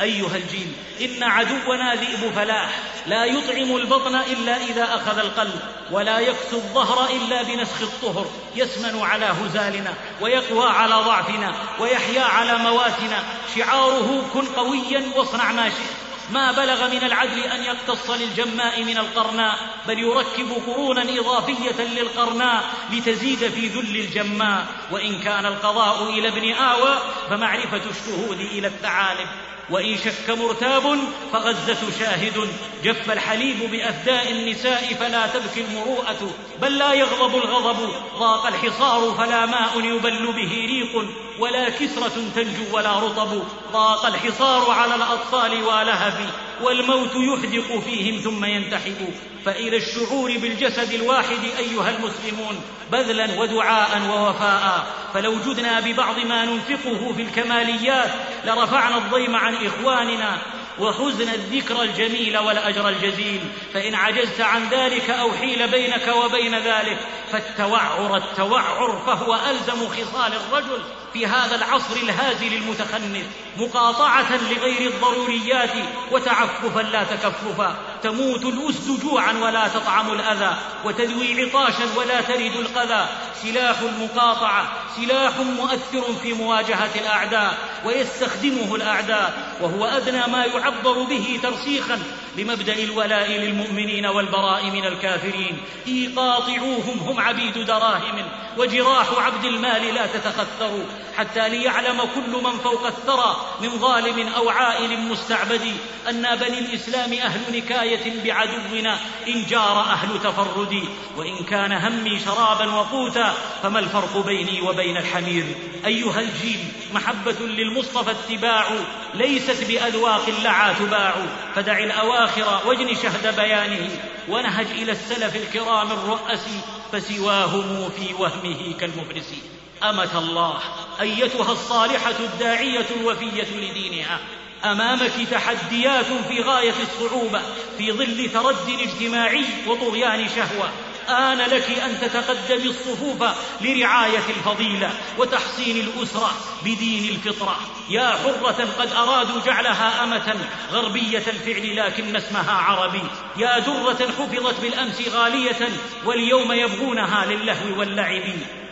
أيها 0.00 0.36
الجيل 0.36 0.72
إن 1.00 1.22
عدونا 1.22 1.94
ذئب 1.94 2.32
فلاح 2.34 2.70
لا 3.06 3.24
يطعم 3.24 3.76
البطن 3.76 4.14
إلا 4.14 4.56
إذا 4.56 4.94
أخذ 4.94 5.18
القلب 5.18 5.60
ولا 5.90 6.18
يكسو 6.18 6.56
الظهر 6.56 7.10
إلا 7.10 7.42
بنسخ 7.42 7.82
الطهر 7.82 8.26
يسمن 8.56 9.02
على 9.02 9.26
هزالنا 9.26 9.94
ويقوى 10.20 10.68
على 10.68 10.94
ضعفنا 10.94 11.54
ويحيا 11.78 12.22
على 12.22 12.58
مواتنا 12.58 13.24
شعاره 13.56 14.22
كن 14.34 14.46
قويا 14.46 15.12
واصنع 15.16 15.52
ما 15.52 15.68
شئت. 15.68 16.10
ما 16.30 16.52
بلغ 16.52 16.90
من 16.90 17.04
العدل 17.04 17.38
أن 17.40 17.64
يقتص 17.64 18.10
للجماء 18.10 18.84
من 18.84 18.98
القرناء 18.98 19.58
بل 19.88 19.98
يركب 19.98 20.62
قرونا 20.66 21.02
إضافية 21.02 21.82
للقرناء 21.82 22.64
لتزيد 22.92 23.38
في 23.38 23.68
ذل 23.68 23.96
الجماء. 23.96 24.66
وإن 24.90 25.20
كان 25.20 25.46
القضاء 25.46 26.10
إلى 26.10 26.28
ابن 26.28 26.52
آوى 26.52 26.98
فمعرفة 27.30 27.82
الشهود 27.90 28.40
إلى 28.40 28.66
الثعالب. 28.66 29.26
وإن 29.70 29.96
شك 29.98 30.30
مرتاب 30.30 30.98
فغزة 31.32 31.98
شاهد. 31.98 32.48
جف 32.84 33.10
الحليب 33.10 33.70
بأفداء 33.70 34.32
النساء 34.32 34.94
فلا 34.94 35.26
تبكي 35.26 35.60
المروءة 35.60 36.30
بل 36.62 36.78
لا 36.78 36.92
يغضب 36.92 37.34
الغضب. 37.34 37.92
ضاق 38.18 38.46
الحصار 38.46 39.14
فلا 39.18 39.46
ماء 39.46 39.80
يبل 39.80 40.26
به 40.26 40.66
ريق 40.66 41.04
ولا 41.38 41.68
كسرة 41.68 42.30
تنجو 42.34 42.76
ولا 42.76 42.98
رطب. 42.98 43.42
ضاق 43.72 44.06
الحصار 44.06 44.70
على 44.70 44.94
الأطفال 44.94 45.62
والهف 45.64 46.14
والموت 46.62 47.14
يحدق 47.14 47.78
فيهم 47.78 48.20
ثم 48.20 48.44
ينتحب. 48.44 49.14
فإلى 49.44 49.76
الشعور 49.76 50.38
بالجسد 50.38 50.92
الواحد 50.92 51.38
أيها 51.58 51.90
المسلمون 51.90 52.60
بذلا 52.92 53.40
ودعاء 53.40 54.02
ووفاء. 54.10 54.86
فلو 55.14 55.34
جدنا 55.46 55.80
ببعض 55.80 56.18
ما 56.18 56.44
ننفقه 56.44 57.12
في 57.12 57.22
الكماليات 57.22 58.10
لرفعنا 58.44 58.98
الضيم 58.98 59.36
عن 59.36 59.54
إخواننا. 59.54 60.38
وحزن 60.78 61.28
الذكر 61.28 61.82
الجميل 61.82 62.38
والأجر 62.38 62.88
الجزيل 62.88 63.40
فإن 63.74 63.94
عجزت 63.94 64.40
عن 64.40 64.68
ذلك 64.68 65.10
أو 65.10 65.32
حيل 65.32 65.70
بينك 65.70 66.08
وبين 66.08 66.58
ذلك 66.58 66.98
فالتوعر 67.32 68.16
التوعر 68.16 69.02
فهو 69.06 69.34
ألزم 69.50 69.88
خصال 69.88 70.32
الرجل 70.32 70.82
في 71.12 71.26
هذا 71.26 71.56
العصر 71.56 71.96
الهازل 71.96 72.54
المتخنث 72.54 73.26
مقاطعة 73.56 74.36
لغير 74.36 74.90
الضروريات 74.90 75.70
وتعففا 76.12 76.80
لا 76.80 77.04
تكففا 77.04 77.76
تموت 78.02 78.44
الأسد 78.44 79.00
جوعا 79.02 79.32
ولا 79.32 79.68
تطعم 79.68 80.12
الأذى 80.12 80.56
وتذوي 80.84 81.42
عطاشا 81.42 81.84
ولا 81.96 82.20
ترد 82.20 82.56
القذى 82.56 83.08
سلاح 83.42 83.80
المقاطعة 83.80 84.72
سلاح 84.96 85.36
مؤثر 85.36 86.14
في 86.22 86.32
مواجهة 86.32 86.90
الأعداء 86.96 87.58
ويستخدمه 87.84 88.74
الأعداء 88.74 89.56
وهو 89.60 89.84
أدنى 89.84 90.26
ما 90.26 90.44
يعبر 90.44 91.02
به 91.02 91.40
ترسيخا. 91.42 91.98
لمبدا 92.36 92.78
الولاء 92.78 93.30
للمؤمنين 93.30 94.06
والبراء 94.06 94.70
من 94.70 94.84
الكافرين. 94.84 95.60
إيقاطعوهم 95.88 96.98
هم 96.98 97.20
عبيد 97.20 97.58
دراهم 97.58 98.24
وجراح 98.58 99.06
عبد 99.18 99.44
المال 99.44 99.94
لا 99.94 100.06
تتخثروا 100.06 100.84
حتى 101.16 101.48
ليعلم 101.48 102.00
كل 102.14 102.42
من 102.44 102.58
فوق 102.58 102.86
الثرى 102.86 103.36
من 103.62 103.78
ظالم 103.78 104.28
أو 104.28 104.48
عائل 104.48 105.00
مستعبد 105.00 105.76
أن 106.08 106.36
بني 106.36 106.58
الإسلام 106.58 107.12
أهل 107.12 107.40
نكاية 107.56 108.24
بعدونا 108.24 108.98
إن 109.28 109.46
جار 109.46 109.80
أهل 109.80 110.20
تفردي 110.24 110.84
وإن 111.16 111.36
كان 111.44 111.72
همي 111.72 112.18
شرابا 112.18 112.74
وقوتا 112.74 113.34
فما 113.62 113.78
الفرق 113.78 114.26
بيني 114.26 114.60
وبين 114.60 114.96
الحمير؟ 114.96 115.44
أيها 115.86 116.20
الجيل 116.20 116.60
محبة 116.94 117.36
للمصطفى 117.40 118.10
اتباع 118.10 118.66
ليست 119.14 119.64
بأذواق 119.68 120.30
لعا 120.44 120.72
تباع 120.72 121.14
فدع 121.54 121.78
الأواخر 122.20 122.68
واجن 122.68 122.94
شهد 122.94 123.36
بيانه 123.36 123.90
ونهج 124.28 124.66
إلى 124.66 124.92
السلف 124.92 125.36
الكرام 125.36 125.92
الرؤس 125.92 126.46
فسواهم 126.92 127.90
في 127.90 128.14
وهمه 128.14 128.74
كالمفلس 128.80 129.34
أمة 129.82 130.18
الله 130.18 130.58
أيتها 131.00 131.52
الصالحة 131.52 132.14
الداعية 132.20 132.86
الوفية 133.00 133.56
لدينها. 133.56 134.18
أمامك 134.64 135.12
تحديات 135.30 136.06
في 136.28 136.40
غاية 136.42 136.74
الصعوبة 136.82 137.42
في 137.78 137.92
ظل 137.92 138.30
ترد 138.32 138.80
اجتماعي 138.80 139.44
وطغيان 139.66 140.28
شهوة. 140.28 140.70
آن 141.10 141.38
لك 141.38 141.70
أن 141.70 142.00
تتقدمي 142.00 142.70
الصفوف 142.70 143.24
لرعاية 143.60 144.28
الفضيلة 144.28 144.90
وتحصين 145.18 145.76
الأسرة 145.76 146.30
بدين 146.62 147.08
الفطرة. 147.08 147.56
يا 147.90 148.08
حرة 148.08 148.68
قد 148.78 148.92
أرادوا 148.92 149.40
جعلها 149.46 150.04
أمة 150.04 150.36
غربية 150.72 151.24
الفعل 151.26 151.76
لكن 151.76 152.16
اسمها 152.16 152.52
عربي. 152.52 153.02
يا 153.36 153.58
درة 153.58 154.12
حفظت 154.18 154.60
بالأمس 154.60 155.08
غالية 155.08 155.68
واليوم 156.04 156.52
يبغونها 156.52 157.26
للهو 157.26 157.78
واللعب. 157.78 158.22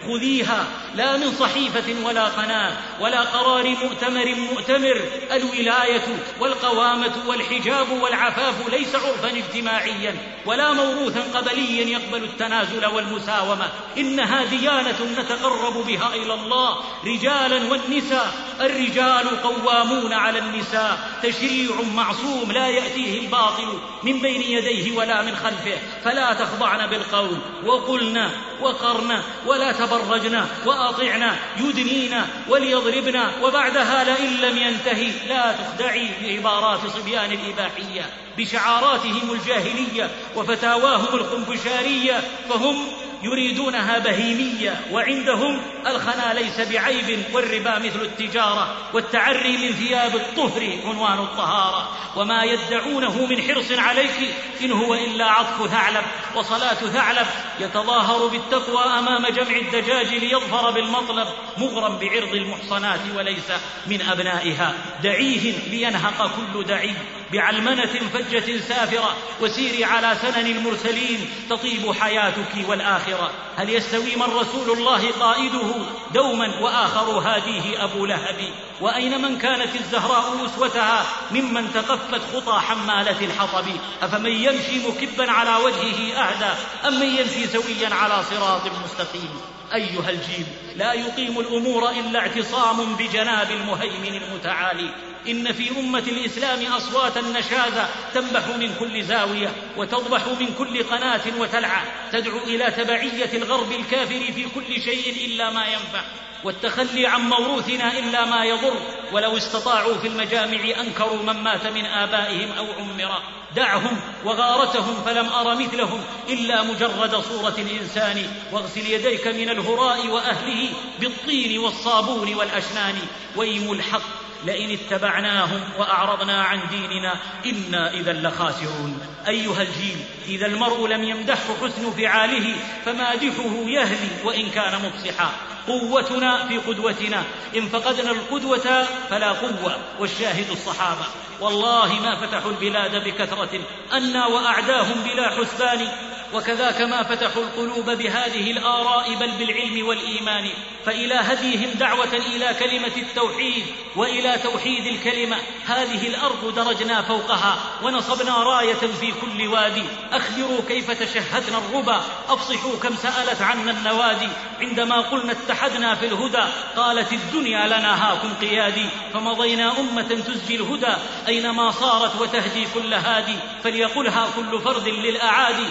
خذيها 0.09 0.67
لا 0.95 1.17
من 1.17 1.33
صحيفة 1.41 2.07
ولا 2.07 2.25
قناة 2.25 2.73
ولا 3.01 3.21
قرار 3.21 3.69
مؤتمر 3.69 4.35
مؤتمر 4.35 5.01
الولاية 5.33 6.19
والقوامة 6.41 7.13
والحجاب 7.27 7.91
والعفاف 7.91 8.69
ليس 8.71 8.95
عرفا 8.95 9.31
اجتماعيا 9.39 10.17
ولا 10.47 10.73
موروثا 10.73 11.23
قبليا 11.35 11.87
يقبل 11.87 12.25
التنازل 12.25 12.87
والمساومة. 12.87 13.69
إنها 13.99 14.45
ديانة 14.45 14.99
نتقرب 15.19 15.87
بها 15.87 16.15
إلى 16.15 16.35
الله 16.35 16.77
رجالا 17.05 17.71
والنساء. 17.71 18.33
الرجال 18.61 19.43
قوامون 19.43 20.13
على 20.13 20.39
النساء 20.39 20.99
تشريع 21.23 21.71
معصوم 21.95 22.53
لا 22.53 22.69
يأتيه 22.69 23.21
الباطل 23.21 23.79
من 24.03 24.21
بين 24.21 24.43
يديه 24.43 24.97
ولا 24.97 25.23
من 25.23 25.37
خلفه. 25.37 25.79
فلا 26.05 26.33
تخضعن 26.33 26.87
بالقول 26.87 27.39
وقلنا 27.65 28.31
وقرنا 28.61 29.23
ولا 29.47 29.73
تبرجنا 30.03 30.47
وأطعنا 30.67 31.37
يدنينا 31.61 32.27
وليضربنا 32.49 33.31
وبعدها 33.43 34.05
لئن 34.05 34.41
لم 34.41 34.59
ينتهي 34.59 35.11
لا 35.29 35.53
تخدعي 35.53 36.09
بعبارات 36.23 36.81
صبيان 36.87 37.33
الإباحية 37.33 38.07
بشعاراتهم 38.39 39.33
الجاهلية 39.33 40.11
وفتاواهم 40.37 41.15
الخنفشارية 41.15 42.21
فهم 42.49 42.87
يريدونها 43.23 43.99
بهيمية 43.99 44.81
وعندهم 44.93 45.61
الخنا 45.87 46.35
ليس 46.35 46.61
بعيب 46.61 47.25
والربا 47.33 47.79
مثل 47.79 48.01
التجارة 48.01 48.77
والتعري 48.95 49.57
من 49.57 49.73
ثياب 49.73 50.17
الطهر 50.17 50.79
عنوان 50.85 51.19
الطهارة. 51.19 51.89
وما 52.17 52.45
يدعونه 52.45 53.27
من 53.27 53.43
حرص 53.43 53.73
عليك 53.73 54.35
إن 54.63 54.73
هو 54.73 54.95
إلا 54.95 55.25
عطف 55.25 55.71
ثعلب 55.71 56.05
وصلاة 56.35 56.75
ثعلب 56.75 57.27
يتظاهر 57.61 58.27
بالتقوى 58.27 58.85
أمام 58.85 59.27
جمع 59.27 59.57
الدجاج 59.57 60.15
ليظفر 60.15 60.71
بالمطلب 60.71 61.29
مغرم 61.59 61.99
بعرض 61.99 62.35
المحصنات 62.35 63.01
وليس 63.17 63.53
من 63.87 64.03
أبنائها. 64.03 64.75
دعيه 65.03 65.53
لينهق 65.71 66.31
كل 66.37 66.65
دعي. 66.65 66.95
بعلمنة 67.33 68.11
فجة 68.15 68.61
سافرة 68.69 69.17
وسيري 69.41 69.85
على 69.85 70.17
سنن 70.23 70.47
المرسلين 70.47 71.31
تطيب 71.51 71.93
حياتك 71.93 72.69
والآخرة. 72.69 73.31
هل 73.57 73.71
يستوي 73.71 74.17
من 74.17 74.23
رسول 74.23 74.79
الله 74.79 75.11
قائده 75.21 75.75
دوما 76.15 76.61
وآخر 76.61 77.11
هاديه 77.11 77.85
أبو 77.85 78.07
لهب؟ 78.07 78.37
وأين 78.81 79.23
من 79.23 79.39
كانت 79.39 79.75
الزهراء 79.75 80.47
أسوتها 80.47 81.07
ممن 81.31 81.73
تقفت 81.73 82.21
خطى 82.35 82.61
حمالة 82.61 83.25
الحطب؟ 83.25 83.67
أفمن 84.03 84.33
يمشي 84.33 84.89
مكبا 84.89 85.31
على 85.31 85.65
وجهه 85.65 86.13
أهدى 86.13 86.59
أم 86.89 87.01
من 87.01 87.07
يمشي 87.07 87.47
سويا 87.47 87.95
على 87.95 88.23
صراط 88.31 88.63
مستقيم؟ 88.85 89.58
أيها 89.75 90.11
الجيل 90.11 90.47
لا 90.77 90.93
يقيم 90.93 91.39
الأمور 91.41 91.91
إلا 91.91 92.19
اعتصام 92.19 92.95
بجناب 92.95 93.51
المهيمن 93.51 94.23
المتعالي. 94.23 94.91
إن 95.29 95.53
في 95.53 95.71
أمة 95.81 95.99
الإسلام 95.99 96.73
أصواتا 96.73 97.21
نشازة 97.21 97.89
تنبح 98.15 98.49
من 98.49 98.75
كل 98.81 99.05
زاوية 99.05 99.53
وتضبح 99.77 100.27
من 100.41 100.55
كل 100.59 100.83
قناة 100.83 101.21
وتلعى. 101.39 101.83
تدعو 102.13 102.39
إلى 102.39 102.71
تبعية 102.71 103.33
الغرب 103.35 103.73
الكافر 103.73 104.33
في 104.33 104.47
كل 104.55 104.83
شيء 104.83 105.27
إلا 105.27 105.51
ما 105.51 105.67
ينفع. 105.67 106.03
والتخلي 106.45 107.07
عن 107.07 107.21
موروثنا 107.21 107.99
إلا 107.99 108.25
ما 108.25 108.45
يضر. 108.45 108.81
ولو 109.13 109.37
استطاعوا 109.37 109.99
في 109.99 110.09
المجامع 110.09 110.81
أنكروا 110.81 111.23
من 111.23 111.43
مات 111.43 111.67
من 111.67 111.87
آبائهم 111.87 112.53
أو 112.59 112.67
عمر. 112.79 113.38
دعهم 113.57 114.01
وغارتهم 114.25 115.03
فلم 115.05 115.29
أر 115.29 115.55
مثلهم 115.55 116.01
إلا 116.29 116.63
مجرد 116.63 117.17
صورة 117.17 117.55
الإنسان. 117.59 118.31
واغسل 118.53 118.87
يديك 118.87 119.27
من 119.27 119.49
الهراء 119.49 120.07
وأهله 120.07 120.69
بالطين 121.01 121.59
والصابون 121.59 122.35
والأشنان. 122.35 122.95
ويم 123.37 123.73
الحق 123.73 124.18
لئن 124.45 124.71
اتبعناهم 124.71 125.61
وأعرضنا 125.79 126.43
عن 126.43 126.61
ديننا 126.71 127.15
إنا 127.47 127.93
إذا 127.93 128.13
لخاسرون. 128.13 129.01
أيها 129.29 129.63
الجيل 129.63 129.97
إذا 130.29 130.47
المرء 130.47 130.87
لم 130.87 131.05
يمدحه 131.05 131.55
حسن 131.63 131.91
فعاله 131.91 132.55
فمادحه 132.85 133.55
يهلي 133.67 134.25
وإن 134.25 134.51
كان 134.51 134.83
مفصحا. 134.83 135.33
قوتنا 135.67 136.47
في 136.47 136.59
قدوتنا. 136.59 137.25
إن 137.57 137.69
فقدنا 137.69 138.11
القدوة 138.11 138.87
فلا 139.11 139.33
قوة. 139.33 139.79
والشاهد 140.01 140.51
الصحابة. 140.51 141.05
والله 141.41 142.01
ما 142.01 142.15
فتحوا 142.15 142.51
البلاد 142.51 143.05
بكثرة. 143.05 143.61
أنا 143.93 144.27
وأعداهم 144.27 145.03
بلا 145.03 145.31
حسبان. 145.31 145.89
وكذاك 146.35 146.81
ما 146.81 147.03
فتحوا 147.03 147.43
القلوب 147.43 147.91
بهذه 147.91 148.51
الآراء 148.51 149.15
بل 149.15 149.31
بالعلم 149.31 149.87
والإيمان 149.87 150.51
فإلى 150.87 151.15
هديهم 151.15 151.71
دعوة 151.71 152.15
إلى 152.15 152.55
كلمة 152.61 152.97
التوحيد 152.97 153.65
وإلى 153.97 154.39
توحيد 154.43 154.87
الكلمة. 154.87 155.37
هذه 155.67 156.07
الأرض 156.07 156.55
درجنا 156.55 157.03
فوقها 157.03 157.59
ونصبنا 157.83 158.43
راية 158.43 158.75
في 159.01 159.13
كل 159.13 159.49
وادي. 159.49 159.83
أخبروا 160.13 160.61
كيف 160.69 160.91
تشهدنا 160.91 161.59
الربا 161.59 162.01
أفصحوا 162.29 162.77
كم 162.83 162.97
سألت 162.97 163.43
عنا 163.43 163.71
النوادي. 163.71 164.29
عندما 164.61 165.01
قلنا 165.01 165.33
اتحدنا 165.33 165.95
في 165.95 166.07
الهدى 166.07 166.45
قالت 166.77 167.13
الدنيا 167.13 167.67
لنا 167.67 168.13
هاكم 168.13 168.35
قيادي. 168.41 168.87
فمضينا 169.15 169.81
أمة 169.81 170.03
تزجي 170.27 170.57
الهدى 170.57 170.95
أينما 171.29 171.71
صارت 171.71 172.21
وتهدي 172.21 172.67
كل 172.75 172.95
هادي. 172.95 173.37
فليقلها 173.65 174.29
كل 174.37 174.61
فرد 174.61 174.89
للأعادي. 174.89 175.67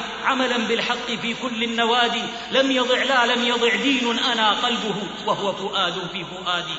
عملا 0.47 0.67
بالحق 0.67 1.11
في 1.21 1.33
كل 1.33 1.63
النوادي 1.63 2.23
لم 2.51 2.71
يضع 2.71 3.03
لا 3.03 3.35
لم 3.35 3.43
يضع 3.43 3.75
دين 3.75 4.19
أنا 4.19 4.51
قلبه 4.51 4.95
وهو 5.25 5.53
فؤاد 5.53 5.93
في 6.13 6.25
فؤادي. 6.25 6.77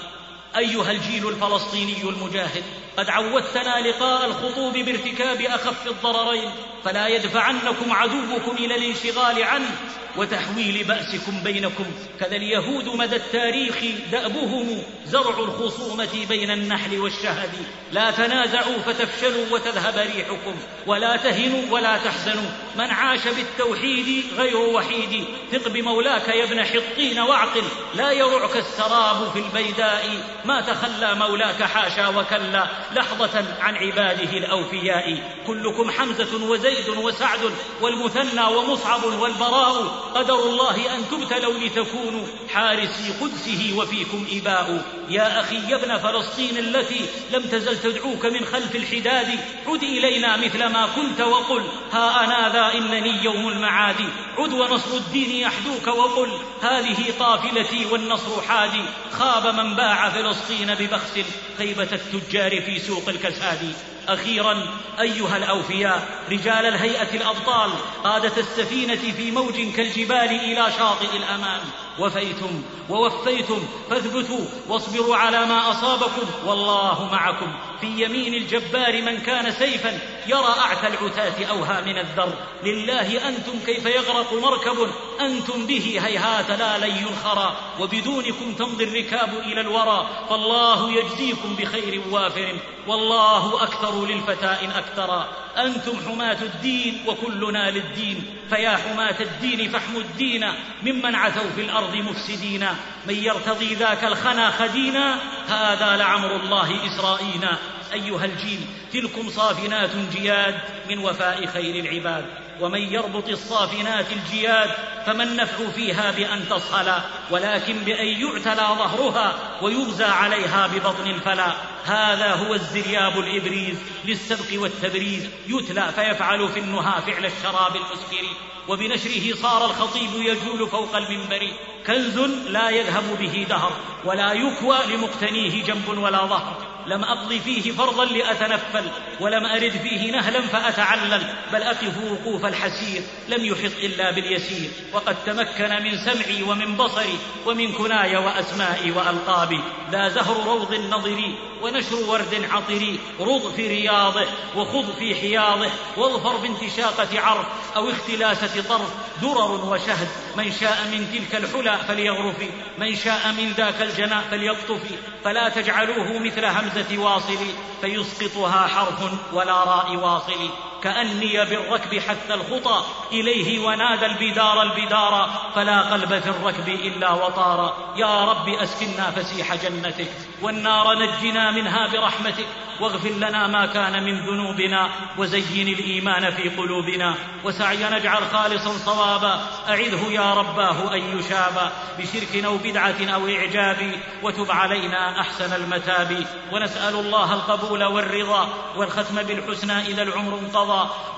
أيها 0.57 0.91
الجيل 0.91 1.29
الفلسطيني 1.29 2.03
المجاهد 2.03 2.65
قد 2.99 3.11
عودتنا 3.11 3.89
لقاء 3.89 4.27
الخطوب 4.27 4.73
بارتكاب 4.73 5.41
أخف 5.41 5.87
الضررين. 5.87 6.51
فلا 6.85 7.09
يدفعنكم 7.09 7.93
عدوكم 7.93 8.57
إلى 8.59 8.75
الانشغال 8.75 9.43
عنه 9.43 9.71
وتحويل 10.17 10.85
بأسكم 10.85 11.43
بينكم. 11.45 11.85
كذا 12.21 12.37
اليهود 12.37 12.89
مدى 12.89 13.17
التاريخ 13.17 13.77
دأبهم 14.13 14.83
زرع 15.07 15.39
الخصومة 15.39 16.27
بين 16.29 16.51
النحل 16.51 16.99
والشهد. 16.99 17.51
لا 17.93 18.11
تنازعوا 18.11 18.79
فتفشلوا 18.87 19.45
وتذهب 19.51 19.95
ريحكم. 19.97 20.55
ولا 20.87 21.17
تهنوا 21.17 21.63
ولا 21.71 21.99
تحزنوا. 21.99 22.51
من 22.77 22.91
عاش 22.91 23.29
بالتوحيد 23.29 24.25
غير 24.37 24.57
وحيد. 24.57 25.25
ثق 25.53 25.69
بمولاك 25.69 26.29
يا 26.29 26.45
ابن 26.45 26.65
حطين 26.65 27.19
واعقل. 27.19 27.65
لا 27.95 28.13
يرعك 28.13 28.57
السراب 28.57 29.31
في 29.33 29.39
البيداء. 29.39 30.07
ما 30.45 30.61
تخلى 30.61 31.15
مولاك 31.15 31.63
حاشا 31.63 32.09
وكلا. 32.09 32.67
لحظة 32.93 33.45
عن 33.61 33.77
عباده 33.77 34.39
الأوفياء. 34.39 35.19
كلكم 35.47 35.91
حمزة 35.91 36.45
وزيد 36.45 36.68
وزيد 36.69 36.89
وسعد 36.89 37.53
والمثنى 37.81 38.45
ومصعب 38.45 39.05
والبراء 39.05 39.83
قدر 40.15 40.35
الله 40.35 40.95
أن 40.95 41.05
تبتلوا 41.11 41.59
لتكونوا 41.59 42.27
حارسي 42.55 43.13
قدسه 43.21 43.75
وفيكم 43.77 44.27
إباء. 44.33 44.85
يا 45.09 45.41
أخي 45.41 45.57
يا 45.57 45.77
ابن 45.77 45.99
فلسطين 45.99 46.59
التي 46.59 47.07
لم 47.33 47.43
تزل 47.43 47.79
تدعوك 47.79 48.27
من 48.27 48.45
خلف 48.45 48.77
الحداد 48.77 49.39
عد 49.67 49.83
إلينا 49.83 50.37
مثل 50.37 50.67
ما 50.67 50.89
كنت 50.97 51.21
وقل. 51.21 51.63
ها 51.93 52.25
أنا 52.25 52.53
ذا 52.53 52.79
إنني 52.79 53.25
يوم 53.25 53.49
المعاد. 53.49 54.01
عد 54.39 54.53
ونصر 54.53 54.97
الدين 54.97 55.31
يحدوك 55.31 55.87
وقل. 55.87 56.39
هذه 56.63 57.15
قافلتي 57.19 57.87
والنصر 57.91 58.43
حادي 58.49 58.83
خاب 59.13 59.47
من 59.47 59.75
باع 59.75 60.11
فلسطين 60.11 60.75
ببخس 60.75 61.21
خيبة 61.59 61.89
التجار 61.93 62.61
في 62.61 62.79
سوق 62.79 63.09
الكساد. 63.09 63.75
أخيرا 64.09 64.67
أيها 65.01 65.37
الأوفياء 65.37 66.09
رجال 66.31 66.58
الهيئة 66.67 67.17
الأبطال 67.17 67.71
قادة 68.05 68.37
السفينة 68.37 69.13
في 69.13 69.31
موج 69.31 69.75
كالجبال 69.77 70.31
إلى 70.31 70.73
شاطئ 70.79 71.17
الأمان. 71.17 71.61
وفيتم 72.01 72.63
ووفيتم 72.91 73.63
فاثبتوا 73.91 74.45
واصبروا 74.69 75.17
على 75.17 75.47
ما 75.47 75.71
أصابكم 75.71 76.27
والله 76.47 77.09
معكم 77.13 77.53
في 77.81 78.05
يمين 78.05 78.35
الجبار 78.35 79.03
من 79.03 79.19
كان 79.19 79.53
سيفا 79.53 79.99
يرى 80.27 80.55
أعتى 80.59 80.87
العتاة 80.87 81.45
أوهى 81.45 81.83
من 81.83 81.99
الذر 81.99 82.35
لله 82.65 83.29
أنتم 83.29 83.59
كيف 83.67 83.87
يغرق 83.87 84.33
مركب 84.33 84.91
أنتم 85.21 85.67
به 85.67 86.01
هيهات 86.05 86.51
لا 86.51 86.79
لن 86.79 86.97
ينخرى 86.97 87.57
وبدونكم 87.81 88.53
تمضي 88.59 88.85
الركاب 88.85 89.39
إلى 89.39 89.61
الورى 89.61 90.07
فالله 90.31 90.93
يجزيكم 90.93 91.57
بخير 91.57 92.03
وافر 92.11 92.59
والله 92.87 93.63
أكثر 93.63 94.07
للفتى 94.07 94.57
إن 94.65 94.71
أكثرا 94.71 95.29
أنتم 95.57 95.93
حماة 96.07 96.43
الدين 96.43 97.05
وكلنا 97.07 97.71
للدين 97.71 98.38
فيا 98.51 98.77
حماة 98.77 99.21
الدين 99.21 99.71
فاحموا 99.71 100.01
الدين 100.01 100.47
ممن 100.83 101.15
عثوا 101.15 101.51
في 101.51 101.61
الأرض 101.61 101.95
مفسدين. 101.97 102.67
من 103.07 103.15
يرتضي 103.15 103.75
ذاك 103.75 104.05
الخنا 104.05 104.51
خدينا 104.51 105.19
هذا 105.49 105.97
لعمر 105.97 106.37
الله 106.37 106.87
إسرائينا 106.87 107.59
أيها 107.93 108.25
الجيل 108.25 108.61
تلكم 108.93 109.31
صافنات 109.31 109.91
جياد 110.13 110.61
من 110.91 110.99
وفاء 110.99 111.47
خير 111.47 111.85
العباد. 111.85 112.48
ومن 112.61 112.93
يربط 112.93 113.29
الصافنات 113.29 114.07
الجياد 114.13 114.71
فما 115.07 115.25
النفع 115.25 115.71
فيها 115.71 116.11
بأن 116.11 116.49
تصهلا 116.49 117.01
ولكن 117.31 117.75
بأن 117.79 118.07
يعتلى 118.07 118.67
ظهرها 118.79 119.35
ويغزى 119.63 120.05
عليها 120.05 120.67
ببطن 120.67 121.07
الفلا. 121.07 121.53
هذا 121.85 122.35
هو 122.35 122.55
الزرياب 122.55 123.19
الإبريز 123.19 123.79
للسبق 124.05 124.63
والتبريز. 124.63 125.31
يتلى 125.47 125.93
فيفعل 125.95 126.49
في 126.49 126.61
النهى 126.61 127.03
فعل 127.03 127.27
الشراب 127.27 127.77
المسكر. 127.77 128.27
وبنشره 128.69 129.35
صار 129.43 129.65
الخطيب 129.65 130.11
يجول 130.15 130.69
فوق 130.69 130.97
المنبر. 130.97 131.49
كنز 131.87 132.19
لا 132.49 132.71
يذهب 132.71 133.19
به 133.21 133.47
دهر 133.49 133.73
ولا 134.05 134.33
يكوى 134.33 134.79
لمقتنيه 134.89 135.65
جنب 135.65 135.89
ولا 135.89 136.27
ظهر. 136.27 136.78
لم 136.89 137.05
أقض 137.05 137.33
فيه 137.45 137.73
فرضا 137.73 138.05
لأتنفل 138.05 138.91
ولم 139.21 139.47
أرد 139.47 139.73
فيه 139.83 140.13
نهلا 140.13 140.41
فأتعلل 140.41 141.23
بل 141.53 141.63
أقف 141.63 141.99
وقوف 142.11 142.47
الحسير 142.47 143.03
لم 143.29 143.45
يحط 143.45 143.73
إلا 143.83 144.11
باليسير. 144.11 144.71
وقد 144.93 145.17
تمكن 145.27 145.83
من 145.83 145.99
سمعي 146.05 146.43
ومن 146.43 146.77
بصري 146.77 147.19
ومن 147.47 147.73
كناي 147.73 148.17
وأسمائي 148.17 148.91
وألقابي. 148.91 149.61
لا 149.93 150.09
زهر 150.09 150.47
روض 150.47 150.75
نظري 150.75 151.35
ونشر 151.63 151.97
ورد 151.97 152.49
عطري 152.53 152.99
رض 153.21 153.53
في 153.57 153.69
رياضه 153.69 154.27
وخض 154.57 154.95
في 154.99 155.15
حياضه. 155.15 155.71
واظفر 155.97 156.37
بانتشاقة 156.37 157.21
عرف 157.21 157.47
أو 157.77 157.91
اختلاسة 157.91 158.63
طرف. 158.69 158.93
درر 159.23 159.65
وشهد 159.65 160.09
من 160.37 160.53
شاء 160.61 160.79
من 160.93 161.07
تلك 161.13 161.45
الحلى 161.45 161.79
فليغرف 161.89 162.37
من 162.79 162.97
شاء 162.97 163.33
من 163.33 163.53
ذاك 163.53 163.83
الجناء 163.83 164.25
فليقطف 164.31 164.81
فلا 165.25 165.49
تجعلوه 165.49 166.19
مثل 166.19 166.45
همزة 166.45 166.78
واصل 166.93 167.39
فيسقطها 167.81 168.67
حرف 168.67 169.13
ولا 169.33 169.65
راء 169.65 169.97
واصل. 169.97 170.51
كأني 170.83 171.45
بالركب 171.45 171.99
حث 171.99 172.31
الخطى 172.31 172.85
إليه 173.13 173.67
ونادى 173.67 174.07
البدار 174.07 174.63
البدار 174.63 175.31
فلا 175.55 175.81
قلب 175.81 176.19
في 176.19 176.31
الركب 176.31 176.69
إلا 176.69 177.13
وطار 177.13 177.93
يا 177.97 178.25
رب 178.25 178.49
أسكنا 178.49 179.11
فسيح 179.11 179.55
جنتك 179.55 180.09
والنار 180.43 180.99
نجنا 180.99 181.51
منها 181.51 181.87
برحمتك 181.93 182.47
واغفر 182.81 183.11
لنا 183.11 183.47
ما 183.47 183.67
كان 183.67 184.05
من 184.05 184.21
ذنوبنا 184.21 184.91
وزين 185.19 185.69
الإيمان 185.69 186.31
في 186.31 186.49
قلوبنا 186.49 187.15
وسعينا 187.45 187.97
اجعل 187.97 188.23
خالصا 188.33 188.79
صوابا. 188.79 189.41
أعذه 189.69 190.13
يا 190.13 190.35
رباه 190.35 190.95
أن 190.95 191.19
يشابا 191.19 191.73
بشرك 191.99 192.45
أو 192.45 192.57
بدعة 192.57 193.15
أو 193.15 193.29
إعجاب 193.29 193.93
وتب 194.23 194.51
علينا 194.51 195.21
أحسن 195.21 195.53
المتاب. 195.53 196.27
ونسأل 196.53 196.95
الله 196.95 197.35
القبول 197.35 197.85
والرضا 197.85 198.49
والختم 198.77 199.23
بالحسنى 199.23 199.79
إذا 199.87 200.03
العمر 200.03 200.39
انقضى 200.39 200.68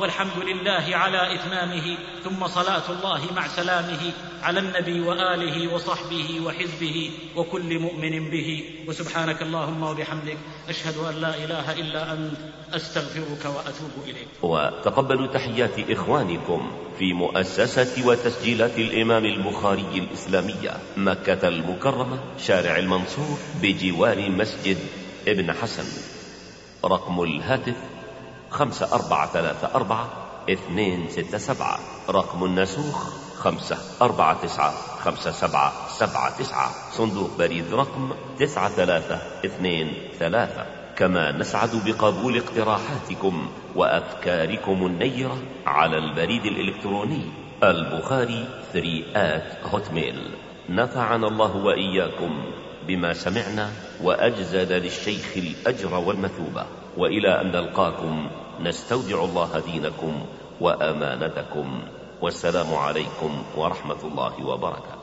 والحمد 0.01 0.39
لله 0.39 0.97
على 0.97 1.35
إتمامه 1.35 1.99
ثم 2.25 2.47
صلاة 2.47 2.91
الله 2.91 3.33
مع 3.37 3.49
سلامه 3.49 4.13
على 4.43 4.61
النبي 4.61 5.01
وآله 5.01 5.75
وصحبه 5.75 6.41
وحزبه 6.47 7.11
وكل 7.37 7.79
مؤمن 7.79 8.31
به. 8.31 8.65
وسبحانك 8.89 9.43
اللهم 9.43 9.83
وبحمدك 9.83 10.39
أشهد 10.69 10.97
أن 10.97 11.15
لا 11.21 11.35
إله 11.45 11.73
إلا 11.73 12.13
أنت 12.13 12.33
أستغفرك 12.73 13.45
وأتوب 13.45 14.05
إليك. 14.05 14.29
وتقبلوا 14.43 15.27
تحيات 15.27 15.91
إخوانكم 15.91 16.73
في 16.99 17.13
مؤسسة 17.13 18.07
وتسجيلات 18.07 18.79
الإمام 18.79 19.25
البخاري 19.25 19.95
الإسلامية 19.95 20.77
مكة 20.97 21.49
المكرمة 21.49 22.19
شارع 22.39 22.77
المنصور 22.77 23.39
بجوار 23.63 24.31
مسجد 24.31 24.79
ابن 25.29 25.53
حسن. 25.53 25.85
رقم 26.85 27.23
الهاتف 27.23 28.00
خمسة 28.51 28.95
أربعة 28.95 29.33
ثلاثة 29.33 29.75
أربعة 29.75 30.09
اثنين 30.51 31.09
ستة 31.09 31.39
سبعة. 31.39 31.79
رقم 32.09 32.45
النسوخ 32.45 33.21
خمسة 33.37 33.79
أربعة 34.03 34.43
تسعة 34.43 34.73
خمسة 34.99 35.31
سبعة 35.31 35.89
سبعة 35.89 36.39
تسعة. 36.39 36.71
صندوق 36.93 37.31
بريد 37.39 37.75
رقم 37.75 38.13
تسعة 38.39 38.69
ثلاثة 38.69 39.19
اثنين 39.45 39.95
ثلاثة. 40.19 40.67
كما 40.97 41.33
نسعد 41.33 41.71
بقبول 41.87 42.37
اقتراحاتكم 42.37 43.51
وأفكاركم 43.77 44.87
النيرة 44.87 45.39
على 45.67 45.99
البريد 45.99 46.45
الإلكتروني 46.45 47.25
البخاري 47.63 48.49
3 48.73 49.05
آت 49.17 49.59
هوتميل 49.65 50.31
نفعنا 50.69 51.27
الله 51.27 51.57
وإياكم 51.57 52.53
بما 52.87 53.13
سمعنا 53.13 53.71
وأجزل 54.03 54.69
للشيخ 54.69 55.37
الأجر 55.37 55.95
والمثوبة. 55.95 56.80
وإلى 56.97 57.41
أن 57.41 57.47
نلقاكم. 57.47 58.31
نستودع 58.61 59.25
الله 59.25 59.59
دينكم 59.59 60.21
وأمانتكم. 60.61 61.83
والسلام 62.23 62.75
عليكم 62.75 63.43
ورحمة 63.57 64.03
الله 64.05 64.47
وبركاته. 64.47 65.00